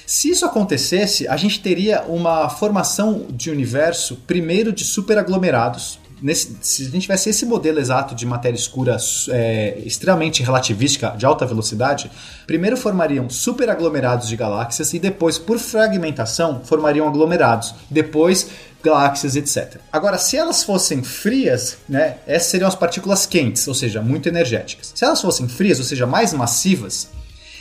Se 0.07 0.31
isso 0.31 0.45
acontecesse, 0.45 1.27
a 1.27 1.37
gente 1.37 1.61
teria 1.61 2.03
uma 2.03 2.49
formação 2.49 3.27
de 3.31 3.51
universo, 3.51 4.17
primeiro 4.27 4.73
de 4.73 4.85
superaglomerados. 4.85 5.99
Nesse, 6.23 6.57
se 6.61 6.83
a 6.83 6.85
gente 6.91 7.03
tivesse 7.03 7.29
esse 7.31 7.45
modelo 7.45 7.81
exato 7.81 8.15
de 8.15 8.25
matéria 8.25 8.57
escura 8.57 8.97
é, 9.31 9.83
extremamente 9.85 10.43
relativística, 10.43 11.11
de 11.11 11.27
alta 11.27 11.45
velocidade, 11.45 12.11
primeiro 12.47 12.77
formariam 12.77 13.29
superaglomerados 13.29 14.29
de 14.29 14.37
galáxias 14.37 14.95
e 14.95 15.01
depois, 15.01 15.37
por 15.37 15.59
fragmentação, 15.59 16.63
formariam 16.65 17.09
aglomerados. 17.09 17.75
Depois, 17.91 18.49
galáxias, 18.83 19.37
etc. 19.37 19.81
Agora, 19.93 20.17
se 20.19 20.37
elas 20.37 20.63
fossem 20.63 21.03
frias, 21.03 21.79
né, 21.89 22.17
essas 22.27 22.51
seriam 22.51 22.69
as 22.69 22.75
partículas 22.75 23.27
quentes, 23.27 23.67
ou 23.67 23.75
seja, 23.75 24.01
muito 24.01 24.29
energéticas. 24.29 24.93
Se 24.95 25.05
elas 25.05 25.21
fossem 25.21 25.49
frias, 25.49 25.79
ou 25.79 25.85
seja, 25.85 26.07
mais 26.07 26.33
massivas, 26.33 27.09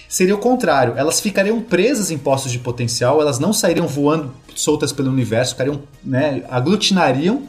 seria 0.10 0.36
o 0.36 0.40
contrário. 0.40 0.94
Elas 0.98 1.20
ficariam 1.20 1.62
presas 1.62 2.12
em 2.12 2.18
postos 2.18 2.52
de 2.52 2.60
potencial, 2.60 3.22
elas 3.22 3.40
não 3.40 3.54
sairiam 3.54 3.88
voando 3.88 4.34
soltas 4.54 4.92
pelo 4.92 5.10
universo, 5.10 5.54
ficariam, 5.54 5.82
né, 6.04 6.44
aglutinariam. 6.50 7.48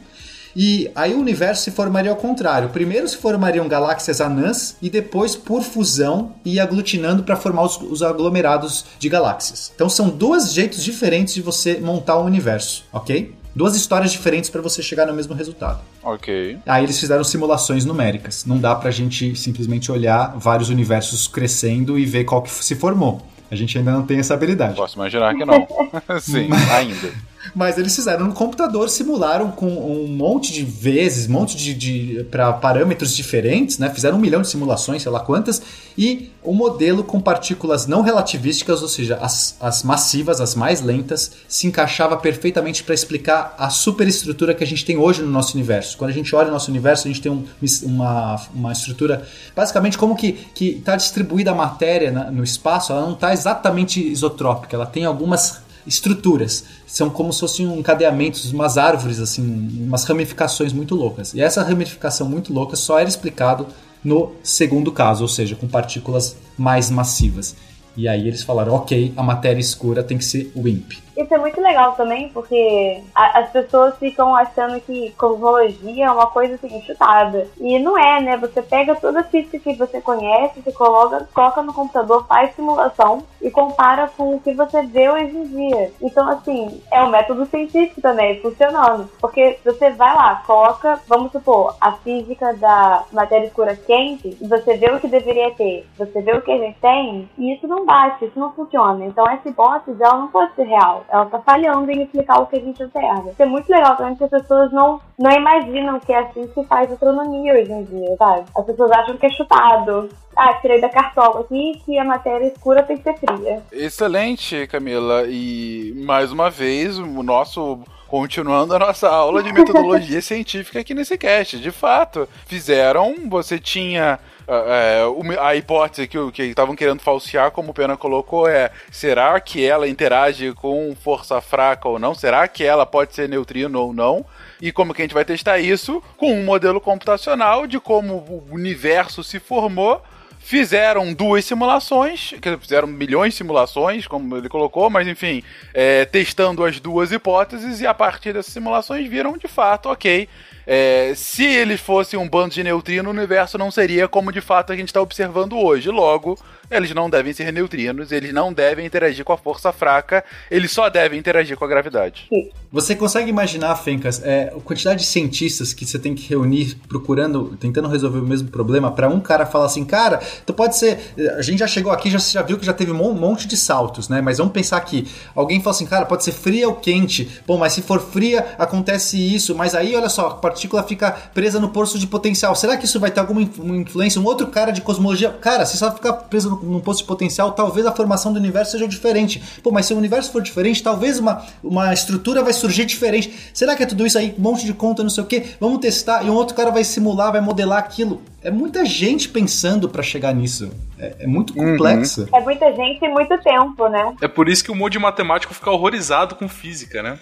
E 0.54 0.90
aí 0.94 1.14
o 1.14 1.18
universo 1.18 1.64
se 1.64 1.70
formaria 1.70 2.10
ao 2.10 2.16
contrário. 2.16 2.68
Primeiro 2.68 3.08
se 3.08 3.16
formariam 3.16 3.66
galáxias 3.68 4.20
anãs 4.20 4.76
e 4.82 4.90
depois, 4.90 5.34
por 5.34 5.62
fusão, 5.62 6.32
ia 6.44 6.62
aglutinando 6.62 7.22
para 7.22 7.36
formar 7.36 7.62
os, 7.64 7.76
os 7.80 8.02
aglomerados 8.02 8.84
de 8.98 9.08
galáxias. 9.08 9.72
Então 9.74 9.88
são 9.88 10.08
dois 10.08 10.52
jeitos 10.52 10.82
diferentes 10.82 11.34
de 11.34 11.42
você 11.42 11.78
montar 11.78 12.16
o 12.18 12.24
universo, 12.24 12.84
ok? 12.92 13.34
Duas 13.54 13.76
histórias 13.76 14.10
diferentes 14.10 14.48
para 14.48 14.62
você 14.62 14.82
chegar 14.82 15.06
no 15.06 15.12
mesmo 15.12 15.34
resultado. 15.34 15.80
Ok. 16.02 16.58
Aí 16.66 16.84
eles 16.84 16.98
fizeram 16.98 17.22
simulações 17.22 17.84
numéricas. 17.84 18.46
Não 18.46 18.58
dá 18.58 18.74
pra 18.74 18.90
gente 18.90 19.36
simplesmente 19.36 19.92
olhar 19.92 20.34
vários 20.38 20.70
universos 20.70 21.28
crescendo 21.28 21.98
e 21.98 22.06
ver 22.06 22.24
qual 22.24 22.40
que 22.40 22.50
se 22.50 22.74
formou. 22.74 23.20
A 23.50 23.54
gente 23.54 23.76
ainda 23.76 23.92
não 23.92 24.06
tem 24.06 24.18
essa 24.18 24.32
habilidade. 24.32 24.76
Posso 24.76 24.96
imaginar 24.96 25.34
que 25.34 25.44
não. 25.44 25.68
Sim, 26.18 26.48
ainda. 26.72 27.12
Mas 27.54 27.76
eles 27.76 27.94
fizeram 27.94 28.26
no 28.26 28.32
computador, 28.32 28.88
simularam 28.88 29.50
com 29.50 29.66
um 29.66 30.06
monte 30.06 30.52
de 30.52 30.64
vezes, 30.64 31.28
um 31.28 31.32
monte 31.32 31.56
de, 31.56 31.74
de 31.74 32.24
para 32.30 32.52
parâmetros 32.52 33.14
diferentes, 33.14 33.78
né? 33.78 33.90
Fizeram 33.90 34.16
um 34.16 34.20
milhão 34.20 34.42
de 34.42 34.48
simulações, 34.48 35.02
sei 35.02 35.10
lá 35.10 35.20
quantas, 35.20 35.60
e 35.98 36.30
o 36.42 36.52
modelo 36.52 37.04
com 37.04 37.20
partículas 37.20 37.86
não 37.86 38.02
relativísticas, 38.02 38.80
ou 38.82 38.88
seja, 38.88 39.16
as, 39.16 39.56
as 39.60 39.82
massivas, 39.82 40.40
as 40.40 40.54
mais 40.54 40.80
lentas, 40.80 41.32
se 41.48 41.66
encaixava 41.66 42.16
perfeitamente 42.16 42.82
para 42.82 42.94
explicar 42.94 43.54
a 43.58 43.70
superestrutura 43.70 44.54
que 44.54 44.64
a 44.64 44.66
gente 44.66 44.84
tem 44.84 44.96
hoje 44.96 45.22
no 45.22 45.30
nosso 45.30 45.54
universo. 45.54 45.96
Quando 45.98 46.10
a 46.10 46.14
gente 46.14 46.34
olha 46.34 46.48
o 46.48 46.52
nosso 46.52 46.70
universo, 46.70 47.06
a 47.06 47.10
gente 47.10 47.20
tem 47.20 47.30
um, 47.30 47.44
uma, 47.82 48.40
uma 48.54 48.72
estrutura, 48.72 49.26
basicamente 49.54 49.98
como 49.98 50.16
que 50.16 50.48
está 50.60 50.96
distribuída 50.96 51.50
a 51.50 51.54
matéria 51.54 52.10
na, 52.10 52.30
no 52.30 52.42
espaço, 52.42 52.92
ela 52.92 53.02
não 53.02 53.12
está 53.12 53.32
exatamente 53.32 54.00
isotrópica, 54.00 54.76
ela 54.76 54.86
tem 54.86 55.04
algumas 55.04 55.60
estruturas. 55.86 56.64
São 56.86 57.10
como 57.10 57.32
se 57.32 57.40
fossem 57.40 57.66
um 57.66 57.78
encadeamentos, 57.78 58.52
umas 58.52 58.78
árvores, 58.78 59.18
assim, 59.18 59.42
umas 59.84 60.04
ramificações 60.04 60.72
muito 60.72 60.94
loucas. 60.94 61.34
E 61.34 61.40
essa 61.40 61.62
ramificação 61.62 62.28
muito 62.28 62.52
louca 62.52 62.76
só 62.76 62.98
era 62.98 63.08
explicado 63.08 63.66
no 64.04 64.32
segundo 64.42 64.90
caso, 64.90 65.22
ou 65.22 65.28
seja, 65.28 65.54
com 65.54 65.68
partículas 65.68 66.36
mais 66.58 66.90
massivas. 66.90 67.54
E 67.96 68.08
aí 68.08 68.26
eles 68.26 68.42
falaram, 68.42 68.74
ok, 68.74 69.12
a 69.16 69.22
matéria 69.22 69.60
escura 69.60 70.02
tem 70.02 70.16
que 70.16 70.24
ser 70.24 70.50
WIMP. 70.56 70.98
Isso 71.16 71.32
é 71.32 71.38
muito 71.38 71.60
legal 71.60 71.92
também, 71.92 72.28
porque 72.30 73.02
a, 73.14 73.40
as 73.40 73.50
pessoas 73.50 73.96
ficam 73.98 74.34
achando 74.34 74.80
que 74.80 75.10
cosmologia 75.12 76.06
é 76.06 76.10
uma 76.10 76.26
coisa 76.26 76.54
assim, 76.54 76.80
chutada. 76.82 77.46
E 77.60 77.78
não 77.78 77.96
é, 77.98 78.20
né? 78.20 78.36
Você 78.36 78.62
pega 78.62 78.94
toda 78.94 79.20
a 79.20 79.24
física 79.24 79.58
que 79.58 79.74
você 79.74 80.00
conhece, 80.00 80.60
você 80.60 80.72
coloca, 80.72 81.28
coloca 81.34 81.62
no 81.62 81.72
computador, 81.72 82.26
faz 82.26 82.54
simulação 82.54 83.24
e 83.40 83.50
compara 83.50 84.10
com 84.16 84.34
o 84.34 84.40
que 84.40 84.54
você 84.54 84.82
vê 84.82 85.10
hoje 85.10 85.36
em 85.36 85.44
dia. 85.44 85.92
Então, 86.00 86.28
assim, 86.28 86.80
é 86.90 87.02
um 87.02 87.10
método 87.10 87.46
científico 87.46 88.00
também, 88.00 88.40
funcionando. 88.40 89.08
Porque 89.20 89.58
você 89.64 89.90
vai 89.90 90.14
lá, 90.14 90.42
coloca, 90.46 91.00
vamos 91.06 91.32
supor, 91.32 91.76
a 91.80 91.92
física 91.92 92.54
da 92.54 93.04
matéria 93.12 93.46
escura 93.46 93.76
quente, 93.76 94.36
e 94.40 94.46
você 94.46 94.76
vê 94.76 94.90
o 94.90 95.00
que 95.00 95.08
deveria 95.08 95.50
ter, 95.52 95.86
você 95.96 96.20
vê 96.22 96.32
o 96.32 96.42
que 96.42 96.52
a 96.52 96.58
gente 96.58 96.78
tem, 96.80 97.28
e 97.36 97.54
isso 97.54 97.66
não 97.66 97.84
bate, 97.84 98.24
isso 98.24 98.38
não 98.38 98.52
funciona. 98.52 99.04
Então, 99.04 99.28
essa 99.28 99.48
hipótese, 99.48 100.02
ela 100.02 100.18
não 100.18 100.28
pode 100.28 100.54
ser 100.54 100.64
real. 100.64 101.01
Ela 101.08 101.26
tá 101.26 101.38
falhando 101.40 101.90
em 101.90 102.02
explicar 102.02 102.40
o 102.40 102.46
que 102.46 102.56
a 102.56 102.60
gente 102.60 102.82
observa. 102.82 103.30
Isso 103.30 103.42
é 103.42 103.46
muito 103.46 103.68
legal 103.70 103.96
também 103.96 104.14
porque 104.14 104.34
as 104.34 104.42
pessoas 104.42 104.72
não, 104.72 105.00
não 105.18 105.30
imaginam 105.30 106.00
que 106.00 106.12
é 106.12 106.18
assim 106.18 106.46
que 106.46 106.54
se 106.54 106.64
faz 106.66 106.90
astronomia 106.90 107.54
hoje 107.54 107.72
em 107.72 107.84
dia, 107.84 108.16
sabe? 108.16 108.44
As 108.56 108.64
pessoas 108.64 108.90
acham 108.92 109.16
que 109.16 109.26
é 109.26 109.30
chutado. 109.30 110.08
Ah, 110.36 110.54
tirei 110.54 110.80
da 110.80 110.88
cartola 110.88 111.40
aqui 111.40 111.80
que 111.84 111.98
a 111.98 112.04
matéria 112.04 112.46
escura 112.46 112.82
tem 112.82 112.96
que 112.96 113.02
ser 113.02 113.18
fria. 113.18 113.62
Excelente, 113.70 114.66
Camila. 114.66 115.24
E 115.28 115.92
mais 116.06 116.32
uma 116.32 116.48
vez, 116.48 116.98
o 116.98 117.22
nosso 117.22 117.80
continuando 118.12 118.74
a 118.74 118.78
nossa 118.78 119.08
aula 119.08 119.42
de 119.42 119.50
metodologia 119.54 120.20
científica 120.22 120.80
aqui 120.80 120.92
nesse 120.92 121.16
cast. 121.16 121.58
De 121.58 121.70
fato, 121.70 122.28
fizeram, 122.44 123.14
você 123.26 123.58
tinha 123.58 124.18
é, 124.48 125.02
a 125.40 125.54
hipótese 125.54 126.08
que 126.08 126.42
estavam 126.42 126.74
querendo 126.74 127.00
falsear, 127.00 127.50
como 127.50 127.70
o 127.70 127.74
Pena 127.74 127.96
colocou, 127.96 128.48
é: 128.48 128.70
será 128.90 129.38
que 129.40 129.64
ela 129.64 129.88
interage 129.88 130.52
com 130.52 130.94
força 130.94 131.40
fraca 131.40 131.88
ou 131.88 131.98
não? 131.98 132.14
Será 132.14 132.46
que 132.48 132.64
ela 132.64 132.84
pode 132.86 133.14
ser 133.14 133.28
neutrino 133.28 133.80
ou 133.80 133.92
não? 133.92 134.24
E 134.60 134.72
como 134.72 134.94
que 134.94 135.02
a 135.02 135.04
gente 135.04 135.14
vai 135.14 135.24
testar 135.24 135.58
isso? 135.58 136.02
Com 136.16 136.32
um 136.32 136.44
modelo 136.44 136.80
computacional 136.80 137.66
de 137.66 137.80
como 137.80 138.14
o 138.14 138.48
universo 138.50 139.22
se 139.24 139.38
formou 139.38 140.02
fizeram 140.42 141.14
duas 141.14 141.44
simulações, 141.44 142.34
fizeram 142.60 142.88
milhões 142.88 143.32
de 143.32 143.38
simulações, 143.38 144.06
como 144.06 144.36
ele 144.36 144.48
colocou, 144.48 144.90
mas 144.90 145.06
enfim, 145.06 145.42
é, 145.72 146.04
testando 146.04 146.64
as 146.64 146.80
duas 146.80 147.12
hipóteses 147.12 147.80
e 147.80 147.86
a 147.86 147.94
partir 147.94 148.32
dessas 148.32 148.52
simulações 148.52 149.08
viram 149.08 149.36
de 149.38 149.46
fato, 149.46 149.88
ok, 149.88 150.28
é, 150.66 151.12
se 151.14 151.44
eles 151.44 151.80
fossem 151.80 152.18
um 152.18 152.28
bando 152.28 152.54
de 152.54 152.62
neutrino, 152.62 153.08
o 153.08 153.12
universo 153.12 153.58
não 153.58 153.70
seria 153.70 154.06
como 154.06 154.32
de 154.32 154.40
fato 154.40 154.72
a 154.72 154.76
gente 154.76 154.88
está 154.88 155.00
observando 155.00 155.58
hoje. 155.58 155.90
Logo, 155.90 156.38
eles 156.72 156.94
não 156.94 157.08
devem 157.08 157.32
ser 157.32 157.52
neutrinos, 157.52 158.12
eles 158.12 158.32
não 158.32 158.52
devem 158.52 158.86
interagir 158.86 159.24
com 159.24 159.32
a 159.32 159.38
força 159.38 159.72
fraca, 159.72 160.24
eles 160.50 160.70
só 160.70 160.88
devem 160.88 161.18
interagir 161.18 161.56
com 161.56 161.64
a 161.64 161.68
gravidade. 161.68 162.28
Você 162.70 162.96
consegue 162.96 163.28
imaginar, 163.28 163.76
Fencas, 163.76 164.22
é, 164.24 164.52
a 164.56 164.60
quantidade 164.60 165.00
de 165.00 165.06
cientistas 165.06 165.74
que 165.74 165.84
você 165.84 165.98
tem 165.98 166.14
que 166.14 166.28
reunir 166.28 166.76
procurando, 166.88 167.56
tentando 167.60 167.88
resolver 167.88 168.20
o 168.20 168.26
mesmo 168.26 168.48
problema, 168.48 168.90
para 168.90 169.08
um 169.08 169.20
cara 169.20 169.44
falar 169.44 169.66
assim, 169.66 169.84
cara, 169.84 170.20
tu 170.46 170.54
pode 170.54 170.76
ser. 170.76 170.98
A 171.36 171.42
gente 171.42 171.58
já 171.58 171.66
chegou 171.66 171.92
aqui, 171.92 172.10
já, 172.10 172.18
já 172.18 172.42
viu 172.42 172.58
que 172.58 172.64
já 172.64 172.72
teve 172.72 172.90
um 172.90 173.14
monte 173.14 173.46
de 173.46 173.56
saltos, 173.56 174.08
né? 174.08 174.20
Mas 174.20 174.38
vamos 174.38 174.52
pensar 174.52 174.76
aqui. 174.78 175.06
Alguém 175.34 175.60
fala 175.60 175.76
assim, 175.76 175.86
cara, 175.86 176.06
pode 176.06 176.24
ser 176.24 176.32
fria 176.32 176.68
ou 176.68 176.74
quente. 176.76 177.40
Bom, 177.46 177.58
mas 177.58 177.72
se 177.74 177.82
for 177.82 178.00
fria, 178.00 178.54
acontece 178.58 179.18
isso. 179.18 179.54
Mas 179.54 179.74
aí, 179.74 179.94
olha 179.94 180.08
só, 180.08 180.28
a 180.28 180.34
partícula 180.34 180.82
fica 180.82 181.10
presa 181.10 181.60
no 181.60 181.68
poço 181.68 181.98
de 181.98 182.06
potencial. 182.06 182.54
Será 182.54 182.76
que 182.76 182.86
isso 182.86 182.98
vai 182.98 183.10
ter 183.10 183.20
alguma 183.20 183.42
influência? 183.42 184.20
Um 184.20 184.24
outro 184.24 184.46
cara 184.46 184.72
de 184.72 184.80
cosmologia. 184.80 185.30
Cara, 185.30 185.66
se 185.66 185.76
só 185.76 185.92
ficar 185.92 186.12
preso 186.12 186.50
no 186.50 186.61
num 186.62 186.80
posto 186.80 187.00
de 187.00 187.06
potencial, 187.06 187.52
talvez 187.52 187.86
a 187.86 187.92
formação 187.92 188.32
do 188.32 188.38
universo 188.38 188.72
seja 188.72 188.86
diferente. 188.86 189.42
Pô, 189.62 189.70
mas 189.70 189.86
se 189.86 189.94
o 189.94 189.96
universo 189.96 190.30
for 190.30 190.42
diferente, 190.42 190.82
talvez 190.82 191.18
uma, 191.18 191.44
uma 191.62 191.92
estrutura 191.92 192.42
vai 192.42 192.52
surgir 192.52 192.84
diferente. 192.84 193.50
Será 193.52 193.74
que 193.74 193.82
é 193.82 193.86
tudo 193.86 194.06
isso 194.06 194.18
aí? 194.18 194.34
Um 194.38 194.42
monte 194.42 194.64
de 194.64 194.72
conta, 194.72 195.02
não 195.02 195.10
sei 195.10 195.24
o 195.24 195.26
quê. 195.26 195.44
Vamos 195.60 195.80
testar. 195.80 196.24
E 196.24 196.30
um 196.30 196.34
outro 196.34 196.54
cara 196.54 196.70
vai 196.70 196.84
simular, 196.84 197.32
vai 197.32 197.40
modelar 197.40 197.78
aquilo. 197.78 198.22
É 198.42 198.50
muita 198.50 198.84
gente 198.84 199.28
pensando 199.28 199.88
para 199.88 200.02
chegar 200.02 200.34
nisso. 200.34 200.70
É, 200.98 201.16
é 201.20 201.26
muito 201.26 201.56
uhum. 201.58 201.72
complexo. 201.72 202.22
Uhum. 202.22 202.38
É 202.38 202.40
muita 202.40 202.72
gente 202.74 203.04
e 203.04 203.08
muito 203.08 203.38
tempo, 203.38 203.88
né? 203.88 204.14
É 204.20 204.28
por 204.28 204.48
isso 204.48 204.64
que 204.64 204.70
o 204.70 204.74
monte 204.74 204.92
de 204.92 204.98
matemático 204.98 205.54
fica 205.54 205.70
horrorizado 205.70 206.34
com 206.34 206.48
física, 206.48 207.02
né? 207.02 207.18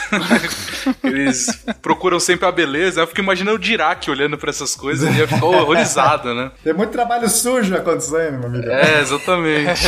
Eles 1.02 1.64
procuram 1.80 2.18
sempre 2.18 2.46
a 2.46 2.52
beleza. 2.52 3.00
Eu 3.00 3.06
fico 3.06 3.20
imaginando 3.20 3.56
o 3.56 3.60
Dirac 3.60 4.10
olhando 4.10 4.36
para 4.38 4.50
essas 4.50 4.74
coisas 4.74 5.14
e 5.14 5.18
ia 5.18 5.28
ficar 5.28 5.44
horrorizado, 5.46 6.34
né? 6.34 6.50
Tem 6.62 6.72
muito 6.72 6.90
trabalho 6.90 7.28
sujo 7.28 7.74
acontecendo, 7.74 8.38
meu 8.38 8.48
amigo. 8.48 8.70
É, 8.70 9.00
exatamente. 9.00 9.82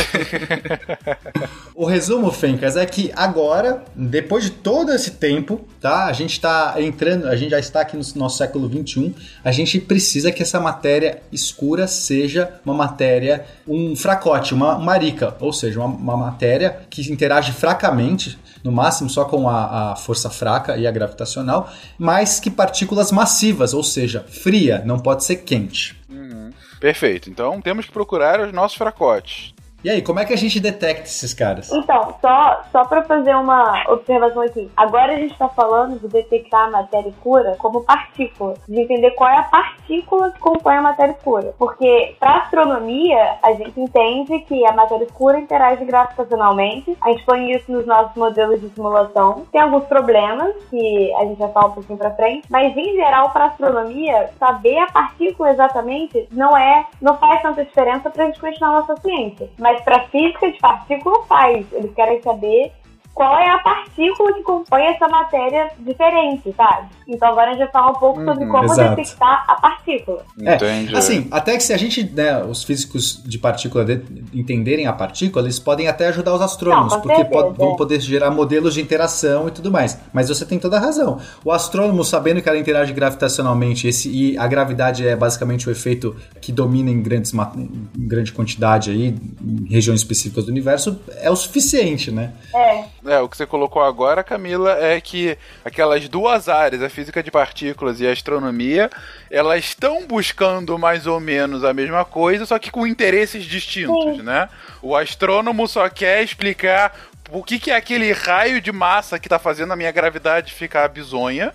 o 1.73 1.85
resumo, 1.85 2.31
Fencas, 2.31 2.75
é 2.75 2.85
que 2.85 3.11
agora, 3.15 3.83
depois 3.95 4.43
de 4.43 4.51
todo 4.51 4.91
esse 4.91 5.11
tempo, 5.11 5.67
tá? 5.79 6.05
A 6.05 6.13
gente 6.13 6.33
está 6.33 6.75
entrando, 6.77 7.27
a 7.27 7.35
gente 7.35 7.51
já 7.51 7.59
está 7.59 7.81
aqui 7.81 7.97
no 7.97 8.03
nosso 8.15 8.37
século 8.37 8.67
21, 8.67 9.13
a 9.43 9.51
gente 9.51 9.79
precisa 9.79 10.31
que 10.31 10.41
essa 10.41 10.59
matéria 10.59 11.21
escura 11.31 11.87
seja 11.87 12.49
uma 12.65 12.73
matéria, 12.73 13.45
um 13.67 13.95
fracote, 13.95 14.53
uma 14.53 14.77
marica, 14.77 15.35
ou 15.39 15.53
seja, 15.53 15.79
uma, 15.79 15.87
uma 15.87 16.17
matéria 16.17 16.79
que 16.89 17.01
interage 17.11 17.51
fracamente 17.51 18.37
no 18.65 18.71
máximo 18.71 19.07
só 19.09 19.25
com 19.25 19.47
a, 19.47 19.91
a 19.91 19.95
força 19.95 20.27
fraca 20.27 20.75
e 20.75 20.87
a 20.87 20.91
gravitacional, 20.91 21.69
mas 21.99 22.39
que 22.39 22.49
partículas 22.49 23.11
massivas, 23.11 23.75
ou 23.75 23.83
seja, 23.83 24.25
fria, 24.27 24.81
não 24.83 24.97
pode 24.97 25.23
ser 25.23 25.37
quente. 25.37 25.95
Uhum. 26.09 26.51
Perfeito. 26.79 27.29
Então 27.29 27.61
temos 27.61 27.85
que 27.85 27.91
procurar 27.91 28.39
os 28.39 28.51
nossos 28.51 28.75
fracotes. 28.75 29.54
E 29.85 29.89
aí, 29.91 30.01
como 30.01 30.19
é 30.19 30.25
que 30.25 30.33
a 30.33 30.35
gente 30.35 30.59
detecta 30.59 31.03
esses 31.03 31.31
caras? 31.31 31.71
Então, 31.71 32.15
só, 32.19 32.63
só 32.71 32.85
para 32.85 33.03
fazer 33.03 33.35
uma 33.35 33.83
observação 33.89 34.41
aqui. 34.41 34.67
Agora 34.75 35.13
a 35.13 35.15
gente 35.15 35.33
está 35.33 35.47
falando 35.47 35.99
de 35.99 36.07
detectar 36.07 36.61
a 36.61 36.71
matéria 36.71 37.09
escura 37.09 37.55
como 37.59 37.83
partícula, 37.83 38.55
de 38.67 38.81
entender 38.81 39.11
qual 39.11 39.29
é 39.29 39.37
a 39.37 39.43
partícula 39.43 40.31
que 40.31 40.39
compõe 40.39 40.77
a 40.77 40.81
matéria 40.81 41.11
escura. 41.11 41.53
Porque 41.59 42.15
para 42.19 42.37
astronomia, 42.37 43.37
a 43.43 43.53
gente 43.53 43.79
entende 43.79 44.39
que 44.47 44.65
a 44.65 44.71
matéria 44.71 45.03
escura 45.03 45.37
interage 45.37 45.85
gravitacionalmente. 45.85 46.97
A 47.03 47.09
gente 47.09 47.23
põe 47.23 47.51
isso 47.51 47.71
nos 47.71 47.85
nossos 47.85 48.15
modelos 48.15 48.59
de 48.59 48.69
simulação. 48.69 49.45
Tem 49.51 49.61
alguns 49.61 49.85
problemas 49.85 50.55
que 50.71 51.13
a 51.13 51.25
gente 51.25 51.37
vai 51.37 51.51
falar 51.51 51.67
um 51.67 51.73
pouquinho 51.73 51.99
para 51.99 52.09
frente, 52.15 52.47
mas 52.49 52.75
em 52.75 52.95
geral 52.95 53.29
para 53.29 53.45
astronomia, 53.45 54.31
saber 54.39 54.79
a 54.79 54.87
partícula 54.87 55.51
exatamente 55.51 56.27
não 56.31 56.57
é, 56.57 56.87
não 56.99 57.15
faz 57.17 57.43
tanta 57.43 57.63
diferença 57.63 58.09
para 58.09 58.23
a 58.23 58.25
gente 58.25 58.39
continuar 58.39 58.71
nossa 58.79 58.99
ciência. 58.99 59.47
Mas 59.59 59.74
mas 59.75 59.83
para 59.83 60.07
física 60.07 60.51
de 60.51 60.57
partícula 60.59 61.23
faz. 61.25 61.65
Eles 61.73 61.93
querem 61.93 62.21
saber 62.21 62.71
qual 63.15 63.37
é 63.39 63.49
a 63.49 63.59
partícula 63.59 64.33
que 64.33 64.43
compõe 64.43 64.83
essa 64.87 65.07
matéria 65.07 65.71
diferente, 65.79 66.53
sabe? 66.55 66.89
Então 67.07 67.29
agora 67.29 67.51
a 67.51 67.53
gente 67.53 67.59
vai 67.59 67.71
falar 67.71 67.91
um 67.91 67.93
pouco 67.93 68.21
sobre 68.25 68.43
uhum, 68.43 68.51
como 68.51 68.65
exato. 68.65 68.89
detectar 68.89 69.45
a 69.47 69.55
partícula. 69.55 70.25
É. 70.43 70.97
Assim, 70.97 71.25
até 71.31 71.55
que 71.55 71.63
se 71.63 71.71
a 71.71 71.77
gente, 71.77 72.03
né, 72.03 72.43
os 72.43 72.65
físicos 72.65 73.23
de 73.25 73.39
partícula 73.39 73.85
de, 73.85 74.01
entenderem 74.33 74.85
a 74.85 74.91
partícula, 74.91 75.45
eles 75.45 75.57
podem 75.59 75.87
até 75.87 76.07
ajudar 76.07 76.35
os 76.35 76.41
astrônomos, 76.41 76.91
Não, 76.91 77.01
porque 77.01 77.23
pode, 77.23 77.57
vão 77.57 77.77
poder 77.77 78.01
gerar 78.01 78.31
modelos 78.31 78.73
de 78.73 78.81
interação 78.81 79.47
e 79.47 79.51
tudo 79.51 79.71
mais. 79.71 79.97
Mas 80.11 80.27
você 80.27 80.45
tem 80.45 80.59
toda 80.59 80.75
a 80.75 80.79
razão. 80.81 81.17
O 81.45 81.53
astrônomo, 81.53 82.03
sabendo 82.03 82.41
que 82.41 82.49
ela 82.49 82.57
interage 82.57 82.91
gravitacionalmente 82.91 83.87
esse, 83.87 84.09
e 84.09 84.37
a 84.37 84.45
gravidade 84.45 85.07
é 85.07 85.15
basicamente 85.15 85.69
o 85.69 85.71
efeito 85.71 86.13
que 86.41 86.51
domina 86.51 86.89
em, 86.89 87.01
grandes, 87.01 87.33
em 87.33 87.87
grande 87.95 88.33
quantidade 88.33 88.91
aí, 88.91 89.15
em 89.41 89.67
regiões 89.69 90.01
específicas 90.01 90.43
do 90.43 90.51
universo, 90.51 90.99
é 91.21 91.31
o 91.31 91.35
suficiente, 91.35 92.11
né? 92.11 92.33
É. 92.53 92.83
É, 93.07 93.19
o 93.19 93.29
que 93.29 93.37
você 93.37 93.45
colocou 93.45 93.83
agora, 93.83 94.23
Camila, 94.23 94.77
é 94.79 94.99
que 94.99 95.37
aquelas 95.63 96.07
duas 96.09 96.49
áreas, 96.49 96.81
a 96.81 96.89
física 96.89 97.21
de 97.21 97.29
partículas 97.29 97.99
e 97.99 98.07
a 98.07 98.11
astronomia, 98.11 98.89
elas 99.29 99.65
estão 99.65 100.07
buscando 100.07 100.77
mais 100.77 101.05
ou 101.05 101.19
menos 101.19 101.63
a 101.63 101.73
mesma 101.73 102.03
coisa, 102.03 102.45
só 102.45 102.57
que 102.57 102.71
com 102.71 102.87
interesses 102.87 103.45
distintos, 103.45 104.17
Sim. 104.17 104.23
né? 104.23 104.49
O 104.81 104.95
astrônomo 104.95 105.67
só 105.67 105.87
quer 105.89 106.23
explicar 106.23 106.95
o 107.31 107.43
que, 107.43 107.59
que 107.59 107.71
é 107.71 107.75
aquele 107.75 108.11
raio 108.11 108.61
de 108.61 108.71
massa 108.71 109.19
que 109.19 109.29
tá 109.29 109.39
fazendo 109.39 109.73
a 109.73 109.75
minha 109.75 109.91
gravidade 109.91 110.53
ficar 110.53 110.87
bizonha. 110.87 111.53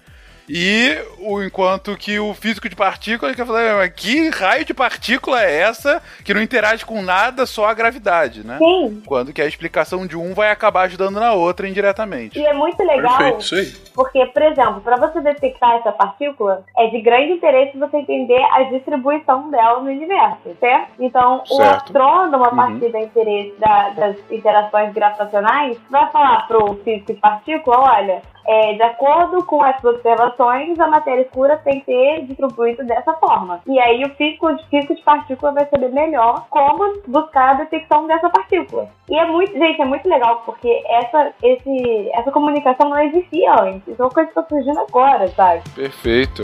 E 0.53 0.99
o 1.21 1.41
enquanto 1.43 1.97
que 1.97 2.19
o 2.19 2.35
físico 2.35 2.69
de 2.69 2.75
partícula 2.75 3.33
quer 3.35 3.47
falar, 3.47 3.89
que 3.91 4.29
raio 4.31 4.65
de 4.65 4.75
partícula 4.75 5.41
é 5.45 5.61
essa 5.61 6.03
que 6.25 6.35
não 6.35 6.43
interage 6.43 6.85
com 6.85 7.01
nada, 7.03 7.47
só 7.47 7.67
a 7.67 7.75
gravidade, 7.75 8.45
né? 8.45 8.59
Sim. 8.59 9.01
Quando 9.07 9.33
que 9.33 9.41
a 9.41 9.47
explicação 9.47 10.07
de 10.09 10.17
um 10.17 10.35
vai 10.35 10.51
acabar 10.51 10.83
ajudando 10.83 11.21
na 11.21 11.33
outra 11.35 11.69
indiretamente. 11.69 12.37
E 12.39 12.45
é 12.45 12.53
muito 12.53 12.83
legal, 12.83 13.17
Perfeito, 13.17 13.41
isso 13.43 13.55
aí. 13.55 13.73
porque, 13.95 14.27
por 14.27 14.43
exemplo, 14.43 14.81
para 14.81 14.97
você 14.97 15.21
detectar 15.21 15.77
essa 15.77 15.93
partícula, 15.93 16.65
é 16.77 16.89
de 16.89 17.01
grande 17.01 17.33
interesse 17.35 17.79
você 17.79 17.99
entender 17.99 18.43
a 18.53 18.65
distribuição 18.65 19.51
dela 19.51 19.79
no 19.81 19.89
universo, 19.91 20.57
certo? 20.59 20.89
Então, 20.99 21.45
o 21.49 21.57
Certo. 21.59 21.77
astrônomo, 21.85 22.45
a 22.45 22.49
Uhum. 22.51 22.57
partir 22.57 22.91
da 22.91 23.01
interesse 23.01 23.55
da- 23.59 23.91
das 23.91 24.17
interações 24.31 24.93
gravitacionais, 24.93 25.77
vai 25.89 26.11
falar 26.11 26.49
pro 26.49 26.75
físico 26.83 27.13
de 27.13 27.21
partícula, 27.21 27.79
olha, 27.79 28.23
é, 28.51 28.75
de 28.75 28.83
acordo 28.83 29.45
com 29.45 29.65
essas 29.65 29.85
observações, 29.85 30.77
a 30.81 30.89
matéria 30.89 31.23
escura 31.23 31.57
tem 31.59 31.79
que 31.79 31.87
ser 31.87 32.27
distribuída 32.27 32.83
dessa 32.83 33.15
forma. 33.15 33.61
E 33.65 33.79
aí 33.79 34.03
o 34.05 34.11
físico 34.17 34.53
de, 34.57 34.67
físico 34.67 34.97
de 34.97 35.03
partícula 35.03 35.53
vai 35.53 35.67
saber 35.67 35.91
melhor 35.91 36.47
como 36.51 37.01
buscar 37.07 37.51
a 37.51 37.55
detecção 37.55 38.09
dessa 38.09 38.29
partícula. 38.29 38.89
E 39.09 39.17
é 39.17 39.25
muito, 39.25 39.53
gente, 39.53 39.81
é 39.81 39.85
muito 39.85 40.09
legal, 40.09 40.43
porque 40.45 40.83
essa, 40.89 41.33
esse, 41.45 42.11
essa 42.13 42.33
comunicação 42.33 42.89
não 42.89 42.99
existia 42.99 43.55
antes. 43.63 43.99
É 43.99 44.03
uma 44.03 44.11
coisa 44.11 44.33
que 44.33 44.41
está 44.41 44.49
surgindo 44.49 44.81
agora, 44.81 45.29
sabe? 45.29 45.63
Perfeito. 45.73 46.43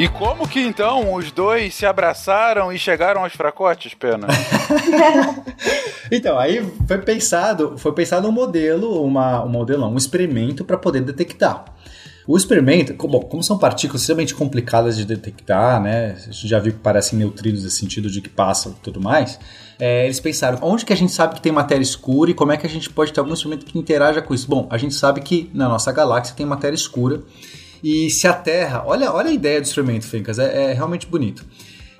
E 0.00 0.08
como 0.08 0.48
que 0.48 0.58
então 0.58 1.12
os 1.12 1.30
dois 1.30 1.74
se 1.74 1.84
abraçaram 1.84 2.72
e 2.72 2.78
chegaram 2.78 3.22
aos 3.22 3.34
fracotes, 3.34 3.92
Pena? 3.92 4.28
Então, 6.12 6.36
aí 6.36 6.60
foi 6.88 6.98
pensado, 6.98 7.78
foi 7.78 7.92
pensado 7.92 8.26
um 8.26 8.32
modelo, 8.32 9.04
uma, 9.04 9.44
um 9.44 9.48
modelo, 9.48 9.86
um 9.86 9.96
experimento 9.96 10.64
para 10.64 10.76
poder 10.76 11.02
detectar. 11.02 11.66
O 12.26 12.36
experimento, 12.36 12.94
bom, 13.06 13.20
como 13.20 13.44
são 13.44 13.56
partículas 13.56 14.00
extremamente 14.00 14.34
complicadas 14.34 14.96
de 14.96 15.04
detectar, 15.04 15.80
né? 15.80 16.16
A 16.16 16.32
gente 16.32 16.48
já 16.48 16.58
viu 16.58 16.72
que 16.72 16.80
parecem 16.80 17.16
neutrinos 17.16 17.62
no 17.62 17.70
sentido 17.70 18.10
de 18.10 18.20
que 18.20 18.28
passam 18.28 18.72
e 18.72 18.82
tudo 18.82 19.00
mais. 19.00 19.38
é, 19.78 20.04
eles 20.04 20.18
pensaram, 20.18 20.58
onde 20.62 20.84
que 20.84 20.92
a 20.92 20.96
gente 20.96 21.12
sabe 21.12 21.36
que 21.36 21.40
tem 21.40 21.52
matéria 21.52 21.84
escura 21.84 22.32
e 22.32 22.34
como 22.34 22.50
é 22.50 22.56
que 22.56 22.66
a 22.66 22.70
gente 22.70 22.90
pode 22.90 23.12
ter 23.12 23.20
algum 23.20 23.32
instrumento 23.32 23.64
que 23.64 23.78
interaja 23.78 24.20
com 24.20 24.34
isso? 24.34 24.48
Bom, 24.48 24.66
a 24.68 24.78
gente 24.78 24.94
sabe 24.94 25.20
que 25.20 25.48
na 25.54 25.68
nossa 25.68 25.92
galáxia 25.92 26.34
tem 26.34 26.44
matéria 26.44 26.74
escura. 26.74 27.20
E 27.82 28.10
se 28.10 28.26
a 28.26 28.32
Terra. 28.32 28.82
Olha, 28.86 29.12
olha 29.12 29.30
a 29.30 29.32
ideia 29.32 29.60
do 29.60 29.64
instrumento, 29.64 30.06
Fencas, 30.06 30.38
é, 30.38 30.70
é 30.70 30.72
realmente 30.72 31.06
bonito. 31.06 31.44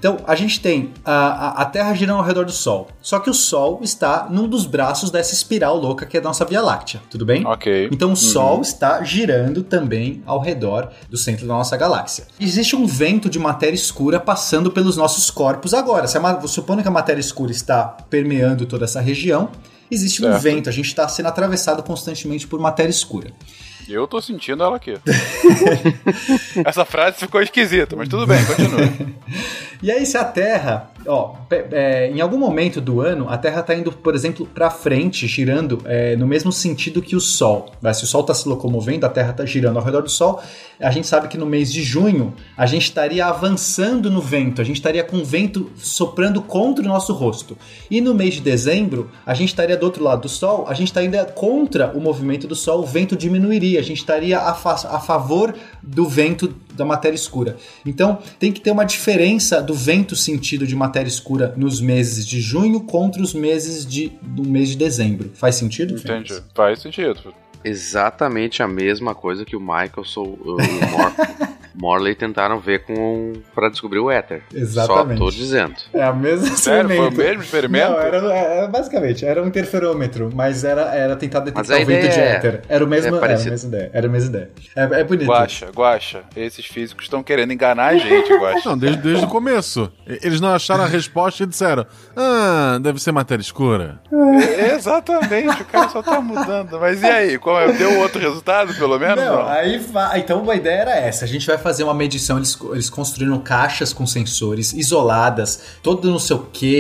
Então, 0.01 0.17
a 0.27 0.35
gente 0.35 0.61
tem 0.61 0.95
a, 1.05 1.61
a, 1.61 1.65
Terra 1.67 1.93
girando 1.93 2.21
ao 2.21 2.25
redor 2.25 2.47
do 2.47 2.53
Sol. 2.53 2.89
Só 3.03 3.21
que 3.21 3.29
o 3.29 3.35
Sol 3.35 3.81
está 3.83 4.29
num 4.31 4.49
dos 4.49 4.65
braços 4.65 5.11
dessa 5.11 5.35
espiral 5.35 5.77
louca 5.77 6.07
que 6.07 6.17
é 6.17 6.21
a 6.21 6.23
nossa 6.23 6.43
Via 6.47 6.63
Láctea, 6.63 7.03
tudo 7.11 7.27
bem? 7.27 7.47
ok. 7.47 7.91
Então 7.93 8.13
o 8.13 8.17
Sol 8.17 8.63
está 8.63 9.05
girando 9.05 9.63
também 9.63 10.23
ao 10.25 10.41
redor 10.41 10.91
do 11.11 11.19
centro 11.19 11.47
da 11.47 11.53
nossa 11.53 11.77
galáxia. 11.77 12.27
Existe 12.41 12.75
um 12.75 12.87
vento 12.87 13.29
de 13.29 13.39
matéria 13.39 13.75
escura 13.75 14.19
passando 14.19 14.71
pelos 14.71 14.97
nossos 14.97 15.31
corpos 15.31 15.75
agora. 15.75 16.07
Se 16.07 16.17
a 16.17 16.41
supondo 16.47 16.81
que 16.81 16.89
a 16.89 16.91
matéria 16.91 17.21
escura 17.21 17.53
está 17.53 17.85
permeando 17.85 18.65
toda 18.65 18.87
essa 18.87 19.03
região, 19.03 19.51
existe 19.91 20.25
um 20.25 20.31
Certo. 20.31 20.41
vento. 20.41 20.69
A 20.71 20.73
gente 20.73 20.87
está 20.87 21.07
sendo 21.09 21.27
atravessado 21.27 21.83
constantemente 21.83 22.47
por 22.47 22.59
matéria 22.59 22.91
escura. 22.91 23.31
Eu 23.93 24.07
tô 24.07 24.21
sentindo 24.21 24.63
ela 24.63 24.77
aqui. 24.77 24.95
Essa 26.65 26.85
frase 26.85 27.19
ficou 27.19 27.43
esquisita, 27.43 27.97
mas 27.97 28.09
tudo 28.09 28.27
bem, 28.27 28.45
continua. 28.45 28.81
E 29.83 29.91
aí, 29.91 30.05
se 30.05 30.19
a 30.19 30.25
Terra, 30.25 30.91
ó, 31.07 31.37
é, 31.51 32.11
em 32.11 32.21
algum 32.21 32.37
momento 32.37 32.83
do 32.83 33.01
ano, 33.01 33.27
a 33.31 33.39
Terra 33.39 33.61
está 33.61 33.75
indo, 33.75 33.91
por 33.91 34.15
exemplo, 34.15 34.47
para 34.47 34.69
frente, 34.69 35.27
girando 35.27 35.81
é, 35.87 36.15
no 36.17 36.27
mesmo 36.27 36.53
sentido 36.53 37.01
que 37.01 37.17
o 37.17 37.21
Sol. 37.21 37.73
Né? 37.81 37.91
Se 37.95 38.05
o 38.05 38.07
Sol 38.07 38.21
está 38.21 38.35
se 38.35 38.47
locomovendo, 38.47 39.07
a 39.07 39.09
Terra 39.09 39.31
está 39.31 39.47
girando 39.47 39.79
ao 39.79 39.83
redor 39.83 40.03
do 40.03 40.11
Sol. 40.11 40.43
A 40.79 40.91
gente 40.91 41.07
sabe 41.07 41.29
que 41.29 41.39
no 41.39 41.47
mês 41.47 41.73
de 41.73 41.83
junho 41.83 42.35
a 42.55 42.67
gente 42.67 42.83
estaria 42.83 43.25
avançando 43.25 44.11
no 44.11 44.21
vento, 44.21 44.61
a 44.61 44.65
gente 44.65 44.77
estaria 44.77 45.03
com 45.03 45.17
o 45.17 45.25
vento 45.25 45.71
soprando 45.77 46.43
contra 46.43 46.85
o 46.85 46.89
nosso 46.89 47.15
rosto. 47.15 47.57
E 47.91 48.03
no 48.03 48.15
mês 48.15 48.35
de 48.35 48.43
dezembro, 48.43 49.11
a 49.25 49.33
gente 49.33 49.49
estaria 49.49 49.79
do 49.79 49.85
outro 49.85 50.05
lado 50.05 50.23
do 50.23 50.29
Sol, 50.29 50.67
a 50.69 50.75
gente 50.75 50.89
estaria 50.89 51.25
contra 51.25 51.91
o 51.97 52.01
movimento 52.03 52.47
do 52.47 52.55
Sol, 52.55 52.81
o 52.81 52.87
vento 52.87 53.17
diminuiria, 53.17 53.80
a 53.81 53.83
gente 53.83 53.99
estaria 53.99 54.39
a, 54.39 54.55
fa- 54.55 54.89
a 54.89 55.01
favor 55.01 55.55
do 55.83 56.09
vento 56.09 56.55
da 56.75 56.85
matéria 56.85 57.15
escura. 57.17 57.57
Então, 57.85 58.19
tem 58.39 58.53
que 58.53 58.61
ter 58.61 58.71
uma 58.71 58.85
diferença 58.85 59.61
do 59.63 59.75
vento 59.75 60.15
sentido 60.15 60.67
de 60.67 60.77
matéria 60.77 61.09
escura 61.09 61.53
nos 61.57 61.81
meses 61.81 62.27
de 62.27 62.41
junho 62.41 62.81
contra 62.83 63.21
os 63.23 63.35
meses 63.35 63.85
de, 63.85 64.13
do 64.23 64.43
mês 64.49 64.69
de 64.71 64.77
dezembro. 64.77 65.31
Faz 65.35 65.57
sentido? 65.57 65.95
Entendi. 65.95 66.41
Faz 66.55 66.81
sentido. 66.81 67.35
Exatamente 67.63 68.63
a 68.63 68.69
mesma 68.69 69.15
coisa 69.15 69.45
que 69.45 69.57
o 69.57 69.61
Michael 69.61 69.91
e 70.07 70.19
o 70.19 70.91
Mor 70.91 71.13
Morley 71.81 72.15
tentaram 72.15 72.61
ver 72.61 72.85
com 72.85 73.33
para 73.55 73.69
descobrir 73.71 73.99
o 73.99 74.11
éter. 74.11 74.43
Exatamente. 74.55 75.19
Só 75.19 75.25
tô 75.25 75.31
dizendo. 75.31 75.75
É 75.95 76.03
a 76.03 76.13
mesma 76.13 76.57
Sério, 76.57 76.89
foi 76.89 77.09
o 77.09 77.13
mesmo 77.13 77.43
experimento? 77.43 77.91
Não, 77.93 78.01
era, 78.01 78.17
era- 78.35 78.69
basicamente, 78.69 79.25
era 79.25 79.43
um 79.43 79.47
interferômetro, 79.47 80.31
mas 80.35 80.63
era, 80.65 80.95
era 80.95 81.17
tentar 81.17 81.41
detectar 81.41 81.81
o 81.83 81.87
vento 81.87 82.01
de 82.03 82.07
ideia 82.07 82.21
é- 82.21 82.33
éter. 82.37 82.63
Era, 82.69 82.85
o 82.85 82.89
mesmo, 82.89 83.15
é 83.17 83.19
era 83.19 83.35
a 83.35 83.39
mesma 83.45 83.69
ideia. 83.69 83.91
Era 83.93 84.07
a 84.07 84.11
mesma 84.11 84.29
ideia. 84.29 84.51
É, 84.77 84.83
é 85.01 85.05
bonito. 85.05 85.29
Guaxa, 85.29 85.69
Guaxa, 85.75 86.23
esses 86.37 86.67
físicos 86.67 87.05
estão 87.05 87.23
querendo 87.23 87.53
enganar 87.53 87.87
a 87.87 87.97
gente, 87.97 88.33
Guaxa. 88.35 88.69
Não, 88.71 88.79
desde, 88.79 89.01
desde 89.01 89.25
o 89.25 89.29
começo. 89.29 89.91
Eles 90.07 90.41
não 90.41 90.53
acharam 90.55 90.85
a 90.85 90.87
resposta 90.87 91.43
e 91.43 91.47
disseram: 91.47 91.87
Ah, 92.17 92.79
deve 92.81 93.01
ser 93.01 93.13
matéria 93.13 93.41
escura. 93.43 94.01
É, 94.13 94.75
Exatamente, 94.75 95.63
o 95.63 95.65
cara 95.65 95.89
só 95.89 96.03
tá 96.03 96.21
mudando. 96.21 96.79
Mas 96.79 97.03
e 97.03 97.07
aí, 97.07 97.39
qual 97.39 97.61
é? 97.61 97.73
deu 97.73 97.99
outro 98.01 98.21
resultado, 98.21 98.75
pelo 98.75 98.99
menos? 98.99 99.17
Não, 99.25 99.37
Não. 99.37 99.49
aí 99.49 99.81
então 100.17 100.49
a 100.51 100.55
ideia 100.55 100.81
era 100.81 100.97
essa. 100.97 101.25
A 101.25 101.29
gente 101.29 101.47
vai 101.47 101.57
fazer 101.57 101.70
uma 101.85 101.95
medição. 101.95 102.37
Eles, 102.37 102.59
eles 102.73 102.91
construíram 102.91 103.39
caixas 103.39 103.93
com 103.93 104.07
sensores 104.07 104.73
isoladas, 104.73 105.61
todo 105.83 106.11
não 106.11 106.19
sei 106.19 106.37
o 106.37 106.41
que, 106.41 106.75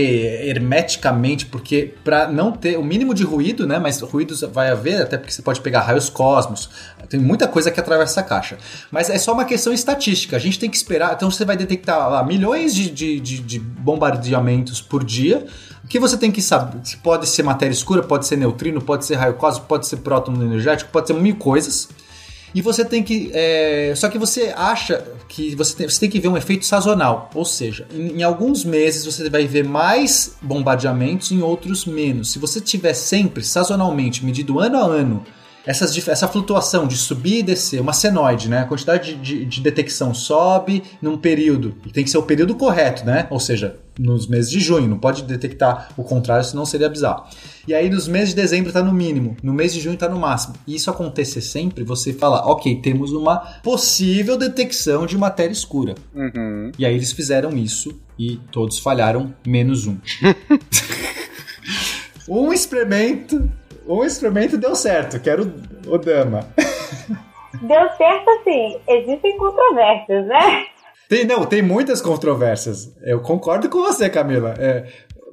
hermeticamente, 0.44 1.46
porque 1.46 1.94
para 2.04 2.28
não 2.30 2.52
ter 2.52 2.76
o 2.78 2.82
mínimo 2.84 3.14
de 3.14 3.22
ruído, 3.22 3.66
né? 3.66 3.78
Mas 3.78 4.00
ruídos 4.00 4.40
vai 4.52 4.70
haver, 4.70 5.02
até 5.02 5.16
porque 5.16 5.32
você 5.32 5.42
pode 5.42 5.60
pegar 5.60 5.82
raios 5.82 6.08
cosmos. 6.08 6.68
Tem 7.08 7.18
muita 7.18 7.48
coisa 7.48 7.70
que 7.70 7.80
atravessa 7.80 8.20
essa 8.20 8.22
caixa. 8.22 8.56
Mas 8.90 9.10
é 9.10 9.18
só 9.18 9.32
uma 9.32 9.44
questão 9.44 9.72
estatística. 9.72 10.36
A 10.36 10.38
gente 10.40 10.58
tem 10.58 10.70
que 10.70 10.76
esperar. 10.76 11.12
Então 11.14 11.30
você 11.30 11.44
vai 11.44 11.56
detectar 11.56 12.08
lá, 12.08 12.22
milhões 12.22 12.74
de, 12.74 12.88
de, 12.90 13.18
de- 13.20 13.38
de 13.40 13.58
bombardeamentos 13.58 14.80
por 14.80 15.02
dia. 15.04 15.46
O 15.84 15.88
que 15.88 15.98
você 15.98 16.16
tem 16.16 16.30
que 16.30 16.40
saber? 16.40 16.78
Pode 17.02 17.28
ser 17.28 17.42
matéria 17.42 17.72
escura, 17.72 18.02
pode 18.02 18.26
ser 18.26 18.36
neutrino, 18.36 18.80
pode 18.80 19.04
ser 19.04 19.16
raio 19.16 19.34
cósmico, 19.34 19.66
pode 19.66 19.86
ser 19.88 19.96
próton 19.96 20.34
energético, 20.34 20.90
pode 20.92 21.08
ser 21.08 21.14
mil 21.14 21.34
coisas. 21.36 21.88
E 22.54 22.60
você 22.60 22.84
tem 22.84 23.02
que. 23.02 23.30
é, 23.32 23.92
Só 23.96 24.08
que 24.08 24.18
você 24.18 24.52
acha 24.56 25.04
que 25.28 25.54
você 25.54 25.76
tem, 25.76 25.88
você 25.88 26.00
tem 26.00 26.10
que 26.10 26.18
ver 26.18 26.28
um 26.28 26.36
efeito 26.36 26.64
sazonal. 26.66 27.30
Ou 27.34 27.44
seja, 27.44 27.86
em, 27.94 28.18
em 28.18 28.22
alguns 28.22 28.64
meses 28.64 29.04
você 29.04 29.28
vai 29.30 29.46
ver 29.46 29.64
mais 29.64 30.34
bombardeamentos, 30.42 31.30
em 31.32 31.40
outros 31.42 31.84
menos. 31.84 32.32
Se 32.32 32.38
você 32.38 32.60
tiver 32.60 32.94
sempre, 32.94 33.42
sazonalmente, 33.44 34.24
medido 34.24 34.58
ano 34.58 34.76
a 34.78 34.80
ano, 34.84 35.24
essas, 35.66 35.96
essa 36.08 36.26
flutuação 36.26 36.86
de 36.86 36.96
subir 36.96 37.38
e 37.40 37.42
descer, 37.42 37.80
uma 37.80 37.92
senoide, 37.92 38.48
né? 38.48 38.60
A 38.60 38.64
quantidade 38.64 39.14
de, 39.14 39.20
de- 39.40 39.44
de 39.44 39.60
detecção 39.60 40.12
sobe 40.14 40.82
num 41.02 41.16
período. 41.18 41.74
E 41.86 41.90
tem 41.92 42.02
que 42.02 42.10
ser 42.10 42.18
o 42.18 42.22
período 42.22 42.54
correto, 42.54 43.04
né? 43.04 43.26
Ou 43.30 43.38
seja, 43.38 43.76
nos 44.00 44.26
meses 44.26 44.50
de 44.50 44.58
junho. 44.58 44.88
Não 44.88 44.98
pode 44.98 45.22
detectar 45.22 45.92
o 45.96 46.02
contrário, 46.02 46.44
senão 46.44 46.64
seria 46.64 46.88
bizarro. 46.88 47.24
E 47.68 47.74
aí 47.74 47.90
nos 47.90 48.08
meses 48.08 48.30
de 48.30 48.36
dezembro 48.36 48.68
está 48.68 48.82
no 48.82 48.92
mínimo, 48.92 49.36
no 49.42 49.52
mês 49.52 49.72
de 49.72 49.80
junho 49.80 49.94
está 49.94 50.08
no 50.08 50.18
máximo. 50.18 50.54
E 50.66 50.74
isso 50.74 50.90
acontecer 50.90 51.42
sempre, 51.42 51.84
você 51.84 52.12
fala, 52.12 52.46
ok, 52.46 52.80
temos 52.80 53.12
uma 53.12 53.38
possível 53.62 54.36
detecção 54.36 55.06
de 55.06 55.16
matéria 55.18 55.52
escura. 55.52 55.94
Uhum. 56.14 56.72
E 56.78 56.86
aí 56.86 56.94
eles 56.94 57.12
fizeram 57.12 57.50
isso 57.56 58.00
e 58.18 58.36
todos 58.50 58.78
falharam, 58.78 59.34
menos 59.46 59.86
um. 59.86 59.98
um 62.28 62.52
experimento, 62.52 63.50
um 63.86 64.02
experimento 64.04 64.56
deu 64.56 64.74
certo, 64.74 65.20
que 65.20 65.28
era 65.28 65.42
o, 65.42 65.52
o 65.86 65.98
Dama. 65.98 66.46
Deu 67.62 67.88
certo 67.96 68.30
assim, 68.30 68.78
existem 68.88 69.36
controvérsias, 69.36 70.26
né? 70.26 70.66
Tem, 71.10 71.26
não, 71.26 71.44
tem 71.44 71.60
muitas 71.60 72.00
controvérsias. 72.00 72.88
Eu 73.02 73.18
concordo 73.18 73.68
com 73.68 73.78
você, 73.80 74.08
Camila. 74.08 74.54
É, 74.56 74.84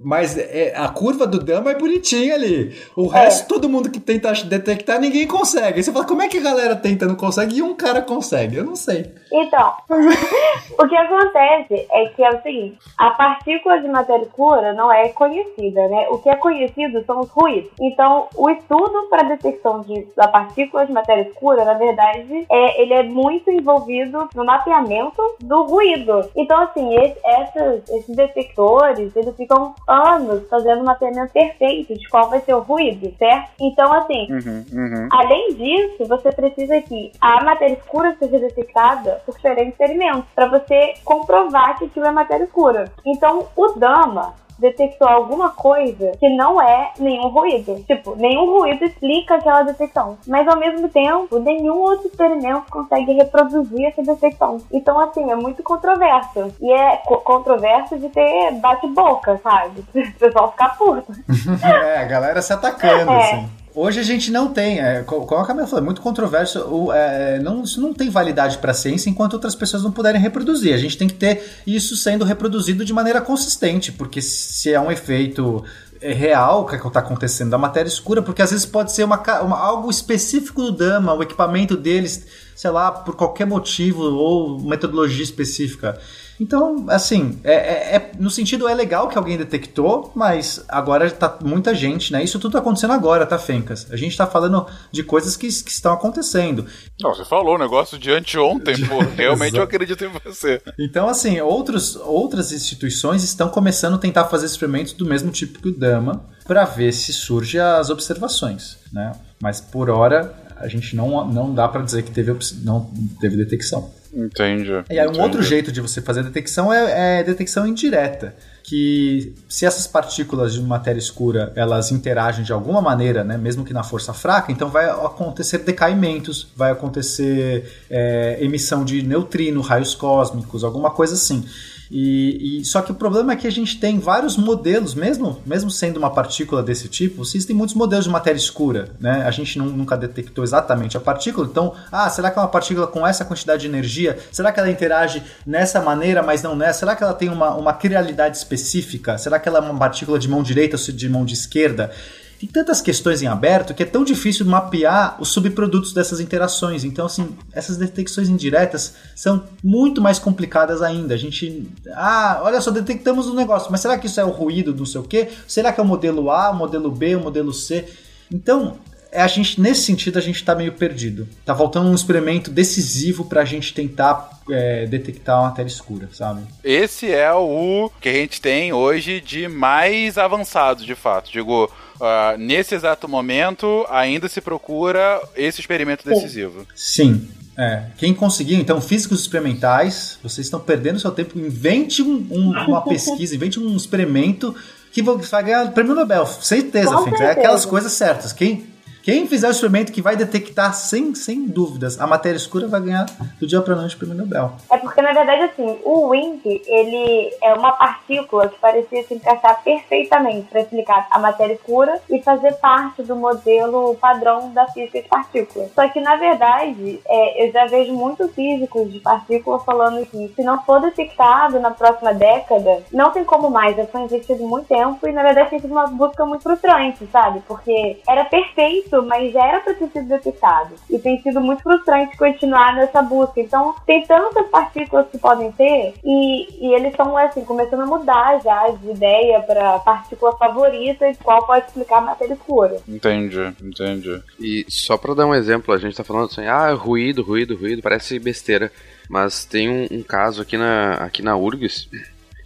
Mas 0.02 0.36
é, 0.36 0.74
a 0.76 0.90
curva 0.90 1.28
do 1.28 1.38
Dama 1.38 1.70
é 1.70 1.76
bonitinha 1.76 2.34
ali. 2.34 2.76
O 2.96 3.06
resto, 3.06 3.48
todo 3.48 3.70
mundo 3.70 3.92
que 3.92 4.00
tenta 4.00 4.32
detectar, 4.44 5.00
ninguém 5.00 5.28
consegue. 5.28 5.78
Aí 5.78 5.84
você 5.84 5.92
fala, 5.92 6.06
como 6.06 6.24
é 6.24 6.28
que 6.28 6.40
a 6.40 6.42
galera 6.42 6.76
tenta 6.76 7.06
não 7.06 7.14
consegue 7.14 7.58
e 7.58 7.62
um 7.62 7.76
cara 7.76 8.02
consegue? 8.02 8.56
Eu 8.56 8.64
não 8.64 8.76
sei. 8.76 9.06
Então, 9.32 9.74
o 10.80 10.88
que 10.88 10.96
acontece 10.96 11.88
é 11.92 12.06
que 12.08 12.24
é 12.24 12.30
o 12.30 12.42
seguinte: 12.42 12.78
a 12.98 13.12
partícula 13.12 13.80
de 13.80 13.88
matéria 13.88 14.24
escura 14.24 14.74
não 14.74 14.92
é 14.92 15.10
conhecida, 15.10 15.88
né? 15.88 16.08
O 16.10 16.20
que 16.20 16.30
é 16.30 16.36
conhecido 16.36 17.04
são 17.06 17.20
os 17.20 17.30
ruídos. 17.30 17.72
Então, 17.80 18.28
o 18.36 18.50
estudo 18.50 19.08
para 19.10 19.24
detecção 19.24 19.82
de, 19.82 20.08
da 20.16 20.28
partícula 20.28 20.86
de 20.86 20.94
matéria 20.94 21.24
escura, 21.24 21.66
na 21.66 21.74
verdade, 21.74 22.46
é, 22.50 22.82
ele 22.82 22.94
é 22.94 23.04
muito 23.04 23.52
envolvido 23.52 24.30
no 24.36 24.46
mapeamento 24.46 25.22
do 25.40 25.64
ruído. 25.64 26.30
Então, 26.36 26.62
assim, 26.62 26.96
esse, 26.96 27.20
essas, 27.24 27.90
esses 27.90 28.16
detectores, 28.16 29.16
eles 29.16 29.36
ficam 29.36 29.74
anos 29.88 30.48
fazendo 30.50 30.82
um 30.82 30.86
mapeamento 30.86 31.34
perfeito 31.34 31.94
de 31.94 32.08
qual 32.10 32.30
vai 32.30 32.40
ser 32.42 32.54
o 32.54 32.60
ruído, 32.60 33.14
certo? 33.18 33.52
Então, 33.60 33.92
assim, 33.94 34.28
Uhum, 34.30 34.66
uhum. 34.74 35.10
Além 35.12 35.54
disso, 35.56 36.06
você 36.06 36.32
precisa 36.32 36.82
que 36.82 37.12
a 37.22 37.44
matéria 37.44 37.74
escura 37.74 38.16
seja 38.20 38.40
detectada 38.40 39.17
por 39.26 39.36
diferentes 39.36 39.74
experimentos 39.74 40.26
para 40.36 40.48
você 40.48 40.94
comprovar 41.04 41.78
que 41.78 41.86
aquilo 41.86 42.06
é 42.06 42.12
matéria 42.12 42.44
escura. 42.46 42.92
Então, 43.06 43.48
o 43.56 43.68
Dama 43.74 44.34
detectou 44.60 45.08
alguma 45.08 45.52
coisa 45.52 46.14
que 46.20 46.28
não 46.36 46.60
é 46.60 46.92
nenhum 46.98 47.28
ruído. 47.28 47.76
Tipo, 47.86 48.16
nenhum 48.16 48.58
ruído 48.58 48.86
explica 48.86 49.36
aquela 49.36 49.62
detecção. 49.62 50.18
Mas 50.26 50.48
ao 50.48 50.58
mesmo 50.58 50.90
tempo, 50.90 51.38
nenhum 51.38 51.78
outro 51.78 52.08
experimento 52.08 52.64
consegue 52.72 53.14
reproduzir 53.14 53.86
essa 53.86 54.02
detecção. 54.02 54.58
Então, 54.72 55.00
assim, 55.00 55.30
é 55.30 55.36
muito 55.36 55.62
controverso. 55.62 56.52
E 56.60 56.72
é 56.74 56.98
co- 57.06 57.18
controverso 57.18 58.00
de 58.00 58.10
ter 58.10 58.52
bate-boca, 58.54 59.40
sabe? 59.44 59.86
O 59.94 60.20
pessoal 60.20 60.50
ficar 60.52 60.76
puto. 60.76 61.12
é, 61.64 62.00
a 62.02 62.06
galera 62.06 62.42
se 62.42 62.52
atacando, 62.52 63.12
É. 63.12 63.18
assim. 63.34 63.50
Hoje 63.80 64.00
a 64.00 64.04
gente 64.04 64.32
não 64.32 64.52
tem, 64.52 64.80
é, 64.80 65.04
co- 65.04 65.24
como 65.28 65.40
a 65.40 65.46
Camila 65.46 65.68
falou, 65.68 65.84
é 65.84 65.86
muito 65.86 66.02
controverso, 66.02 66.60
o, 66.68 66.92
é, 66.92 67.38
não, 67.40 67.62
isso 67.64 67.80
não 67.80 67.94
tem 67.94 68.10
validade 68.10 68.58
para 68.58 68.72
a 68.72 68.74
ciência 68.74 69.08
enquanto 69.08 69.34
outras 69.34 69.54
pessoas 69.54 69.84
não 69.84 69.92
puderem 69.92 70.20
reproduzir. 70.20 70.74
A 70.74 70.78
gente 70.78 70.98
tem 70.98 71.08
que 71.08 71.14
ter 71.14 71.62
isso 71.68 71.96
sendo 71.96 72.26
reproduzido 72.26 72.84
de 72.84 72.92
maneira 72.92 73.22
consistente, 73.22 73.92
porque 73.92 74.20
se 74.20 74.74
é 74.74 74.80
um 74.82 74.92
efeito 74.92 75.64
é, 76.02 76.12
real 76.12 76.66
que 76.66 76.76
está 76.76 77.00
acontecendo 77.02 77.52
da 77.52 77.58
matéria 77.60 77.88
escura, 77.88 78.24
porque 78.24 78.42
às 78.42 78.50
vezes 78.50 78.66
pode 78.66 78.92
ser 78.92 79.04
uma, 79.04 79.22
uma- 79.42 79.60
algo 79.60 79.92
específico 79.92 80.60
do 80.64 80.72
Dama, 80.72 81.14
o 81.14 81.22
equipamento 81.22 81.78
deles, 81.78 82.26
sei 82.56 82.72
lá, 82.72 82.92
por 82.92 83.16
qualquer 83.16 83.46
motivo 83.46 84.02
ou 84.06 84.60
metodologia 84.60 85.24
específica. 85.24 86.00
Então, 86.40 86.86
assim, 86.90 87.40
é, 87.44 87.54
é- 87.54 87.96
é- 87.96 88.12
no 88.20 88.30
sentido 88.30 88.68
é 88.68 88.74
legal 88.74 89.08
que 89.08 89.18
alguém 89.18 89.38
detectou, 89.38 90.12
mas 90.16 90.64
agora 90.68 91.10
tá 91.10 91.38
muita 91.44 91.74
gente, 91.74 92.14
né? 92.14 92.24
Isso 92.24 92.40
tudo 92.40 92.54
tá 92.54 92.60
acontecendo 92.60 92.94
agora, 92.94 93.26
tá, 93.26 93.40
Fencas? 93.40 93.88
A 93.92 93.98
gente 93.98 94.16
tá 94.16 94.28
falando 94.28 94.66
de 94.92 95.04
coisas 95.04 95.36
que, 95.36 95.48
que 95.48 95.72
estão 95.72 95.94
acontecendo. 95.94 96.66
Não, 97.02 97.14
você 97.14 97.26
falou 97.26 97.56
o 97.56 97.58
negócio 97.58 97.98
de 97.98 98.12
anteontem, 98.12 98.86
pô. 98.86 99.00
Realmente 99.18 99.58
eu 99.58 99.64
acredito 99.64 100.06
em 100.06 100.10
você. 100.24 100.62
Então, 100.80 101.08
assim, 101.10 101.40
outros, 101.42 101.96
outras 101.96 102.52
instituições 102.52 103.24
estão 103.24 103.50
começando 103.50 103.96
a 103.96 104.00
tentar 104.00 104.26
fazer 104.26 104.46
experimentos 104.46 104.94
do 104.94 105.06
mesmo 105.06 105.32
tipo 105.32 105.60
que 105.60 105.70
o 105.70 105.78
Dama 105.78 106.26
para 106.46 106.64
ver 106.66 106.94
se 106.94 107.12
surge 107.12 107.60
as 107.60 107.90
observações, 107.90 108.78
né? 108.92 109.12
Mas 109.42 109.60
por 109.60 109.90
hora 109.90 110.34
a 110.56 110.68
gente 110.68 110.96
não, 110.96 111.28
não 111.28 111.54
dá 111.54 111.68
para 111.68 111.82
dizer 111.82 112.04
que 112.04 112.12
teve, 112.12 112.36
não 112.64 112.90
teve 113.20 113.36
detecção. 113.38 113.92
Entendi. 114.18 114.72
E 114.90 115.00
aí, 115.00 115.06
um 115.06 115.12
entendi. 115.12 115.22
outro 115.22 115.44
jeito 115.44 115.72
de 115.72 115.80
você 115.80 116.02
fazer 116.02 116.22
a 116.22 116.24
detecção 116.24 116.74
é, 116.74 117.20
é 117.20 117.24
detecção 117.24 117.68
indireta. 117.68 118.36
Que 118.64 119.34
se 119.48 119.66
essas 119.66 119.86
partículas 119.86 120.54
de 120.54 120.62
matéria 120.62 121.00
escura 121.00 121.54
elas 121.56 121.92
interagem 121.92 122.44
de 122.44 122.52
alguma 122.52 122.82
maneira, 122.82 123.24
né, 123.24 123.38
mesmo 123.38 123.64
que 123.64 123.72
na 123.72 123.84
força 123.84 124.14
fraca, 124.14 124.52
então 124.52 124.70
vai 124.70 124.90
acontecer 124.90 125.60
decaimentos, 125.60 126.48
vai 126.56 126.72
acontecer 126.72 127.72
é, 127.90 128.38
emissão 128.42 128.84
de 128.84 129.04
neutrino, 129.04 129.62
raios 129.62 129.96
cósmicos, 129.96 130.64
alguma 130.64 130.90
coisa 130.90 131.14
assim. 131.14 131.46
E, 131.90 132.60
e- 132.60 132.66
só 132.66 132.82
que 132.82 132.92
o 132.92 132.96
problema 132.96 133.34
é 133.34 133.36
que 133.36 133.48
a 133.48 133.52
gente 133.52 133.80
tem 133.80 133.98
vários 134.00 134.36
modelos, 134.38 134.94
mesmo, 134.94 135.42
mesmo 135.46 135.72
sendo 135.72 135.98
uma 135.98 136.10
partícula 136.14 136.62
desse 136.62 136.88
tipo, 136.88 137.22
existem 137.22 137.56
muitos 137.56 137.76
modelos 137.76 138.06
de 138.06 138.12
matéria 138.12 138.38
escura, 138.38 138.90
né? 139.00 139.24
A 139.26 139.32
gente 139.32 139.58
nu- 139.58 139.70
nunca 139.72 139.96
detectou 139.96 140.44
exatamente 140.44 140.98
a 140.98 141.00
partícula, 141.00 141.48
então, 141.50 141.74
ah, 141.92 142.10
será 142.10 142.30
que 142.30 142.38
é 142.38 142.42
uma 142.42 142.48
partícula 142.48 142.88
com 142.88 143.06
essa 143.08 143.24
quantidade 143.24 143.62
de 143.62 143.68
energia? 143.68 144.18
Será 144.32 144.52
que 144.52 144.60
ela 144.60 144.70
interage 144.70 145.24
nessa 145.46 145.82
maneira, 145.82 146.22
mas 146.22 146.44
não 146.44 146.56
nessa? 146.56 146.80
Será 146.80 146.96
que 146.96 147.04
ela 147.04 147.14
tem 147.14 147.30
uma, 147.30 147.56
uma 147.56 147.74
crialidade 147.74 148.38
específica? 148.38 149.18
Será 149.18 149.40
que 149.40 149.48
ela 149.48 149.60
é 149.60 149.62
uma 149.62 149.78
partícula 149.80 150.20
de 150.20 150.28
mão 150.28 150.44
direita 150.44 150.76
ou 150.78 150.94
de 150.94 151.10
mão 151.10 151.24
de 151.24 151.34
esquerda? 151.34 151.92
Tem 152.40 152.48
tantas 152.48 152.82
questões 152.82 153.24
em 153.24 153.28
aberto 153.28 153.74
que 153.74 153.82
é 153.82 153.86
tão 153.86 154.04
difícil 154.04 154.46
mapear 154.46 155.18
os 155.20 155.30
subprodutos 155.30 155.92
dessas 155.92 156.20
interações. 156.20 156.84
Então, 156.84 157.08
assim, 157.08 157.36
essas 157.52 157.78
detecções 157.78 158.30
indiretas 158.30 158.94
são 159.16 159.44
muito 159.64 160.00
mais 160.02 160.20
complicadas 160.20 160.84
ainda. 160.84 161.16
A 161.16 161.18
gente. 161.18 161.68
Ah, 161.94 162.42
olha 162.44 162.62
só, 162.62 162.70
detectamos 162.70 163.26
um 163.28 163.34
negócio, 163.34 163.72
mas 163.72 163.82
será 163.82 163.98
que 163.98 164.06
isso 164.06 164.20
é 164.20 164.26
o 164.26 164.30
ruído 164.30 164.72
do 164.72 164.80
não 164.80 164.86
sei 164.86 165.02
o 165.02 165.04
quê? 165.04 165.30
Será 165.48 165.74
que 165.74 165.80
é 165.80 165.84
o 165.84 165.88
modelo 165.88 166.30
A, 166.30 166.52
o 166.52 166.56
modelo 166.56 166.92
B, 166.92 167.16
o 167.16 167.24
modelo 167.24 167.52
C? 167.52 167.86
Então, 168.32 168.78
a 169.14 169.28
gente, 169.28 169.60
nesse 169.60 169.82
sentido, 169.84 170.18
a 170.18 170.22
gente 170.22 170.44
tá 170.44 170.54
meio 170.56 170.74
perdido. 170.74 171.28
Tá 171.46 171.56
faltando 171.56 171.90
um 171.90 171.96
experimento 171.96 172.50
decisivo 172.52 173.26
pra 173.26 173.46
gente 173.46 173.74
tentar 173.74 174.30
é, 174.50 174.86
detectar 174.86 175.38
a 175.40 175.42
matéria 175.44 175.70
escura, 175.70 176.10
sabe? 176.14 176.42
Esse 176.64 177.12
é 177.12 177.32
o 177.34 177.92
que 178.02 178.10
a 178.10 178.14
gente 178.14 178.42
tem 178.42 178.72
hoje 178.74 179.20
de 179.22 179.48
mais 179.48 180.18
avançado, 180.18 180.86
de 180.86 180.96
fato. 180.96 181.32
Digo, 181.32 181.72
ah, 182.02 182.36
nesse 182.38 182.76
exato 182.76 183.08
momento, 183.08 183.86
ainda 183.90 184.28
se 184.30 184.40
procura 184.42 185.22
esse 185.36 185.60
experimento 185.60 186.08
decisivo. 186.08 186.66
Sim. 186.76 187.28
É, 187.60 187.86
quem 187.98 188.14
conseguir, 188.14 188.54
então, 188.56 188.80
físicos 188.80 189.22
experimentais, 189.22 190.20
vocês 190.22 190.46
estão 190.46 190.60
perdendo 190.60 191.00
seu 191.00 191.10
tempo. 191.12 191.40
Invente 191.40 192.04
um- 192.04 192.28
um- 192.30 192.52
uma 192.68 192.82
pesquisa, 192.84 193.36
invente 193.36 193.60
um 193.60 193.76
experimento 193.76 194.56
que 194.92 195.02
vai 195.02 195.44
ganhar 195.44 195.72
prêmio 195.72 195.96
Nobel. 195.96 196.26
Certeza. 196.26 196.92
É 197.20 197.32
aquelas 197.32 197.66
coisas 197.66 197.92
certas. 197.94 198.32
Quem, 198.32 198.66
quem 199.08 199.26
fizer 199.26 199.48
o 199.48 199.52
experimento 199.52 199.94
que 199.94 200.02
vai 200.02 200.18
detectar, 200.18 200.74
sem, 200.74 201.16
sem 201.16 201.46
dúvidas, 201.46 201.98
a 201.98 202.06
matéria 202.06 202.36
escura 202.36 202.68
vai 202.68 202.82
ganhar 202.82 203.06
do 203.40 203.48
dia 203.48 203.62
pra 203.62 203.74
noite 203.74 203.96
o 203.96 203.98
prêmio 203.98 204.18
Nobel. 204.18 204.52
É 204.70 204.78
porque, 204.78 205.02
na 205.02 205.14
verdade, 205.14 205.44
assim, 205.44 205.80
o 205.86 206.10
Wink, 206.10 206.62
ele 206.68 207.34
é 207.42 207.54
uma 207.54 207.72
partícula 207.72 208.50
que 208.50 208.60
parecia 208.60 209.02
se 209.04 209.14
encaixar 209.14 209.64
perfeitamente 209.64 210.50
para 210.50 210.60
explicar 210.60 211.08
a 211.10 211.20
matéria 211.20 211.54
escura 211.54 212.02
e 212.10 212.22
fazer 212.22 212.56
parte 212.56 213.02
do 213.02 213.16
modelo 213.16 213.96
padrão 213.96 214.52
da 214.52 214.68
física 214.68 215.02
de 215.02 215.08
partículas. 215.08 215.72
Só 215.74 215.88
que, 215.88 216.02
na 216.02 216.18
verdade, 216.18 217.00
é, 217.08 217.48
eu 217.48 217.54
já 217.54 217.66
vejo 217.66 217.94
muitos 217.94 218.30
físicos 218.34 218.92
de 218.92 219.00
partículas 219.00 219.64
falando 219.64 220.06
que 220.06 220.34
se 220.36 220.44
não 220.44 220.62
for 220.64 220.82
detectado 220.82 221.62
na 221.62 221.72
próxima 221.72 222.14
década, 222.14 222.84
não 222.92 223.12
tem 223.12 223.24
como 223.24 223.50
mais. 223.50 223.78
Já 223.78 223.86
foi 223.86 224.02
investido 224.02 224.46
muito 224.46 224.68
tempo 224.68 225.08
e, 225.08 225.14
na 225.14 225.24
verdade, 225.24 225.52
tem 225.52 225.60
sido 225.60 225.72
uma 225.72 225.88
busca 225.88 226.26
muito 226.26 226.44
frustrante, 226.44 227.08
sabe? 227.10 227.42
Porque 227.48 228.02
era 228.06 228.26
perfeito, 228.26 228.97
mas 229.04 229.32
já 229.32 229.46
era 229.46 229.60
para 229.62 229.74
ter 229.74 229.90
sido 229.90 230.08
detectado. 230.08 230.76
E 230.90 231.00
tem 231.00 231.22
sido 231.22 231.42
muito 231.42 231.64
frustrante 231.64 232.18
continuar 232.18 232.76
nessa 232.76 233.02
busca. 233.02 233.40
Então, 233.40 233.76
tem 233.86 234.06
tantas 234.06 234.48
partículas 234.48 235.08
que 235.12 235.18
podem 235.18 235.52
ter 235.52 235.94
e, 236.04 236.68
e 236.68 236.74
eles 236.74 236.92
estão, 236.92 237.16
assim, 237.18 237.44
começando 237.44 237.82
a 237.82 237.86
mudar 237.86 238.42
já 238.44 238.70
de 238.70 238.92
ideia 238.92 239.40
para 239.42 239.80
partícula 239.80 240.36
favorita 240.38 241.12
de 241.12 241.18
qual 241.20 241.46
pode 241.46 241.66
explicar 241.66 242.00
a 242.00 242.02
matéria 242.02 242.34
escura. 242.34 242.78
Entendi, 242.88 243.54
entendi. 243.62 244.22
E 244.40 244.66
só 244.70 244.98
pra 244.98 245.14
dar 245.14 245.26
um 245.26 245.36
exemplo, 245.36 245.74
a 245.74 245.78
gente 245.78 245.96
tá 245.96 246.04
falando 246.04 246.26
assim, 246.26 246.46
ah, 246.46 246.74
ruído, 246.74 247.24
ruído, 247.24 247.56
ruído, 247.56 247.82
parece 247.82 248.20
besteira. 248.20 248.72
Mas 249.10 249.46
tem 249.46 249.70
um, 249.70 249.88
um 249.92 250.04
caso 250.04 250.42
aqui 250.42 250.58
na, 250.58 250.94
aqui 250.94 251.22
na 251.22 251.36
URGS 251.38 251.90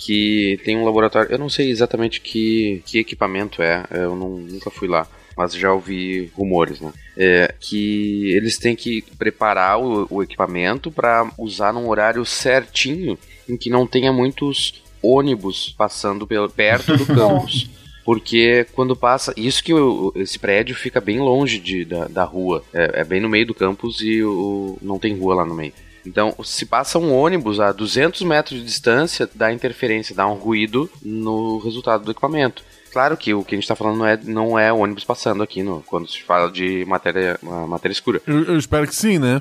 que 0.03 0.59
tem 0.63 0.75
um 0.77 0.83
laboratório, 0.83 1.31
eu 1.31 1.37
não 1.37 1.47
sei 1.47 1.69
exatamente 1.69 2.21
que, 2.21 2.81
que 2.85 2.97
equipamento 2.97 3.61
é, 3.61 3.85
eu 3.91 4.15
não, 4.15 4.29
nunca 4.29 4.71
fui 4.71 4.87
lá, 4.87 5.07
mas 5.37 5.53
já 5.53 5.73
ouvi 5.73 6.31
rumores, 6.35 6.79
né? 6.79 6.91
É, 7.17 7.53
que 7.59 8.31
eles 8.33 8.57
têm 8.57 8.75
que 8.75 9.03
preparar 9.17 9.79
o, 9.79 10.07
o 10.09 10.23
equipamento 10.23 10.89
para 10.91 11.29
usar 11.37 11.73
num 11.73 11.87
horário 11.89 12.25
certinho 12.25 13.17
em 13.47 13.57
que 13.57 13.69
não 13.69 13.85
tenha 13.85 14.13
muitos 14.13 14.81
ônibus 15.03 15.73
passando 15.77 16.25
pelo, 16.25 16.49
perto 16.49 16.95
do 16.95 17.05
campus. 17.13 17.69
Porque 18.03 18.65
quando 18.73 18.95
passa. 18.95 19.33
Isso 19.37 19.63
que 19.63 19.73
o- 19.73 20.11
esse 20.15 20.39
prédio 20.39 20.75
fica 20.75 20.99
bem 20.99 21.19
longe 21.19 21.59
de, 21.59 21.85
da, 21.85 22.07
da 22.07 22.23
rua. 22.23 22.63
É, 22.73 23.01
é 23.01 23.03
bem 23.03 23.19
no 23.21 23.29
meio 23.29 23.45
do 23.45 23.53
campus 23.53 24.01
e 24.01 24.23
o, 24.23 24.77
não 24.81 24.97
tem 24.97 25.15
rua 25.17 25.35
lá 25.35 25.45
no 25.45 25.53
meio. 25.53 25.73
Então, 26.03 26.33
se 26.43 26.65
passa 26.65 26.97
um 26.97 27.13
ônibus 27.13 27.59
a 27.59 27.71
200 27.71 28.21
metros 28.23 28.59
de 28.59 28.65
distância, 28.65 29.29
dá 29.35 29.53
interferência, 29.53 30.15
dá 30.15 30.27
um 30.27 30.33
ruído 30.33 30.89
no 30.99 31.59
resultado 31.59 32.03
do 32.03 32.09
equipamento. 32.09 32.63
Claro 32.91 33.15
que 33.15 33.33
o 33.33 33.43
que 33.43 33.55
a 33.55 33.57
gente 33.57 33.63
está 33.63 33.75
falando 33.75 33.97
não 33.97 34.05
é, 34.05 34.19
não 34.23 34.59
é 34.59 34.73
ônibus 34.73 35.03
passando 35.03 35.41
aqui 35.41 35.63
no, 35.63 35.81
quando 35.83 36.07
se 36.09 36.21
fala 36.21 36.51
de 36.51 36.83
matéria, 36.85 37.39
matéria 37.41 37.93
escura. 37.93 38.21
Eu, 38.27 38.43
eu 38.43 38.57
espero 38.57 38.85
que 38.87 38.95
sim, 38.95 39.17
né? 39.17 39.39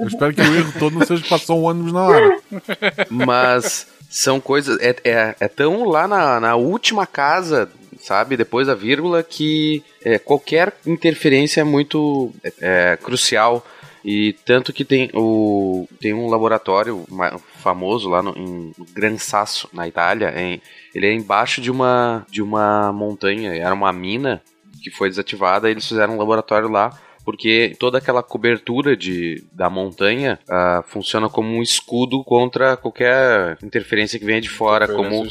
Eu 0.00 0.08
espero 0.08 0.32
que 0.32 0.40
o 0.40 0.56
erro 0.56 0.72
todo 0.78 0.98
não 0.98 1.06
seja 1.06 1.24
passou 1.28 1.60
um 1.60 1.64
ônibus 1.64 1.92
na 1.92 2.02
hora. 2.02 2.40
Mas 3.10 3.86
São 4.08 4.40
coisas. 4.40 4.78
É, 4.80 4.96
é, 5.04 5.36
é 5.38 5.48
tão 5.48 5.84
lá 5.84 6.08
na, 6.08 6.40
na 6.40 6.56
última 6.56 7.06
casa, 7.06 7.70
sabe? 8.00 8.36
Depois 8.36 8.66
da 8.66 8.74
vírgula, 8.74 9.22
que 9.22 9.82
é, 10.02 10.18
qualquer 10.18 10.74
interferência 10.86 11.60
é 11.60 11.64
muito 11.64 12.32
é, 12.60 12.96
crucial. 13.02 13.64
E 14.04 14.32
tanto 14.44 14.72
que 14.72 14.84
tem, 14.84 15.10
o, 15.12 15.86
tem 16.00 16.14
um 16.14 16.28
laboratório 16.28 17.04
famoso 17.58 18.08
lá 18.08 18.22
no, 18.22 18.36
em 18.36 18.72
Gran 18.92 19.18
Sasso, 19.18 19.68
na 19.72 19.86
Itália. 19.86 20.32
Em, 20.36 20.60
ele 20.94 21.06
é 21.06 21.12
embaixo 21.12 21.60
de 21.60 21.70
uma, 21.70 22.26
de 22.30 22.42
uma 22.42 22.92
montanha, 22.92 23.54
era 23.54 23.74
uma 23.74 23.92
mina 23.92 24.42
que 24.82 24.90
foi 24.90 25.08
desativada. 25.08 25.68
E 25.68 25.72
eles 25.72 25.86
fizeram 25.86 26.14
um 26.14 26.18
laboratório 26.18 26.68
lá 26.68 26.98
porque 27.28 27.76
toda 27.78 27.98
aquela 27.98 28.22
cobertura 28.22 28.96
de, 28.96 29.44
da 29.52 29.68
montanha 29.68 30.38
uh, 30.48 30.82
funciona 30.88 31.28
como 31.28 31.50
um 31.50 31.60
escudo 31.60 32.24
contra 32.24 32.74
qualquer 32.74 33.58
interferência 33.62 34.18
que 34.18 34.24
venha 34.24 34.40
de 34.40 34.48
fora, 34.48 34.88
como 34.88 35.26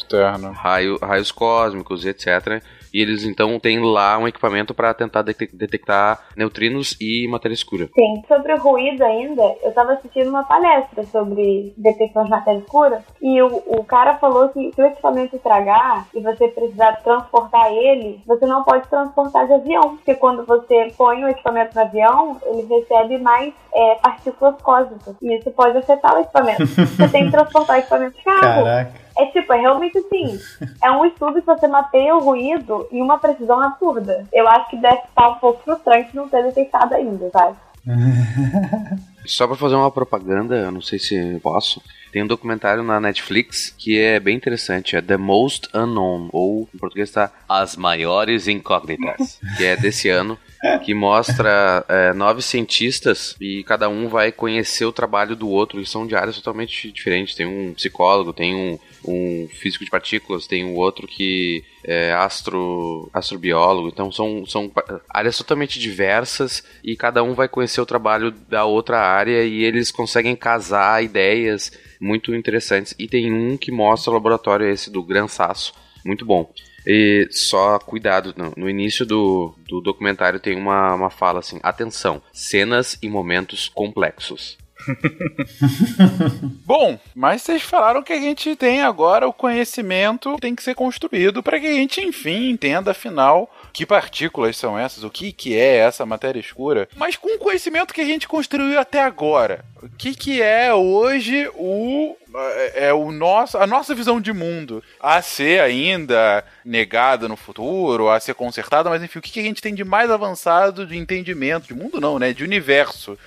raio, 0.54 1.00
raios 1.02 1.32
cósmicos 1.32 2.06
e 2.06 2.10
etc. 2.10 2.62
E 2.94 3.02
eles 3.02 3.24
então 3.24 3.60
têm 3.60 3.80
lá 3.80 4.18
um 4.18 4.28
equipamento 4.28 4.74
para 4.74 4.94
tentar 4.94 5.22
detectar 5.22 6.20
neutrinos 6.36 6.96
e 7.00 7.28
matéria 7.28 7.54
escura. 7.54 7.90
Sim, 7.94 8.24
sobre 8.28 8.54
o 8.54 8.60
ruído 8.60 9.04
ainda, 9.04 9.44
eu 9.64 9.70
estava 9.70 9.94
assistindo 9.94 10.30
uma 10.30 10.44
palestra 10.44 11.04
sobre 11.06 11.74
detecção 11.78 12.24
de 12.24 12.30
matéria 12.30 12.60
escura 12.60 13.04
e 13.22 13.42
o, 13.42 13.48
o 13.68 13.84
cara 13.84 14.16
falou 14.16 14.50
que 14.50 14.72
se 14.74 14.82
o 14.82 14.86
equipamento 14.86 15.36
estragar 15.36 16.08
e 16.14 16.22
você 16.22 16.48
precisar 16.48 16.94
transportar 17.04 17.72
ele, 17.72 18.22
você 18.26 18.46
não 18.46 18.64
pode 18.64 18.88
transportar 18.88 19.48
de 19.48 19.54
avião, 19.54 19.96
porque 19.98 20.16
quando 20.16 20.46
você 20.46 20.92
põe 20.98 21.24
o 21.24 21.30
equipamento 21.30 21.76
no 21.76 21.82
avião, 21.82 22.38
ele 22.46 22.68
recebe 22.68 23.18
mais 23.18 23.54
é, 23.74 23.96
partículas 23.96 24.56
cósmicas 24.62 25.16
e 25.22 25.38
isso 25.38 25.52
pode 25.52 25.78
afetar 25.78 26.16
o 26.16 26.22
equipamento. 26.22 26.66
você 26.66 27.08
tem 27.08 27.26
que 27.26 27.32
transportar 27.32 27.78
o 27.78 27.80
equipamento 27.80 28.18
de 28.18 28.24
carro. 28.24 28.64
Caraca. 28.64 29.07
É 29.18 29.26
tipo, 29.28 29.52
é 29.54 29.60
realmente 29.60 29.98
assim. 29.98 30.40
É 30.84 30.92
um 30.92 31.06
estudo 31.06 31.42
que 31.42 31.46
você 31.46 31.68
mapeia 31.68 32.16
o 32.16 32.20
ruído 32.20 32.88
em 32.92 33.02
uma 33.02 33.18
precisão 33.18 33.62
absurda. 33.62 34.26
Eu 34.32 34.48
acho 34.48 34.70
que 34.70 34.78
deve 34.78 35.00
estar 35.00 35.30
um 35.30 35.36
pouco 35.36 35.64
frustrante 35.64 36.16
não 36.16 36.30
ter 36.30 36.44
detectado 36.44 36.94
ainda, 36.94 37.30
sabe? 37.32 37.58
Só 39.26 39.46
para 39.46 39.58
fazer 39.58 39.76
uma 39.76 39.92
propaganda, 39.92 40.56
eu 40.56 40.72
não 40.72 40.82
sei 40.82 41.00
se 41.00 41.40
posso. 41.42 41.82
Tem 42.12 42.24
um 42.24 42.28
documentário 42.28 42.82
na 42.82 43.00
Netflix 43.00 43.74
que 43.78 44.00
é 44.00 44.20
bem 44.20 44.36
interessante, 44.36 44.96
é 44.96 45.02
The 45.02 45.18
Most 45.18 45.70
Unknown, 45.74 46.30
ou 46.32 46.70
em 46.74 46.78
português 46.78 47.10
está 47.10 47.32
As 47.48 47.76
Maiores 47.76 48.48
Incógnitas, 48.48 49.40
que 49.58 49.66
é 49.66 49.76
desse 49.76 50.10
ano 50.10 50.38
que 50.84 50.94
mostra 50.94 51.86
é, 51.88 52.14
nove 52.14 52.42
cientistas 52.42 53.36
e 53.40 53.64
cada 53.64 53.90
um 53.90 54.08
vai 54.08 54.32
conhecer 54.32 54.86
o 54.86 54.92
trabalho 54.92 55.36
do 55.36 55.50
outro, 55.50 55.80
e 55.80 55.86
são 55.86 56.08
de 56.08 56.16
áreas 56.16 56.38
totalmente 56.38 56.92
diferentes. 56.92 57.36
Tem 57.36 57.46
um 57.46 57.74
psicólogo, 57.74 58.34
tem 58.34 58.56
um, 58.56 58.80
um 59.06 59.48
físico 59.48 59.84
de 59.84 59.92
partículas, 59.92 60.48
tem 60.48 60.66
um 60.66 60.76
outro 60.76 61.08
que 61.08 61.64
é 61.84 62.14
astro, 62.14 63.10
astrobiólogo, 63.14 63.90
então 63.90 64.12
são, 64.12 64.46
são 64.46 64.72
áreas 65.10 65.38
totalmente 65.38 65.80
diversas 65.80 66.64
e 66.84 66.96
cada 66.96 67.24
um 67.24 67.34
vai 67.34 67.48
conhecer 67.48 67.82
o 67.82 67.86
trabalho 67.86 68.32
da 68.32 68.66
outra 68.66 69.00
área 69.00 69.44
e 69.44 69.64
eles 69.64 69.92
conseguem 69.92 70.36
casar 70.36 71.04
ideias 71.04 71.72
muito 72.00 72.34
interessantes. 72.36 72.94
E 72.98 73.08
tem 73.08 73.32
um 73.32 73.58
que 73.58 73.72
mostra 73.72 74.12
o 74.12 74.14
laboratório 74.14 74.68
esse 74.68 74.92
do 74.92 75.04
Gran 75.04 75.28
Sasso, 75.28 75.74
muito 76.06 76.26
bom. 76.26 76.52
E 76.90 77.28
só 77.32 77.78
cuidado, 77.80 78.34
no, 78.38 78.54
no 78.56 78.70
início 78.70 79.06
do, 79.06 79.54
do 79.68 79.82
documentário 79.82 80.40
tem 80.40 80.56
uma, 80.56 80.96
uma 80.96 81.10
fala 81.10 81.40
assim: 81.40 81.60
atenção, 81.62 82.22
cenas 82.32 82.98
e 83.02 83.10
momentos 83.10 83.68
complexos. 83.68 84.58
Bom, 86.66 87.00
mas 87.16 87.42
vocês 87.42 87.62
falaram 87.62 88.04
que 88.04 88.14
a 88.14 88.20
gente 88.20 88.56
tem 88.56 88.82
agora 88.82 89.28
o 89.28 89.34
conhecimento 89.34 90.36
que 90.36 90.42
tem 90.42 90.56
que 90.56 90.64
ser 90.64 90.76
construído 90.76 91.44
para 91.44 91.60
que 91.60 91.68
a 91.68 91.74
gente, 91.74 92.02
enfim, 92.02 92.50
entenda 92.50 92.92
afinal 92.92 93.52
que 93.74 93.86
partículas 93.86 94.58
são 94.58 94.78
essas, 94.78 95.04
o 95.04 95.10
que, 95.10 95.32
que 95.32 95.56
é 95.56 95.78
essa 95.78 96.06
matéria 96.06 96.40
escura. 96.40 96.88
Mas 96.96 97.16
com 97.16 97.36
o 97.36 97.40
conhecimento 97.40 97.94
que 97.94 98.02
a 98.02 98.06
gente 98.06 98.28
construiu 98.28 98.80
até 98.80 99.04
agora, 99.04 99.64
o 99.82 99.90
que, 99.90 100.16
que 100.16 100.42
é 100.42 100.74
hoje 100.74 101.50
o 101.56 102.16
é, 102.36 102.88
é 102.88 102.94
o 102.94 103.12
nosso, 103.12 103.58
a 103.58 103.66
nossa 103.66 103.96
visão 103.96 104.20
de 104.20 104.34
mundo 104.34 104.84
a 105.00 105.22
ser 105.22 105.62
ainda 105.62 106.44
negada 106.64 107.28
no 107.28 107.36
futuro, 107.36 108.10
a 108.10 108.20
ser 108.20 108.36
consertada, 108.36 108.90
mas 108.90 109.02
enfim, 109.02 109.20
o 109.20 109.22
que, 109.22 109.32
que 109.32 109.40
a 109.40 109.44
gente 109.44 109.62
tem 109.62 109.74
de 109.74 109.84
mais 109.84 110.12
avançado 110.12 110.86
de 110.86 110.98
entendimento 110.98 111.68
de 111.68 111.74
mundo 111.74 112.00
não, 112.02 112.20
né, 112.20 112.34
de 112.34 112.44
universo 112.44 113.18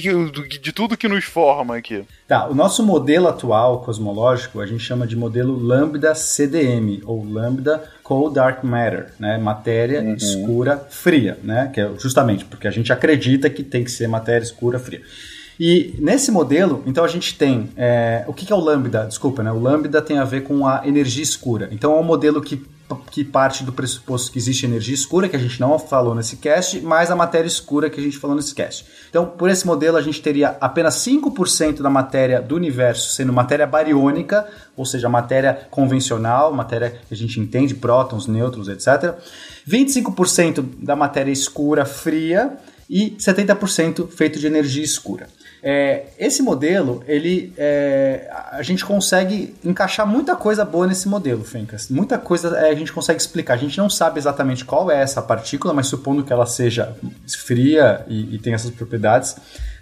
que, 0.00 0.58
de 0.58 0.72
tudo 0.72 0.96
que 0.96 1.08
nos 1.08 1.24
forma 1.24 1.76
aqui. 1.76 2.04
Tá, 2.26 2.48
o 2.48 2.54
nosso 2.54 2.82
modelo 2.82 3.28
atual 3.28 3.80
cosmológico 3.80 4.60
a 4.60 4.66
gente 4.66 4.82
chama 4.82 5.06
de 5.06 5.16
modelo 5.16 5.58
Lambda 5.58 6.14
CDM, 6.14 7.02
ou 7.04 7.24
Lambda 7.24 7.82
Cold 8.02 8.34
Dark 8.34 8.62
Matter, 8.64 9.12
né? 9.18 9.38
Matéria 9.38 10.00
uhum. 10.02 10.14
escura 10.14 10.86
fria, 10.90 11.38
né? 11.42 11.70
Que 11.72 11.80
é 11.80 11.90
justamente 11.98 12.44
porque 12.44 12.68
a 12.68 12.70
gente 12.70 12.92
acredita 12.92 13.48
que 13.50 13.62
tem 13.62 13.84
que 13.84 13.90
ser 13.90 14.08
matéria 14.08 14.44
escura 14.44 14.78
fria. 14.78 15.02
E 15.58 15.94
nesse 15.98 16.32
modelo, 16.32 16.82
então 16.86 17.04
a 17.04 17.08
gente 17.08 17.36
tem. 17.36 17.70
É, 17.76 18.24
o 18.26 18.32
que, 18.32 18.44
que 18.44 18.52
é 18.52 18.56
o 18.56 18.60
lambda? 18.60 19.06
Desculpa, 19.06 19.42
né? 19.42 19.52
O 19.52 19.60
lambda 19.60 20.02
tem 20.02 20.18
a 20.18 20.24
ver 20.24 20.42
com 20.42 20.66
a 20.66 20.86
energia 20.86 21.22
escura. 21.22 21.68
Então 21.70 21.94
é 21.94 22.00
um 22.00 22.02
modelo 22.02 22.42
que 22.42 22.56
que 23.10 23.24
parte 23.24 23.64
do 23.64 23.72
pressuposto 23.72 24.30
que 24.30 24.38
existe 24.38 24.66
energia 24.66 24.94
escura, 24.94 25.28
que 25.28 25.36
a 25.36 25.38
gente 25.38 25.60
não 25.60 25.78
falou 25.78 26.14
nesse 26.14 26.36
cast, 26.36 26.80
mais 26.80 27.10
a 27.10 27.16
matéria 27.16 27.48
escura 27.48 27.88
que 27.88 27.98
a 27.98 28.02
gente 28.02 28.18
falou 28.18 28.36
nesse 28.36 28.54
cast. 28.54 28.84
Então, 29.08 29.26
por 29.26 29.48
esse 29.48 29.66
modelo, 29.66 29.96
a 29.96 30.02
gente 30.02 30.20
teria 30.20 30.56
apenas 30.60 30.96
5% 30.96 31.80
da 31.80 31.88
matéria 31.88 32.42
do 32.42 32.54
universo 32.54 33.12
sendo 33.12 33.32
matéria 33.32 33.66
bariônica, 33.66 34.46
ou 34.76 34.84
seja, 34.84 35.08
matéria 35.08 35.66
convencional, 35.70 36.52
matéria 36.52 36.98
que 37.08 37.14
a 37.14 37.16
gente 37.16 37.40
entende, 37.40 37.74
prótons, 37.74 38.26
nêutrons, 38.26 38.68
etc. 38.68 39.14
25% 39.66 40.64
da 40.82 40.94
matéria 40.94 41.32
escura, 41.32 41.84
fria, 41.84 42.58
e 42.88 43.12
70% 43.12 44.08
feito 44.08 44.38
de 44.38 44.46
energia 44.46 44.84
escura. 44.84 45.26
É, 45.66 46.08
esse 46.18 46.42
modelo, 46.42 47.02
ele, 47.08 47.54
é, 47.56 48.30
a 48.52 48.60
gente 48.62 48.84
consegue 48.84 49.54
encaixar 49.64 50.06
muita 50.06 50.36
coisa 50.36 50.62
boa 50.62 50.86
nesse 50.86 51.08
modelo, 51.08 51.42
Fencas. 51.42 51.88
Muita 51.88 52.18
coisa 52.18 52.54
é, 52.58 52.68
a 52.70 52.74
gente 52.74 52.92
consegue 52.92 53.18
explicar. 53.18 53.54
A 53.54 53.56
gente 53.56 53.78
não 53.78 53.88
sabe 53.88 54.18
exatamente 54.18 54.62
qual 54.62 54.90
é 54.90 55.00
essa 55.00 55.22
partícula, 55.22 55.72
mas 55.72 55.86
supondo 55.86 56.22
que 56.22 56.30
ela 56.30 56.44
seja 56.44 56.94
fria 57.46 58.04
e, 58.06 58.34
e 58.34 58.38
tenha 58.38 58.56
essas 58.56 58.72
propriedades, 58.72 59.36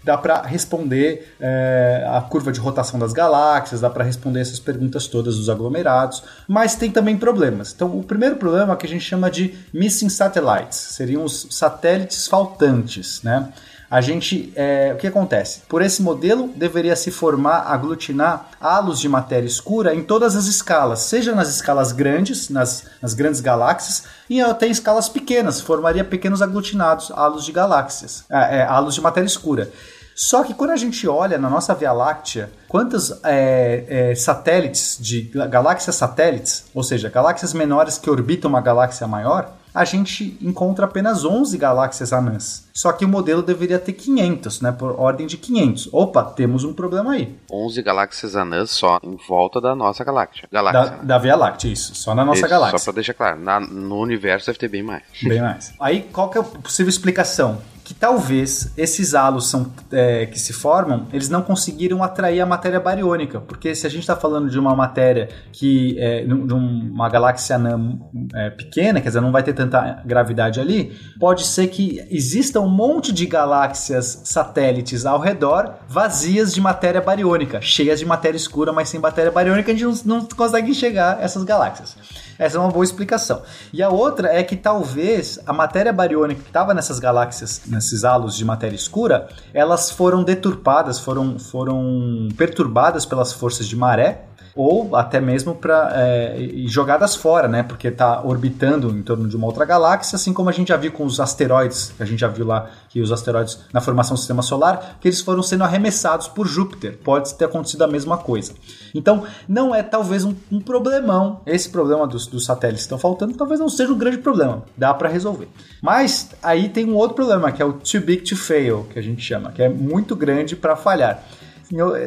dá 0.04 0.16
para 0.16 0.42
responder 0.42 1.34
é, 1.40 2.06
a 2.08 2.20
curva 2.20 2.52
de 2.52 2.60
rotação 2.60 2.96
das 2.96 3.12
galáxias, 3.12 3.80
dá 3.80 3.90
para 3.90 4.04
responder 4.04 4.38
essas 4.38 4.60
perguntas 4.60 5.08
todas 5.08 5.36
dos 5.36 5.50
aglomerados, 5.50 6.22
mas 6.46 6.76
tem 6.76 6.92
também 6.92 7.16
problemas. 7.16 7.72
Então, 7.74 7.98
o 7.98 8.04
primeiro 8.04 8.36
problema 8.36 8.72
é 8.74 8.76
que 8.76 8.86
a 8.86 8.88
gente 8.88 9.04
chama 9.04 9.28
de 9.28 9.52
missing 9.74 10.08
satellites, 10.08 10.78
seriam 10.78 11.24
os 11.24 11.48
satélites 11.50 12.28
faltantes, 12.28 13.20
né? 13.24 13.52
A 13.92 14.00
gente, 14.00 14.50
é, 14.56 14.90
o 14.94 14.96
que 14.96 15.06
acontece? 15.06 15.60
Por 15.68 15.82
esse 15.82 16.00
modelo, 16.00 16.48
deveria 16.56 16.96
se 16.96 17.10
formar, 17.10 17.66
aglutinar 17.66 18.48
halos 18.58 18.98
de 18.98 19.06
matéria 19.06 19.46
escura 19.46 19.94
em 19.94 20.02
todas 20.02 20.34
as 20.34 20.46
escalas, 20.46 21.00
seja 21.00 21.34
nas 21.34 21.50
escalas 21.50 21.92
grandes, 21.92 22.48
nas, 22.48 22.86
nas 23.02 23.12
grandes 23.12 23.42
galáxias, 23.42 24.04
e 24.30 24.40
até 24.40 24.66
em 24.66 24.70
escalas 24.70 25.10
pequenas, 25.10 25.60
formaria 25.60 26.02
pequenos 26.02 26.40
aglutinados, 26.40 27.10
halos 27.10 27.44
de 27.44 27.52
galáxias, 27.52 28.24
é, 28.30 28.60
é, 28.60 28.62
halos 28.62 28.94
de 28.94 29.02
matéria 29.02 29.26
escura. 29.26 29.70
Só 30.14 30.42
que 30.42 30.54
quando 30.54 30.70
a 30.70 30.76
gente 30.76 31.06
olha 31.06 31.36
na 31.36 31.50
nossa 31.50 31.74
Via 31.74 31.92
Láctea, 31.92 32.50
quantos 32.68 33.12
é, 33.22 33.84
é, 33.88 34.14
satélites 34.14 34.96
de 34.98 35.30
galáxias 35.50 35.96
satélites, 35.96 36.64
ou 36.74 36.82
seja, 36.82 37.10
galáxias 37.10 37.52
menores 37.52 37.98
que 37.98 38.08
orbitam 38.08 38.48
uma 38.48 38.62
galáxia 38.62 39.06
maior, 39.06 39.52
a 39.74 39.84
gente 39.84 40.36
encontra 40.40 40.84
apenas 40.84 41.24
11 41.24 41.56
galáxias 41.56 42.12
anãs. 42.12 42.68
Só 42.74 42.92
que 42.92 43.04
o 43.04 43.08
modelo 43.08 43.42
deveria 43.42 43.78
ter 43.78 43.92
500, 43.92 44.60
né? 44.60 44.72
Por 44.72 44.98
ordem 44.98 45.26
de 45.26 45.36
500. 45.36 45.88
Opa, 45.92 46.24
temos 46.24 46.64
um 46.64 46.72
problema 46.72 47.12
aí. 47.12 47.34
11 47.50 47.82
galáxias 47.82 48.36
anãs 48.36 48.70
só 48.70 48.98
em 49.02 49.16
volta 49.28 49.60
da 49.60 49.74
nossa 49.74 50.02
galáxia. 50.04 50.48
galáxia 50.50 50.82
da, 50.82 50.90
né? 50.96 51.04
da 51.04 51.18
Via 51.18 51.36
Láctea, 51.36 51.72
isso. 51.72 51.94
Só 51.94 52.14
na 52.14 52.24
nossa 52.24 52.40
isso, 52.40 52.48
galáxia. 52.48 52.78
Só 52.78 52.84
pra 52.84 52.94
deixar 52.94 53.14
claro, 53.14 53.40
na, 53.40 53.60
no 53.60 53.98
universo 53.98 54.46
deve 54.46 54.58
ter 54.58 54.68
bem 54.68 54.82
mais. 54.82 55.02
Bem 55.22 55.40
mais. 55.40 55.72
Aí, 55.80 56.02
qual 56.12 56.30
que 56.30 56.38
é 56.38 56.40
a 56.40 56.44
possível 56.44 56.90
explicação? 56.90 57.60
Que 57.92 57.94
talvez 57.94 58.72
esses 58.76 59.14
halos 59.14 59.50
são, 59.50 59.70
é, 59.92 60.24
que 60.24 60.40
se 60.40 60.52
formam, 60.52 61.06
eles 61.12 61.28
não 61.28 61.42
conseguiram 61.42 62.02
atrair 62.02 62.40
a 62.40 62.46
matéria 62.46 62.80
bariônica, 62.80 63.38
porque 63.40 63.74
se 63.74 63.86
a 63.86 63.90
gente 63.90 64.00
está 64.00 64.16
falando 64.16 64.48
de 64.48 64.58
uma 64.58 64.74
matéria 64.74 65.28
que 65.52 65.96
é, 65.98 66.24
de 66.24 66.32
uma 66.32 67.08
galáxia 67.10 67.56
anã 67.56 67.98
é, 68.34 68.48
pequena, 68.50 69.00
quer 69.00 69.08
dizer, 69.08 69.20
não 69.20 69.30
vai 69.30 69.42
ter 69.42 69.52
tanta 69.52 70.02
gravidade 70.06 70.58
ali, 70.58 70.96
pode 71.20 71.44
ser 71.44 71.68
que 71.68 72.02
exista 72.10 72.60
um 72.60 72.68
monte 72.68 73.12
de 73.12 73.26
galáxias 73.26 74.22
satélites 74.24 75.04
ao 75.04 75.20
redor 75.20 75.74
vazias 75.86 76.54
de 76.54 76.60
matéria 76.62 77.00
bariônica, 77.00 77.60
cheias 77.60 77.98
de 77.98 78.06
matéria 78.06 78.38
escura, 78.38 78.72
mas 78.72 78.88
sem 78.88 78.98
matéria 78.98 79.30
bariônica, 79.30 79.70
a 79.70 79.74
gente 79.74 80.06
não, 80.06 80.18
não 80.18 80.26
consegue 80.26 80.70
enxergar 80.70 81.18
essas 81.20 81.44
galáxias. 81.44 81.94
Essa 82.42 82.56
é 82.56 82.60
uma 82.60 82.72
boa 82.72 82.84
explicação. 82.84 83.42
E 83.72 83.80
a 83.80 83.88
outra 83.88 84.28
é 84.28 84.42
que 84.42 84.56
talvez 84.56 85.38
a 85.46 85.52
matéria 85.52 85.92
bariônica 85.92 86.40
que 86.42 86.48
estava 86.48 86.74
nessas 86.74 86.98
galáxias, 86.98 87.62
nesses 87.68 88.04
halos 88.04 88.36
de 88.36 88.44
matéria 88.44 88.74
escura, 88.74 89.28
elas 89.54 89.92
foram 89.92 90.24
deturpadas, 90.24 90.98
foram, 90.98 91.38
foram 91.38 92.28
perturbadas 92.36 93.06
pelas 93.06 93.32
forças 93.32 93.68
de 93.68 93.76
maré 93.76 94.24
ou 94.54 94.94
até 94.94 95.20
mesmo 95.20 95.54
para 95.54 95.90
é, 95.94 96.36
jogadas 96.66 97.16
fora, 97.16 97.48
né? 97.48 97.62
Porque 97.62 97.88
está 97.88 98.22
orbitando 98.22 98.90
em 98.90 99.02
torno 99.02 99.28
de 99.28 99.36
uma 99.36 99.46
outra 99.46 99.64
galáxia, 99.64 100.16
assim 100.16 100.32
como 100.32 100.48
a 100.48 100.52
gente 100.52 100.68
já 100.68 100.76
viu 100.76 100.92
com 100.92 101.04
os 101.04 101.20
asteroides, 101.20 101.92
que 101.96 102.02
a 102.02 102.06
gente 102.06 102.20
já 102.20 102.28
viu 102.28 102.46
lá 102.46 102.70
que 102.88 103.00
os 103.00 103.10
asteroides 103.10 103.58
na 103.72 103.80
formação 103.80 104.14
do 104.14 104.18
sistema 104.18 104.42
solar, 104.42 104.98
que 105.00 105.08
eles 105.08 105.20
foram 105.20 105.42
sendo 105.42 105.64
arremessados 105.64 106.28
por 106.28 106.46
Júpiter. 106.46 106.98
Pode 107.02 107.34
ter 107.34 107.46
acontecido 107.46 107.82
a 107.82 107.88
mesma 107.88 108.18
coisa. 108.18 108.52
Então, 108.94 109.24
não 109.48 109.74
é 109.74 109.82
talvez 109.82 110.24
um, 110.24 110.34
um 110.50 110.60
problemão. 110.60 111.40
Esse 111.46 111.70
problema 111.70 112.06
dos, 112.06 112.26
dos 112.26 112.44
satélites 112.44 112.82
que 112.82 112.86
estão 112.86 112.98
faltando, 112.98 113.34
talvez 113.34 113.58
não 113.58 113.68
seja 113.68 113.92
um 113.92 113.98
grande 113.98 114.18
problema. 114.18 114.62
Dá 114.76 114.92
para 114.92 115.08
resolver. 115.08 115.48
Mas 115.80 116.30
aí 116.42 116.68
tem 116.68 116.84
um 116.84 116.94
outro 116.94 117.16
problema, 117.16 117.50
que 117.50 117.62
é 117.62 117.64
o 117.64 117.72
too 117.72 118.00
big 118.00 118.22
to 118.22 118.36
fail, 118.36 118.86
que 118.92 118.98
a 118.98 119.02
gente 119.02 119.22
chama, 119.22 119.50
que 119.50 119.62
é 119.62 119.68
muito 119.68 120.14
grande 120.14 120.54
para 120.54 120.76
falhar 120.76 121.22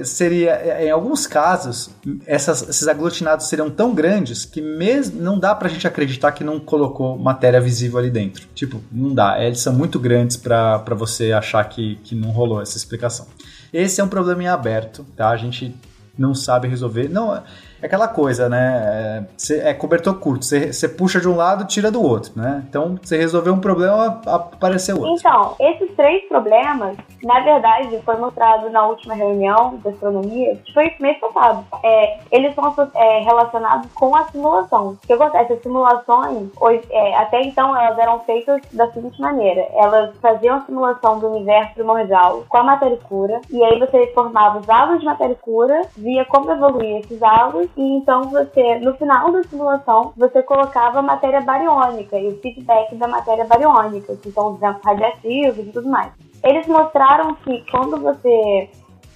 seria 0.03 0.83
em 0.83 0.91
alguns 0.91 1.25
casos 1.25 1.89
essas, 2.25 2.67
esses 2.69 2.87
aglutinados 2.87 3.47
seriam 3.47 3.69
tão 3.69 3.93
grandes 3.93 4.45
que 4.45 4.61
mesmo 4.61 5.21
não 5.21 5.39
dá 5.39 5.55
pra 5.55 5.69
gente 5.69 5.87
acreditar 5.87 6.31
que 6.31 6.43
não 6.43 6.59
colocou 6.59 7.17
matéria 7.17 7.59
visível 7.59 7.97
ali 7.97 8.09
dentro. 8.09 8.47
Tipo, 8.53 8.81
não 8.91 9.13
dá. 9.13 9.43
Eles 9.43 9.59
são 9.59 9.73
muito 9.73 9.99
grandes 9.99 10.37
para 10.37 10.83
você 10.95 11.31
achar 11.31 11.63
que, 11.65 11.95
que 12.03 12.13
não 12.13 12.29
rolou 12.31 12.61
essa 12.61 12.77
explicação. 12.77 13.27
Esse 13.73 13.99
é 13.99 14.03
um 14.03 14.07
problema 14.07 14.43
em 14.43 14.47
aberto, 14.47 15.05
tá? 15.15 15.29
A 15.29 15.37
gente 15.37 15.75
não 16.17 16.33
sabe 16.33 16.67
resolver. 16.67 17.09
Não, 17.09 17.41
é 17.81 17.85
aquela 17.85 18.07
coisa, 18.07 18.49
né? 18.49 19.27
É, 19.49 19.69
é 19.69 19.73
cobertor 19.73 20.19
curto. 20.19 20.45
Você 20.45 20.89
puxa 20.89 21.19
de 21.19 21.27
um 21.27 21.35
lado, 21.35 21.65
tira 21.65 21.91
do 21.91 22.01
outro, 22.01 22.31
né? 22.35 22.63
Então, 22.67 22.97
você 23.01 23.17
resolveu 23.17 23.53
um 23.53 23.59
problema, 23.59 24.21
apareceu 24.25 24.97
outro. 24.97 25.13
Então, 25.13 25.55
esses 25.59 25.95
três 25.95 26.27
problemas, 26.27 26.97
na 27.23 27.39
verdade, 27.41 27.99
foi 28.03 28.15
mostrado 28.17 28.69
na 28.69 28.85
última 28.87 29.13
reunião 29.13 29.77
de 29.77 29.89
astronomia, 29.89 30.55
que 30.63 30.73
foi 30.73 30.93
mês 30.99 31.17
passado. 31.19 31.65
É, 31.83 32.17
eles 32.31 32.53
são 32.55 32.73
é, 32.95 33.19
relacionados 33.19 33.91
com 33.93 34.15
a 34.15 34.25
simulação. 34.25 34.89
O 34.89 35.07
que 35.07 35.13
acontece? 35.13 35.53
As 35.53 35.61
simulações, 35.61 36.49
hoje, 36.59 36.81
é, 36.89 37.15
até 37.15 37.41
então, 37.41 37.75
elas 37.75 37.97
eram 37.97 38.19
feitas 38.21 38.61
da 38.71 38.91
seguinte 38.91 39.19
maneira. 39.21 39.67
Elas 39.75 40.15
faziam 40.21 40.57
a 40.57 40.61
simulação 40.61 41.19
do 41.19 41.27
universo 41.27 41.73
primordial 41.73 42.43
com 42.47 42.57
a 42.57 42.63
matéria 42.63 42.95
escura, 42.95 43.41
e 43.49 43.63
aí 43.63 43.79
você 43.79 44.07
formava 44.13 44.59
os 44.59 44.69
halos 44.69 44.99
de 44.99 45.05
matéria 45.05 45.33
escura, 45.33 45.81
via 45.97 46.25
como 46.25 46.51
evoluir 46.51 46.99
esses 46.99 47.21
halos, 47.21 47.64
e 47.75 47.97
então 47.97 48.23
você, 48.29 48.79
no 48.79 48.95
final 48.95 49.31
da 49.31 49.43
simulação, 49.43 50.13
você 50.15 50.41
colocava 50.43 50.99
a 50.99 51.01
matéria 51.01 51.41
bariônica 51.41 52.17
e 52.17 52.29
o 52.29 52.39
feedback 52.39 52.95
da 52.95 53.07
matéria 53.07 53.45
bariônica, 53.45 54.15
que 54.17 54.31
são 54.31 54.53
os 54.53 54.59
radiativos 54.59 55.67
e 55.67 55.71
tudo 55.71 55.89
mais. 55.89 56.11
Eles 56.43 56.67
mostraram 56.67 57.33
que 57.35 57.63
quando 57.71 57.97
você 57.97 58.69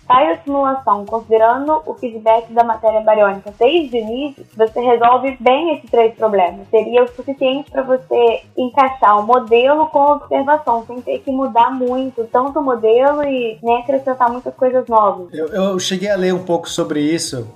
faz 0.09 0.39
a 0.39 0.43
simulação 0.43 1.05
considerando 1.05 1.83
o 1.85 1.93
feedback 1.93 2.51
da 2.51 2.63
matéria 2.63 2.99
bariônica 3.01 3.53
desde 3.59 3.95
o 3.95 3.99
início, 3.99 4.43
você 4.57 4.81
resolve 4.81 5.37
bem 5.39 5.75
esses 5.75 5.91
três 5.91 6.15
problemas. 6.15 6.67
Seria 6.71 7.03
o 7.03 7.07
suficiente 7.09 7.69
para 7.69 7.83
você 7.83 8.41
encaixar 8.57 9.19
o 9.19 9.27
modelo 9.27 9.85
com 9.85 9.99
a 9.99 10.13
observação, 10.13 10.83
sem 10.87 10.99
ter 11.01 11.19
que 11.19 11.31
mudar 11.31 11.69
muito, 11.69 12.27
tanto 12.31 12.59
o 12.59 12.63
modelo 12.63 13.21
e 13.23 13.59
nem 13.61 13.77
acrescentar 13.77 14.31
muitas 14.31 14.55
coisas 14.55 14.87
novas. 14.87 15.31
Eu, 15.31 15.47
eu 15.49 15.79
cheguei 15.79 16.09
a 16.09 16.15
ler 16.15 16.33
um 16.33 16.43
pouco 16.43 16.67
sobre 16.67 17.01
isso. 17.01 17.47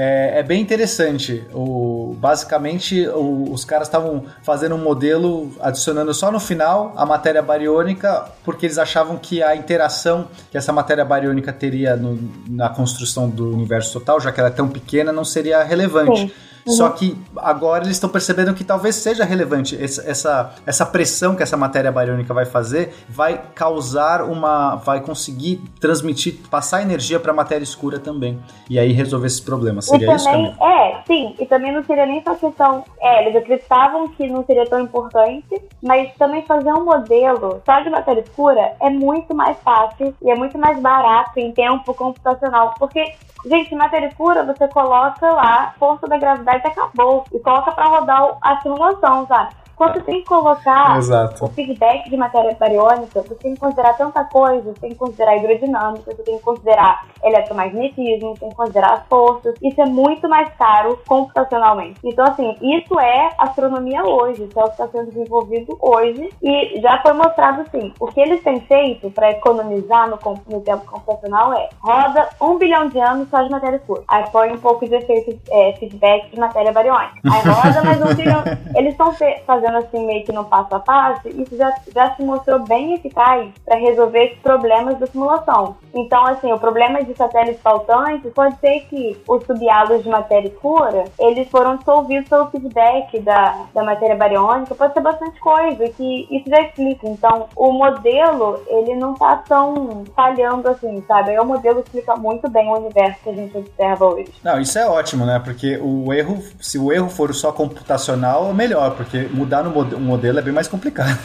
É, 0.00 0.38
é 0.38 0.42
bem 0.44 0.62
interessante. 0.62 1.44
O, 1.52 2.14
basicamente, 2.20 3.04
o, 3.08 3.52
os 3.52 3.64
caras 3.64 3.88
estavam 3.88 4.26
fazendo 4.44 4.76
um 4.76 4.78
modelo 4.78 5.50
adicionando 5.60 6.14
só 6.14 6.30
no 6.30 6.38
final 6.38 6.92
a 6.96 7.04
matéria 7.04 7.42
bariônica, 7.42 8.26
porque 8.44 8.66
eles 8.66 8.78
achavam 8.78 9.16
que 9.16 9.42
a 9.42 9.56
interação 9.56 10.28
que 10.52 10.56
essa 10.56 10.72
matéria 10.72 11.04
bariônica 11.04 11.52
teria 11.52 11.96
no, 11.96 12.16
na 12.48 12.68
construção 12.68 13.28
do 13.28 13.52
universo 13.52 13.92
total, 13.92 14.20
já 14.20 14.30
que 14.30 14.38
ela 14.38 14.50
é 14.50 14.52
tão 14.52 14.68
pequena, 14.68 15.10
não 15.10 15.24
seria 15.24 15.64
relevante. 15.64 16.20
Sim. 16.20 16.30
Uhum. 16.68 16.74
Só 16.74 16.90
que 16.90 17.16
agora 17.36 17.84
eles 17.84 17.96
estão 17.96 18.10
percebendo 18.10 18.52
que 18.52 18.62
talvez 18.62 18.94
seja 18.96 19.24
relevante 19.24 19.76
essa, 19.82 20.54
essa 20.66 20.84
pressão 20.84 21.34
que 21.34 21.42
essa 21.42 21.56
matéria 21.56 21.90
bariônica 21.90 22.32
vai 22.34 22.44
fazer, 22.44 22.94
vai 23.08 23.40
causar 23.54 24.22
uma. 24.22 24.76
vai 24.76 25.00
conseguir 25.00 25.62
transmitir, 25.80 26.36
passar 26.50 26.82
energia 26.82 27.18
para 27.18 27.32
a 27.32 27.34
matéria 27.34 27.64
escura 27.64 27.98
também. 27.98 28.38
E 28.68 28.78
aí 28.78 28.92
resolver 28.92 29.28
esses 29.28 29.40
problemas. 29.40 29.86
Seria 29.86 30.14
isso 30.14 30.26
também? 30.26 30.54
É, 30.60 31.02
sim. 31.06 31.34
E 31.38 31.46
também 31.46 31.72
não 31.72 31.82
seria 31.84 32.04
nem 32.04 32.22
só 32.22 32.34
questão. 32.34 32.84
É, 33.00 33.22
eles 33.22 33.36
acreditavam 33.36 34.08
que 34.08 34.26
não 34.28 34.44
seria 34.44 34.66
tão 34.66 34.80
importante, 34.80 35.62
mas 35.82 36.12
também 36.16 36.42
fazer 36.42 36.72
um 36.74 36.84
modelo 36.84 37.62
só 37.64 37.80
de 37.80 37.88
matéria 37.88 38.20
escura 38.20 38.74
é 38.80 38.90
muito 38.90 39.34
mais 39.34 39.56
fácil 39.60 40.14
e 40.22 40.30
é 40.30 40.34
muito 40.34 40.58
mais 40.58 40.78
barato 40.80 41.38
em 41.40 41.50
tempo 41.52 41.94
computacional. 41.94 42.74
Porque 42.78 43.14
Gente, 43.48 43.74
matéria 43.74 44.08
escura, 44.08 44.44
você 44.44 44.68
coloca 44.68 45.26
lá, 45.32 45.74
força 45.78 46.06
da 46.06 46.18
gravidade 46.18 46.66
acabou. 46.66 47.24
E 47.32 47.38
coloca 47.40 47.72
pra 47.72 47.84
rodar 47.86 48.36
a 48.42 48.60
simulação, 48.60 49.26
sabe? 49.26 49.54
Quando 49.78 49.94
você 49.94 50.00
tem 50.00 50.22
que 50.22 50.26
colocar 50.26 50.98
Exato. 50.98 51.44
o 51.44 51.48
feedback 51.50 52.10
de 52.10 52.16
matéria 52.16 52.52
bariônica, 52.58 53.22
você 53.22 53.34
tem 53.36 53.54
que 53.54 53.60
considerar 53.60 53.96
tanta 53.96 54.24
coisa, 54.24 54.72
você 54.72 54.80
tem 54.80 54.90
que 54.90 54.96
considerar 54.96 55.36
hidrodinâmica, 55.36 56.12
você 56.16 56.22
tem 56.24 56.36
que 56.36 56.42
considerar 56.42 57.06
eletromagnetismo, 57.22 58.30
você 58.30 58.40
tem 58.40 58.48
que 58.48 58.56
considerar 58.56 58.94
as 58.94 59.06
forças. 59.06 59.54
Isso 59.62 59.80
é 59.80 59.86
muito 59.86 60.28
mais 60.28 60.52
caro 60.54 60.98
computacionalmente. 61.06 62.00
Então, 62.02 62.24
assim, 62.24 62.56
isso 62.60 62.98
é 62.98 63.30
astronomia 63.38 64.04
hoje, 64.04 64.42
isso 64.44 64.58
é 64.58 64.64
o 64.64 64.66
que 64.66 64.72
está 64.72 64.88
sendo 64.88 65.12
desenvolvido 65.12 65.78
hoje 65.80 66.28
e 66.42 66.80
já 66.80 67.00
foi 67.00 67.12
mostrado 67.12 67.60
assim. 67.60 67.94
O 68.00 68.08
que 68.08 68.20
eles 68.20 68.42
têm 68.42 68.60
feito 68.62 69.08
para 69.12 69.30
economizar 69.30 70.10
no, 70.10 70.18
no, 70.48 70.60
tempo 70.60 70.86
computacional 70.86 71.52
é 71.52 71.68
roda 71.80 72.28
um 72.40 72.58
bilhão 72.58 72.88
de 72.88 72.98
anos 72.98 73.28
só 73.28 73.42
de 73.42 73.50
matéria 73.50 73.76
escura. 73.76 74.02
Aí 74.08 74.24
põe 74.32 74.50
um 74.50 74.58
pouco 74.58 74.88
de 74.88 74.96
efeito 74.96 75.38
é, 75.52 75.72
feedback 75.74 76.30
de 76.30 76.40
matéria 76.40 76.72
bariônica. 76.72 77.20
Aí 77.24 77.42
roda 77.42 77.82
mais 77.84 78.02
um 78.02 78.14
bilhão. 78.16 78.42
Eles 78.74 78.92
estão 78.92 79.14
fazendo 79.46 79.67
fazendo 79.68 79.78
assim 79.78 80.06
meio 80.06 80.24
que 80.24 80.32
no 80.32 80.44
passo 80.44 80.74
a 80.74 80.80
passo, 80.80 81.28
isso 81.28 81.56
já, 81.56 81.72
já 81.94 82.14
se 82.14 82.22
mostrou 82.22 82.60
bem 82.60 82.94
eficaz 82.94 83.50
para 83.64 83.78
resolver 83.78 84.38
problemas 84.42 84.98
da 84.98 85.06
simulação. 85.06 85.76
Então, 85.94 86.24
assim, 86.26 86.52
o 86.52 86.58
problema 86.58 87.02
de 87.04 87.14
satélites 87.14 87.60
faltantes 87.60 88.32
pode 88.32 88.58
ser 88.58 88.80
que 88.88 89.20
os 89.28 89.44
subhalos 89.44 90.02
de 90.02 90.08
matéria 90.08 90.48
escura, 90.48 91.04
eles 91.18 91.48
foram 91.48 91.76
dissolvidos 91.76 92.28
pelo 92.28 92.50
feedback 92.50 93.18
da, 93.20 93.66
da 93.74 93.84
matéria 93.84 94.16
bariônica, 94.16 94.74
pode 94.74 94.94
ser 94.94 95.00
bastante 95.00 95.38
coisa, 95.40 95.88
que 95.90 96.26
isso 96.30 96.48
já 96.48 96.62
explica. 96.62 97.08
Então, 97.08 97.46
o 97.54 97.72
modelo, 97.72 98.60
ele 98.68 98.94
não 98.94 99.14
tá 99.14 99.36
tão 99.48 100.04
falhando 100.14 100.68
assim, 100.68 101.02
sabe? 101.06 101.30
Aí 101.30 101.38
o 101.38 101.44
modelo 101.44 101.80
explica 101.80 102.16
muito 102.16 102.48
bem 102.48 102.68
o 102.68 102.76
universo 102.76 103.20
que 103.22 103.30
a 103.30 103.34
gente 103.34 103.56
observa 103.56 104.06
hoje. 104.06 104.32
Não, 104.42 104.60
isso 104.60 104.78
é 104.78 104.86
ótimo, 104.88 105.26
né? 105.26 105.40
Porque 105.42 105.78
o 105.78 106.12
erro, 106.12 106.42
se 106.60 106.78
o 106.78 106.92
erro 106.92 107.08
for 107.08 107.34
só 107.34 107.52
computacional, 107.52 108.50
é 108.50 108.52
melhor, 108.52 108.94
porque 108.96 109.28
mudar 109.32 109.57
no 109.62 109.70
mod 109.70 109.94
modelo 109.96 110.38
é 110.38 110.42
bem 110.42 110.52
mais 110.52 110.68
complicado. 110.68 111.18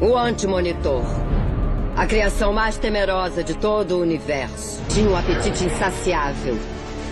O 0.00 0.16
antimonitor. 0.16 1.04
A 1.96 2.06
criação 2.06 2.52
mais 2.52 2.78
temerosa 2.78 3.44
de 3.44 3.54
todo 3.54 3.96
o 3.96 4.00
universo. 4.00 4.82
Tinha 4.88 5.08
um 5.08 5.16
apetite 5.16 5.64
insaciável. 5.64 6.56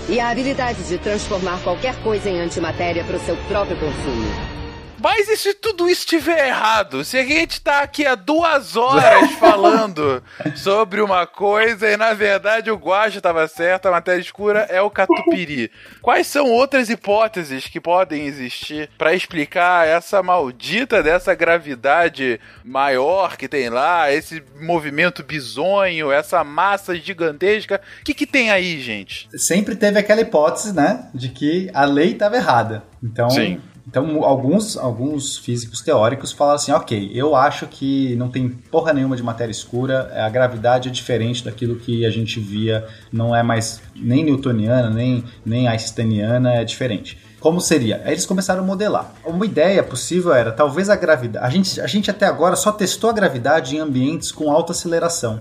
E 0.08 0.18
a 0.18 0.30
habilidade 0.30 0.82
de 0.84 0.96
transformar 0.96 1.58
qualquer 1.62 1.94
coisa 2.02 2.30
em 2.30 2.40
antimatéria 2.40 3.04
para 3.04 3.16
o 3.16 3.20
seu 3.20 3.36
próprio 3.48 3.76
consumo. 3.78 4.57
Mas 5.00 5.28
e 5.28 5.36
se 5.36 5.54
tudo 5.54 5.88
isso 5.88 6.00
estiver 6.00 6.48
errado? 6.48 7.04
Se 7.04 7.16
a 7.16 7.24
gente 7.24 7.60
tá 7.60 7.82
aqui 7.82 8.04
há 8.04 8.14
duas 8.14 8.76
horas 8.76 9.30
falando 9.38 10.22
sobre 10.56 11.00
uma 11.00 11.26
coisa 11.26 11.88
e 11.88 11.96
na 11.96 12.12
verdade 12.14 12.70
o 12.70 12.76
Guacha 12.76 13.18
estava 13.18 13.46
certo, 13.46 13.86
a 13.86 13.92
matéria 13.92 14.20
escura 14.20 14.60
é 14.68 14.82
o 14.82 14.90
Catupiri. 14.90 15.70
Quais 16.02 16.26
são 16.26 16.50
outras 16.50 16.90
hipóteses 16.90 17.66
que 17.68 17.80
podem 17.80 18.26
existir 18.26 18.90
para 18.98 19.14
explicar 19.14 19.86
essa 19.86 20.22
maldita 20.22 21.02
dessa 21.02 21.34
gravidade 21.34 22.40
maior 22.64 23.36
que 23.36 23.48
tem 23.48 23.68
lá, 23.68 24.12
esse 24.12 24.42
movimento 24.60 25.22
bizonho, 25.22 26.10
essa 26.10 26.42
massa 26.42 26.96
gigantesca? 26.96 27.80
O 28.00 28.04
que, 28.04 28.14
que 28.14 28.26
tem 28.26 28.50
aí, 28.50 28.80
gente? 28.80 29.28
Sempre 29.36 29.76
teve 29.76 29.98
aquela 29.98 30.20
hipótese, 30.20 30.72
né, 30.72 31.08
de 31.14 31.28
que 31.28 31.70
a 31.72 31.84
lei 31.84 32.12
estava 32.12 32.36
errada. 32.36 32.82
Então, 33.02 33.30
Sim. 33.30 33.60
Então, 33.88 34.22
alguns, 34.22 34.76
alguns 34.76 35.38
físicos 35.38 35.80
teóricos 35.80 36.30
falam 36.30 36.54
assim: 36.54 36.72
ok, 36.72 37.10
eu 37.14 37.34
acho 37.34 37.66
que 37.66 38.14
não 38.16 38.28
tem 38.28 38.46
porra 38.50 38.92
nenhuma 38.92 39.16
de 39.16 39.22
matéria 39.22 39.50
escura, 39.50 40.12
a 40.14 40.28
gravidade 40.28 40.90
é 40.90 40.92
diferente 40.92 41.42
daquilo 41.42 41.76
que 41.76 42.04
a 42.04 42.10
gente 42.10 42.38
via, 42.38 42.86
não 43.10 43.34
é 43.34 43.42
mais 43.42 43.80
nem 43.96 44.22
newtoniana, 44.22 44.90
nem, 44.90 45.24
nem 45.44 45.66
einsteiniana, 45.68 46.52
é 46.56 46.64
diferente. 46.64 47.18
Como 47.40 47.62
seria? 47.62 48.02
Aí 48.04 48.12
eles 48.12 48.26
começaram 48.26 48.62
a 48.62 48.66
modelar. 48.66 49.14
Uma 49.24 49.46
ideia 49.46 49.82
possível 49.82 50.34
era 50.34 50.52
talvez 50.52 50.90
a 50.90 50.96
gravidade. 50.96 51.46
A 51.46 51.48
gente, 51.48 51.80
a 51.80 51.86
gente 51.86 52.10
até 52.10 52.26
agora 52.26 52.56
só 52.56 52.70
testou 52.70 53.08
a 53.08 53.12
gravidade 53.12 53.74
em 53.74 53.78
ambientes 53.78 54.30
com 54.30 54.50
alta 54.50 54.72
aceleração. 54.72 55.40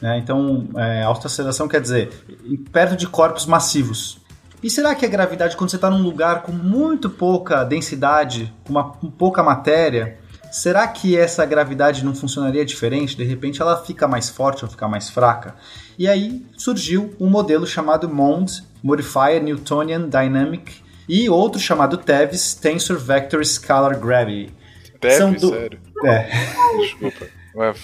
Né? 0.00 0.18
Então, 0.18 0.68
é, 0.76 1.02
alta 1.02 1.26
aceleração 1.26 1.66
quer 1.66 1.80
dizer 1.80 2.10
perto 2.70 2.94
de 2.94 3.08
corpos 3.08 3.44
massivos. 3.44 4.20
E 4.62 4.68
será 4.70 4.94
que 4.94 5.04
a 5.06 5.08
gravidade, 5.08 5.56
quando 5.56 5.70
você 5.70 5.76
está 5.76 5.88
num 5.88 6.02
lugar 6.02 6.42
com 6.42 6.52
muito 6.52 7.08
pouca 7.08 7.64
densidade, 7.64 8.52
com 8.64 8.70
uma 8.72 8.90
com 8.90 9.08
pouca 9.10 9.42
matéria, 9.42 10.18
será 10.50 10.86
que 10.88 11.16
essa 11.16 11.44
gravidade 11.46 12.04
não 12.04 12.14
funcionaria 12.14 12.64
diferente? 12.64 13.16
De 13.16 13.22
repente 13.24 13.62
ela 13.62 13.82
fica 13.84 14.08
mais 14.08 14.28
forte 14.28 14.64
ou 14.64 14.70
fica 14.70 14.88
mais 14.88 15.08
fraca? 15.08 15.54
E 15.98 16.08
aí 16.08 16.44
surgiu 16.56 17.14
um 17.20 17.28
modelo 17.30 17.66
chamado 17.66 18.08
MOND, 18.08 18.64
Modifier 18.82 19.42
Newtonian 19.42 20.08
Dynamic, 20.08 20.82
e 21.08 21.28
outro 21.30 21.60
chamado 21.60 21.96
TEVS, 21.96 22.54
Tensor 22.54 22.98
Vector 22.98 23.44
Scalar 23.44 23.98
Gravity. 23.98 24.52
Deve, 25.00 25.36
do- 25.36 25.50
sério. 25.50 25.78
É. 26.04 26.28
Desculpa. 26.80 27.26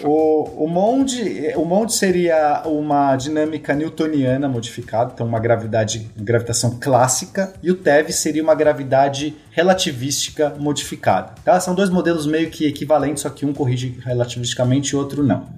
O, 0.05 0.65
o, 0.65 0.69
monde, 0.69 1.53
o 1.57 1.65
monde 1.65 1.93
seria 1.93 2.63
uma 2.65 3.17
dinâmica 3.17 3.75
newtoniana 3.75 4.49
modificada, 4.49 5.11
então 5.13 5.27
uma 5.27 5.41
gravidade, 5.41 6.09
gravitação 6.17 6.79
clássica, 6.81 7.53
e 7.61 7.73
o 7.73 7.75
TeV 7.75 8.13
seria 8.13 8.43
uma 8.43 8.55
gravidade 8.55 9.35
relativística 9.51 10.55
modificada. 10.61 11.35
Tá? 11.45 11.59
São 11.59 11.75
dois 11.75 11.91
modelos 11.91 12.25
meio 12.25 12.51
que 12.51 12.67
equivalentes, 12.67 13.23
só 13.25 13.31
que 13.31 13.45
um 13.45 13.53
corrige 13.53 13.99
relativisticamente 14.05 14.95
e 14.95 14.97
outro 14.97 15.25
não. 15.25 15.49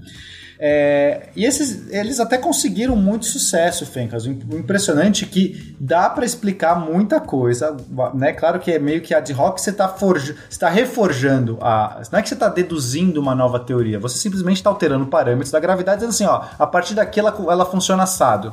É, 0.58 1.28
e 1.36 1.44
esses, 1.44 1.90
eles 1.92 2.18
até 2.18 2.38
conseguiram 2.38 2.96
muito 2.96 3.26
sucesso, 3.26 3.84
Fencas. 3.84 4.24
O 4.24 4.30
im- 4.30 4.40
o 4.50 4.56
impressionante 4.56 5.24
é 5.24 5.28
que 5.28 5.76
dá 5.78 6.08
para 6.08 6.24
explicar 6.24 6.74
muita 6.80 7.20
coisa, 7.20 7.76
né? 8.14 8.32
Claro 8.32 8.58
que 8.58 8.72
é 8.72 8.78
meio 8.78 9.00
que 9.02 9.14
ad 9.14 9.32
hoc, 9.34 9.58
você 9.58 9.70
está 9.70 9.86
tá 10.58 10.68
reforjando 10.68 11.58
a. 11.60 12.00
Não 12.10 12.18
é 12.18 12.22
que 12.22 12.28
você 12.28 12.34
está 12.34 12.48
deduzindo 12.48 13.20
uma 13.20 13.34
nova 13.34 13.60
teoria, 13.60 13.98
você 13.98 14.16
simplesmente 14.18 14.56
está 14.56 14.70
alterando 14.70 15.06
parâmetros 15.06 15.50
da 15.50 15.60
gravidade, 15.60 15.98
dizendo 16.06 16.10
assim, 16.10 16.24
ó, 16.24 16.42
a 16.58 16.66
partir 16.66 16.94
daqui 16.94 17.20
ela, 17.20 17.36
ela 17.50 17.66
funciona 17.66 18.04
assado. 18.04 18.52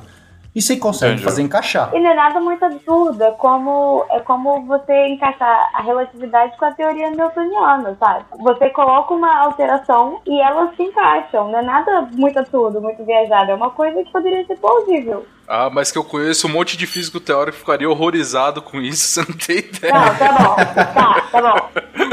E 0.55 0.61
você 0.61 0.77
consegue 0.77 1.13
Entendi. 1.13 1.23
fazer 1.25 1.41
encaixar. 1.41 1.89
E 1.93 1.99
não 1.99 2.11
é 2.11 2.13
nada 2.13 2.39
muito 2.39 2.63
absurdo, 2.63 3.23
é 3.23 3.31
como, 3.31 4.05
é 4.11 4.19
como 4.19 4.65
você 4.65 5.07
encaixar 5.07 5.69
a 5.73 5.81
relatividade 5.81 6.55
com 6.57 6.65
a 6.65 6.71
teoria 6.71 7.09
newtoniana, 7.09 7.97
sabe? 7.99 8.25
Você 8.39 8.69
coloca 8.69 9.13
uma 9.13 9.39
alteração 9.39 10.21
e 10.25 10.39
elas 10.41 10.75
se 10.75 10.83
encaixam, 10.83 11.49
não 11.49 11.59
é 11.59 11.63
nada 11.63 12.07
muito 12.11 12.37
absurdo, 12.37 12.81
muito 12.81 13.03
viajado, 13.03 13.51
é 13.51 13.55
uma 13.55 13.71
coisa 13.71 14.03
que 14.03 14.11
poderia 14.11 14.45
ser 14.45 14.57
plausível. 14.57 15.25
Ah, 15.47 15.69
mas 15.71 15.91
que 15.91 15.97
eu 15.97 16.03
conheço 16.03 16.47
um 16.47 16.51
monte 16.51 16.77
de 16.77 16.87
físico 16.87 17.19
teórico 17.19 17.57
que 17.57 17.59
ficaria 17.59 17.89
horrorizado 17.89 18.61
com 18.61 18.79
isso, 18.79 19.07
você 19.23 19.31
não 19.31 19.37
tem 19.37 19.57
ideia. 19.57 19.93
Não, 19.93 20.15
tá 20.15 20.31
bom, 20.31 20.55
tá, 20.93 21.21
tá 21.31 21.41
bom. 21.41 21.69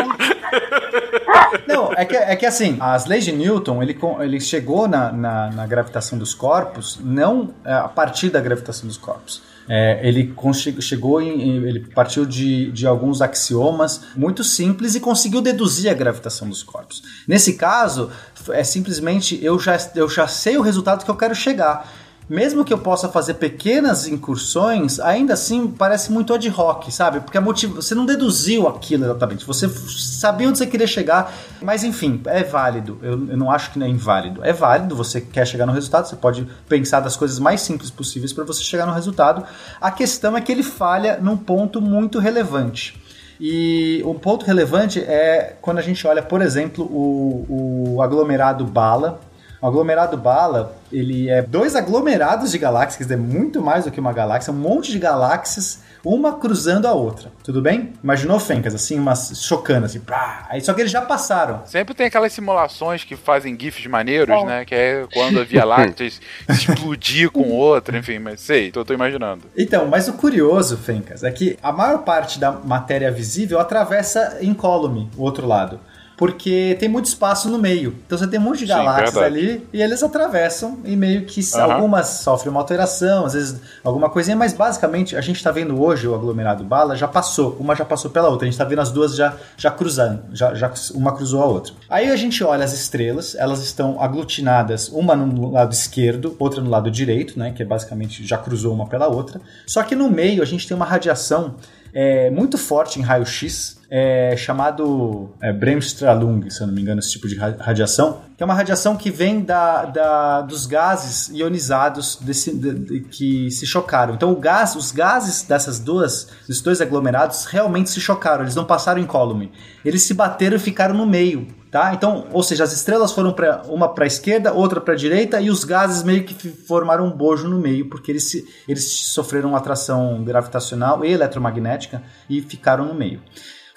Não, 1.67 1.93
é 1.93 2.05
que, 2.05 2.17
é 2.17 2.37
que 2.37 2.47
assim, 2.47 2.77
as 2.81 3.07
leis 3.07 3.25
de 3.25 3.33
Newton, 3.33 3.83
ele, 3.83 3.99
ele 4.21 4.41
chegou 4.41 4.87
na, 4.87 5.13
na, 5.13 5.51
na 5.51 5.67
gravitação 5.67 6.19
dos 6.19 6.35
corpos 6.35 6.99
não 7.03 7.55
é, 7.65 7.73
a 7.73 7.89
partir 7.89 8.31
da 8.31 8.41
gravitação 8.41 8.87
dos 8.87 8.97
corpos. 8.97 9.43
É, 9.69 10.01
ele 10.03 10.35
chegou 10.81 11.23
em, 11.23 11.65
ele 11.65 11.81
partiu 11.95 12.27
de, 12.27 12.73
de 12.73 12.87
alguns 12.89 13.23
axiomas 13.23 14.01
muito 14.17 14.43
simples 14.43 14.97
e 14.97 15.01
conseguiu 15.01 15.41
deduzir 15.41 15.89
a 15.89 15.95
gravitação 15.95 16.49
dos 16.49 16.63
corpos. 16.63 17.03
Nesse 17.29 17.55
caso, 17.55 18.11
é 18.51 18.65
simplesmente 18.65 19.39
eu 19.45 19.61
já, 19.61 19.77
eu 19.95 20.09
já 20.09 20.27
sei 20.27 20.57
o 20.57 20.63
resultado 20.63 21.05
que 21.05 21.11
eu 21.11 21.17
quero 21.17 21.37
chegar. 21.37 21.89
Mesmo 22.31 22.65
que 22.65 22.73
eu 22.73 22.79
possa 22.79 23.09
fazer 23.09 23.35
pequenas 23.35 24.07
incursões, 24.07 25.01
ainda 25.01 25.35
assim 25.35 25.67
parece 25.67 26.13
muito 26.13 26.33
ad 26.33 26.49
hoc, 26.49 26.89
sabe? 26.89 27.19
Porque 27.19 27.37
a 27.37 27.41
você 27.41 27.93
não 27.93 28.07
deduziu 28.07 28.69
aquilo 28.69 29.05
exatamente, 29.05 29.45
você 29.45 29.69
sabia 29.69 30.49
onde 30.49 30.57
você 30.57 30.65
queria 30.65 30.87
chegar, 30.87 31.35
mas 31.61 31.83
enfim, 31.83 32.23
é 32.27 32.45
válido. 32.45 33.01
Eu, 33.03 33.31
eu 33.31 33.37
não 33.37 33.51
acho 33.51 33.73
que 33.73 33.81
não 33.81 33.87
é 33.87 33.89
inválido. 33.89 34.45
É 34.45 34.53
válido, 34.53 34.95
você 34.95 35.21
quer 35.21 35.45
chegar 35.45 35.67
no 35.67 35.73
resultado, 35.73 36.07
você 36.07 36.15
pode 36.15 36.47
pensar 36.69 37.01
das 37.01 37.17
coisas 37.17 37.41
mais 37.41 37.63
simples 37.63 37.91
possíveis 37.91 38.33
para 38.33 38.45
você 38.45 38.63
chegar 38.63 38.87
no 38.87 38.93
resultado. 38.93 39.45
A 39.81 39.91
questão 39.91 40.37
é 40.37 40.41
que 40.41 40.53
ele 40.53 40.63
falha 40.63 41.19
num 41.21 41.37
ponto 41.37 41.81
muito 41.81 42.21
relevante. 42.21 42.97
E 43.41 44.03
o 44.05 44.15
ponto 44.15 44.47
relevante 44.47 45.01
é 45.01 45.57
quando 45.61 45.79
a 45.79 45.83
gente 45.83 46.07
olha, 46.07 46.23
por 46.23 46.43
exemplo, 46.43 46.85
o, 46.85 47.97
o 47.97 48.03
aglomerado 48.03 48.65
bala. 48.65 49.19
O 49.63 49.67
aglomerado 49.67 50.17
bala, 50.17 50.75
ele 50.91 51.29
é 51.29 51.43
dois 51.43 51.77
aglomerados 51.77 52.51
de 52.51 52.59
galáxias, 52.59 52.97
quer 52.97 53.03
dizer, 53.05 53.17
muito 53.19 53.61
mais 53.61 53.85
do 53.85 53.91
que 53.91 54.01
uma 54.01 54.13
galáxia, 54.13 54.53
um 54.53 54.57
monte 54.57 54.91
de 54.91 54.99
galáxias, 54.99 55.81
uma 56.03 56.33
cruzando 56.39 56.87
a 56.87 56.93
outra. 56.95 57.31
Tudo 57.45 57.61
bem? 57.61 57.93
Imaginou 58.03 58.41
Fencas, 58.41 58.75
assim, 58.75 58.99
umas 58.99 59.43
chocando, 59.43 59.85
assim, 59.85 60.01
pá. 60.01 60.47
Aí 60.49 60.63
só 60.63 60.73
que 60.73 60.81
eles 60.81 60.91
já 60.91 61.03
passaram. 61.03 61.61
Sempre 61.67 61.93
tem 61.93 62.07
aquelas 62.07 62.33
simulações 62.33 63.05
que 63.05 63.15
fazem 63.17 63.55
gifs 63.59 63.87
maneiros, 63.87 64.35
É. 64.35 64.45
né? 64.47 64.65
Que 64.65 64.75
é 64.75 65.07
quando 65.13 65.39
a 65.41 65.45
Via 65.45 65.65
Láctea 65.65 66.07
explodir 66.49 67.31
com 67.31 67.51
outra, 67.51 67.99
enfim, 67.99 68.19
mas 68.19 68.41
sei, 68.41 68.73
tô, 68.73 68.83
tô 68.83 68.95
imaginando. 68.95 69.43
Então, 69.57 69.87
mas 69.87 70.09
o 70.09 70.15
curioso, 70.15 70.79
Fencas, 70.79 71.23
é 71.23 71.31
que 71.31 71.59
a 71.63 71.71
maior 71.71 71.99
parte 71.99 72.39
da 72.41 72.51
matéria 72.53 73.11
visível 73.11 73.61
atravessa 73.61 74.39
incólume, 74.41 75.11
o 75.19 75.23
outro 75.23 75.47
lado. 75.47 75.79
Porque 76.21 76.77
tem 76.79 76.87
muito 76.87 77.07
espaço 77.07 77.49
no 77.49 77.59
meio. 77.59 77.97
Então 78.05 78.19
você 78.19 78.27
tem 78.27 78.39
um 78.39 78.43
monte 78.43 78.59
de 78.59 78.67
Sim, 78.67 78.75
galáxias 78.75 79.15
verdade. 79.15 79.39
ali 79.39 79.67
e 79.73 79.81
eles 79.81 80.03
atravessam 80.03 80.79
e 80.85 80.95
meio 80.95 81.25
que 81.25 81.41
Aham. 81.55 81.73
algumas 81.73 82.09
sofrem 82.09 82.51
uma 82.51 82.61
alteração, 82.61 83.25
às 83.25 83.33
vezes 83.33 83.59
alguma 83.83 84.11
coisinha, 84.11 84.37
mas 84.37 84.53
basicamente 84.53 85.17
a 85.17 85.23
gente 85.23 85.37
está 85.37 85.51
vendo 85.51 85.83
hoje 85.83 86.07
o 86.07 86.15
aglomerado 86.15 86.63
bala 86.63 86.95
já 86.95 87.09
passou, 87.09 87.57
uma 87.59 87.75
já 87.75 87.87
passou 87.87 88.11
pela 88.11 88.29
outra, 88.29 88.45
a 88.45 88.51
gente 88.51 88.53
está 88.53 88.67
vendo 88.67 88.83
as 88.83 88.93
duas 88.93 89.17
já, 89.17 89.35
já 89.57 89.71
cruzando, 89.71 90.25
já, 90.35 90.53
já 90.55 90.71
uma 90.95 91.17
cruzou 91.17 91.43
a 91.43 91.47
outra. 91.47 91.73
Aí 91.89 92.11
a 92.11 92.17
gente 92.17 92.45
olha 92.45 92.67
as 92.67 92.75
estrelas, 92.75 93.35
elas 93.35 93.63
estão 93.63 93.99
aglutinadas, 93.99 94.91
uma 94.91 95.17
no 95.17 95.53
lado 95.53 95.73
esquerdo, 95.73 96.37
outra 96.39 96.61
no 96.61 96.69
lado 96.69 96.91
direito, 96.91 97.39
né, 97.39 97.51
que 97.53 97.63
é 97.63 97.65
basicamente 97.65 98.27
já 98.27 98.37
cruzou 98.37 98.75
uma 98.75 98.87
pela 98.87 99.09
outra. 99.09 99.41
Só 99.67 99.83
que 99.83 99.95
no 99.95 100.11
meio 100.11 100.43
a 100.43 100.47
gente 100.47 100.69
tem 100.69 100.77
uma 100.77 100.85
radiação 100.85 101.55
é, 101.95 102.29
muito 102.29 102.59
forte 102.59 103.01
em 103.01 103.03
raio-x, 103.03 103.80
é, 103.91 104.37
chamado 104.37 105.31
é, 105.43 105.53
Bremsstrahlung, 105.53 106.49
se 106.49 106.61
eu 106.63 106.67
não 106.69 106.75
me 106.75 106.81
engano, 106.81 107.01
esse 107.01 107.11
tipo 107.11 107.27
de 107.27 107.37
ra- 107.37 107.57
radiação, 107.59 108.21
que 108.37 108.43
é 108.43 108.47
uma 108.47 108.55
radiação 108.55 108.97
que 108.97 109.11
vem 109.11 109.41
da, 109.43 109.85
da- 109.85 110.41
dos 110.43 110.65
gases 110.65 111.29
ionizados 111.29 112.17
desse- 112.21 112.55
de- 112.57 112.75
de- 112.75 113.01
que 113.01 113.51
se 113.51 113.67
chocaram. 113.67 114.15
Então, 114.15 114.31
o 114.33 114.37
gás, 114.37 114.77
os 114.77 114.93
gases 114.93 115.43
dessas 115.43 115.81
duas, 115.81 116.29
desses 116.47 116.63
dois 116.63 116.81
aglomerados 116.81 117.47
realmente 117.47 117.91
se 117.91 118.01
chocaram, 118.01 118.43
eles 118.45 118.55
não 118.55 118.65
passaram 118.65 119.01
incólume. 119.01 119.51
Eles 119.85 120.03
se 120.03 120.15
bateram 120.15 120.57
e 120.57 120.61
ficaram 120.61 120.95
no 120.95 121.07
meio. 121.07 121.49
Tá? 121.71 121.95
Então, 121.95 122.27
ou 122.33 122.43
seja, 122.43 122.65
as 122.65 122.73
estrelas 122.73 123.13
foram 123.13 123.33
pra, 123.33 123.63
uma 123.69 123.89
para 123.95 124.03
a 124.03 124.07
esquerda, 124.07 124.53
outra 124.53 124.81
para 124.81 124.95
a 124.95 124.97
direita, 124.97 125.41
e 125.41 125.49
os 125.51 125.63
gases 125.63 126.03
meio 126.03 126.25
que 126.25 126.35
formaram 126.49 127.07
um 127.07 127.13
bojo 127.13 127.47
no 127.49 127.61
meio, 127.61 127.89
porque 127.89 128.11
eles, 128.11 128.33
eles 128.67 128.85
sofreram 128.85 129.55
atração 129.55 130.25
gravitacional 130.25 131.05
e 131.05 131.13
eletromagnética 131.13 132.03
e 132.29 132.41
ficaram 132.43 132.87
no 132.87 132.95
meio. 132.95 133.21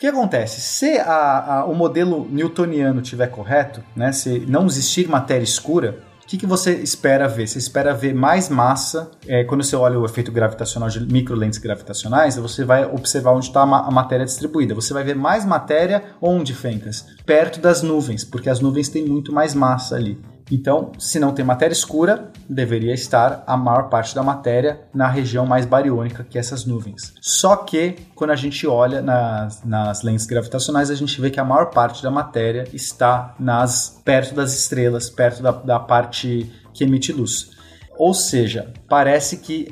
Que 0.04 0.08
acontece? 0.08 0.60
Se 0.60 0.98
a- 0.98 1.60
a- 1.62 1.66
o 1.66 1.74
modelo 1.74 2.28
newtoniano 2.30 3.00
estiver 3.00 3.28
correto, 3.28 3.82
né, 3.96 4.12
se 4.12 4.40
não 4.50 4.66
existir 4.66 5.08
matéria 5.08 5.46
escura, 5.46 6.00
o 6.22 6.28
que, 6.28 6.36
que 6.36 6.46
você 6.46 6.74
espera 6.74 7.26
ver? 7.26 7.48
Você 7.48 7.58
espera 7.58 7.94
ver 7.94 8.14
mais 8.14 8.50
massa. 8.50 9.10
é, 9.26 9.46
quando 9.46 9.64
você 9.64 9.78
olha 9.78 9.98
o 9.98 10.04
efeito 10.04 10.30
gravitacional 10.30 10.90
de 10.90 11.00
microlentes 11.10 11.58
gravitacionais, 11.58 12.36
você 12.36 12.66
vai 12.66 12.84
observar 12.84 13.32
onde 13.32 13.46
está 13.46 13.62
a, 13.62 13.66
ma- 13.66 13.88
a 13.88 13.92
matéria 13.92 14.26
distribuída. 14.26 14.76
Você 14.76 14.94
vai 14.94 15.06
ver 15.06 15.16
mais 15.16 15.46
matéria 15.46 16.04
onde, 16.22 16.54
Fencas? 16.54 17.06
Perto 17.26 17.62
das 17.62 17.82
nuvens, 17.82 18.26
porque 18.26 18.50
as 18.50 18.60
nuvens 18.60 18.90
têm 18.90 19.06
muito 19.08 19.32
mais 19.32 19.56
massa 19.56 19.96
ali. 19.96 20.20
Então, 20.54 20.92
se 21.00 21.20
não 21.20 21.34
tem 21.34 21.44
matéria 21.44 21.74
escura, 21.74 22.32
deveria 22.48 22.94
estar 22.94 23.44
a 23.48 23.58
maior 23.58 23.90
parte 23.90 24.14
da 24.14 24.22
matéria 24.22 24.82
na 24.94 25.08
região 25.08 25.48
mais 25.48 25.66
bariônica 25.66 26.24
que 26.30 26.38
essas 26.38 26.64
nuvens. 26.64 27.12
Só 27.20 27.56
que, 27.56 27.96
quando 28.14 28.30
a 28.30 28.36
gente 28.36 28.68
olha 28.68 29.02
nas, 29.02 29.64
nas 29.66 30.04
lentes 30.04 30.28
gravitacionais, 30.28 30.92
a 30.92 30.96
gente 30.96 31.20
vê 31.20 31.32
que 31.32 31.40
a 31.40 31.44
maior 31.44 31.72
parte 31.72 32.04
da 32.04 32.12
matéria 32.12 32.68
está 32.72 33.34
nas 33.40 34.00
perto 34.06 34.36
das 34.36 34.54
estrelas, 34.54 35.10
perto 35.10 35.42
da, 35.42 35.52
da 35.52 35.80
parte 35.80 36.52
que 36.72 36.84
emite 36.84 37.12
luz. 37.12 37.53
Ou 37.98 38.14
seja, 38.14 38.74
parece 38.90 39.38
que 39.38 39.68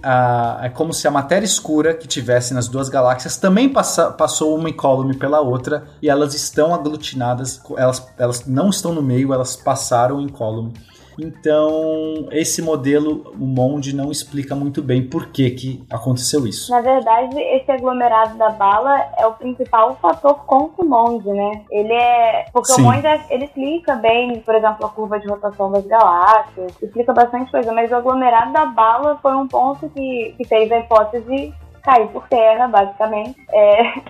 é 0.62 0.70
como 0.70 0.94
se 0.94 1.08
a 1.08 1.12
matéria 1.12 1.46
escura 1.46 1.94
que 1.94 2.08
tivesse 2.08 2.54
nas 2.54 2.68
duas 2.68 2.88
galáxias 2.88 3.38
também 3.38 3.68
passa- 3.68 4.12
passou 4.12 4.56
uma 4.56 4.70
incólume 4.70 5.16
pela 5.18 5.40
outra 5.42 5.86
e 6.02 6.10
elas 6.10 6.34
estão 6.36 6.74
aglutinadas, 6.74 7.60
elas, 7.78 8.08
elas 8.18 8.46
não 8.46 8.70
estão 8.70 8.94
no 8.94 9.02
meio, 9.02 9.34
elas 9.34 9.56
passaram 9.56 10.22
incólume. 10.22 10.74
Então, 11.20 12.28
esse 12.32 12.62
modelo, 12.62 13.34
o 13.40 13.46
MOND, 13.46 13.96
não 13.96 14.12
explica 14.12 14.56
muito 14.56 14.82
bem 14.82 15.08
por 15.08 15.28
que, 15.28 15.50
que 15.52 15.84
aconteceu 15.90 16.48
isso. 16.48 16.72
Na 16.72 16.82
verdade, 16.82 17.40
esse 17.40 17.72
aglomerado 17.72 18.38
da 18.38 18.50
bala 18.50 19.10
é 19.18 19.26
o 19.26 19.34
principal 19.34 19.96
fator 20.02 20.36
contra 20.46 20.84
o 20.84 20.88
Monde, 20.88 21.30
né? 21.30 21.64
Ele 21.70 21.94
é. 21.94 22.46
Porque 22.52 22.74
Sim. 22.74 22.82
o 22.82 22.86
Monde 22.86 23.08
ele 23.30 23.46
explica 23.46 23.96
bem, 23.96 24.40
por 24.40 24.56
exemplo, 24.56 24.86
a 24.86 24.90
curva 24.90 25.20
de 25.20 25.28
rotação 25.28 25.72
das 25.72 25.86
galáxias, 25.86 26.74
explica 26.82 27.14
bastante 27.14 27.52
coisa, 27.52 27.72
mas 27.72 27.92
o 27.92 27.96
aglomerado 27.96 28.54
da 28.54 28.66
bala 28.66 29.18
foi 29.22 29.36
um 29.36 29.48
ponto 29.48 29.90
que, 29.90 30.34
que 30.38 30.48
fez 30.48 30.72
a 30.72 30.80
hipótese 30.80 31.54
cair 31.84 32.08
por 32.10 32.28
terra, 32.28 32.68
basicamente. 32.68 33.36
É, 33.50 34.02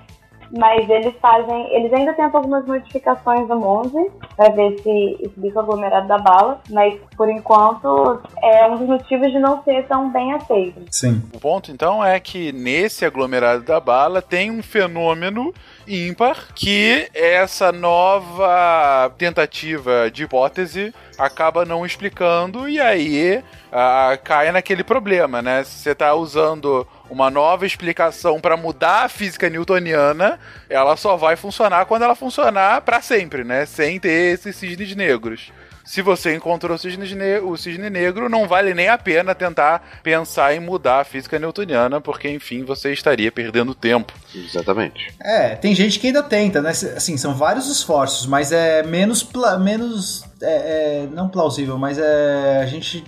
mas 0.51 0.89
eles 0.89 1.13
fazem. 1.21 1.73
Eles 1.75 1.91
ainda 1.93 2.13
tentam 2.13 2.37
algumas 2.37 2.65
modificações 2.65 3.47
no 3.47 3.59
Monde 3.59 4.11
para 4.35 4.49
ver 4.49 4.79
se 4.81 5.17
explica 5.21 5.59
o 5.59 5.61
aglomerado 5.61 6.07
da 6.07 6.17
bala, 6.17 6.61
mas 6.69 6.99
por 7.15 7.29
enquanto 7.29 8.21
é 8.43 8.67
um 8.67 8.77
dos 8.77 8.87
motivos 8.87 9.31
de 9.31 9.39
não 9.39 9.63
ser 9.63 9.85
tão 9.87 10.11
bem 10.11 10.33
aceito. 10.33 10.81
Sim. 10.89 11.21
O 11.33 11.39
ponto, 11.39 11.71
então, 11.71 12.03
é 12.03 12.19
que 12.19 12.51
nesse 12.51 13.05
aglomerado 13.05 13.63
da 13.63 13.79
bala 13.79 14.21
tem 14.21 14.51
um 14.51 14.61
fenômeno 14.61 15.53
ímpar 15.87 16.47
que 16.53 17.09
essa 17.13 17.71
nova 17.71 19.11
tentativa 19.17 20.09
de 20.11 20.23
hipótese 20.23 20.93
acaba 21.17 21.65
não 21.65 21.85
explicando 21.85 22.67
e 22.67 22.79
aí 22.79 23.43
ah, 23.71 24.17
cai 24.23 24.51
naquele 24.51 24.83
problema, 24.83 25.41
né? 25.41 25.63
Se 25.63 25.79
você 25.79 25.91
está 25.91 26.13
usando 26.13 26.85
uma 27.11 27.29
nova 27.29 27.65
explicação 27.65 28.39
para 28.39 28.55
mudar 28.55 29.03
a 29.03 29.09
física 29.09 29.49
newtoniana, 29.49 30.39
ela 30.69 30.95
só 30.95 31.17
vai 31.17 31.35
funcionar 31.35 31.85
quando 31.85 32.03
ela 32.03 32.15
funcionar 32.15 32.81
para 32.81 33.01
sempre, 33.01 33.43
né? 33.43 33.65
Sem 33.65 33.99
ter 33.99 34.33
esses 34.33 34.55
cisnes 34.55 34.95
negros 34.95 35.51
se 35.83 36.01
você 36.01 36.35
encontrou 36.35 36.75
o 36.75 36.79
cisne, 36.79 37.39
o 37.39 37.57
cisne 37.57 37.89
negro, 37.89 38.29
não 38.29 38.47
vale 38.47 38.73
nem 38.73 38.88
a 38.88 38.97
pena 38.97 39.35
tentar 39.35 39.99
pensar 40.03 40.55
em 40.55 40.59
mudar 40.59 41.01
a 41.01 41.03
física 41.03 41.38
newtoniana, 41.39 41.99
porque, 41.99 42.29
enfim, 42.29 42.63
você 42.63 42.93
estaria 42.93 43.31
perdendo 43.31 43.73
tempo. 43.73 44.13
Exatamente. 44.33 45.13
É, 45.21 45.55
tem 45.55 45.75
gente 45.75 45.99
que 45.99 46.07
ainda 46.07 46.23
tenta, 46.23 46.61
né? 46.61 46.69
Assim, 46.69 47.17
são 47.17 47.35
vários 47.35 47.67
esforços, 47.67 48.25
mas 48.25 48.51
é 48.51 48.83
menos. 48.83 49.27
menos 49.59 50.23
é, 50.41 50.45
é, 51.03 51.07
não 51.11 51.27
plausível, 51.27 51.77
mas 51.77 51.97
é. 51.97 52.61
A 52.61 52.65
gente. 52.65 53.03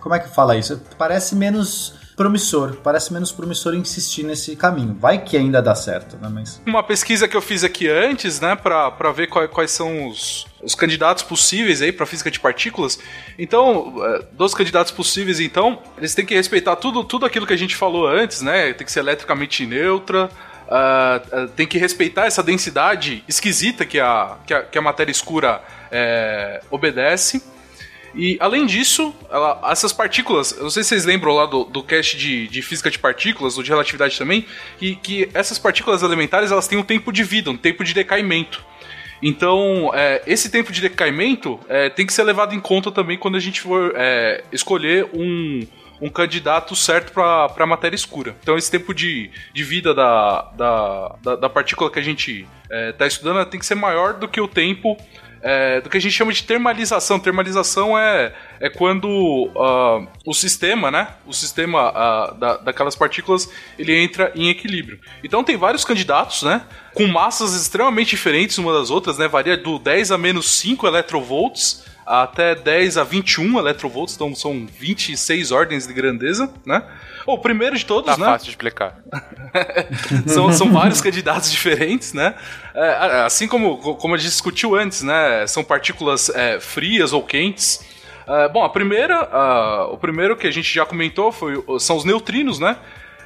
Como 0.00 0.14
é 0.14 0.20
que 0.20 0.28
fala 0.28 0.56
isso? 0.56 0.80
Parece 0.98 1.34
menos 1.34 2.05
promissor. 2.16 2.76
Parece 2.82 3.12
menos 3.12 3.30
promissor 3.30 3.74
insistir 3.74 4.22
nesse 4.22 4.56
caminho. 4.56 4.96
Vai 4.98 5.22
que 5.22 5.36
ainda 5.36 5.60
dá 5.60 5.74
certo, 5.74 6.16
né? 6.16 6.28
Mas... 6.32 6.60
Uma 6.66 6.82
pesquisa 6.82 7.28
que 7.28 7.36
eu 7.36 7.42
fiz 7.42 7.62
aqui 7.62 7.88
antes, 7.88 8.40
né, 8.40 8.56
pra 8.56 9.12
ver 9.12 9.26
quais, 9.26 9.50
quais 9.50 9.70
são 9.70 10.08
os, 10.08 10.46
os 10.62 10.74
candidatos 10.74 11.22
possíveis 11.22 11.82
aí 11.82 11.92
para 11.92 12.06
física 12.06 12.30
de 12.30 12.40
partículas. 12.40 12.98
Então, 13.38 13.94
é, 14.02 14.24
dos 14.32 14.54
candidatos 14.54 14.90
possíveis, 14.90 15.38
então, 15.38 15.78
eles 15.98 16.14
têm 16.14 16.24
que 16.24 16.34
respeitar 16.34 16.76
tudo, 16.76 17.04
tudo 17.04 17.26
aquilo 17.26 17.46
que 17.46 17.52
a 17.52 17.58
gente 17.58 17.76
falou 17.76 18.08
antes, 18.08 18.40
né? 18.40 18.72
Tem 18.72 18.86
que 18.86 18.90
ser 18.90 19.00
eletricamente 19.00 19.66
neutra, 19.66 20.30
uh, 20.66 21.48
tem 21.48 21.66
que 21.66 21.76
respeitar 21.76 22.24
essa 22.24 22.42
densidade 22.42 23.22
esquisita 23.28 23.84
que 23.84 24.00
a, 24.00 24.38
que 24.46 24.54
a, 24.54 24.62
que 24.62 24.78
a 24.78 24.82
matéria 24.82 25.12
escura 25.12 25.62
é, 25.90 26.62
obedece. 26.70 27.42
E 28.16 28.38
além 28.40 28.64
disso, 28.64 29.14
ela, 29.30 29.60
essas 29.70 29.92
partículas, 29.92 30.52
eu 30.52 30.62
não 30.62 30.70
sei 30.70 30.82
se 30.82 30.88
vocês 30.88 31.04
lembram 31.04 31.34
lá 31.34 31.44
do, 31.44 31.64
do 31.64 31.82
cast 31.82 32.16
de, 32.16 32.48
de 32.48 32.62
física 32.62 32.90
de 32.90 32.98
partículas, 32.98 33.58
ou 33.58 33.62
de 33.62 33.68
relatividade 33.68 34.16
também, 34.16 34.46
que, 34.78 34.96
que 34.96 35.28
essas 35.34 35.58
partículas 35.58 36.02
elementares 36.02 36.50
elas 36.50 36.66
têm 36.66 36.78
um 36.78 36.82
tempo 36.82 37.12
de 37.12 37.22
vida, 37.22 37.50
um 37.50 37.56
tempo 37.56 37.84
de 37.84 37.92
decaimento. 37.92 38.64
Então, 39.22 39.90
é, 39.94 40.22
esse 40.26 40.50
tempo 40.50 40.72
de 40.72 40.80
decaimento 40.80 41.60
é, 41.68 41.90
tem 41.90 42.06
que 42.06 42.12
ser 42.12 42.22
levado 42.22 42.54
em 42.54 42.60
conta 42.60 42.90
também 42.90 43.18
quando 43.18 43.36
a 43.36 43.40
gente 43.40 43.60
for 43.60 43.92
é, 43.94 44.44
escolher 44.50 45.08
um, 45.12 45.66
um 46.00 46.08
candidato 46.08 46.74
certo 46.74 47.12
para 47.12 47.52
a 47.56 47.66
matéria 47.66 47.96
escura. 47.96 48.34
Então, 48.42 48.56
esse 48.56 48.70
tempo 48.70 48.94
de, 48.94 49.30
de 49.52 49.64
vida 49.64 49.94
da, 49.94 50.42
da, 50.56 51.16
da, 51.22 51.36
da 51.36 51.48
partícula 51.50 51.90
que 51.90 51.98
a 51.98 52.02
gente 52.02 52.46
está 52.70 53.04
é, 53.04 53.08
estudando 53.08 53.44
tem 53.46 53.60
que 53.60 53.66
ser 53.66 53.74
maior 53.74 54.14
do 54.14 54.28
que 54.28 54.40
o 54.40 54.48
tempo 54.48 54.96
é, 55.42 55.80
do 55.80 55.88
que 55.88 55.96
a 55.96 56.00
gente 56.00 56.12
chama 56.12 56.32
de 56.32 56.42
termalização. 56.42 57.18
Termalização 57.18 57.98
é, 57.98 58.34
é 58.60 58.68
quando 58.68 59.08
uh, 59.08 60.06
o 60.24 60.34
sistema, 60.34 60.90
né? 60.90 61.08
O 61.26 61.32
sistema 61.32 61.90
uh, 61.90 62.34
da, 62.34 62.56
daquelas 62.58 62.96
partículas 62.96 63.48
ele 63.78 63.96
entra 63.96 64.32
em 64.34 64.50
equilíbrio. 64.50 64.98
Então 65.22 65.44
tem 65.44 65.56
vários 65.56 65.84
candidatos, 65.84 66.42
né? 66.42 66.62
Com 66.94 67.06
massas 67.06 67.54
extremamente 67.54 68.10
diferentes 68.10 68.58
umas 68.58 68.74
das 68.74 68.90
outras, 68.90 69.18
né? 69.18 69.28
Varia 69.28 69.56
do 69.56 69.78
10 69.78 70.10
a 70.10 70.18
menos 70.18 70.50
5 70.50 70.86
electrovolts 70.86 71.85
até 72.06 72.54
10 72.54 72.98
a 72.98 73.04
21 73.04 73.58
electrovolts, 73.58 74.14
então 74.14 74.32
são 74.34 74.64
26 74.64 75.50
ordens 75.50 75.86
de 75.86 75.92
grandeza, 75.92 76.52
né? 76.64 76.84
O 77.26 77.36
primeiro 77.36 77.76
de 77.76 77.84
todos, 77.84 78.14
tá 78.14 78.16
né? 78.16 78.26
Fácil 78.26 78.44
de 78.44 78.50
explicar. 78.50 78.98
são, 80.26 80.52
são 80.52 80.72
vários 80.72 81.00
candidatos 81.00 81.50
diferentes, 81.50 82.12
né? 82.12 82.36
É, 82.72 83.22
assim 83.22 83.48
como, 83.48 83.96
como 83.96 84.14
a 84.14 84.18
gente 84.18 84.30
discutiu 84.30 84.76
antes, 84.76 85.02
né? 85.02 85.44
São 85.48 85.64
partículas 85.64 86.28
é, 86.30 86.60
frias 86.60 87.12
ou 87.12 87.24
quentes. 87.24 87.84
É, 88.28 88.48
bom, 88.48 88.62
a 88.62 88.68
primeira, 88.68 89.24
uh, 89.24 89.92
o 89.92 89.98
primeiro 89.98 90.36
que 90.36 90.46
a 90.46 90.50
gente 90.50 90.72
já 90.72 90.86
comentou 90.86 91.32
foi, 91.32 91.62
são 91.80 91.96
os 91.96 92.04
neutrinos, 92.04 92.60
né? 92.60 92.76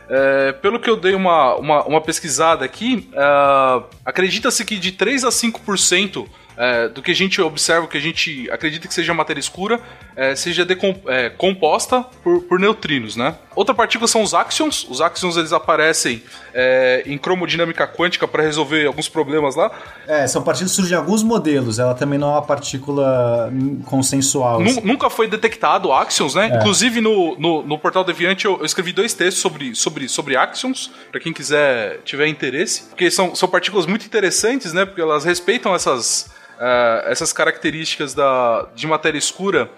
É, 0.09 0.53
pelo 0.53 0.81
que 0.81 0.91
eu 0.91 0.97
dei 0.97 1.15
uma, 1.15 1.55
uma, 1.55 1.85
uma 1.85 2.01
pesquisada 2.01 2.65
aqui, 2.65 3.09
uh, 3.13 3.85
acredita-se 4.05 4.65
que 4.65 4.77
de 4.77 4.93
3 4.93 5.25
a 5.25 5.29
5% 5.29 6.27
é, 6.61 6.89
do 6.91 7.01
que 7.01 7.11
a 7.11 7.15
gente 7.15 7.41
observa, 7.41 7.87
que 7.87 7.97
a 7.97 8.01
gente 8.01 8.47
acredita 8.51 8.87
que 8.87 8.93
seja 8.93 9.15
matéria 9.15 9.41
escura, 9.41 9.81
é, 10.15 10.37
seja 10.37 10.67
é, 11.07 11.31
composta 11.31 12.03
por, 12.23 12.43
por, 12.43 12.61
neutrinos, 12.61 13.17
né? 13.17 13.35
Outra 13.57 13.75
partícula 13.75 14.07
são 14.07 14.23
os 14.23 14.35
axions. 14.35 14.87
Os 14.91 15.01
axions 15.01 15.39
eles 15.39 15.55
aparecem 15.55 16.23
é, 16.53 17.03
em 17.07 17.17
cromodinâmica 17.17 17.87
quântica 17.87 18.29
para 18.29 18.43
resolver 18.43 18.87
alguns 18.87 19.09
problemas 19.09 19.57
lá. 19.57 19.71
É, 20.07 20.27
são 20.27 20.43
partículas 20.43 20.73
que 20.73 20.77
surgem 20.77 20.95
em 20.95 21.01
alguns 21.01 21.23
modelos. 21.23 21.79
Ela 21.79 21.95
também 21.95 22.19
não 22.19 22.29
é 22.29 22.33
uma 22.33 22.43
partícula 22.43 23.51
consensual. 23.87 24.61
Assim. 24.61 24.83
Nunca 24.83 25.09
foi 25.09 25.29
detectado 25.29 25.91
axions, 25.91 26.35
né? 26.35 26.51
É. 26.53 26.57
Inclusive 26.59 27.01
no, 27.01 27.39
no, 27.39 27.63
no, 27.63 27.79
portal 27.79 28.05
Deviant 28.05 28.45
eu, 28.45 28.59
eu, 28.59 28.67
escrevi 28.67 28.93
dois 28.93 29.15
textos 29.15 29.41
sobre, 29.41 29.75
sobre, 29.75 30.09
sobre 30.11 30.37
axions, 30.37 30.91
para 31.11 31.21
quem 31.21 31.33
quiser 31.33 32.03
tiver 32.05 32.27
interesse, 32.27 32.83
porque 32.83 33.11
são, 33.11 33.35
são 33.35 33.49
partículas 33.49 33.87
muito 33.87 34.05
interessantes, 34.05 34.75
né? 34.75 34.85
Porque 34.85 35.01
elas 35.01 35.25
respeitam 35.25 35.75
essas 35.75 36.39
uh, 36.61 37.09
essas 37.09 37.33
características 37.33 38.15
da, 38.15 38.69
de 38.75 38.87
matéria 38.87 39.19
escura, 39.19 39.71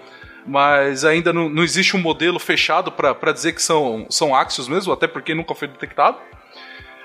mas 0.45 1.05
ainda 1.05 1.33
não, 1.33 1.49
não 1.49 1.63
existe 1.63 1.97
um 1.97 2.01
modelo 2.01 2.39
fechado 2.39 2.91
para 2.91 3.33
dizer 3.33 3.53
que 3.53 3.63
são, 3.63 4.07
são 4.11 4.35
áxios 4.35 4.69
mesmo, 4.69 4.93
até 4.93 5.07
porque 5.07 5.35
nunca 5.35 5.55
foi 5.55 5.69
detectado. 5.69 6.19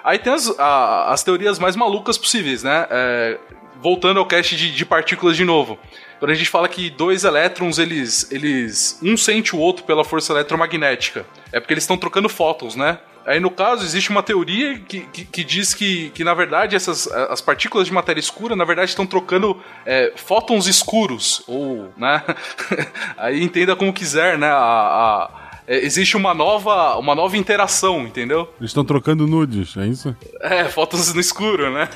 Aí 0.03 0.17
tem 0.17 0.33
as, 0.33 0.57
a, 0.57 1.13
as 1.13 1.23
teorias 1.23 1.59
mais 1.59 1.75
malucas 1.75 2.17
possíveis, 2.17 2.63
né? 2.63 2.87
É, 2.89 3.37
voltando 3.79 4.19
ao 4.19 4.25
cast 4.25 4.55
de, 4.55 4.71
de, 4.71 4.85
partículas 4.85 5.35
de 5.37 5.45
novo. 5.45 5.77
Quando 6.17 6.31
a 6.31 6.33
gente 6.33 6.49
fala 6.49 6.67
que 6.67 6.89
dois 6.89 7.23
elétrons, 7.23 7.77
eles, 7.77 8.31
eles 8.31 8.99
um 9.03 9.15
sente 9.15 9.55
o 9.55 9.59
outro 9.59 9.83
pela 9.83 10.03
força 10.03 10.33
eletromagnética, 10.33 11.25
é 11.51 11.59
porque 11.59 11.73
eles 11.73 11.83
estão 11.83 11.97
trocando 11.97 12.27
fótons, 12.27 12.75
né? 12.75 12.97
Aí, 13.27 13.41
no 13.41 13.51
caso, 13.51 13.83
existe 13.83 14.09
uma 14.09 14.23
teoria 14.23 14.79
que, 14.79 15.01
que, 15.01 15.25
que, 15.25 15.43
diz 15.43 15.73
que, 15.73 16.11
que, 16.11 16.23
na 16.23 16.33
verdade, 16.33 16.77
essas, 16.77 17.07
as 17.07 17.41
partículas 17.41 17.85
de 17.85 17.91
matéria 17.93 18.21
escura, 18.21 18.55
na 18.55 18.63
verdade, 18.63 18.89
estão 18.89 19.05
trocando 19.05 19.61
é, 19.85 20.13
fótons 20.15 20.65
escuros. 20.65 21.43
Ou, 21.45 21.91
né? 21.97 22.23
Aí 23.17 23.43
entenda 23.43 23.75
como 23.75 23.91
quiser, 23.91 24.37
né? 24.37 24.47
A, 24.47 24.55
a, 24.57 25.29
é, 25.67 25.85
existe 25.85 26.15
uma 26.15 26.33
nova, 26.33 26.97
uma 26.97 27.13
nova 27.13 27.35
interação, 27.35 28.07
entendeu? 28.07 28.49
Eles 28.57 28.69
estão 28.71 28.85
trocando 28.85 29.27
nudes, 29.27 29.75
é 29.75 29.85
isso? 29.85 30.15
É, 30.39 30.63
fótons 30.65 31.13
no 31.13 31.19
escuro, 31.19 31.69
né? 31.69 31.89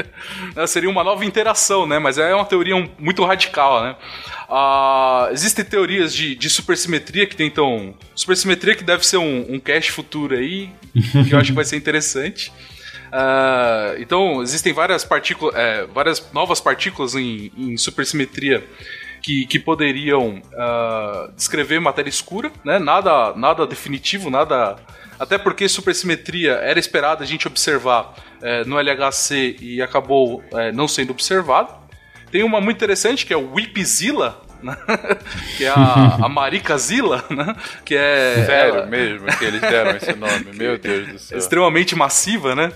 Seria 0.68 0.90
uma 0.90 1.02
nova 1.02 1.24
interação, 1.24 1.86
né? 1.86 1.98
Mas 1.98 2.18
é 2.18 2.34
uma 2.34 2.44
teoria 2.44 2.74
muito 2.98 3.24
radical, 3.24 3.82
né? 3.82 3.96
Uh, 4.48 5.32
existem 5.32 5.64
teorias 5.64 6.14
de, 6.14 6.34
de 6.34 6.50
supersimetria 6.50 7.26
que 7.26 7.34
tentam. 7.34 7.94
Supersimetria 8.14 8.74
que 8.74 8.84
deve 8.84 9.06
ser 9.06 9.16
um, 9.16 9.54
um 9.54 9.58
cache 9.58 9.90
futuro 9.90 10.36
aí, 10.36 10.70
que 11.26 11.34
eu 11.34 11.38
acho 11.38 11.48
que 11.48 11.56
vai 11.56 11.64
ser 11.64 11.76
interessante. 11.76 12.52
Uh, 13.06 13.98
então, 13.98 14.42
existem 14.42 14.74
várias 14.74 15.04
partículas, 15.04 15.54
é, 15.54 15.86
várias 15.86 16.30
novas 16.32 16.60
partículas 16.60 17.14
em, 17.14 17.50
em 17.56 17.76
supersimetria 17.78 18.62
que, 19.26 19.44
que 19.44 19.58
poderiam 19.58 20.40
uh, 20.54 21.32
descrever 21.34 21.80
matéria 21.80 22.08
escura, 22.08 22.52
né? 22.64 22.78
Nada, 22.78 23.34
nada 23.34 23.66
definitivo, 23.66 24.30
nada. 24.30 24.76
Até 25.18 25.36
porque 25.36 25.68
supersimetria 25.68 26.52
era 26.52 26.78
esperada 26.78 27.24
a 27.24 27.26
gente 27.26 27.48
observar 27.48 28.14
é, 28.40 28.64
no 28.64 28.78
LHC 28.78 29.56
e 29.60 29.82
acabou 29.82 30.44
é, 30.52 30.70
não 30.70 30.86
sendo 30.86 31.10
observado. 31.10 31.74
Tem 32.30 32.44
uma 32.44 32.60
muito 32.60 32.76
interessante 32.76 33.26
que 33.26 33.32
é 33.32 33.36
o 33.36 33.52
Whipzilla, 33.52 34.40
né? 34.62 34.76
que 35.56 35.64
é 35.64 35.68
a, 35.68 36.18
a 36.22 36.28
Maricazilla, 36.28 37.24
né? 37.30 37.54
Que 37.84 37.96
é. 37.96 38.44
Sério 38.46 38.74
ela... 38.76 38.86
mesmo 38.86 39.26
que 39.36 39.44
eles 39.44 39.60
deram 39.60 39.96
esse 39.96 40.12
nome, 40.14 40.46
meu 40.54 40.78
Deus 40.78 41.08
do 41.08 41.18
céu. 41.18 41.38
Extremamente 41.38 41.94
massiva, 41.94 42.54
né? 42.54 42.72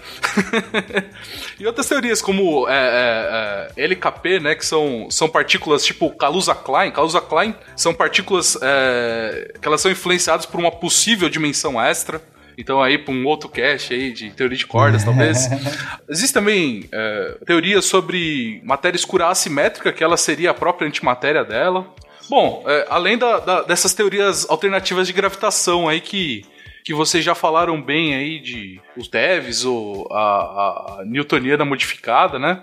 e 1.58 1.66
outras 1.66 1.86
teorias, 1.86 2.22
como 2.22 2.68
é, 2.68 3.68
é, 3.76 3.82
é 3.82 3.84
LKP, 3.84 4.40
né? 4.40 4.54
Que 4.54 4.64
são, 4.64 5.08
são 5.10 5.28
partículas 5.28 5.84
tipo 5.84 6.10
Kaluza-Klein. 6.10 6.90
Kaluza-Klein 6.90 7.54
são 7.76 7.94
partículas 7.94 8.58
é, 8.60 9.54
que 9.60 9.66
elas 9.66 9.80
são 9.80 9.90
influenciadas 9.90 10.46
por 10.46 10.60
uma 10.60 10.70
possível 10.70 11.28
dimensão 11.28 11.80
extra. 11.80 12.20
Então 12.60 12.82
aí 12.82 12.98
para 12.98 13.14
um 13.14 13.26
outro 13.26 13.48
cast 13.48 13.92
aí 13.94 14.12
de 14.12 14.30
teoria 14.30 14.58
de 14.58 14.66
cordas, 14.66 15.02
talvez. 15.02 15.48
Existe 16.08 16.34
também 16.34 16.84
é, 16.92 17.38
teorias 17.46 17.86
sobre 17.86 18.60
matéria 18.62 18.96
escura 18.96 19.28
assimétrica, 19.28 19.90
que 19.92 20.04
ela 20.04 20.16
seria 20.16 20.50
a 20.50 20.54
própria 20.54 20.86
antimatéria 20.86 21.42
dela. 21.42 21.86
Bom, 22.28 22.62
é, 22.66 22.86
além 22.90 23.16
da, 23.16 23.38
da, 23.40 23.62
dessas 23.62 23.94
teorias 23.94 24.48
alternativas 24.48 25.06
de 25.06 25.12
gravitação 25.12 25.88
aí 25.88 26.00
que, 26.00 26.44
que 26.84 26.92
vocês 26.92 27.24
já 27.24 27.34
falaram 27.34 27.80
bem 27.80 28.14
aí 28.14 28.38
de 28.38 28.80
os 28.96 29.08
devs 29.08 29.64
ou 29.64 30.06
a, 30.12 31.00
a 31.00 31.04
newtoniana 31.06 31.64
modificada, 31.64 32.38
né? 32.38 32.62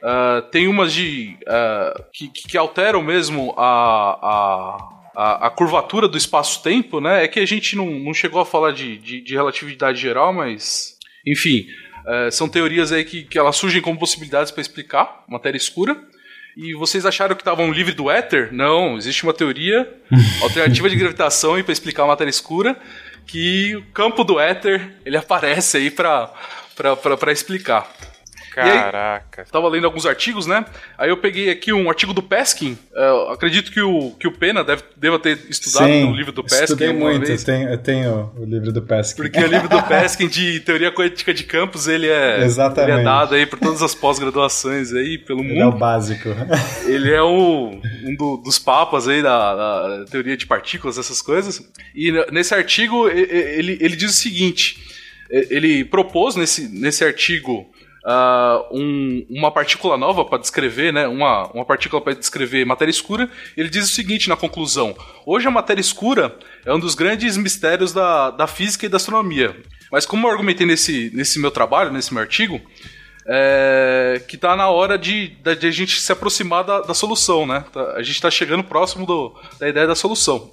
Uh, 0.00 0.42
tem 0.52 0.68
umas 0.68 0.92
de 0.92 1.36
uh, 1.42 2.04
que, 2.12 2.28
que 2.28 2.56
alteram 2.56 3.02
mesmo 3.02 3.52
a, 3.56 4.18
a 4.22 4.97
a, 5.18 5.48
a 5.48 5.50
curvatura 5.50 6.06
do 6.06 6.16
espaço-tempo, 6.16 7.00
né? 7.00 7.24
É 7.24 7.28
que 7.28 7.40
a 7.40 7.46
gente 7.46 7.74
não, 7.74 7.90
não 7.90 8.14
chegou 8.14 8.40
a 8.40 8.46
falar 8.46 8.70
de, 8.70 8.96
de, 8.98 9.20
de 9.20 9.34
relatividade 9.34 10.00
geral, 10.00 10.32
mas. 10.32 10.96
Enfim. 11.26 11.66
É, 12.06 12.30
são 12.30 12.48
teorias 12.48 12.92
aí 12.92 13.04
que, 13.04 13.24
que 13.24 13.36
elas 13.36 13.56
surgem 13.56 13.82
como 13.82 13.98
possibilidades 13.98 14.52
para 14.52 14.60
explicar 14.62 15.24
matéria 15.28 15.58
escura. 15.58 16.00
E 16.56 16.72
vocês 16.74 17.04
acharam 17.04 17.34
que 17.34 17.42
estavam 17.42 17.72
livre 17.72 17.92
do 17.92 18.08
éter? 18.08 18.52
Não, 18.52 18.96
existe 18.96 19.24
uma 19.24 19.34
teoria 19.34 19.92
alternativa 20.40 20.88
de 20.88 20.96
gravitação 20.96 21.60
para 21.62 21.72
explicar 21.72 22.04
a 22.04 22.06
matéria 22.06 22.30
escura, 22.30 22.80
que 23.26 23.74
o 23.76 23.82
campo 23.92 24.22
do 24.22 24.38
éter 24.38 24.94
ele 25.04 25.16
aparece 25.16 25.76
aí 25.76 25.90
para 25.90 26.32
explicar. 27.32 27.92
Caraca. 28.54 29.42
Aí, 29.42 29.50
tava 29.50 29.68
lendo 29.68 29.84
alguns 29.84 30.06
artigos, 30.06 30.46
né? 30.46 30.64
Aí 30.96 31.10
eu 31.10 31.16
peguei 31.16 31.50
aqui 31.50 31.72
um 31.72 31.88
artigo 31.88 32.12
do 32.12 32.22
Peskin. 32.22 32.76
Uh, 32.92 33.32
acredito 33.32 33.70
que 33.70 33.80
o, 33.80 34.12
que 34.12 34.26
o 34.26 34.32
Pena 34.32 34.64
deve, 34.64 34.82
deva 34.96 35.18
ter 35.18 35.38
estudado 35.48 35.86
Sim, 35.86 36.06
no 36.06 36.16
livro 36.16 36.32
do 36.32 36.42
Peskin. 36.42 36.64
Estudei 36.64 36.92
muito, 36.92 37.26
vez. 37.26 37.40
eu 37.40 37.46
tenho, 37.46 37.68
eu 37.68 37.78
tenho 37.78 38.32
o 38.36 38.44
livro 38.44 38.72
do 38.72 38.82
Peskin. 38.82 39.22
Porque 39.22 39.38
o 39.38 39.46
livro 39.46 39.68
do 39.68 39.82
Peskin 39.82 40.28
de 40.28 40.60
teoria 40.60 40.92
quântica 40.92 41.32
de 41.32 41.44
campos, 41.44 41.86
ele 41.86 42.08
é, 42.08 42.42
Exatamente. 42.44 42.88
Ele 42.88 43.00
é 43.00 43.04
dado 43.04 43.34
aí 43.34 43.44
por 43.44 43.58
todas 43.58 43.82
as 43.82 43.94
pós-graduações 43.94 44.92
aí 44.92 45.18
pelo 45.18 45.40
ele 45.40 45.48
mundo. 45.48 45.62
é 45.62 45.66
o 45.66 45.72
básico. 45.72 46.28
Ele 46.86 47.12
é 47.12 47.22
o, 47.22 47.80
um 48.04 48.14
do, 48.16 48.38
dos 48.38 48.58
papas 48.58 49.06
aí 49.06 49.22
da, 49.22 49.54
da, 49.54 50.04
teoria 50.06 50.36
de 50.36 50.46
partículas, 50.46 50.96
essas 50.96 51.20
coisas. 51.20 51.62
E 51.94 52.12
nesse 52.32 52.54
artigo 52.54 53.08
ele, 53.08 53.76
ele 53.80 53.96
diz 53.96 54.10
o 54.10 54.14
seguinte: 54.14 54.78
ele 55.30 55.84
propôs 55.84 56.36
nesse, 56.36 56.68
nesse 56.68 57.04
artigo 57.04 57.70
Uh, 58.04 58.78
um, 58.78 59.26
uma 59.28 59.50
partícula 59.50 59.96
nova 59.96 60.24
para 60.24 60.38
descrever, 60.38 60.92
né? 60.92 61.06
Uma, 61.08 61.48
uma 61.52 61.64
partícula 61.64 62.00
para 62.00 62.14
descrever 62.14 62.64
matéria 62.64 62.90
escura. 62.90 63.28
Ele 63.56 63.68
diz 63.68 63.84
o 63.84 63.92
seguinte 63.92 64.28
na 64.28 64.36
conclusão: 64.36 64.96
hoje 65.26 65.46
a 65.46 65.50
matéria 65.50 65.80
escura 65.80 66.36
é 66.64 66.72
um 66.72 66.78
dos 66.78 66.94
grandes 66.94 67.36
mistérios 67.36 67.92
da, 67.92 68.30
da 68.30 68.46
física 68.46 68.86
e 68.86 68.88
da 68.88 68.96
astronomia. 68.96 69.56
Mas 69.90 70.06
como 70.06 70.26
eu 70.26 70.30
argumentei 70.30 70.66
nesse, 70.66 71.10
nesse 71.14 71.40
meu 71.40 71.50
trabalho, 71.50 71.92
nesse 71.92 72.12
meu 72.12 72.22
artigo, 72.22 72.60
é, 73.26 74.22
que 74.26 74.36
está 74.36 74.56
na 74.56 74.68
hora 74.68 74.96
de, 74.96 75.28
de, 75.28 75.66
a 75.66 75.70
gente 75.70 76.00
se 76.00 76.10
aproximar 76.10 76.64
da, 76.64 76.80
da 76.80 76.94
solução, 76.94 77.46
né? 77.46 77.64
Tá, 77.72 77.92
a 77.92 78.02
gente 78.02 78.16
está 78.16 78.30
chegando 78.30 78.64
próximo 78.64 79.04
do, 79.04 79.34
da 79.58 79.68
ideia 79.68 79.86
da 79.86 79.94
solução. 79.94 80.50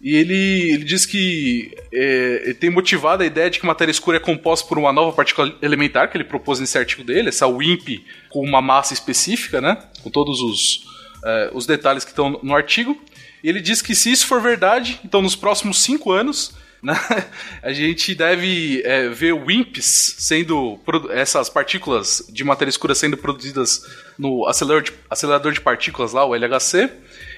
E 0.00 0.16
ele, 0.16 0.72
ele 0.72 0.84
diz 0.84 1.04
que 1.04 1.76
é, 1.92 2.42
ele 2.44 2.54
tem 2.54 2.70
motivado 2.70 3.22
a 3.22 3.26
ideia 3.26 3.50
de 3.50 3.60
que 3.60 3.66
matéria 3.66 3.92
escura 3.92 4.16
é 4.16 4.20
composta 4.20 4.66
por 4.66 4.78
uma 4.78 4.92
nova 4.92 5.14
partícula 5.14 5.54
elementar 5.60 6.10
que 6.10 6.16
ele 6.16 6.24
propôs 6.24 6.58
nesse 6.58 6.78
artigo 6.78 7.04
dele, 7.04 7.28
essa 7.28 7.46
WIMP 7.46 8.02
com 8.30 8.42
uma 8.42 8.62
massa 8.62 8.94
específica, 8.94 9.60
né? 9.60 9.76
Com 10.02 10.08
todos 10.08 10.40
os, 10.40 10.86
é, 11.22 11.50
os 11.52 11.66
detalhes 11.66 12.02
que 12.02 12.10
estão 12.10 12.40
no 12.42 12.54
artigo. 12.54 12.98
E 13.44 13.48
ele 13.48 13.60
diz 13.60 13.82
que 13.82 13.94
se 13.94 14.10
isso 14.10 14.26
for 14.26 14.40
verdade, 14.40 14.98
então 15.04 15.20
nos 15.20 15.36
próximos 15.36 15.82
cinco 15.82 16.12
anos 16.12 16.54
né, 16.82 16.94
a 17.62 17.70
gente 17.70 18.14
deve 18.14 18.80
é, 18.86 19.06
ver 19.10 19.34
WIMPs 19.34 20.14
sendo 20.18 20.80
essas 21.10 21.50
partículas 21.50 22.26
de 22.32 22.42
matéria 22.42 22.70
escura 22.70 22.94
sendo 22.94 23.18
produzidas 23.18 23.82
no 24.18 24.46
acelerador 24.46 24.82
de, 24.82 24.92
acelerador 25.10 25.52
de 25.52 25.60
partículas 25.60 26.14
lá, 26.14 26.24
o 26.24 26.34
LHC 26.34 26.90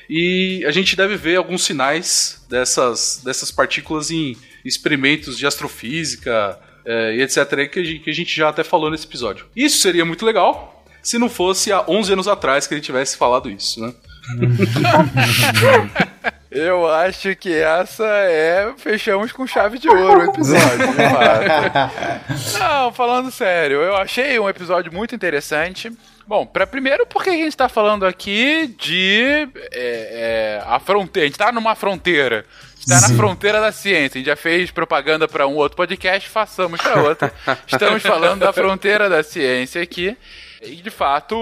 e 0.09 0.65
a 0.67 0.71
gente 0.71 0.97
deve 0.97 1.17
ver 1.17 1.37
alguns 1.37 1.65
sinais 1.65 2.45
dessas, 2.49 3.21
dessas 3.25 3.51
partículas 3.51 4.11
em 4.11 4.37
experimentos 4.65 5.39
de 5.39 5.47
astrofísica 5.47 6.59
é, 6.85 7.17
e 7.17 7.23
etc. 7.23 7.69
Que 7.71 7.81
a, 7.81 7.85
gente, 7.85 7.99
que 8.01 8.11
a 8.11 8.15
gente 8.15 8.35
já 8.35 8.49
até 8.49 8.65
falou 8.65 8.91
nesse 8.91 9.07
episódio. 9.07 9.47
Isso 9.55 9.79
seria 9.79 10.05
muito 10.05 10.25
legal 10.25 10.85
se 11.03 11.19
não 11.19 11.29
fosse 11.29 11.73
há 11.73 11.85
11 11.89 12.13
anos 12.13 12.29
atrás 12.29 12.67
que 12.67 12.75
ele 12.75 12.81
tivesse 12.81 13.17
falado 13.17 13.51
isso, 13.51 13.81
né? 13.81 13.93
Eu 16.55 16.87
acho 16.87 17.35
que 17.35 17.51
essa 17.51 18.07
é. 18.07 18.75
Fechamos 18.77 19.33
com 19.33 19.47
chave 19.47 19.79
de 19.79 19.89
ouro 19.89 20.21
o 20.21 20.25
episódio, 20.25 20.87
Não, 22.59 22.93
falando 22.93 23.31
sério, 23.31 23.79
eu 23.79 23.97
achei 23.97 24.39
um 24.39 24.47
episódio 24.47 24.93
muito 24.93 25.15
interessante. 25.15 25.91
Bom, 26.27 26.47
para 26.47 26.67
primeiro 26.67 27.07
porque 27.07 27.31
a 27.31 27.35
gente 27.35 27.49
está 27.49 27.69
falando 27.69 28.07
aqui 28.07 28.69
de 28.79 29.49
é, 29.73 30.61
é, 30.61 30.63
a 30.67 30.79
fronteira, 30.79 31.25
a 31.25 31.27
gente 31.27 31.35
está 31.35 31.51
numa 31.51 31.75
fronteira, 31.75 32.45
está 32.79 33.01
na 33.01 33.17
fronteira 33.17 33.61
da 33.61 33.73
ciência. 33.73 34.19
A 34.19 34.21
gente 34.21 34.27
já 34.27 34.37
fez 34.37 34.71
propaganda 34.71 35.27
para 35.27 35.47
um 35.47 35.57
outro 35.57 35.77
podcast, 35.77 36.29
façamos 36.29 36.81
para 36.81 37.03
outro. 37.03 37.31
Estamos 37.67 38.03
falando 38.03 38.41
da 38.41 38.53
fronteira 38.53 39.09
da 39.09 39.23
ciência 39.23 39.83
aqui. 39.83 40.17
E 40.65 40.77
de 40.77 40.91
fato, 40.91 41.37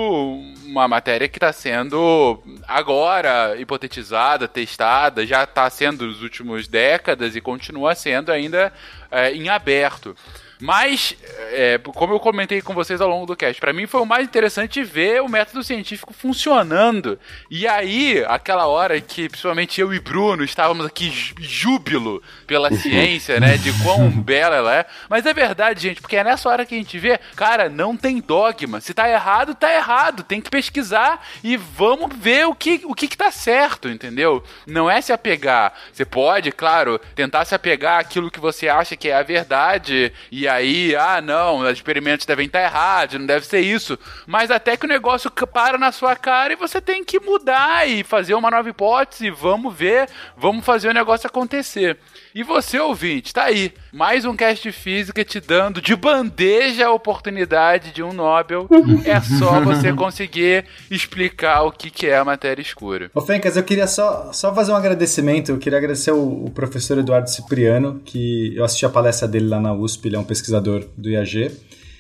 uma 0.65 0.89
matéria 0.89 1.29
que 1.29 1.37
está 1.37 1.53
sendo 1.53 2.43
agora 2.67 3.55
hipotetizada, 3.59 4.49
testada, 4.49 5.27
já 5.27 5.45
está 5.45 5.69
sendo 5.69 6.07
nos 6.07 6.23
últimos 6.23 6.67
décadas 6.67 7.37
e 7.37 7.41
continua 7.41 7.95
sendo 7.95 8.33
ainda 8.33 8.73
é, 9.11 9.31
em 9.33 9.51
aberto. 9.51 10.17
Mas, 10.61 11.17
é, 11.53 11.79
como 11.79 12.13
eu 12.13 12.21
comentei 12.21 12.61
com 12.61 12.75
vocês 12.75 13.01
ao 13.01 13.09
longo 13.09 13.25
do 13.25 13.35
cast, 13.35 13.59
para 13.59 13.73
mim 13.73 13.87
foi 13.87 14.03
o 14.03 14.07
mais 14.07 14.25
interessante 14.25 14.83
ver 14.83 15.23
o 15.23 15.29
método 15.29 15.65
científico 15.65 16.13
funcionando. 16.13 17.19
E 17.51 17.67
aí, 17.67 18.23
aquela 18.29 18.67
hora 18.67 19.01
que 19.01 19.29
principalmente 19.29 19.81
eu 19.81 19.95
e 19.95 19.99
Bruno 19.99 20.45
estávamos 20.45 20.85
aqui 20.85 21.11
júbilo 21.41 22.23
pela 22.47 22.71
ciência, 22.71 23.41
né, 23.41 23.57
de 23.57 23.73
quão 23.83 24.11
bela 24.21 24.57
ela 24.57 24.77
é. 24.77 24.87
Mas 25.09 25.25
é 25.25 25.33
verdade, 25.33 25.81
gente, 25.81 26.01
porque 26.01 26.17
é 26.17 26.25
nessa 26.25 26.49
hora 26.49 26.67
que 26.67 26.75
a 26.75 26.79
gente 26.79 26.99
vê, 26.99 27.19
cara, 27.35 27.71
não 27.71 27.97
tem 27.97 28.21
dogma. 28.21 28.81
Se 28.81 28.93
tá 28.93 29.09
errado, 29.09 29.55
tá 29.55 29.73
errado. 29.73 30.23
Tem 30.23 30.41
que 30.41 30.51
pesquisar 30.51 31.27
e 31.43 31.57
vamos 31.57 32.15
ver 32.15 32.47
o 32.47 32.55
que, 32.55 32.83
o 32.85 32.95
que, 32.95 33.09
que 33.09 33.17
tá 33.17 33.31
certo, 33.31 33.89
entendeu? 33.89 34.45
Não 34.67 34.91
é 34.91 35.01
se 35.01 35.13
apegar. 35.13 35.73
Você 35.93 36.05
pode, 36.05 36.53
claro, 36.53 37.01
tentar 37.15 37.45
se 37.45 37.55
apegar 37.55 37.99
àquilo 37.99 38.31
que 38.31 38.41
você 38.41 38.69
acha 38.69 38.97
que 38.97 39.09
é 39.09 39.15
a 39.15 39.23
verdade 39.23 40.13
e 40.31 40.50
aí, 40.51 40.95
ah, 40.97 41.21
não, 41.21 41.59
os 41.59 41.71
experimentos 41.71 42.27
devem 42.27 42.47
estar 42.47 42.63
errados, 42.63 43.19
não 43.19 43.27
deve 43.27 43.47
ser 43.47 43.61
isso. 43.61 43.99
Mas 44.27 44.51
até 44.51 44.77
que 44.77 44.85
o 44.85 44.89
negócio 44.89 45.31
para 45.31 45.79
na 45.79 45.93
sua 45.93 46.15
cara 46.17 46.53
e 46.53 46.57
você 46.57 46.81
tem 46.81 47.05
que 47.05 47.19
mudar 47.19 47.89
e 47.89 48.03
fazer 48.05 48.35
uma 48.35 48.51
nova 48.51 48.69
hipótese, 48.69 49.31
vamos 49.31 49.75
ver, 49.75 50.09
vamos 50.37 50.65
fazer 50.65 50.89
o 50.89 50.95
negócio 50.95 51.27
acontecer. 51.27 51.99
E 52.33 52.45
você, 52.45 52.79
ouvinte, 52.79 53.35
tá 53.35 53.45
aí. 53.45 53.73
Mais 53.93 54.25
um 54.25 54.37
cast 54.37 54.63
de 54.63 54.73
física 54.73 55.25
te 55.25 55.41
dando 55.41 55.83
de 55.83 55.97
bandeja 55.97 56.87
a 56.87 56.93
oportunidade 56.93 57.91
de 57.91 58.05
um 58.05 58.13
Nobel. 58.13 58.69
é 59.05 59.21
só 59.21 59.61
você 59.61 59.93
conseguir 59.95 60.65
explicar 60.89 61.63
o 61.63 61.73
que, 61.73 61.91
que 61.91 62.07
é 62.07 62.17
a 62.17 62.25
matéria 62.25 62.63
escura. 62.63 63.11
Ô, 63.13 63.21
Fencas, 63.21 63.57
eu 63.57 63.65
queria 63.65 63.89
só, 63.89 64.33
só 64.33 64.55
fazer 64.55 64.71
um 64.71 64.77
agradecimento. 64.77 65.51
Eu 65.51 65.59
queria 65.59 65.79
agradecer 65.79 66.13
o, 66.13 66.45
o, 66.45 66.51
professor 66.53 66.99
Eduardo 66.99 67.29
Cipriano, 67.29 68.01
que 68.05 68.55
eu 68.57 68.65
assisti 68.65 68.87
a 68.87 68.91
palestra 68.91 69.27
dele 69.27 69.49
lá 69.49 69.61
na 69.61 69.73
USP, 69.73 70.07
ele 70.07 70.17
é 70.17 70.19
um 70.19 70.25
pesquisador 70.25 70.87
do 70.97 71.11
IAG. 71.11 71.51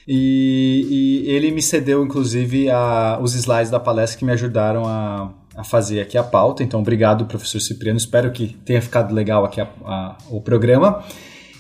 E, 0.06 1.24
e 1.26 1.30
ele 1.30 1.50
me 1.50 1.60
cedeu, 1.60 2.04
inclusive, 2.04 2.70
a, 2.70 3.18
os 3.20 3.34
slides 3.34 3.70
da 3.70 3.80
palestra 3.80 4.16
que 4.16 4.24
me 4.24 4.32
ajudaram 4.32 4.84
a, 4.86 5.32
a 5.60 5.64
fazer 5.64 6.00
aqui 6.00 6.16
a 6.16 6.22
pauta. 6.22 6.62
Então, 6.62 6.80
obrigado, 6.80 7.26
professor 7.26 7.60
Cipriano. 7.60 7.98
Espero 7.98 8.32
que 8.32 8.56
tenha 8.64 8.80
ficado 8.80 9.14
legal 9.14 9.44
aqui 9.44 9.60
a, 9.60 9.68
a, 9.84 10.16
o 10.30 10.40
programa. 10.40 11.04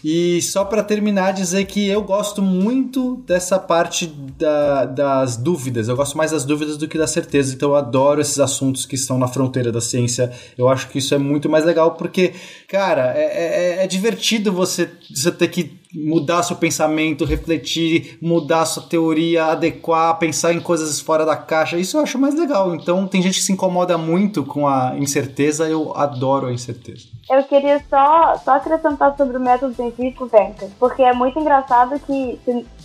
E 0.02 0.40
só 0.40 0.64
para 0.64 0.82
terminar, 0.82 1.32
dizer 1.32 1.66
que 1.66 1.86
eu 1.86 2.02
gosto 2.02 2.40
muito 2.40 3.22
dessa 3.26 3.58
parte 3.58 4.06
da, 4.06 4.86
das 4.86 5.36
dúvidas. 5.36 5.88
Eu 5.88 5.96
gosto 5.96 6.16
mais 6.16 6.30
das 6.30 6.42
dúvidas 6.42 6.78
do 6.78 6.88
que 6.88 6.96
das 6.96 7.10
certezas. 7.10 7.52
Então 7.52 7.70
eu 7.70 7.76
adoro 7.76 8.22
esses 8.22 8.40
assuntos 8.40 8.86
que 8.86 8.94
estão 8.94 9.18
na 9.18 9.28
fronteira 9.28 9.70
da 9.70 9.80
ciência. 9.80 10.32
Eu 10.56 10.70
acho 10.70 10.88
que 10.88 10.98
isso 10.98 11.14
é 11.14 11.18
muito 11.18 11.50
mais 11.50 11.66
legal 11.66 11.92
porque, 11.92 12.32
cara, 12.66 13.12
é, 13.14 13.80
é, 13.80 13.84
é 13.84 13.86
divertido 13.86 14.50
você, 14.50 14.90
você 15.14 15.30
ter 15.30 15.48
que 15.48 15.79
mudar 15.94 16.42
seu 16.42 16.56
pensamento, 16.56 17.24
refletir, 17.24 18.18
mudar 18.20 18.64
sua 18.64 18.82
teoria, 18.82 19.46
adequar, 19.46 20.18
pensar 20.18 20.52
em 20.52 20.60
coisas 20.60 21.00
fora 21.00 21.24
da 21.24 21.36
caixa. 21.36 21.78
Isso 21.78 21.96
eu 21.96 22.02
acho 22.02 22.18
mais 22.18 22.34
legal. 22.34 22.74
Então 22.74 23.06
tem 23.06 23.22
gente 23.22 23.38
que 23.38 23.44
se 23.44 23.52
incomoda 23.52 23.98
muito 23.98 24.44
com 24.44 24.66
a 24.66 24.94
incerteza. 24.98 25.68
Eu 25.68 25.96
adoro 25.96 26.46
a 26.46 26.52
incerteza. 26.52 27.08
Eu 27.30 27.44
queria 27.44 27.82
só, 27.88 28.36
só 28.44 28.52
acrescentar 28.52 29.16
sobre 29.16 29.36
o 29.36 29.40
método 29.40 29.74
científico, 29.74 30.26
Venca, 30.26 30.68
porque 30.78 31.02
é 31.02 31.12
muito 31.12 31.38
engraçado 31.38 31.98
que 32.00 32.40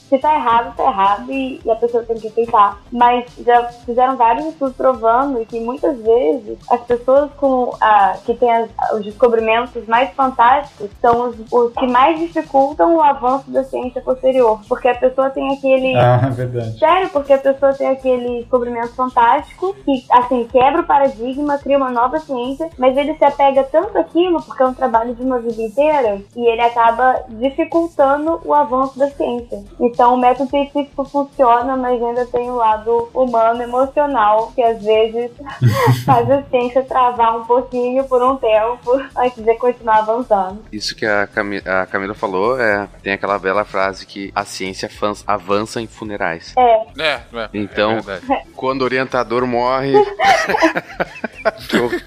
se 0.10 0.18
tá 0.18 0.36
errado, 0.36 0.76
tá 0.76 0.84
errado 0.84 1.32
e, 1.32 1.60
e, 1.64 1.72
a 1.72 1.76
pessoa 1.76 2.04
tem 2.04 2.18
que 2.18 2.28
aceitar. 2.28 2.80
Mas 2.92 3.26
já 3.46 3.64
fizeram 3.86 4.16
vários 4.16 4.46
estudos 4.48 4.76
provando 4.76 5.46
que 5.46 5.60
muitas 5.60 5.98
vezes 5.98 6.58
as 6.70 6.82
pessoas 6.82 7.32
com 7.38 7.74
a, 7.82 8.16
que 8.26 8.34
têm 8.36 8.52
as, 8.52 8.70
os 8.94 9.04
descobrimentos 9.04 9.86
mais 9.88 10.12
fantásticos 10.12 10.90
são 11.02 11.30
os, 11.30 11.36
os, 11.52 11.74
que 11.74 11.88
mais 11.88 12.20
dificultam 12.20 12.96
o 12.96 13.02
avanço 13.02 13.50
da 13.52 13.64
ciência 13.64 14.02
posterior. 14.02 14.60
Porque 14.68 14.88
a 14.88 14.96
pessoa 14.96 15.30
tem 15.30 15.54
aquele. 15.54 15.96
Ah, 15.96 16.22
é 16.28 16.30
verdade. 16.30 16.78
Sério, 16.78 17.10
porque 17.10 17.34
a 17.34 17.38
pessoa 17.38 17.74
tem 17.74 17.88
aquele 17.88 18.42
descobrimento 18.42 18.94
fantástico 18.96 19.76
que, 19.86 20.06
assim, 20.12 20.48
quebra 20.52 20.82
o 20.82 20.86
paradigma, 20.86 21.58
cria 21.58 21.78
uma 21.78 21.92
nova 21.92 22.20
ciência, 22.20 22.70
mas 22.78 22.96
ele 22.96 23.16
se 23.16 23.26
apega 23.26 23.64
tanto 23.64 23.98
àquilo 23.98 24.42
porque 24.42 24.62
é 24.62 24.68
um 24.68 24.74
trabalho 24.74 25.16
de 25.16 25.24
uma 25.24 25.40
vida 25.40 25.62
inteira 25.62 26.22
e 26.36 26.46
ele 26.46 26.62
acaba 26.62 27.24
dificultando 27.30 28.40
o 28.46 28.54
avanço 28.54 28.98
da 29.00 29.10
ciência. 29.10 29.64
Então 29.80 29.95
o 30.04 30.18
método 30.18 30.50
científico 30.50 31.06
funciona, 31.06 31.76
mas 31.76 32.02
ainda 32.02 32.26
tem 32.26 32.50
o 32.50 32.56
lado 32.56 33.10
humano, 33.14 33.62
emocional, 33.62 34.52
que 34.56 34.62
às 34.62 34.82
vezes 34.82 35.32
faz 36.06 36.30
a 36.30 36.44
ciência 36.44 36.84
travar 36.84 37.38
um 37.38 37.46
pouquinho 37.46 38.04
por 38.06 38.22
um 38.22 38.36
tempo 38.38 39.02
antes 39.18 39.44
de 39.44 39.56
continuar 39.56 40.00
avançando. 40.00 40.64
Isso 40.72 40.96
que 40.96 41.06
a, 41.06 41.28
Cami 41.28 41.62
a 41.66 41.86
Camila 41.86 42.14
falou, 42.14 42.60
é, 42.60 42.88
tem 43.02 43.14
aquela 43.14 43.40
bela 43.40 43.64
frase 43.64 44.06
que 44.06 44.32
a 44.36 44.46
ciência 44.46 44.90
avança 45.28 45.82
em 45.82 45.88
funerais. 45.88 46.54
É. 46.58 46.76
É, 46.98 47.22
é 47.34 47.50
Então, 47.54 48.00
é 48.00 48.44
quando 48.56 48.82
o 48.82 48.86
orientador 48.86 49.46
morre. 49.46 49.94
que, 51.70 51.78
horror, 51.78 52.02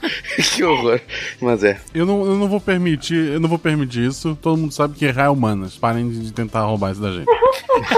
que 0.55 0.65
horror. 0.65 1.01
Mas 1.41 1.63
é. 1.63 1.79
Eu 1.95 2.07
não, 2.07 2.25
eu 2.25 2.35
não 2.35 2.49
vou 2.49 2.61
permitir, 2.61 3.33
eu 3.33 3.41
não 3.41 3.49
vou 3.49 3.59
permitir 3.59 4.07
isso. 4.07 4.37
Todo 4.41 4.59
mundo 4.59 4.73
sabe 4.73 4.95
que 4.95 5.05
errar 5.05 5.25
é 5.25 5.29
humanas. 5.29 5.77
Parem 5.77 6.09
de 6.09 6.33
tentar 6.33 6.63
roubar 6.63 6.93
isso 6.93 7.01
da 7.01 7.13
gente. 7.13 7.29
Let's 7.79 7.95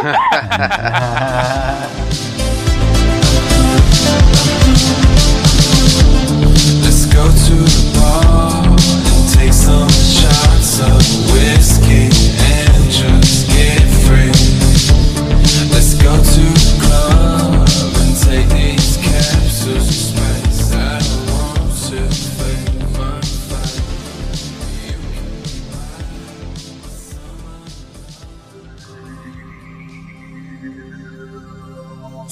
go 7.06 7.24
to 7.24 7.54
the 7.64 7.92
bar 7.94 8.66
and 8.66 9.24
take 9.32 9.54
some 9.54 9.88
shots 9.88 10.80
of 10.80 11.00
whiskey 11.32 12.12
and 12.44 12.90
just 12.90 13.48
get 13.48 13.80
free. 14.04 14.36
Let's 15.72 15.94
go 15.94 16.12
to 16.12 16.39